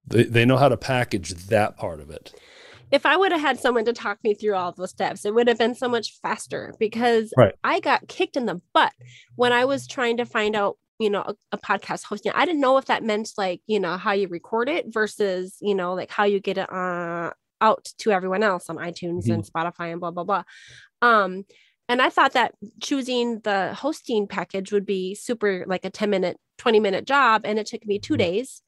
they, 0.07 0.23
they 0.23 0.45
know 0.45 0.57
how 0.57 0.69
to 0.69 0.77
package 0.77 1.33
that 1.47 1.77
part 1.77 1.99
of 1.99 2.11
it. 2.11 2.31
If 2.91 3.05
I 3.05 3.17
would 3.17 3.31
have 3.31 3.41
had 3.41 3.59
someone 3.59 3.86
to 3.86 3.93
talk 3.93 4.19
me 4.23 4.33
through 4.33 4.55
all 4.55 4.71
the 4.71 4.88
steps, 4.88 5.25
it 5.25 5.33
would 5.33 5.47
have 5.47 5.57
been 5.57 5.75
so 5.75 5.89
much 5.89 6.19
faster 6.21 6.73
because 6.79 7.33
Right. 7.38 7.55
I 7.63 7.79
got 7.79 8.07
kicked 8.07 8.38
in 8.38 8.45
the 8.45 8.61
butt 8.73 8.93
when 9.36 9.51
I 9.51 9.65
was 9.65 9.88
trying 9.88 10.17
to 10.17 10.25
find 10.25 10.55
out, 10.55 10.77
you 10.99 11.09
know, 11.09 11.21
a, 11.21 11.36
a 11.53 11.57
podcast 11.57 12.03
hosting. 12.03 12.31
I 12.36 12.45
didn't 12.45 12.61
know 12.61 12.77
if 12.77 12.86
that 12.86 13.03
meant 13.03 13.31
like, 13.38 13.61
you 13.67 13.79
know, 13.79 13.97
how 13.97 14.11
you 14.13 14.27
record 14.27 14.69
it 14.69 14.86
versus, 14.93 15.57
you 15.61 15.75
know, 15.75 15.93
like 15.93 16.11
how 16.11 16.23
you 16.25 16.39
get 16.39 16.57
it 16.57 16.71
uh, 16.71 17.31
out 17.61 17.89
to 17.99 18.11
everyone 18.11 18.43
else 18.43 18.69
on 18.69 18.77
iTunes 18.77 19.29
and 19.29 19.43
Spotify 19.43 19.91
and 19.91 19.99
blah, 19.99 20.11
blah, 20.11 20.23
blah. 20.23 20.43
Um, 21.01 21.45
and 21.88 22.01
I 22.01 22.09
thought 22.09 22.33
that 22.33 22.55
choosing 22.81 23.39
the 23.41 23.73
hosting 23.73 24.27
package 24.27 24.71
would 24.71 24.86
be 24.86 25.15
super, 25.15 25.65
like 25.67 25.86
a 25.86 25.86
the 25.86 25.86
hosting 25.86 25.86
package 25.86 25.86
would 25.86 25.86
be 25.86 25.86
super 25.86 25.86
like 25.86 25.86
a 25.86 25.89
10 25.89 26.09
minute, 26.09 26.38
20 26.57 26.79
minute 26.79 27.05
job. 27.05 27.41
And 27.45 27.59
it 27.59 27.67
took 27.67 27.86
me 27.86 27.99
2 27.99 28.13
mm-hmm. 28.13 28.17
days 28.19 28.61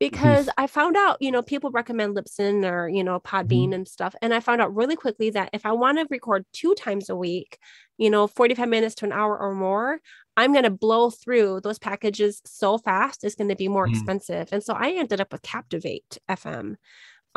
because 0.00 0.48
I 0.58 0.66
found 0.66 0.96
out, 0.96 1.18
you 1.20 1.30
know, 1.30 1.42
people 1.42 1.70
recommend 1.70 2.16
Libsyn 2.16 2.68
or, 2.68 2.88
you 2.88 3.04
know, 3.04 3.20
Podbean 3.20 3.48
mm-hmm. 3.48 3.72
and 3.74 3.88
stuff. 3.88 4.14
And 4.20 4.34
I 4.34 4.40
found 4.40 4.60
out 4.60 4.74
really 4.74 4.96
quickly 4.96 5.30
that 5.30 5.50
if 5.52 5.64
I 5.64 5.72
want 5.72 5.98
to 5.98 6.06
record 6.10 6.44
two 6.52 6.74
times 6.74 7.08
a 7.08 7.16
week, 7.16 7.58
you 7.96 8.10
know, 8.10 8.26
45 8.26 8.68
minutes 8.68 8.96
to 8.96 9.04
an 9.04 9.12
hour 9.12 9.38
or 9.38 9.54
more, 9.54 10.00
I'm 10.36 10.52
going 10.52 10.64
to 10.64 10.70
blow 10.70 11.10
through 11.10 11.60
those 11.62 11.78
packages 11.78 12.42
so 12.44 12.78
fast. 12.78 13.22
It's 13.22 13.36
going 13.36 13.50
to 13.50 13.56
be 13.56 13.68
more 13.68 13.86
mm-hmm. 13.86 13.94
expensive. 13.94 14.48
And 14.52 14.62
so 14.62 14.74
I 14.74 14.90
ended 14.90 15.20
up 15.20 15.32
with 15.32 15.42
Captivate 15.42 16.18
FM 16.28 16.74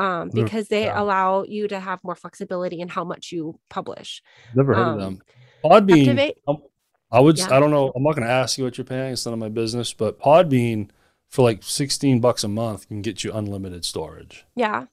um, 0.00 0.30
because 0.32 0.68
they 0.68 0.84
yeah. 0.84 1.00
allow 1.00 1.44
you 1.44 1.68
to 1.68 1.78
have 1.78 2.02
more 2.02 2.16
flexibility 2.16 2.80
in 2.80 2.88
how 2.88 3.04
much 3.04 3.30
you 3.30 3.58
publish. 3.70 4.22
Never 4.54 4.74
heard 4.74 4.82
um, 4.82 4.94
of 4.94 5.00
them. 5.00 5.22
Podbean. 5.64 6.04
Captivate, 6.04 6.38
um, 6.46 6.58
I 7.10 7.20
would. 7.20 7.38
Yeah. 7.38 7.48
I 7.50 7.60
don't 7.60 7.70
know. 7.70 7.92
I'm 7.94 8.02
not 8.02 8.14
going 8.14 8.26
to 8.26 8.32
ask 8.32 8.58
you 8.58 8.64
what 8.64 8.76
you're 8.78 8.84
paying. 8.84 9.12
It's 9.12 9.24
none 9.24 9.32
of 9.32 9.40
my 9.40 9.48
business. 9.48 9.92
But 9.92 10.20
Podbean 10.20 10.90
for 11.28 11.42
like 11.42 11.62
16 11.62 12.20
bucks 12.20 12.44
a 12.44 12.48
month 12.48 12.88
can 12.88 13.02
get 13.02 13.24
you 13.24 13.32
unlimited 13.32 13.84
storage. 13.84 14.46
Yeah. 14.54 14.86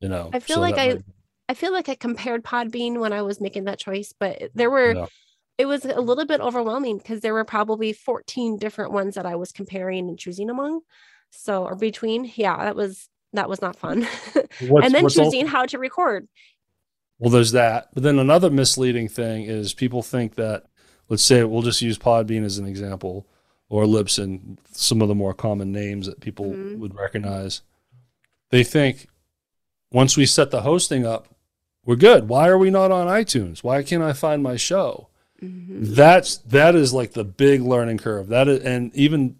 You 0.00 0.08
know. 0.08 0.30
I 0.32 0.40
feel 0.40 0.56
so 0.56 0.60
like 0.60 0.78
I. 0.78 0.94
Might... 0.94 1.04
I 1.48 1.54
feel 1.54 1.72
like 1.72 1.88
I 1.88 1.94
compared 1.94 2.44
Podbean 2.44 2.98
when 2.98 3.12
I 3.12 3.22
was 3.22 3.40
making 3.40 3.64
that 3.64 3.78
choice, 3.78 4.14
but 4.18 4.50
there 4.54 4.70
were. 4.70 4.94
Yeah. 4.94 5.06
It 5.58 5.66
was 5.66 5.84
a 5.84 6.00
little 6.00 6.24
bit 6.24 6.40
overwhelming 6.40 6.98
because 6.98 7.20
there 7.20 7.34
were 7.34 7.44
probably 7.44 7.92
14 7.92 8.56
different 8.56 8.90
ones 8.90 9.16
that 9.16 9.26
I 9.26 9.36
was 9.36 9.52
comparing 9.52 10.08
and 10.08 10.18
choosing 10.18 10.48
among. 10.48 10.80
So, 11.30 11.64
or 11.64 11.76
between. 11.76 12.30
Yeah, 12.36 12.56
that 12.64 12.74
was 12.74 13.08
that 13.32 13.48
was 13.48 13.60
not 13.60 13.76
fun. 13.76 14.06
and 14.60 14.94
then 14.94 15.08
choosing 15.08 15.46
how 15.46 15.66
to 15.66 15.78
record. 15.78 16.28
Well, 17.18 17.30
there's 17.30 17.52
that. 17.52 17.88
But 17.94 18.02
then 18.02 18.18
another 18.18 18.50
misleading 18.50 19.08
thing 19.08 19.44
is 19.44 19.74
people 19.74 20.02
think 20.02 20.34
that, 20.34 20.64
let's 21.08 21.24
say, 21.24 21.44
we'll 21.44 21.62
just 21.62 21.82
use 21.82 21.98
Podbean 21.98 22.44
as 22.44 22.58
an 22.58 22.66
example, 22.66 23.28
or 23.72 23.84
Libsyn, 23.84 24.58
some 24.70 25.00
of 25.00 25.08
the 25.08 25.14
more 25.14 25.32
common 25.32 25.72
names 25.72 26.06
that 26.06 26.20
people 26.20 26.46
mm-hmm. 26.46 26.80
would 26.80 26.94
recognize. 26.94 27.62
They 28.50 28.64
think 28.64 29.08
once 29.90 30.16
we 30.16 30.26
set 30.26 30.50
the 30.50 30.62
hosting 30.62 31.06
up, 31.06 31.28
we're 31.84 31.96
good. 31.96 32.28
Why 32.28 32.48
are 32.48 32.58
we 32.58 32.70
not 32.70 32.90
on 32.90 33.06
iTunes? 33.06 33.64
Why 33.64 33.82
can't 33.82 34.02
I 34.02 34.12
find 34.12 34.42
my 34.42 34.56
show? 34.56 35.08
Mm-hmm. 35.42 35.94
That's 35.94 36.36
that 36.36 36.74
is 36.74 36.92
like 36.92 37.12
the 37.12 37.24
big 37.24 37.62
learning 37.62 37.98
curve. 37.98 38.28
That 38.28 38.46
is, 38.46 38.62
and 38.62 38.94
even 38.94 39.36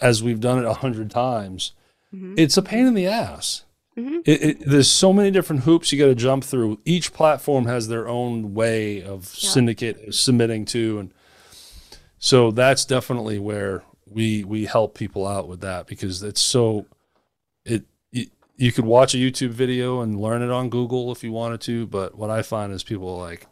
as 0.00 0.22
we've 0.22 0.40
done 0.40 0.58
it 0.58 0.64
a 0.64 0.74
hundred 0.74 1.10
times, 1.10 1.72
Mm-hmm. 2.14 2.34
It's 2.36 2.56
a 2.56 2.62
pain 2.62 2.86
in 2.86 2.94
the 2.94 3.06
ass. 3.06 3.64
Mm-hmm. 3.96 4.20
It, 4.24 4.42
it, 4.42 4.58
there's 4.66 4.90
so 4.90 5.12
many 5.12 5.30
different 5.30 5.62
hoops 5.62 5.92
you 5.92 5.98
got 5.98 6.06
to 6.06 6.14
jump 6.14 6.44
through. 6.44 6.80
Each 6.84 7.12
platform 7.12 7.66
has 7.66 7.88
their 7.88 8.08
own 8.08 8.54
way 8.54 9.02
of 9.02 9.30
yeah. 9.34 9.50
syndicate 9.50 10.14
submitting 10.14 10.64
to, 10.66 10.98
and 10.98 11.14
so 12.24 12.52
that's 12.52 12.84
definitely 12.84 13.40
where 13.40 13.82
we 14.06 14.44
we 14.44 14.64
help 14.64 14.96
people 14.96 15.26
out 15.26 15.48
with 15.48 15.62
that 15.62 15.88
because 15.88 16.22
it's 16.22 16.40
so 16.40 16.86
it, 17.64 17.84
it 18.12 18.30
you 18.56 18.70
could 18.70 18.84
watch 18.84 19.12
a 19.12 19.16
YouTube 19.16 19.50
video 19.50 20.02
and 20.02 20.20
learn 20.20 20.40
it 20.40 20.50
on 20.50 20.70
Google 20.70 21.10
if 21.10 21.24
you 21.24 21.32
wanted 21.32 21.60
to, 21.62 21.84
but 21.88 22.16
what 22.16 22.30
I 22.30 22.42
find 22.42 22.72
is 22.72 22.84
people 22.84 23.18
like, 23.18 23.48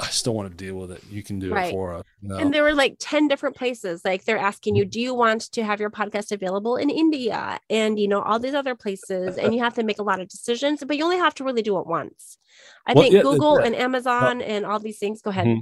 I 0.00 0.06
still 0.06 0.34
want 0.34 0.50
to 0.50 0.56
deal 0.56 0.76
with 0.76 0.92
it. 0.92 1.02
You 1.10 1.22
can 1.22 1.38
do 1.38 1.52
right. 1.52 1.68
it 1.68 1.72
for 1.72 1.92
us. 1.92 2.04
And 2.22 2.54
there 2.54 2.62
were 2.62 2.72
like 2.72 2.96
10 2.98 3.28
different 3.28 3.54
places. 3.54 4.02
Like 4.02 4.24
they're 4.24 4.38
asking 4.38 4.76
you, 4.76 4.86
do 4.86 4.98
you 4.98 5.14
want 5.14 5.52
to 5.52 5.62
have 5.62 5.78
your 5.78 5.90
podcast 5.90 6.32
available 6.32 6.76
in 6.76 6.88
India? 6.88 7.60
And, 7.68 8.00
you 8.00 8.08
know, 8.08 8.22
all 8.22 8.38
these 8.38 8.54
other 8.54 8.74
places. 8.74 9.36
And 9.36 9.54
you 9.54 9.62
have 9.62 9.74
to 9.74 9.82
make 9.82 9.98
a 9.98 10.02
lot 10.02 10.20
of 10.20 10.28
decisions, 10.28 10.82
but 10.86 10.96
you 10.96 11.04
only 11.04 11.18
have 11.18 11.34
to 11.34 11.44
really 11.44 11.62
do 11.62 11.78
it 11.78 11.86
once. 11.86 12.38
I 12.86 12.94
well, 12.94 13.04
think 13.04 13.14
yeah, 13.14 13.22
Google 13.22 13.60
yeah. 13.60 13.66
and 13.66 13.76
Amazon 13.76 14.40
and 14.40 14.64
all 14.64 14.78
these 14.78 14.98
things. 14.98 15.20
Go 15.20 15.30
ahead. 15.30 15.46
Mm-hmm. 15.46 15.60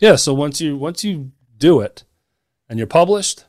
Yeah. 0.00 0.16
So 0.16 0.32
once 0.32 0.58
you, 0.58 0.76
once 0.78 1.04
you 1.04 1.32
do 1.62 1.80
it 1.80 2.04
and 2.68 2.78
you're 2.78 2.88
published, 2.88 3.44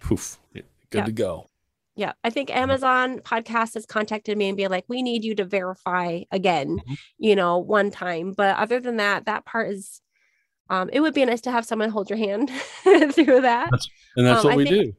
poof, 0.00 0.38
good 0.54 0.64
yeah. 0.92 1.04
to 1.04 1.12
go. 1.12 1.50
Yeah. 1.96 2.12
I 2.22 2.30
think 2.30 2.54
Amazon 2.54 3.20
podcast 3.20 3.74
has 3.74 3.86
contacted 3.86 4.38
me 4.38 4.48
and 4.48 4.56
be 4.56 4.68
like, 4.68 4.84
we 4.86 5.02
need 5.02 5.24
you 5.24 5.34
to 5.34 5.44
verify 5.44 6.20
again, 6.30 6.78
mm-hmm. 6.78 6.94
you 7.18 7.34
know, 7.34 7.58
one 7.58 7.90
time. 7.90 8.32
But 8.36 8.56
other 8.56 8.80
than 8.80 8.98
that, 8.98 9.24
that 9.24 9.44
part 9.46 9.70
is, 9.70 10.00
um, 10.68 10.90
it 10.92 11.00
would 11.00 11.14
be 11.14 11.24
nice 11.24 11.40
to 11.42 11.50
have 11.50 11.64
someone 11.64 11.90
hold 11.90 12.08
your 12.08 12.18
hand 12.18 12.50
through 12.82 13.40
that. 13.40 13.68
That's, 13.70 13.88
and 14.16 14.26
that's 14.26 14.44
um, 14.44 14.46
what 14.46 14.52
I 14.52 14.56
we 14.56 14.64
do. 14.64 14.92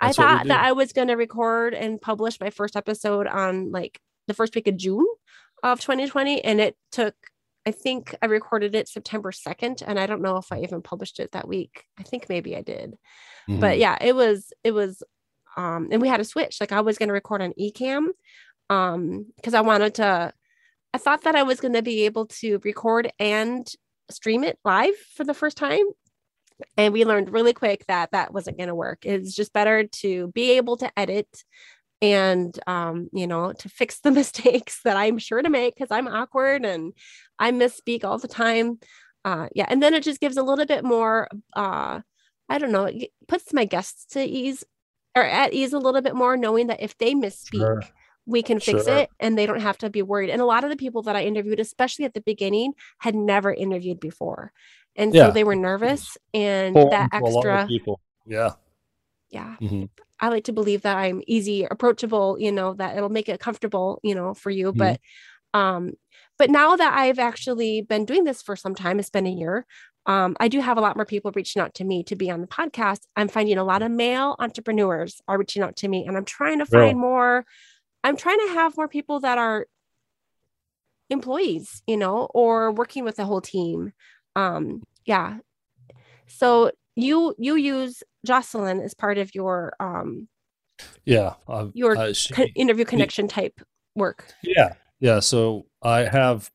That's 0.00 0.18
I 0.18 0.22
thought 0.22 0.42
do. 0.42 0.48
that 0.48 0.64
I 0.64 0.72
was 0.72 0.92
going 0.92 1.08
to 1.08 1.14
record 1.14 1.74
and 1.74 2.00
publish 2.00 2.38
my 2.40 2.50
first 2.50 2.76
episode 2.76 3.26
on 3.26 3.72
like 3.72 4.00
the 4.28 4.34
first 4.34 4.54
week 4.54 4.68
of 4.68 4.76
June 4.76 5.06
of 5.62 5.80
2020. 5.80 6.44
And 6.44 6.60
it 6.60 6.76
took, 6.92 7.14
I 7.66 7.70
think 7.70 8.14
I 8.20 8.26
recorded 8.26 8.74
it 8.74 8.88
September 8.88 9.32
2nd. 9.32 9.82
And 9.86 9.98
I 9.98 10.06
don't 10.06 10.22
know 10.22 10.36
if 10.36 10.52
I 10.52 10.60
even 10.60 10.82
published 10.82 11.18
it 11.20 11.32
that 11.32 11.48
week. 11.48 11.84
I 11.98 12.02
think 12.02 12.28
maybe 12.28 12.56
I 12.56 12.62
did. 12.62 12.96
Mm-hmm. 13.48 13.60
But 13.60 13.78
yeah, 13.78 13.96
it 14.00 14.14
was, 14.14 14.52
it 14.62 14.72
was 14.72 15.02
um, 15.56 15.88
and 15.90 16.00
we 16.00 16.08
had 16.08 16.20
a 16.20 16.24
switch. 16.24 16.58
Like 16.60 16.72
I 16.72 16.80
was 16.80 16.98
going 16.98 17.08
to 17.08 17.12
record 17.12 17.42
on 17.42 17.52
Ecamm 17.60 18.08
um, 18.70 19.26
because 19.36 19.54
I 19.54 19.60
wanted 19.60 19.94
to. 19.96 20.32
I 20.92 20.98
thought 20.98 21.22
that 21.22 21.34
I 21.34 21.42
was 21.42 21.60
going 21.60 21.74
to 21.74 21.82
be 21.82 22.04
able 22.04 22.26
to 22.26 22.60
record 22.62 23.12
and 23.18 23.66
stream 24.10 24.44
it 24.44 24.58
live 24.64 24.94
for 25.16 25.24
the 25.24 25.34
first 25.34 25.56
time, 25.56 25.84
and 26.76 26.92
we 26.92 27.04
learned 27.04 27.32
really 27.32 27.52
quick 27.52 27.84
that 27.88 28.12
that 28.12 28.32
wasn't 28.32 28.58
going 28.58 28.68
to 28.68 28.74
work. 28.74 29.04
It's 29.04 29.34
just 29.34 29.52
better 29.52 29.84
to 29.84 30.28
be 30.28 30.52
able 30.52 30.76
to 30.78 30.98
edit 30.98 31.28
and 32.12 32.58
um, 32.66 33.08
you 33.12 33.26
know 33.26 33.52
to 33.52 33.68
fix 33.68 34.00
the 34.00 34.10
mistakes 34.20 34.80
that 34.84 34.96
i'm 34.96 35.18
sure 35.18 35.42
to 35.42 35.50
make 35.50 35.74
because 35.74 35.90
i'm 35.90 36.08
awkward 36.08 36.64
and 36.64 36.92
i 37.38 37.50
misspeak 37.50 38.04
all 38.04 38.18
the 38.18 38.28
time 38.28 38.78
uh, 39.24 39.48
yeah 39.54 39.66
and 39.68 39.82
then 39.82 39.94
it 39.94 40.02
just 40.02 40.20
gives 40.20 40.36
a 40.36 40.42
little 40.42 40.66
bit 40.66 40.84
more 40.84 41.28
uh, 41.56 42.00
i 42.48 42.58
don't 42.58 42.72
know 42.72 42.84
it 42.84 43.10
puts 43.26 43.52
my 43.52 43.64
guests 43.64 44.04
to 44.06 44.22
ease 44.22 44.64
or 45.14 45.22
at 45.22 45.52
ease 45.52 45.72
a 45.72 45.78
little 45.78 46.00
bit 46.00 46.14
more, 46.14 46.36
knowing 46.36 46.66
that 46.68 46.82
if 46.82 46.96
they 46.98 47.14
misspeak, 47.14 47.58
sure. 47.58 47.82
we 48.26 48.42
can 48.42 48.58
fix 48.58 48.84
sure. 48.84 48.96
it 48.98 49.10
and 49.20 49.38
they 49.38 49.46
don't 49.46 49.60
have 49.60 49.78
to 49.78 49.90
be 49.90 50.02
worried. 50.02 50.30
And 50.30 50.40
a 50.40 50.46
lot 50.46 50.64
of 50.64 50.70
the 50.70 50.76
people 50.76 51.02
that 51.02 51.16
I 51.16 51.24
interviewed, 51.24 51.60
especially 51.60 52.04
at 52.04 52.14
the 52.14 52.20
beginning, 52.20 52.72
had 52.98 53.14
never 53.14 53.52
interviewed 53.52 54.00
before. 54.00 54.52
And 54.96 55.14
yeah. 55.14 55.26
so 55.26 55.32
they 55.32 55.44
were 55.44 55.56
nervous 55.56 56.16
and 56.32 56.76
that 56.76 57.10
extra 57.12 57.66
people. 57.66 58.00
Yeah. 58.26 58.50
Yeah. 59.30 59.56
Mm-hmm. 59.60 59.84
I 60.20 60.28
like 60.28 60.44
to 60.44 60.52
believe 60.52 60.82
that 60.82 60.96
I'm 60.96 61.22
easy, 61.26 61.64
approachable, 61.64 62.36
you 62.38 62.52
know, 62.52 62.74
that 62.74 62.96
it'll 62.96 63.08
make 63.08 63.28
it 63.28 63.40
comfortable, 63.40 64.00
you 64.02 64.14
know, 64.14 64.34
for 64.34 64.50
you. 64.50 64.72
Mm-hmm. 64.72 64.78
But 64.78 65.00
um, 65.58 65.92
but 66.38 66.50
now 66.50 66.76
that 66.76 66.94
I've 66.94 67.18
actually 67.18 67.82
been 67.82 68.04
doing 68.04 68.24
this 68.24 68.42
for 68.42 68.56
some 68.56 68.74
time, 68.74 68.98
it's 68.98 69.10
been 69.10 69.26
a 69.26 69.30
year, 69.30 69.66
um, 70.06 70.36
I 70.40 70.48
do 70.48 70.60
have 70.60 70.76
a 70.76 70.80
lot 70.80 70.96
more 70.96 71.06
people 71.06 71.32
reaching 71.34 71.62
out 71.62 71.74
to 71.74 71.84
me 71.84 72.02
to 72.04 72.16
be 72.16 72.30
on 72.30 72.40
the 72.40 72.46
podcast. 72.46 73.00
I'm 73.16 73.28
finding 73.28 73.56
a 73.56 73.64
lot 73.64 73.82
of 73.82 73.90
male 73.90 74.36
entrepreneurs 74.38 75.20
are 75.28 75.38
reaching 75.38 75.62
out 75.62 75.76
to 75.76 75.88
me, 75.88 76.06
and 76.06 76.16
I'm 76.16 76.24
trying 76.24 76.58
to 76.58 76.66
find 76.66 76.96
yeah. 76.96 77.00
more. 77.00 77.46
I'm 78.02 78.16
trying 78.16 78.38
to 78.46 78.54
have 78.54 78.76
more 78.76 78.88
people 78.88 79.20
that 79.20 79.38
are 79.38 79.66
employees, 81.08 81.82
you 81.86 81.96
know, 81.96 82.28
or 82.34 82.72
working 82.72 83.04
with 83.04 83.16
the 83.16 83.24
whole 83.24 83.40
team. 83.40 83.92
Um, 84.36 84.82
yeah. 85.06 85.38
So 86.26 86.72
you 86.96 87.34
you 87.38 87.56
use 87.56 88.02
Jocelyn 88.24 88.80
as 88.80 88.94
part 88.94 89.18
of 89.18 89.34
your 89.34 89.74
um, 89.80 90.28
yeah 91.04 91.34
uh, 91.48 91.68
your 91.74 91.96
uh, 91.96 92.12
she, 92.12 92.34
co- 92.34 92.46
interview 92.54 92.84
connection 92.84 93.28
type 93.28 93.60
work. 93.94 94.26
Yeah, 94.42 94.74
yeah. 95.00 95.20
So 95.20 95.66
I 95.82 96.00
have 96.00 96.50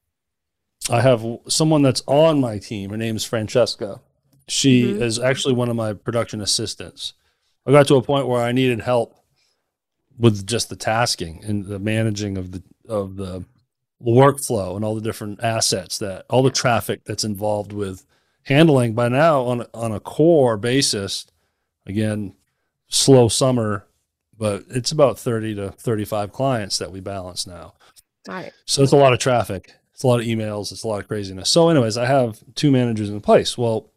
I 0.90 1.02
have 1.02 1.26
someone 1.48 1.82
that's 1.82 2.04
on 2.08 2.42
my 2.42 2.58
team. 2.58 2.90
Her 2.90 2.98
name 2.98 3.16
is 3.16 3.26
Francesca. 3.26 4.02
She 4.48 4.86
mm-hmm. 4.86 5.04
is 5.04 5.20
actually 5.20 5.54
one 5.54 5.70
of 5.70 5.76
my 5.76 5.94
production 5.94 6.42
assistants. 6.42 7.14
I 7.66 7.72
got 7.72 7.88
to 7.88 7.96
a 7.96 8.02
point 8.02 8.28
where 8.28 8.42
I 8.42 8.52
needed 8.52 8.82
help 8.82 9.16
with 10.18 10.46
just 10.46 10.70
the 10.70 10.76
tasking 10.76 11.44
and 11.46 11.66
the 11.66 11.80
managing 11.80 12.38
of 12.38 12.52
the 12.52 12.64
of 12.88 13.16
the 13.16 13.46
workflow 14.04 14.76
and 14.76 14.84
all 14.84 14.96
the 14.96 15.02
different 15.02 15.44
assets 15.44 15.98
that 16.00 16.26
all 16.30 16.42
the 16.42 16.50
traffic 16.50 17.04
that's 17.06 17.24
involved 17.24 17.74
with 17.74 18.06
handling 18.44 18.94
by 18.94 19.10
now 19.10 19.44
on 19.44 19.66
on 19.74 19.92
a 19.92 20.00
core 20.00 20.58
basis 20.58 21.26
again 21.90 22.34
slow 22.88 23.28
summer 23.28 23.86
but 24.38 24.64
it's 24.70 24.92
about 24.92 25.20
30 25.20 25.56
to 25.56 25.72
35 25.72 26.32
clients 26.32 26.78
that 26.78 26.92
we 26.92 27.02
balance 27.02 27.46
now 27.46 27.74
right 28.28 28.54
so 28.66 28.82
it's 28.82 28.94
a 28.94 28.98
lot 28.98 29.14
of 29.14 29.20
traffic 29.20 29.74
it's 30.00 30.06
a 30.06 30.08
lot 30.08 30.22
of 30.22 30.26
emails. 30.28 30.72
It's 30.72 30.84
a 30.84 30.88
lot 30.88 31.02
of 31.02 31.10
craziness. 31.10 31.50
So, 31.50 31.68
anyways, 31.68 31.98
I 31.98 32.06
have 32.06 32.40
two 32.56 32.72
managers 32.72 33.10
in 33.10 33.20
place. 33.20 33.58
Well, 33.58 33.92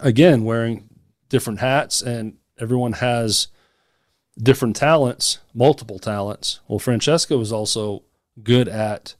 again, 0.00 0.44
wearing 0.44 0.88
different 1.28 1.58
hats, 1.58 2.00
and 2.00 2.36
everyone 2.60 2.92
has 2.92 3.48
different 4.40 4.76
talents, 4.76 5.40
multiple 5.52 5.98
talents. 5.98 6.60
Well, 6.68 6.78
Francesca 6.78 7.36
was 7.36 7.50
also 7.50 8.04
good 8.40 8.68
at 8.68 9.16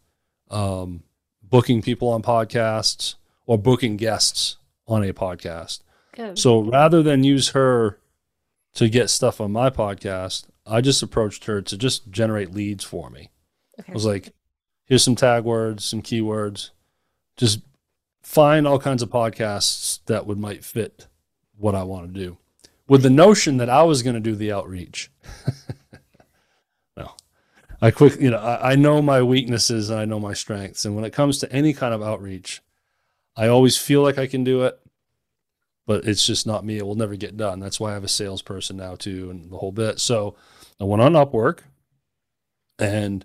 um, 0.48 1.02
booking 1.42 1.82
people 1.82 2.10
on 2.10 2.22
podcasts 2.22 3.16
or 3.44 3.58
booking 3.58 3.96
guests 3.96 4.58
on 4.86 5.02
a 5.02 5.12
podcast. 5.12 5.80
Good. 6.16 6.38
So 6.38 6.60
rather 6.60 7.02
than 7.02 7.22
use 7.22 7.50
her 7.50 8.00
to 8.74 8.88
get 8.88 9.10
stuff 9.10 9.40
on 9.40 9.52
my 9.52 9.70
podcast, 9.70 10.46
I 10.66 10.80
just 10.80 11.02
approached 11.02 11.44
her 11.44 11.62
to 11.62 11.76
just 11.76 12.10
generate 12.10 12.52
leads 12.52 12.84
for 12.84 13.10
me. 13.10 13.30
Okay. 13.78 13.92
I 13.92 13.94
was 13.94 14.06
like, 14.06 14.32
here's 14.86 15.04
some 15.04 15.14
tag 15.14 15.44
words, 15.44 15.84
some 15.84 16.02
keywords. 16.02 16.70
Just 17.36 17.60
find 18.22 18.66
all 18.66 18.78
kinds 18.78 19.02
of 19.02 19.10
podcasts 19.10 20.00
that 20.06 20.26
would 20.26 20.38
might 20.38 20.64
fit 20.64 21.06
what 21.56 21.74
I 21.74 21.84
want 21.84 22.12
to 22.12 22.20
do 22.20 22.38
with 22.88 23.02
the 23.02 23.10
notion 23.10 23.56
that 23.58 23.70
I 23.70 23.82
was 23.82 24.02
going 24.02 24.14
to 24.14 24.20
do 24.20 24.34
the 24.34 24.52
outreach. 24.52 25.10
no, 26.96 27.10
I 27.80 27.90
quick, 27.90 28.20
you 28.20 28.30
know, 28.30 28.38
I, 28.38 28.72
I 28.72 28.74
know 28.76 29.02
my 29.02 29.22
weaknesses 29.22 29.90
and 29.90 30.00
I 30.00 30.04
know 30.04 30.20
my 30.20 30.34
strengths. 30.34 30.84
And 30.84 30.94
when 30.94 31.04
it 31.04 31.12
comes 31.12 31.38
to 31.38 31.52
any 31.52 31.72
kind 31.72 31.94
of 31.94 32.02
outreach, 32.02 32.62
I 33.36 33.48
always 33.48 33.76
feel 33.76 34.02
like 34.02 34.18
I 34.18 34.26
can 34.26 34.44
do 34.44 34.64
it, 34.64 34.78
but 35.86 36.04
it's 36.04 36.26
just 36.26 36.46
not 36.46 36.64
me. 36.64 36.78
It 36.78 36.86
will 36.86 36.94
never 36.94 37.16
get 37.16 37.36
done. 37.36 37.60
That's 37.60 37.80
why 37.80 37.90
I 37.90 37.94
have 37.94 38.04
a 38.04 38.08
salesperson 38.08 38.76
now 38.76 38.96
too, 38.96 39.30
and 39.30 39.50
the 39.50 39.58
whole 39.58 39.72
bit. 39.72 40.00
So 40.00 40.36
I 40.80 40.84
went 40.84 41.02
on 41.02 41.12
Upwork 41.12 41.60
and 42.78 43.24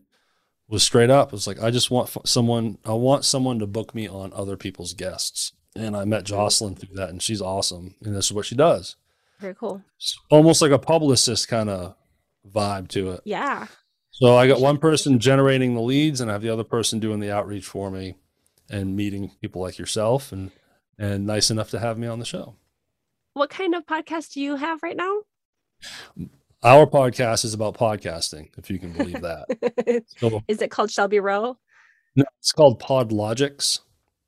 was 0.67 0.83
straight 0.83 1.09
up. 1.09 1.29
It 1.29 1.33
was 1.33 1.47
like, 1.47 1.61
I 1.61 1.71
just 1.71 1.91
want 1.91 2.09
someone, 2.25 2.77
I 2.85 2.93
want 2.93 3.25
someone 3.25 3.59
to 3.59 3.67
book 3.67 3.93
me 3.93 4.07
on 4.07 4.31
other 4.33 4.55
people's 4.55 4.93
guests. 4.93 5.53
And 5.75 5.95
I 5.95 6.03
met 6.03 6.25
Jocelyn 6.25 6.75
through 6.75 6.95
that, 6.95 7.09
and 7.09 7.21
she's 7.21 7.41
awesome. 7.41 7.95
And 8.03 8.15
this 8.15 8.25
is 8.25 8.33
what 8.33 8.45
she 8.45 8.55
does. 8.55 8.97
Very 9.39 9.55
cool. 9.55 9.81
It's 9.95 10.19
almost 10.29 10.61
like 10.61 10.71
a 10.71 10.77
publicist 10.77 11.47
kind 11.47 11.69
of 11.69 11.95
vibe 12.49 12.89
to 12.89 13.11
it. 13.11 13.21
Yeah. 13.23 13.67
So 14.11 14.35
I 14.35 14.47
got 14.47 14.59
one 14.59 14.77
person 14.77 15.19
generating 15.19 15.73
the 15.73 15.81
leads, 15.81 16.19
and 16.19 16.29
I 16.29 16.33
have 16.33 16.41
the 16.41 16.49
other 16.49 16.65
person 16.65 16.99
doing 16.99 17.21
the 17.21 17.31
outreach 17.31 17.65
for 17.65 17.89
me 17.89 18.15
and 18.69 18.95
meeting 18.95 19.31
people 19.41 19.61
like 19.61 19.79
yourself 19.79 20.31
and 20.31 20.51
and 21.01 21.25
nice 21.25 21.49
enough 21.49 21.71
to 21.71 21.79
have 21.79 21.97
me 21.97 22.07
on 22.07 22.19
the 22.19 22.25
show. 22.25 22.55
What 23.33 23.49
kind 23.49 23.73
of 23.73 23.85
podcast 23.87 24.33
do 24.33 24.41
you 24.41 24.55
have 24.55 24.83
right 24.83 24.95
now? 24.95 25.21
Our 26.63 26.85
podcast 26.85 27.43
is 27.43 27.55
about 27.55 27.75
podcasting, 27.75 28.49
if 28.55 28.69
you 28.69 28.77
can 28.77 28.93
believe 28.93 29.21
that. 29.21 30.03
so, 30.17 30.43
is 30.47 30.61
it 30.61 30.69
called 30.69 30.91
Shelby 30.91 31.19
Row? 31.19 31.57
No, 32.15 32.23
it's 32.37 32.51
called 32.51 32.79
Pod 32.79 33.09
Logix. 33.09 33.79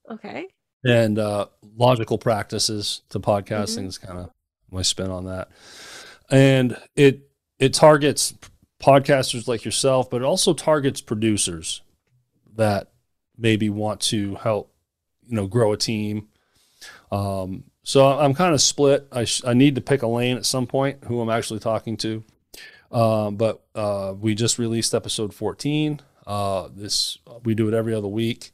Okay. 0.09 0.47
And 0.83 1.19
uh, 1.19 1.45
logical 1.77 2.17
practices 2.17 3.03
to 3.09 3.19
podcasting 3.19 3.79
mm-hmm. 3.79 3.87
is 3.87 3.97
kind 3.99 4.17
of 4.17 4.31
my 4.71 4.81
spin 4.81 5.11
on 5.11 5.25
that. 5.25 5.49
And 6.31 6.75
it 6.95 7.29
it 7.59 7.73
targets 7.73 8.33
podcasters 8.81 9.47
like 9.47 9.63
yourself, 9.63 10.09
but 10.09 10.21
it 10.21 10.25
also 10.25 10.53
targets 10.53 11.01
producers 11.01 11.81
that 12.55 12.91
maybe 13.37 13.69
want 13.69 14.01
to 14.01 14.35
help, 14.35 14.73
you 15.27 15.35
know, 15.35 15.45
grow 15.45 15.71
a 15.71 15.77
team. 15.77 16.29
Um, 17.13 17.65
so 17.83 18.07
I'm 18.07 18.33
kind 18.33 18.53
of 18.53 18.61
split. 18.61 19.07
I, 19.11 19.25
sh- 19.25 19.43
I 19.45 19.53
need 19.53 19.75
to 19.75 19.81
pick 19.81 20.01
a 20.01 20.07
lane 20.07 20.35
at 20.35 20.45
some 20.45 20.65
point 20.65 21.03
who 21.05 21.21
I'm 21.21 21.29
actually 21.29 21.59
talking 21.59 21.95
to. 21.97 22.23
Um, 22.91 23.35
but 23.35 23.63
uh, 23.75 24.13
we 24.19 24.33
just 24.33 24.57
released 24.57 24.95
episode 24.95 25.33
14. 25.33 26.01
Uh, 26.25 26.69
this 26.73 27.17
we 27.43 27.53
do 27.53 27.67
it 27.67 27.73
every 27.73 27.93
other 27.93 28.07
week, 28.07 28.51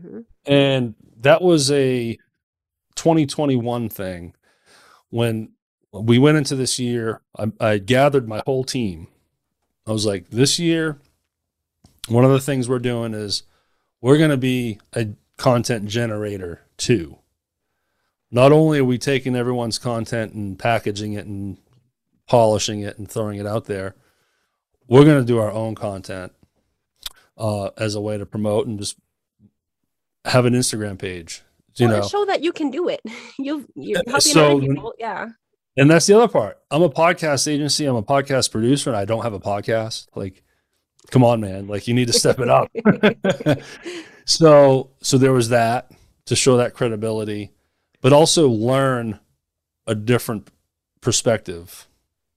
mm-hmm. 0.00 0.20
and 0.44 0.94
that 1.20 1.40
was 1.40 1.70
a 1.70 2.18
2021 2.96 3.88
thing. 3.88 4.34
When 5.10 5.52
we 5.92 6.18
went 6.18 6.38
into 6.38 6.56
this 6.56 6.80
year, 6.80 7.20
I, 7.38 7.52
I 7.60 7.78
gathered 7.78 8.28
my 8.28 8.42
whole 8.44 8.64
team. 8.64 9.06
I 9.86 9.92
was 9.92 10.04
like, 10.04 10.30
this 10.30 10.58
year, 10.58 10.98
one 12.08 12.24
of 12.24 12.32
the 12.32 12.40
things 12.40 12.68
we're 12.68 12.80
doing 12.80 13.14
is 13.14 13.44
we're 14.00 14.18
going 14.18 14.30
to 14.30 14.36
be 14.36 14.80
a 14.94 15.10
content 15.36 15.86
generator 15.86 16.62
too. 16.76 17.18
Not 18.34 18.50
only 18.50 18.78
are 18.78 18.84
we 18.84 18.96
taking 18.96 19.36
everyone's 19.36 19.78
content 19.78 20.32
and 20.32 20.58
packaging 20.58 21.12
it 21.12 21.26
and 21.26 21.58
polishing 22.26 22.80
it 22.80 22.98
and 22.98 23.08
throwing 23.08 23.38
it 23.38 23.46
out 23.46 23.66
there, 23.66 23.94
we're 24.88 25.04
going 25.04 25.20
to 25.20 25.26
do 25.26 25.38
our 25.38 25.50
own 25.52 25.74
content 25.74 26.32
uh, 27.36 27.66
as 27.76 27.94
a 27.94 28.00
way 28.00 28.16
to 28.16 28.24
promote 28.24 28.66
and 28.66 28.78
just 28.78 28.96
have 30.24 30.46
an 30.46 30.54
Instagram 30.54 30.98
page. 30.98 31.42
You 31.76 31.88
well, 31.88 32.00
know, 32.00 32.08
show 32.08 32.24
that 32.24 32.42
you 32.42 32.52
can 32.52 32.70
do 32.70 32.88
it. 32.88 33.00
You 33.38 33.66
you're 33.74 34.02
helping 34.06 34.20
so, 34.20 34.60
people, 34.60 34.94
yeah. 34.98 35.28
And 35.76 35.90
that's 35.90 36.06
the 36.06 36.14
other 36.14 36.28
part. 36.28 36.58
I'm 36.70 36.82
a 36.82 36.90
podcast 36.90 37.48
agency. 37.48 37.86
I'm 37.86 37.96
a 37.96 38.02
podcast 38.02 38.50
producer, 38.50 38.90
and 38.90 38.96
I 38.96 39.04
don't 39.04 39.22
have 39.22 39.32
a 39.32 39.40
podcast. 39.40 40.06
Like, 40.14 40.44
come 41.10 41.24
on, 41.24 41.40
man! 41.40 41.66
Like, 41.66 41.88
you 41.88 41.94
need 41.94 42.08
to 42.08 42.12
step 42.12 42.38
it 42.38 42.48
up. 42.48 42.70
so, 44.26 44.90
so 45.00 45.18
there 45.18 45.32
was 45.32 45.48
that 45.48 45.90
to 46.26 46.36
show 46.36 46.58
that 46.58 46.74
credibility, 46.74 47.52
but 48.02 48.12
also 48.12 48.48
learn 48.48 49.18
a 49.86 49.94
different 49.94 50.50
perspective 51.00 51.88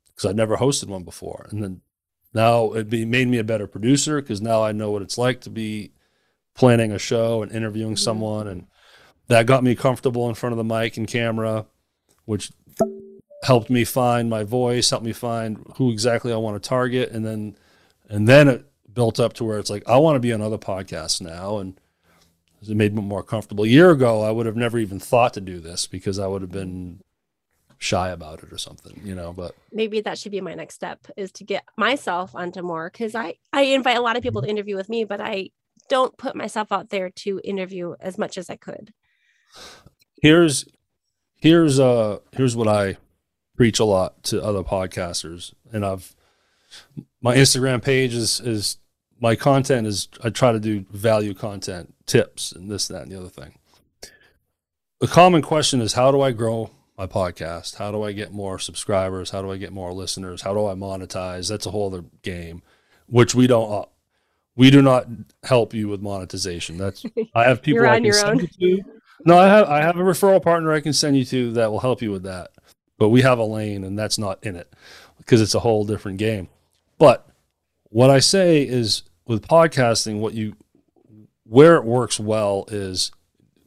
because 0.07 0.29
I'd 0.29 0.37
never 0.37 0.55
hosted 0.55 0.87
one 0.87 1.03
before, 1.03 1.47
and 1.51 1.61
then 1.61 1.81
now 2.33 2.71
it 2.71 2.89
be, 2.89 3.03
made 3.03 3.27
me 3.27 3.37
a 3.37 3.43
better 3.43 3.67
producer 3.67 4.21
because 4.21 4.41
now 4.41 4.63
I 4.63 4.71
know 4.71 4.91
what 4.91 5.01
it's 5.01 5.17
like 5.17 5.41
to 5.41 5.49
be 5.49 5.91
planning 6.53 6.91
a 6.91 6.99
show 6.99 7.43
and 7.43 7.51
interviewing 7.51 7.93
mm-hmm. 7.93 8.03
someone, 8.03 8.47
and 8.47 8.67
that 9.27 9.45
got 9.45 9.63
me 9.63 9.75
comfortable 9.75 10.29
in 10.29 10.35
front 10.35 10.53
of 10.53 10.57
the 10.57 10.63
mic 10.63 10.95
and 10.95 11.07
camera, 11.07 11.65
which 12.23 12.51
helped 13.43 13.69
me 13.69 13.83
find 13.83 14.29
my 14.29 14.43
voice, 14.43 14.89
helped 14.89 15.05
me 15.05 15.13
find 15.13 15.65
who 15.77 15.91
exactly 15.91 16.31
I 16.31 16.37
want 16.37 16.61
to 16.61 16.69
target, 16.69 17.11
and 17.11 17.25
then 17.25 17.57
and 18.07 18.27
then 18.27 18.47
it 18.47 18.65
built 18.93 19.19
up 19.19 19.33
to 19.33 19.43
where 19.43 19.59
it's 19.59 19.69
like 19.69 19.87
I 19.87 19.97
want 19.97 20.15
to 20.15 20.21
be 20.21 20.31
on 20.31 20.41
other 20.41 20.57
podcasts 20.57 21.21
now, 21.21 21.57
and 21.57 21.79
it 22.69 22.75
made 22.75 22.93
me 22.93 23.01
more 23.01 23.23
comfortable. 23.23 23.63
A 23.63 23.67
year 23.67 23.91
ago, 23.91 24.21
I 24.21 24.31
would 24.31 24.45
have 24.45 24.55
never 24.55 24.77
even 24.77 24.99
thought 24.99 25.33
to 25.33 25.41
do 25.41 25.59
this 25.59 25.87
because 25.87 26.19
I 26.19 26.27
would 26.27 26.41
have 26.41 26.51
been 26.51 27.01
shy 27.77 28.09
about 28.09 28.43
it 28.43 28.51
or 28.51 28.57
something, 28.57 28.99
you 29.03 29.15
know. 29.15 29.33
But 29.33 29.55
maybe 29.71 30.01
that 30.01 30.17
should 30.17 30.31
be 30.31 30.41
my 30.41 30.53
next 30.53 30.75
step 30.75 31.07
is 31.17 31.31
to 31.33 31.43
get 31.43 31.65
myself 31.77 32.35
onto 32.35 32.61
more 32.61 32.89
because 32.89 33.15
I 33.15 33.35
I 33.53 33.63
invite 33.63 33.97
a 33.97 34.01
lot 34.01 34.17
of 34.17 34.23
people 34.23 34.41
to 34.41 34.49
interview 34.49 34.75
with 34.75 34.89
me, 34.89 35.03
but 35.03 35.21
I 35.21 35.49
don't 35.89 36.17
put 36.17 36.35
myself 36.35 36.71
out 36.71 36.89
there 36.89 37.09
to 37.09 37.39
interview 37.43 37.95
as 37.99 38.17
much 38.17 38.37
as 38.37 38.49
I 38.49 38.55
could. 38.55 38.93
Here's 40.21 40.65
here's 41.35 41.79
uh 41.79 42.19
here's 42.31 42.55
what 42.55 42.67
I 42.67 42.97
preach 43.55 43.79
a 43.79 43.85
lot 43.85 44.23
to 44.23 44.43
other 44.43 44.63
podcasters, 44.63 45.53
and 45.71 45.85
I've 45.85 46.15
my 47.21 47.35
Instagram 47.35 47.83
page 47.83 48.13
is 48.13 48.39
is 48.39 48.77
my 49.19 49.35
content 49.35 49.87
is 49.87 50.07
I 50.23 50.29
try 50.29 50.51
to 50.51 50.59
do 50.59 50.85
value 50.91 51.33
content, 51.33 51.93
tips, 52.05 52.51
and 52.51 52.69
this, 52.69 52.87
that, 52.87 53.03
and 53.03 53.11
the 53.11 53.19
other 53.19 53.29
thing. 53.29 53.53
The 54.99 55.07
common 55.07 55.41
question 55.41 55.81
is 55.81 55.93
how 55.93 56.11
do 56.11 56.21
I 56.21 56.31
grow 56.31 56.71
my 56.97 57.07
podcast? 57.07 57.75
How 57.75 57.91
do 57.91 58.03
I 58.03 58.11
get 58.11 58.31
more 58.31 58.59
subscribers? 58.59 59.31
How 59.31 59.41
do 59.41 59.51
I 59.51 59.57
get 59.57 59.73
more 59.73 59.93
listeners? 59.93 60.41
How 60.41 60.53
do 60.53 60.65
I 60.67 60.73
monetize? 60.73 61.49
That's 61.49 61.65
a 61.65 61.71
whole 61.71 61.87
other 61.93 62.05
game, 62.21 62.61
which 63.07 63.35
we 63.35 63.47
don't. 63.47 63.71
Uh, 63.71 63.85
we 64.57 64.71
do 64.71 64.81
not 64.81 65.07
help 65.43 65.73
you 65.73 65.89
with 65.89 66.01
monetization. 66.01 66.77
That's 66.77 67.05
I 67.33 67.43
have 67.43 67.61
people 67.63 67.87
I 67.87 67.99
can 67.99 68.13
send 68.13 68.41
own. 68.41 68.47
you 68.57 68.77
to. 68.77 68.83
No, 69.25 69.37
I 69.37 69.47
have 69.47 69.67
I 69.67 69.81
have 69.81 69.97
a 69.97 70.03
referral 70.03 70.41
partner 70.41 70.71
I 70.71 70.79
can 70.79 70.93
send 70.93 71.17
you 71.17 71.25
to 71.25 71.51
that 71.53 71.71
will 71.71 71.79
help 71.79 72.01
you 72.01 72.11
with 72.11 72.23
that 72.23 72.51
but 72.97 73.09
we 73.09 73.21
have 73.21 73.39
a 73.39 73.43
lane 73.43 73.83
and 73.83 73.97
that's 73.97 74.17
not 74.17 74.43
in 74.43 74.55
it 74.55 74.73
because 75.17 75.41
it's 75.41 75.55
a 75.55 75.59
whole 75.59 75.85
different 75.85 76.17
game. 76.17 76.47
But 76.97 77.27
what 77.95 78.09
I 78.09 78.19
say 78.19 78.61
is 78.61 79.03
with 79.25 79.47
podcasting, 79.47 80.19
what 80.19 80.33
you 80.33 80.57
where 81.45 81.77
it 81.77 81.85
works 81.85 82.19
well 82.19 82.65
is 82.67 83.09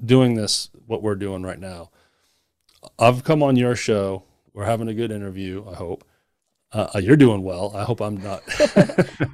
doing 0.04 0.34
this 0.34 0.68
what 0.86 1.02
we're 1.02 1.14
doing 1.14 1.42
right 1.42 1.58
now. 1.58 1.88
I've 2.98 3.24
come 3.24 3.42
on 3.42 3.56
your 3.56 3.74
show. 3.74 4.24
We're 4.52 4.66
having 4.66 4.86
a 4.86 4.92
good 4.92 5.10
interview. 5.10 5.64
I 5.66 5.76
hope 5.76 6.04
uh, 6.72 6.88
uh 6.94 6.98
you're 6.98 7.16
doing 7.16 7.42
well. 7.42 7.72
I 7.74 7.84
hope 7.84 8.02
I'm 8.02 8.18
not. 8.18 8.42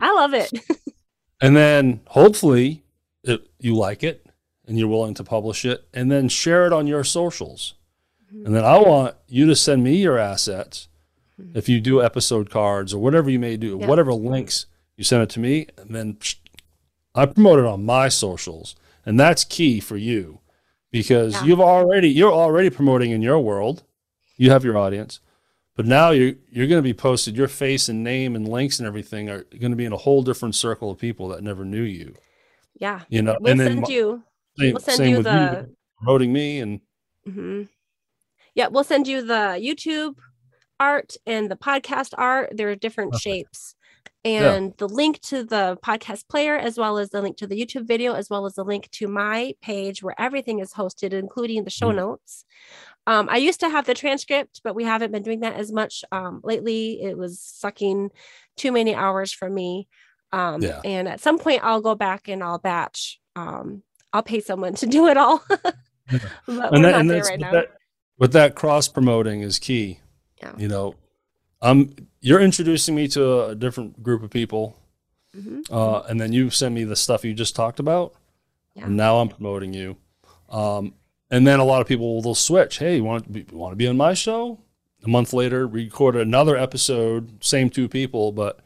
I 0.00 0.12
love 0.12 0.32
it. 0.32 0.52
and 1.40 1.56
then 1.56 2.00
hopefully 2.06 2.84
it, 3.24 3.48
you 3.58 3.74
like 3.74 4.04
it 4.04 4.24
and 4.64 4.78
you're 4.78 4.86
willing 4.86 5.14
to 5.14 5.24
publish 5.24 5.64
it, 5.64 5.88
and 5.92 6.08
then 6.10 6.28
share 6.28 6.66
it 6.66 6.72
on 6.72 6.86
your 6.86 7.02
socials. 7.02 7.74
And 8.30 8.54
then 8.54 8.64
I 8.64 8.78
want 8.78 9.16
you 9.26 9.46
to 9.46 9.56
send 9.56 9.82
me 9.82 9.96
your 9.96 10.18
assets 10.18 10.86
if 11.52 11.68
you 11.68 11.80
do 11.80 12.00
episode 12.00 12.48
cards 12.48 12.94
or 12.94 12.98
whatever 12.98 13.28
you 13.28 13.40
may 13.40 13.56
do, 13.56 13.76
whatever 13.76 14.14
links 14.14 14.66
you 14.96 15.04
send 15.04 15.22
it 15.22 15.30
to 15.30 15.40
me, 15.40 15.66
and 15.76 15.94
then 15.94 16.18
I 17.14 17.26
promote 17.26 17.58
it 17.58 17.64
on 17.64 17.84
my 17.84 18.08
socials. 18.08 18.76
And 19.06 19.20
that's 19.20 19.44
key 19.44 19.80
for 19.80 19.96
you 19.96 20.40
because 20.90 21.34
yeah. 21.34 21.44
you've 21.44 21.60
already 21.60 22.08
you're 22.08 22.32
already 22.32 22.70
promoting 22.70 23.10
in 23.10 23.22
your 23.22 23.38
world. 23.38 23.82
You 24.36 24.50
have 24.50 24.64
your 24.64 24.78
audience. 24.78 25.20
But 25.76 25.86
now 25.86 26.10
you're 26.10 26.34
you're 26.50 26.68
going 26.68 26.78
to 26.78 26.82
be 26.82 26.94
posted. 26.94 27.36
Your 27.36 27.48
face 27.48 27.88
and 27.88 28.02
name 28.02 28.34
and 28.36 28.48
links 28.48 28.78
and 28.78 28.86
everything 28.86 29.28
are 29.28 29.44
going 29.44 29.72
to 29.72 29.76
be 29.76 29.84
in 29.84 29.92
a 29.92 29.98
whole 29.98 30.22
different 30.22 30.54
circle 30.54 30.90
of 30.90 30.98
people 30.98 31.28
that 31.28 31.42
never 31.42 31.64
knew 31.64 31.82
you. 31.82 32.14
Yeah, 32.74 33.00
you 33.08 33.22
know. 33.22 33.36
We'll 33.40 33.50
and 33.52 33.60
then 33.60 33.68
send 33.68 33.88
you. 33.88 34.22
Same, 34.56 34.72
we'll 34.72 34.80
send 34.80 35.10
you 35.10 35.22
the 35.22 35.66
you, 35.68 35.76
promoting 35.98 36.32
me 36.32 36.60
and. 36.60 36.80
Mm-hmm 37.26 37.62
yeah, 38.54 38.68
we'll 38.68 38.84
send 38.84 39.08
you 39.08 39.22
the 39.22 39.58
YouTube 39.60 40.14
art 40.78 41.16
and 41.26 41.50
the 41.50 41.56
podcast 41.56 42.14
art. 42.16 42.56
There 42.56 42.70
are 42.70 42.76
different 42.76 43.16
shapes. 43.16 43.73
And 44.24 44.66
yeah. 44.66 44.72
the 44.78 44.88
link 44.88 45.20
to 45.22 45.44
the 45.44 45.78
podcast 45.84 46.28
player, 46.28 46.56
as 46.56 46.78
well 46.78 46.96
as 46.96 47.10
the 47.10 47.20
link 47.20 47.36
to 47.38 47.46
the 47.46 47.60
YouTube 47.60 47.86
video, 47.86 48.14
as 48.14 48.30
well 48.30 48.46
as 48.46 48.54
the 48.54 48.64
link 48.64 48.90
to 48.92 49.06
my 49.06 49.54
page 49.60 50.02
where 50.02 50.18
everything 50.18 50.60
is 50.60 50.72
hosted, 50.72 51.12
including 51.12 51.64
the 51.64 51.70
show 51.70 51.90
mm. 51.90 51.96
notes. 51.96 52.46
Um, 53.06 53.28
I 53.30 53.36
used 53.36 53.60
to 53.60 53.68
have 53.68 53.84
the 53.84 53.92
transcript, 53.92 54.62
but 54.64 54.74
we 54.74 54.84
haven't 54.84 55.12
been 55.12 55.22
doing 55.22 55.40
that 55.40 55.56
as 55.56 55.70
much 55.70 56.04
um, 56.10 56.40
lately. 56.42 57.02
It 57.02 57.18
was 57.18 57.38
sucking 57.38 58.10
too 58.56 58.72
many 58.72 58.94
hours 58.94 59.30
from 59.30 59.52
me. 59.54 59.88
Um, 60.32 60.62
yeah. 60.62 60.80
And 60.84 61.06
at 61.06 61.20
some 61.20 61.38
point, 61.38 61.62
I'll 61.62 61.82
go 61.82 61.94
back 61.94 62.28
and 62.28 62.42
I'll 62.42 62.58
batch. 62.58 63.20
Um, 63.36 63.82
I'll 64.12 64.22
pay 64.22 64.40
someone 64.40 64.74
to 64.76 64.86
do 64.86 65.06
it 65.08 65.18
all. 65.18 65.44
but 65.48 65.72
we're 66.46 66.78
not 66.78 67.06
there 67.06 67.22
right 67.22 67.38
now. 67.38 67.52
That, 67.52 67.72
but 68.18 68.32
that 68.32 68.54
cross 68.54 68.88
promoting 68.88 69.42
is 69.42 69.58
key. 69.58 70.00
Yeah. 70.42 70.52
You 70.56 70.68
know, 70.68 70.94
I'm 71.64 71.94
you're 72.20 72.40
introducing 72.40 72.94
me 72.94 73.08
to 73.08 73.46
a 73.46 73.54
different 73.54 74.02
group 74.02 74.22
of 74.22 74.30
people, 74.30 74.76
Mhm. 75.36 75.64
uh, 75.70 76.00
and 76.08 76.20
then 76.20 76.32
you 76.32 76.50
send 76.50 76.74
me 76.74 76.84
the 76.84 76.96
stuff 76.96 77.24
you 77.24 77.34
just 77.34 77.56
talked 77.56 77.80
about. 77.80 78.14
Yeah. 78.74 78.86
And 78.86 78.96
now 78.96 79.18
I'm 79.20 79.28
promoting 79.28 79.72
you. 79.74 79.96
Um, 80.48 80.94
and 81.30 81.46
then 81.46 81.58
a 81.60 81.64
lot 81.64 81.80
of 81.80 81.88
people 81.88 82.22
will 82.22 82.34
switch. 82.34 82.78
Hey, 82.78 82.96
you 82.96 83.04
want 83.04 83.24
to 83.24 83.30
be, 83.30 83.44
want 83.52 83.72
to 83.72 83.76
be 83.76 83.86
on 83.88 83.96
my 83.96 84.14
show? 84.14 84.58
A 85.04 85.08
month 85.08 85.32
later, 85.32 85.66
record 85.66 86.16
another 86.16 86.56
episode, 86.56 87.42
same 87.44 87.68
two 87.70 87.88
people, 87.88 88.32
but 88.32 88.60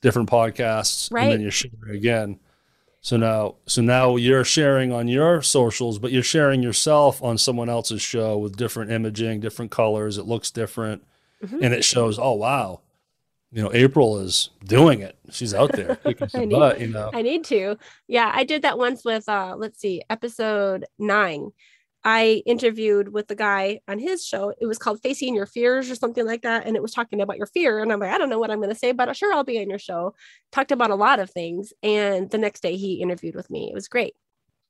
different 0.00 0.28
podcasts, 0.30 1.08
and 1.10 1.14
Right. 1.16 1.30
then 1.30 1.40
you're 1.40 1.50
sharing 1.50 1.90
again. 1.96 2.38
So 3.00 3.16
now, 3.16 3.56
so 3.66 3.82
now 3.82 4.14
you're 4.16 4.44
sharing 4.44 4.92
on 4.92 5.08
your 5.08 5.42
socials, 5.42 5.98
but 5.98 6.12
you're 6.12 6.22
sharing 6.22 6.62
yourself 6.62 7.20
on 7.22 7.36
someone 7.38 7.68
else's 7.68 8.00
show 8.02 8.38
with 8.38 8.56
different 8.56 8.92
imaging, 8.92 9.40
different 9.40 9.70
colors. 9.72 10.18
It 10.18 10.26
looks 10.26 10.50
different, 10.52 11.02
Mhm. 11.42 11.58
and 11.62 11.74
it 11.74 11.84
shows. 11.84 12.18
Oh 12.18 12.32
wow, 12.34 12.80
you 13.50 13.62
know, 13.62 13.70
April 13.72 14.18
is 14.18 14.50
doing 14.64 15.00
it. 15.00 15.16
She's 15.30 15.54
out 15.54 15.72
there 15.72 15.98
I 16.34 16.44
need- 16.44 16.50
butt. 16.50 16.80
You 16.80 16.88
know, 16.88 17.10
I 17.12 17.22
need 17.22 17.44
to. 17.44 17.76
Yeah, 18.08 18.30
I 18.34 18.44
did 18.44 18.62
that 18.62 18.78
once 18.78 19.04
with 19.04 19.28
uh 19.28 19.54
let's 19.58 19.80
see, 19.80 20.02
episode 20.10 20.84
9. 20.98 21.50
I 22.04 22.42
interviewed 22.46 23.12
with 23.12 23.28
the 23.28 23.36
guy 23.36 23.78
on 23.86 24.00
his 24.00 24.26
show. 24.26 24.52
It 24.60 24.66
was 24.66 24.76
called 24.76 25.00
Facing 25.02 25.36
Your 25.36 25.46
Fears 25.46 25.88
or 25.88 25.94
something 25.94 26.26
like 26.26 26.42
that 26.42 26.66
and 26.66 26.74
it 26.74 26.82
was 26.82 26.90
talking 26.92 27.20
about 27.20 27.36
your 27.36 27.46
fear 27.46 27.78
and 27.80 27.92
I'm 27.92 28.00
like, 28.00 28.10
I 28.10 28.18
don't 28.18 28.28
know 28.28 28.40
what 28.40 28.50
I'm 28.50 28.58
going 28.58 28.70
to 28.70 28.78
say, 28.78 28.90
but 28.90 29.14
sure 29.16 29.32
I'll 29.32 29.44
be 29.44 29.60
on 29.60 29.70
your 29.70 29.78
show. 29.78 30.12
Talked 30.50 30.72
about 30.72 30.90
a 30.90 30.96
lot 30.96 31.20
of 31.20 31.30
things 31.30 31.72
and 31.82 32.28
the 32.28 32.38
next 32.38 32.60
day 32.60 32.74
he 32.76 32.94
interviewed 33.00 33.36
with 33.36 33.50
me. 33.50 33.68
It 33.70 33.74
was 33.74 33.86
great. 33.86 34.14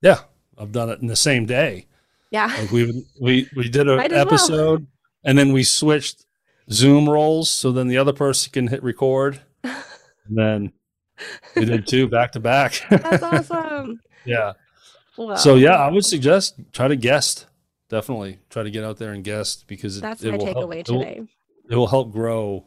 yeah, 0.03 0.19
I've 0.59 0.73
done 0.73 0.91
it 0.91 1.01
in 1.01 1.07
the 1.07 1.17
same 1.17 1.47
day. 1.47 1.87
Yeah. 2.31 2.55
Like 2.59 2.71
we 2.71 3.07
we 3.19 3.49
we 3.57 3.69
did 3.71 3.89
an 3.89 3.99
as 4.01 4.11
well. 4.11 4.21
episode, 4.21 4.87
and 5.25 5.39
then 5.39 5.53
we 5.55 5.63
switched 5.65 6.27
Zoom 6.71 7.09
roles, 7.09 7.51
so 7.51 7.73
then 7.73 7.89
the 7.89 7.99
other 7.99 8.13
person 8.13 8.53
can 8.53 8.69
hit 8.69 8.83
record, 8.83 9.41
and 9.65 9.75
then 10.29 10.73
we 11.57 11.65
did 11.65 11.87
two 11.87 12.09
back 12.09 12.33
to 12.33 12.41
back. 12.41 12.83
That's 12.91 13.23
awesome. 13.23 14.01
yeah. 14.25 14.53
Well, 15.17 15.37
So 15.37 15.57
yeah, 15.57 15.77
I 15.77 15.91
would 15.91 16.05
suggest 16.05 16.55
try 16.73 16.89
to 16.89 16.97
guest. 16.97 17.47
Definitely 17.89 18.39
try 18.49 18.63
to 18.63 18.71
get 18.71 18.85
out 18.85 18.97
there 18.97 19.13
and 19.13 19.23
guest 19.23 19.67
because 19.67 19.99
it, 19.99 20.01
that's 20.01 20.23
it 20.25 20.31
my 20.31 20.39
will 20.39 20.47
help- 20.47 20.57
takeaway 20.57 20.77
it 20.81 20.89
will- 20.91 21.01
today. 21.01 21.23
It 21.69 21.77
will 21.77 21.87
help 21.89 22.11
grow. 22.13 22.67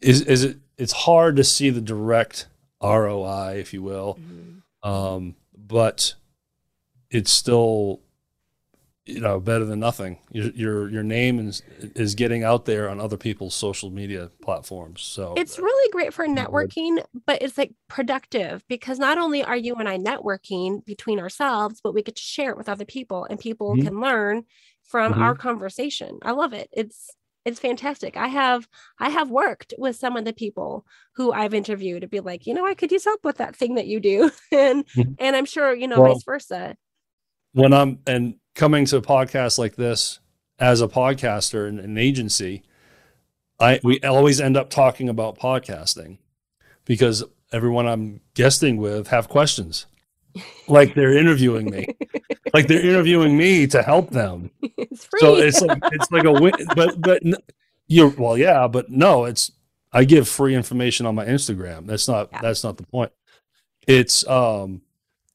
Is 0.00 0.20
is 0.22 0.44
it? 0.44 0.58
It's 0.76 0.92
hard 0.92 1.36
to 1.36 1.44
see 1.44 1.70
the 1.70 1.80
direct 1.80 2.46
ROI, 2.82 3.56
if 3.58 3.72
you 3.72 3.82
will, 3.82 4.18
Mhm. 4.20 4.62
um, 4.88 5.34
but 5.56 6.14
it's 7.10 7.32
still 7.32 8.00
you 9.08 9.20
know 9.20 9.40
better 9.40 9.64
than 9.64 9.80
nothing. 9.80 10.18
Your 10.30 10.50
your 10.50 10.90
your 10.90 11.02
name 11.02 11.38
is 11.38 11.62
is 11.96 12.14
getting 12.14 12.44
out 12.44 12.64
there 12.66 12.88
on 12.88 13.00
other 13.00 13.16
people's 13.16 13.54
social 13.54 13.90
media 13.90 14.30
platforms. 14.42 15.02
So 15.02 15.34
It's 15.36 15.58
really 15.58 15.90
great 15.92 16.12
for 16.14 16.26
networking, 16.26 17.04
but 17.26 17.42
it's 17.42 17.56
like 17.58 17.72
productive 17.88 18.64
because 18.68 18.98
not 18.98 19.18
only 19.18 19.42
are 19.44 19.56
you 19.56 19.74
and 19.76 19.88
I 19.88 19.98
networking 19.98 20.84
between 20.84 21.20
ourselves, 21.20 21.80
but 21.82 21.94
we 21.94 22.02
get 22.02 22.16
to 22.16 22.22
share 22.22 22.50
it 22.50 22.56
with 22.58 22.68
other 22.68 22.84
people 22.84 23.24
and 23.30 23.38
people 23.38 23.74
Mhm. 23.74 23.82
can 23.82 24.00
learn 24.00 24.44
from 24.84 25.12
Mhm. 25.12 25.20
our 25.22 25.34
conversation. 25.34 26.18
I 26.22 26.32
love 26.32 26.52
it. 26.52 26.68
It's 26.72 27.14
it's 27.44 27.60
fantastic. 27.60 28.16
I 28.16 28.28
have 28.28 28.68
I 28.98 29.08
have 29.10 29.30
worked 29.30 29.72
with 29.78 29.96
some 29.96 30.16
of 30.16 30.24
the 30.24 30.32
people 30.34 30.84
who 31.14 31.32
I've 31.32 31.54
interviewed 31.54 32.02
to 32.02 32.08
be 32.08 32.20
like, 32.20 32.46
you 32.46 32.52
know, 32.54 32.66
I 32.66 32.74
could 32.74 32.92
use 32.92 33.04
help 33.04 33.24
with 33.24 33.38
that 33.38 33.56
thing 33.56 33.76
that 33.76 33.86
you 33.86 34.00
do. 34.00 34.30
and 34.52 34.84
Mhm. 34.94 35.18
and 35.18 35.36
I'm 35.36 35.46
sure, 35.46 35.74
you 35.74 35.88
know, 35.88 36.00
Well, 36.00 36.12
vice 36.12 36.24
versa. 36.24 36.76
when 37.52 37.72
I'm 37.72 37.98
and 38.06 38.34
coming 38.58 38.84
to 38.84 38.96
a 38.98 39.02
podcast 39.02 39.56
like 39.58 39.76
this 39.76 40.18
as 40.58 40.82
a 40.82 40.88
podcaster 40.88 41.66
and 41.66 41.78
an 41.78 41.96
agency, 41.96 42.62
I 43.58 43.80
we 43.82 44.00
always 44.00 44.40
end 44.40 44.56
up 44.56 44.68
talking 44.68 45.08
about 45.08 45.38
podcasting 45.38 46.18
because 46.84 47.24
everyone 47.52 47.86
I'm 47.86 48.20
guesting 48.34 48.76
with 48.76 49.08
have 49.08 49.30
questions. 49.30 49.86
Like 50.68 50.94
they're 50.94 51.16
interviewing 51.16 51.70
me. 51.70 51.86
like 52.52 52.68
they're 52.68 52.84
interviewing 52.84 53.36
me 53.36 53.66
to 53.68 53.82
help 53.82 54.10
them. 54.10 54.50
it's. 54.76 55.08
So 55.18 55.36
it's 55.36 55.62
like 55.62 55.80
it's 55.90 56.12
like 56.12 56.24
a 56.24 56.32
win 56.32 56.52
but 56.76 57.00
but 57.00 57.22
you 57.88 58.14
well 58.18 58.36
yeah, 58.36 58.68
but 58.68 58.90
no, 58.90 59.24
it's 59.24 59.50
I 59.92 60.04
give 60.04 60.28
free 60.28 60.54
information 60.54 61.06
on 61.06 61.14
my 61.14 61.24
Instagram. 61.24 61.86
That's 61.86 62.06
not 62.06 62.28
Yeah. 62.30 62.40
that's 62.42 62.62
not 62.62 62.76
the 62.76 62.82
point. 62.84 63.10
It's 63.86 64.28
um 64.28 64.82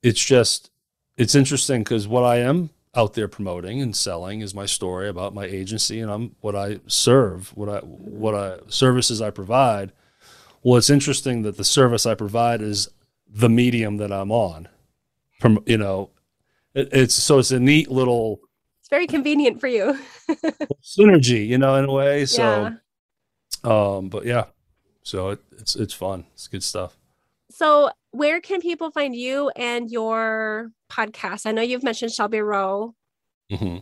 it's 0.03 0.23
just 0.23 0.69
it's 1.17 1.33
interesting 1.33 1.83
cuz 1.83 2.07
what 2.07 2.23
I 2.23 2.37
am 2.37 2.69
out 2.95 3.13
there 3.13 3.27
promoting 3.27 3.81
and 3.81 3.95
selling 3.95 4.41
is 4.41 4.53
my 4.53 4.65
story 4.65 5.09
about 5.09 5.33
my 5.33 5.45
agency 5.45 5.99
and 5.99 6.11
I'm 6.11 6.35
what 6.41 6.55
I 6.55 6.79
serve, 6.87 7.55
what 7.55 7.69
I 7.69 7.79
what 7.79 8.35
I 8.35 8.59
services 8.67 9.21
I 9.21 9.31
provide. 9.31 9.91
Well, 10.63 10.77
it's 10.77 10.89
interesting 10.89 11.41
that 11.41 11.57
the 11.57 11.63
service 11.65 12.05
I 12.05 12.15
provide 12.15 12.61
is 12.61 12.87
the 13.27 13.49
medium 13.49 13.97
that 13.97 14.11
I'm 14.11 14.31
on. 14.31 14.69
From 15.39 15.63
you 15.65 15.77
know, 15.77 16.11
it, 16.73 16.89
it's 16.93 17.15
so 17.15 17.39
it's 17.39 17.51
a 17.51 17.59
neat 17.59 17.89
little 17.89 18.41
it's 18.79 18.89
very 18.89 19.07
convenient 19.07 19.59
for 19.59 19.67
you. 19.67 19.97
synergy, 20.83 21.47
you 21.47 21.57
know, 21.57 21.75
in 21.75 21.85
a 21.85 21.91
way. 21.91 22.25
So, 22.25 22.69
Yeah. 23.63 23.95
um, 23.95 24.09
but 24.09 24.25
yeah, 24.25 24.45
so 25.03 25.29
it, 25.29 25.39
it's 25.57 25.75
it's 25.75 25.93
fun. 25.93 26.25
It's 26.33 26.47
good 26.47 26.63
stuff. 26.63 26.95
So, 27.49 27.91
where 28.13 28.39
can 28.39 28.61
people 28.61 28.89
find 28.91 29.13
you 29.15 29.49
and 29.55 29.89
your 29.91 30.71
podcast? 30.89 31.45
I 31.45 31.51
know 31.51 31.61
you've 31.61 31.83
mentioned 31.83 32.11
Shelby 32.13 32.39
Row. 32.41 32.95
hmm 33.51 33.77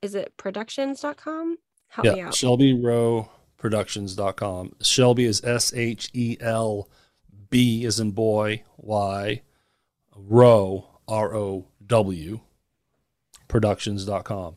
Is 0.00 0.14
it 0.14 0.32
productions.com? 0.36 1.58
Help 1.88 2.06
me 2.06 2.16
Yeah, 2.18 2.28
out. 2.28 2.34
ShelbyRowProductions.com. 2.34 4.72
Shelby 4.82 5.24
is 5.24 5.42
S 5.44 5.72
H 5.74 6.08
E 6.12 6.36
L 6.40 6.88
B 7.50 7.84
is 7.84 8.00
in 8.00 8.10
boy 8.12 8.62
Y 8.78 9.42
Row 10.16 10.86
R 11.06 11.34
O 11.34 11.66
W 11.86 12.40
Productions.com. 13.48 14.56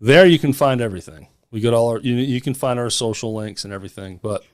There 0.00 0.26
you 0.26 0.38
can 0.38 0.52
find 0.52 0.80
everything. 0.80 1.26
We 1.50 1.60
got 1.60 1.74
all 1.74 1.88
our 1.88 1.98
you, 1.98 2.14
you 2.14 2.40
can 2.40 2.54
find 2.54 2.78
our 2.78 2.90
social 2.90 3.34
links 3.34 3.64
and 3.64 3.72
everything, 3.72 4.20
but 4.22 4.44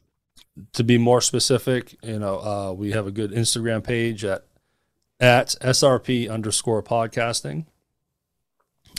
to 0.73 0.85
be 0.85 0.99
more 0.99 1.21
specific, 1.21 1.97
you 2.03 2.19
know, 2.19 2.39
uh, 2.41 2.73
we 2.73 2.93
have 2.93 3.07
a 3.07 3.11
good 3.11 3.33
Instagram 3.33 3.83
page 3.83 4.25
at 4.25 4.45
at 5.21 5.57
SRP 5.61 6.31
underscore 6.31 6.83
podcasting. 6.83 7.67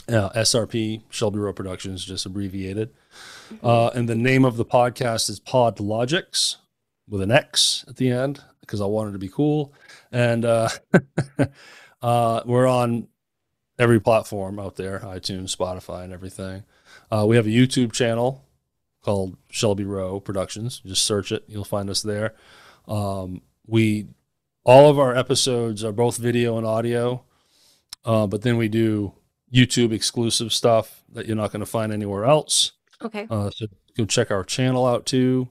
Uh, 0.08 0.30
SRP 0.30 1.02
Shelby 1.10 1.38
Row 1.38 1.52
Productions, 1.52 2.04
just 2.04 2.26
abbreviated. 2.26 2.92
Uh, 3.62 3.88
and 3.88 4.08
the 4.08 4.14
name 4.14 4.44
of 4.44 4.56
the 4.56 4.64
podcast 4.64 5.30
is 5.30 5.38
Pod 5.38 5.76
Logix 5.76 6.56
with 7.08 7.20
an 7.20 7.30
X 7.30 7.84
at 7.88 7.96
the 7.96 8.10
end 8.10 8.42
because 8.60 8.80
I 8.80 8.86
wanted 8.86 9.12
to 9.12 9.18
be 9.18 9.28
cool. 9.28 9.72
And 10.10 10.44
uh, 10.44 10.68
uh, 12.02 12.42
we're 12.44 12.66
on 12.66 13.08
every 13.78 14.00
platform 14.00 14.58
out 14.58 14.76
there 14.76 15.00
iTunes, 15.00 15.56
Spotify, 15.56 16.04
and 16.04 16.12
everything. 16.12 16.64
Uh, 17.10 17.24
we 17.26 17.36
have 17.36 17.46
a 17.46 17.50
YouTube 17.50 17.92
channel 17.92 18.44
called 19.02 19.36
Shelby 19.50 19.84
Row 19.84 20.20
Productions. 20.20 20.80
Just 20.84 21.04
search 21.04 21.32
it, 21.32 21.44
you'll 21.48 21.64
find 21.64 21.88
us 21.90 22.02
there. 22.02 22.34
Um, 22.86 23.42
we 23.66 24.08
all 24.64 24.90
of 24.90 24.98
our 24.98 25.14
episodes 25.16 25.84
are 25.84 25.92
both 25.92 26.16
video 26.16 26.58
and 26.58 26.66
audio, 26.66 27.24
uh, 28.04 28.26
but 28.26 28.42
then 28.42 28.56
we 28.56 28.68
do 28.68 29.14
YouTube 29.52 29.92
exclusive 29.92 30.52
stuff 30.52 31.02
that 31.12 31.26
you're 31.26 31.36
not 31.36 31.52
going 31.52 31.60
to 31.60 31.66
find 31.66 31.92
anywhere 31.92 32.24
else. 32.24 32.72
Okay. 33.02 33.26
Uh, 33.30 33.50
so 33.50 33.66
go 33.96 34.04
check 34.04 34.30
our 34.30 34.44
channel 34.44 34.86
out 34.86 35.06
too. 35.06 35.48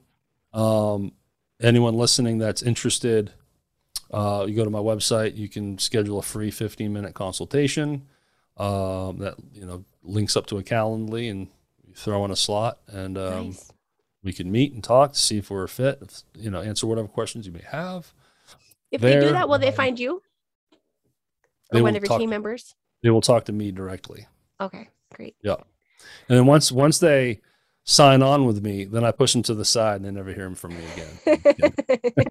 Um, 0.52 1.12
anyone 1.60 1.94
listening 1.94 2.38
that's 2.38 2.62
interested, 2.62 3.32
uh, 4.10 4.44
you 4.48 4.54
go 4.54 4.64
to 4.64 4.70
my 4.70 4.78
website. 4.78 5.36
You 5.36 5.48
can 5.48 5.78
schedule 5.78 6.18
a 6.18 6.22
free 6.22 6.50
15 6.50 6.92
minute 6.92 7.14
consultation. 7.14 8.06
Um, 8.56 9.18
that 9.18 9.36
you 9.54 9.64
know 9.64 9.84
links 10.02 10.36
up 10.36 10.46
to 10.46 10.58
a 10.58 10.62
Calendly, 10.62 11.30
and 11.30 11.48
you 11.90 11.94
throw 11.96 12.24
in 12.24 12.30
a 12.30 12.36
slot, 12.36 12.78
and 12.88 13.18
um, 13.18 13.46
nice. 13.48 13.72
we 14.22 14.32
can 14.32 14.50
meet 14.50 14.72
and 14.72 14.82
talk 14.82 15.12
to 15.12 15.18
see 15.18 15.38
if 15.38 15.50
we're 15.50 15.64
a 15.64 15.68
fit. 15.68 15.98
If, 16.02 16.22
you 16.34 16.50
know, 16.50 16.60
answer 16.60 16.86
whatever 16.86 17.08
questions 17.08 17.46
you 17.46 17.52
may 17.52 17.64
have. 17.70 18.12
If 18.90 19.00
they 19.00 19.20
do 19.20 19.30
that, 19.30 19.48
will 19.48 19.58
they 19.58 19.70
find 19.70 19.98
you 19.98 20.22
or 21.72 21.82
one 21.82 21.94
of 21.94 22.02
your 22.02 22.08
talk- 22.08 22.20
team 22.20 22.30
members? 22.30 22.74
They 23.02 23.10
will 23.10 23.20
talk 23.20 23.44
to 23.46 23.52
me 23.52 23.70
directly. 23.72 24.26
Okay, 24.60 24.88
great. 25.14 25.36
Yeah. 25.42 25.56
And 26.28 26.38
then 26.38 26.46
once 26.46 26.70
once 26.72 26.98
they 26.98 27.40
sign 27.84 28.22
on 28.22 28.44
with 28.44 28.62
me, 28.62 28.84
then 28.84 29.04
I 29.04 29.10
push 29.10 29.32
them 29.32 29.42
to 29.44 29.54
the 29.54 29.64
side 29.64 29.96
and 29.96 30.04
they 30.04 30.10
never 30.10 30.32
hear 30.32 30.44
them 30.44 30.54
from 30.54 30.74
me 30.76 30.84
again. 30.92 31.42
no, 32.14 32.24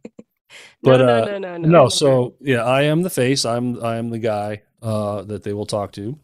But, 0.82 0.98
no, 0.98 1.08
uh, 1.08 1.26
no, 1.26 1.38
no, 1.38 1.58
no, 1.58 1.70
no, 1.70 1.90
so 1.90 2.36
yeah, 2.40 2.64
I 2.64 2.84
am 2.84 3.02
the 3.02 3.10
face. 3.10 3.46
I'm 3.46 3.84
I 3.84 3.98
am 3.98 4.10
the 4.10 4.20
guy 4.20 4.64
uh, 4.82 5.24
that 5.24 5.44
they 5.44 5.54
will 5.54 5.66
talk 5.66 5.92
to, 5.94 6.18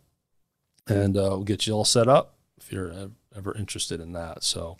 and 0.87 1.17
uh, 1.17 1.21
we'll 1.21 1.43
get 1.43 1.65
you 1.65 1.73
all 1.73 1.85
set 1.85 2.07
up 2.07 2.35
if 2.57 2.71
you're 2.71 2.91
ev- 2.91 3.11
ever 3.35 3.55
interested 3.55 3.99
in 3.99 4.13
that. 4.13 4.43
So, 4.43 4.77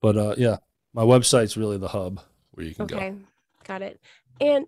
but 0.00 0.16
uh, 0.16 0.34
yeah, 0.36 0.56
my 0.92 1.02
website's 1.02 1.56
really 1.56 1.78
the 1.78 1.88
hub 1.88 2.20
where 2.52 2.66
you 2.66 2.74
can 2.74 2.86
go. 2.86 2.96
okay, 2.96 3.14
got 3.64 3.82
it. 3.82 4.00
And 4.40 4.66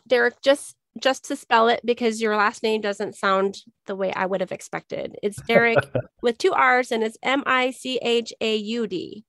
Derek, 0.06 0.40
just 0.42 0.76
just 1.00 1.24
to 1.24 1.36
spell 1.36 1.68
it 1.68 1.80
because 1.84 2.20
your 2.20 2.36
last 2.36 2.62
name 2.62 2.80
doesn't 2.80 3.16
sound 3.16 3.62
the 3.86 3.96
way 3.96 4.12
I 4.12 4.26
would 4.26 4.40
have 4.40 4.52
expected. 4.52 5.16
It's 5.22 5.40
Derek 5.46 5.78
with 6.22 6.38
two 6.38 6.52
R's 6.52 6.92
and 6.92 7.02
it's 7.02 7.16
M 7.22 7.42
I 7.46 7.70
C 7.70 7.98
H 8.02 8.32
A 8.40 8.56
U 8.56 8.86
D. 8.86 9.24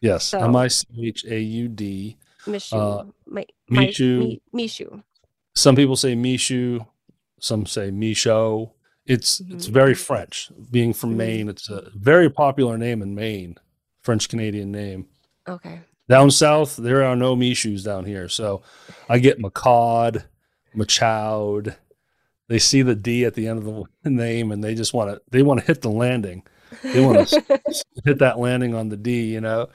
Yes, 0.00 0.32
M 0.34 0.54
I 0.54 0.68
C 0.68 0.86
H 1.02 1.24
A 1.24 1.40
U 1.40 1.68
D. 1.68 2.16
Mishu. 2.46 2.72
Uh, 2.72 3.04
my, 3.26 3.44
my, 3.68 3.86
Mishu. 3.86 4.40
Mishu. 4.54 5.02
Some 5.54 5.74
people 5.74 5.96
say 5.96 6.14
Mishu, 6.14 6.86
some 7.40 7.66
say 7.66 7.90
Micho. 7.90 8.70
It's 9.08 9.40
it's 9.40 9.66
Mhm. 9.68 9.72
very 9.72 9.94
French. 9.94 10.50
Being 10.70 10.92
from 10.92 11.14
Mhm. 11.14 11.16
Maine, 11.16 11.48
it's 11.48 11.68
a 11.70 11.90
very 11.94 12.30
popular 12.30 12.76
name 12.78 13.02
in 13.02 13.14
Maine, 13.14 13.56
French 14.02 14.28
Canadian 14.28 14.70
name. 14.70 15.06
Okay. 15.48 15.80
Down 16.08 16.30
south, 16.30 16.76
there 16.76 17.02
are 17.02 17.16
no 17.16 17.34
Mishus 17.36 17.84
down 17.84 18.04
here. 18.04 18.28
So 18.28 18.62
I 19.08 19.18
get 19.18 19.38
Macaud, 19.40 20.24
Machoud. 20.76 21.76
They 22.48 22.58
see 22.58 22.82
the 22.82 22.94
D 22.94 23.24
at 23.24 23.34
the 23.34 23.46
end 23.46 23.58
of 23.58 23.64
the 23.64 23.84
name 24.10 24.52
and 24.52 24.62
they 24.62 24.74
just 24.74 24.94
want 24.94 25.10
to 25.10 25.20
they 25.30 25.42
want 25.42 25.60
to 25.60 25.66
hit 25.66 25.82
the 25.82 25.90
landing. 25.90 26.42
They 26.82 27.04
want 27.04 27.28
to 27.28 27.42
hit 28.04 28.18
that 28.18 28.38
landing 28.38 28.74
on 28.74 28.88
the 28.90 28.96
D, 28.96 29.32
you 29.32 29.40
know. 29.40 29.68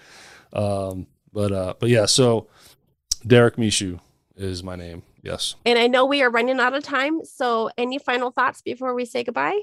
Um, 0.54 1.08
but 1.32 1.52
uh, 1.52 1.74
but 1.80 1.90
yeah, 1.90 2.06
so 2.06 2.48
Derek 3.26 3.56
Mishu 3.58 4.00
is 4.36 4.64
my 4.64 4.76
name. 4.76 5.04
Yes. 5.24 5.56
and 5.66 5.80
I 5.80 5.88
know 5.88 6.06
we 6.06 6.22
are 6.22 6.30
running 6.30 6.60
out 6.60 6.74
of 6.76 6.84
time. 6.84 7.24
So, 7.26 7.72
any 7.78 7.98
final 7.98 8.30
thoughts 8.30 8.62
before 8.62 8.94
we 8.94 9.06
say 9.06 9.24
goodbye? 9.24 9.62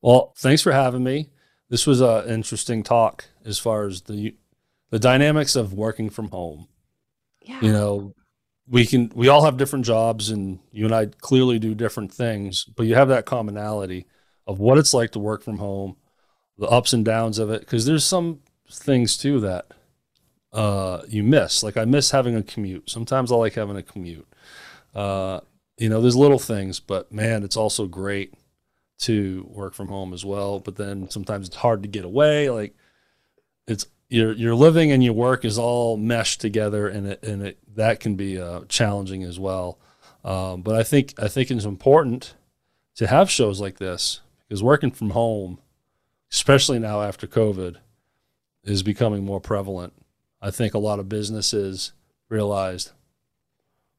Well, 0.00 0.32
thanks 0.38 0.62
for 0.62 0.72
having 0.72 1.02
me. 1.04 1.30
This 1.68 1.86
was 1.86 2.00
an 2.00 2.28
interesting 2.28 2.82
talk 2.82 3.24
as 3.44 3.58
far 3.58 3.86
as 3.86 4.02
the 4.02 4.36
the 4.90 4.98
dynamics 4.98 5.56
of 5.56 5.72
working 5.72 6.10
from 6.10 6.28
home. 6.28 6.68
Yeah. 7.44 7.58
you 7.60 7.72
know 7.72 8.14
we 8.68 8.86
can 8.86 9.10
we 9.16 9.26
all 9.26 9.44
have 9.44 9.56
different 9.56 9.84
jobs 9.84 10.30
and 10.30 10.60
you 10.70 10.84
and 10.84 10.94
i 10.94 11.06
clearly 11.06 11.58
do 11.58 11.74
different 11.74 12.12
things 12.14 12.64
but 12.76 12.86
you 12.86 12.94
have 12.94 13.08
that 13.08 13.26
commonality 13.26 14.06
of 14.46 14.60
what 14.60 14.78
it's 14.78 14.94
like 14.94 15.10
to 15.10 15.18
work 15.18 15.42
from 15.42 15.58
home 15.58 15.96
the 16.56 16.68
ups 16.68 16.92
and 16.92 17.04
downs 17.04 17.40
of 17.40 17.50
it 17.50 17.58
because 17.60 17.84
there's 17.84 18.04
some 18.04 18.38
things 18.70 19.16
too 19.16 19.40
that 19.40 19.66
uh 20.52 21.02
you 21.08 21.22
miss. 21.22 21.62
Like 21.62 21.76
i 21.76 21.84
miss 21.84 22.10
having 22.10 22.34
a 22.36 22.42
commute. 22.42 22.90
Sometimes 22.90 23.32
i 23.32 23.36
like 23.36 23.54
having 23.54 23.76
a 23.76 23.82
commute. 23.82 24.26
Uh 24.94 25.40
you 25.78 25.88
know 25.88 26.00
there's 26.00 26.16
little 26.16 26.38
things 26.38 26.80
but 26.80 27.10
man 27.10 27.42
it's 27.42 27.56
also 27.56 27.86
great 27.86 28.34
to 29.02 29.46
work 29.50 29.74
from 29.74 29.88
home 29.88 30.12
as 30.12 30.24
well. 30.24 30.60
But 30.60 30.76
then 30.76 31.10
sometimes 31.10 31.48
it's 31.48 31.56
hard 31.56 31.82
to 31.82 31.88
get 31.88 32.04
away. 32.04 32.50
Like 32.50 32.74
it's 33.66 33.86
your 34.08 34.32
your 34.32 34.54
living 34.54 34.92
and 34.92 35.02
your 35.02 35.14
work 35.14 35.44
is 35.44 35.58
all 35.58 35.96
meshed 35.96 36.40
together 36.40 36.86
and 36.88 37.06
it 37.06 37.22
and 37.22 37.42
it 37.42 37.58
that 37.74 38.00
can 38.00 38.14
be 38.14 38.40
uh, 38.40 38.60
challenging 38.68 39.24
as 39.24 39.38
well. 39.38 39.78
Um, 40.24 40.62
but 40.62 40.76
I 40.76 40.82
think 40.82 41.14
I 41.18 41.28
think 41.28 41.50
it's 41.50 41.64
important 41.64 42.34
to 42.96 43.06
have 43.06 43.30
shows 43.30 43.60
like 43.60 43.78
this 43.78 44.20
because 44.46 44.62
working 44.62 44.90
from 44.90 45.10
home 45.10 45.58
especially 46.30 46.78
now 46.78 47.02
after 47.02 47.26
COVID 47.26 47.76
is 48.64 48.82
becoming 48.82 49.24
more 49.24 49.40
prevalent 49.40 49.92
I 50.42 50.50
think 50.50 50.74
a 50.74 50.78
lot 50.78 50.98
of 50.98 51.08
businesses 51.08 51.92
realized 52.28 52.90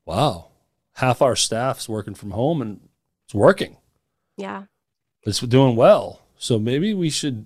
wow 0.05 0.47
half 0.95 1.21
our 1.21 1.35
staff's 1.35 1.87
working 1.89 2.13
from 2.13 2.31
home 2.31 2.61
and 2.61 2.81
it's 3.25 3.33
working 3.33 3.77
Yeah. 4.37 4.63
it's 5.23 5.39
doing 5.39 5.75
well. 5.75 6.19
So 6.37 6.59
maybe 6.59 6.93
we 6.93 7.09
should, 7.09 7.45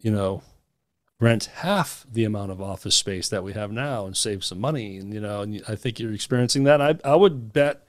you 0.00 0.10
know, 0.10 0.42
rent 1.20 1.44
half 1.56 2.04
the 2.12 2.24
amount 2.24 2.50
of 2.50 2.60
office 2.60 2.94
space 2.96 3.28
that 3.28 3.44
we 3.44 3.52
have 3.54 3.70
now 3.72 4.04
and 4.04 4.16
save 4.16 4.44
some 4.44 4.60
money. 4.60 4.96
And 4.98 5.14
you 5.14 5.20
know, 5.20 5.42
and 5.42 5.62
I 5.68 5.76
think 5.76 5.98
you're 6.00 6.12
experiencing 6.12 6.64
that. 6.64 6.80
I 6.82 6.96
I 7.04 7.14
would 7.14 7.52
bet 7.52 7.86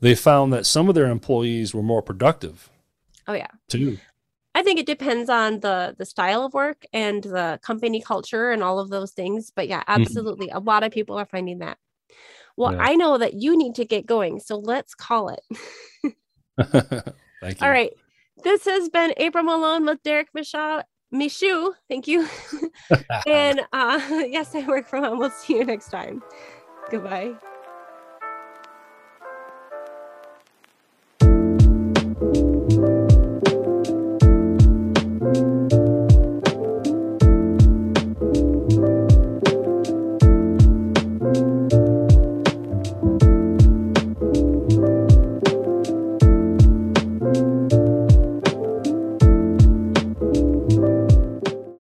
they 0.00 0.14
found 0.16 0.52
that 0.52 0.66
some 0.66 0.88
of 0.88 0.94
their 0.96 1.06
employees 1.06 1.72
were 1.72 1.82
more 1.82 2.02
productive 2.02 2.68
Oh, 3.28 3.34
yeah. 3.34 3.46
too. 3.68 3.98
I 4.62 4.64
think 4.64 4.78
it 4.78 4.86
depends 4.86 5.28
on 5.28 5.58
the 5.58 5.96
the 5.98 6.04
style 6.04 6.44
of 6.44 6.54
work 6.54 6.84
and 6.92 7.20
the 7.24 7.58
company 7.62 8.00
culture 8.00 8.52
and 8.52 8.62
all 8.62 8.78
of 8.78 8.90
those 8.90 9.10
things. 9.10 9.50
But 9.50 9.66
yeah, 9.66 9.82
absolutely. 9.88 10.50
A 10.50 10.60
lot 10.60 10.84
of 10.84 10.92
people 10.92 11.18
are 11.18 11.26
finding 11.26 11.58
that. 11.58 11.78
Well, 12.56 12.72
Yeah. 12.72 12.78
I 12.80 12.94
know 12.94 13.18
that 13.18 13.34
you 13.34 13.58
need 13.58 13.74
to 13.74 13.84
get 13.84 14.06
going. 14.06 14.38
So 14.38 14.56
let's 14.58 14.94
call 14.94 15.30
it. 15.30 15.42
Thank 16.60 17.60
you. 17.60 17.66
All 17.66 17.70
right. 17.70 17.90
This 18.44 18.64
has 18.66 18.88
been 18.88 19.14
April 19.16 19.42
Malone 19.42 19.84
with 19.84 20.00
Derek 20.04 20.28
Michaud. 20.32 20.84
Michu, 21.10 21.72
thank 21.88 22.06
you. 22.06 22.26
and 23.26 23.62
uh, 23.72 24.00
yes, 24.30 24.54
I 24.54 24.64
work 24.66 24.88
from 24.88 25.02
home. 25.02 25.18
We'll 25.18 25.30
see 25.30 25.56
you 25.56 25.64
next 25.64 25.90
time. 25.90 26.22
Goodbye. 26.88 27.34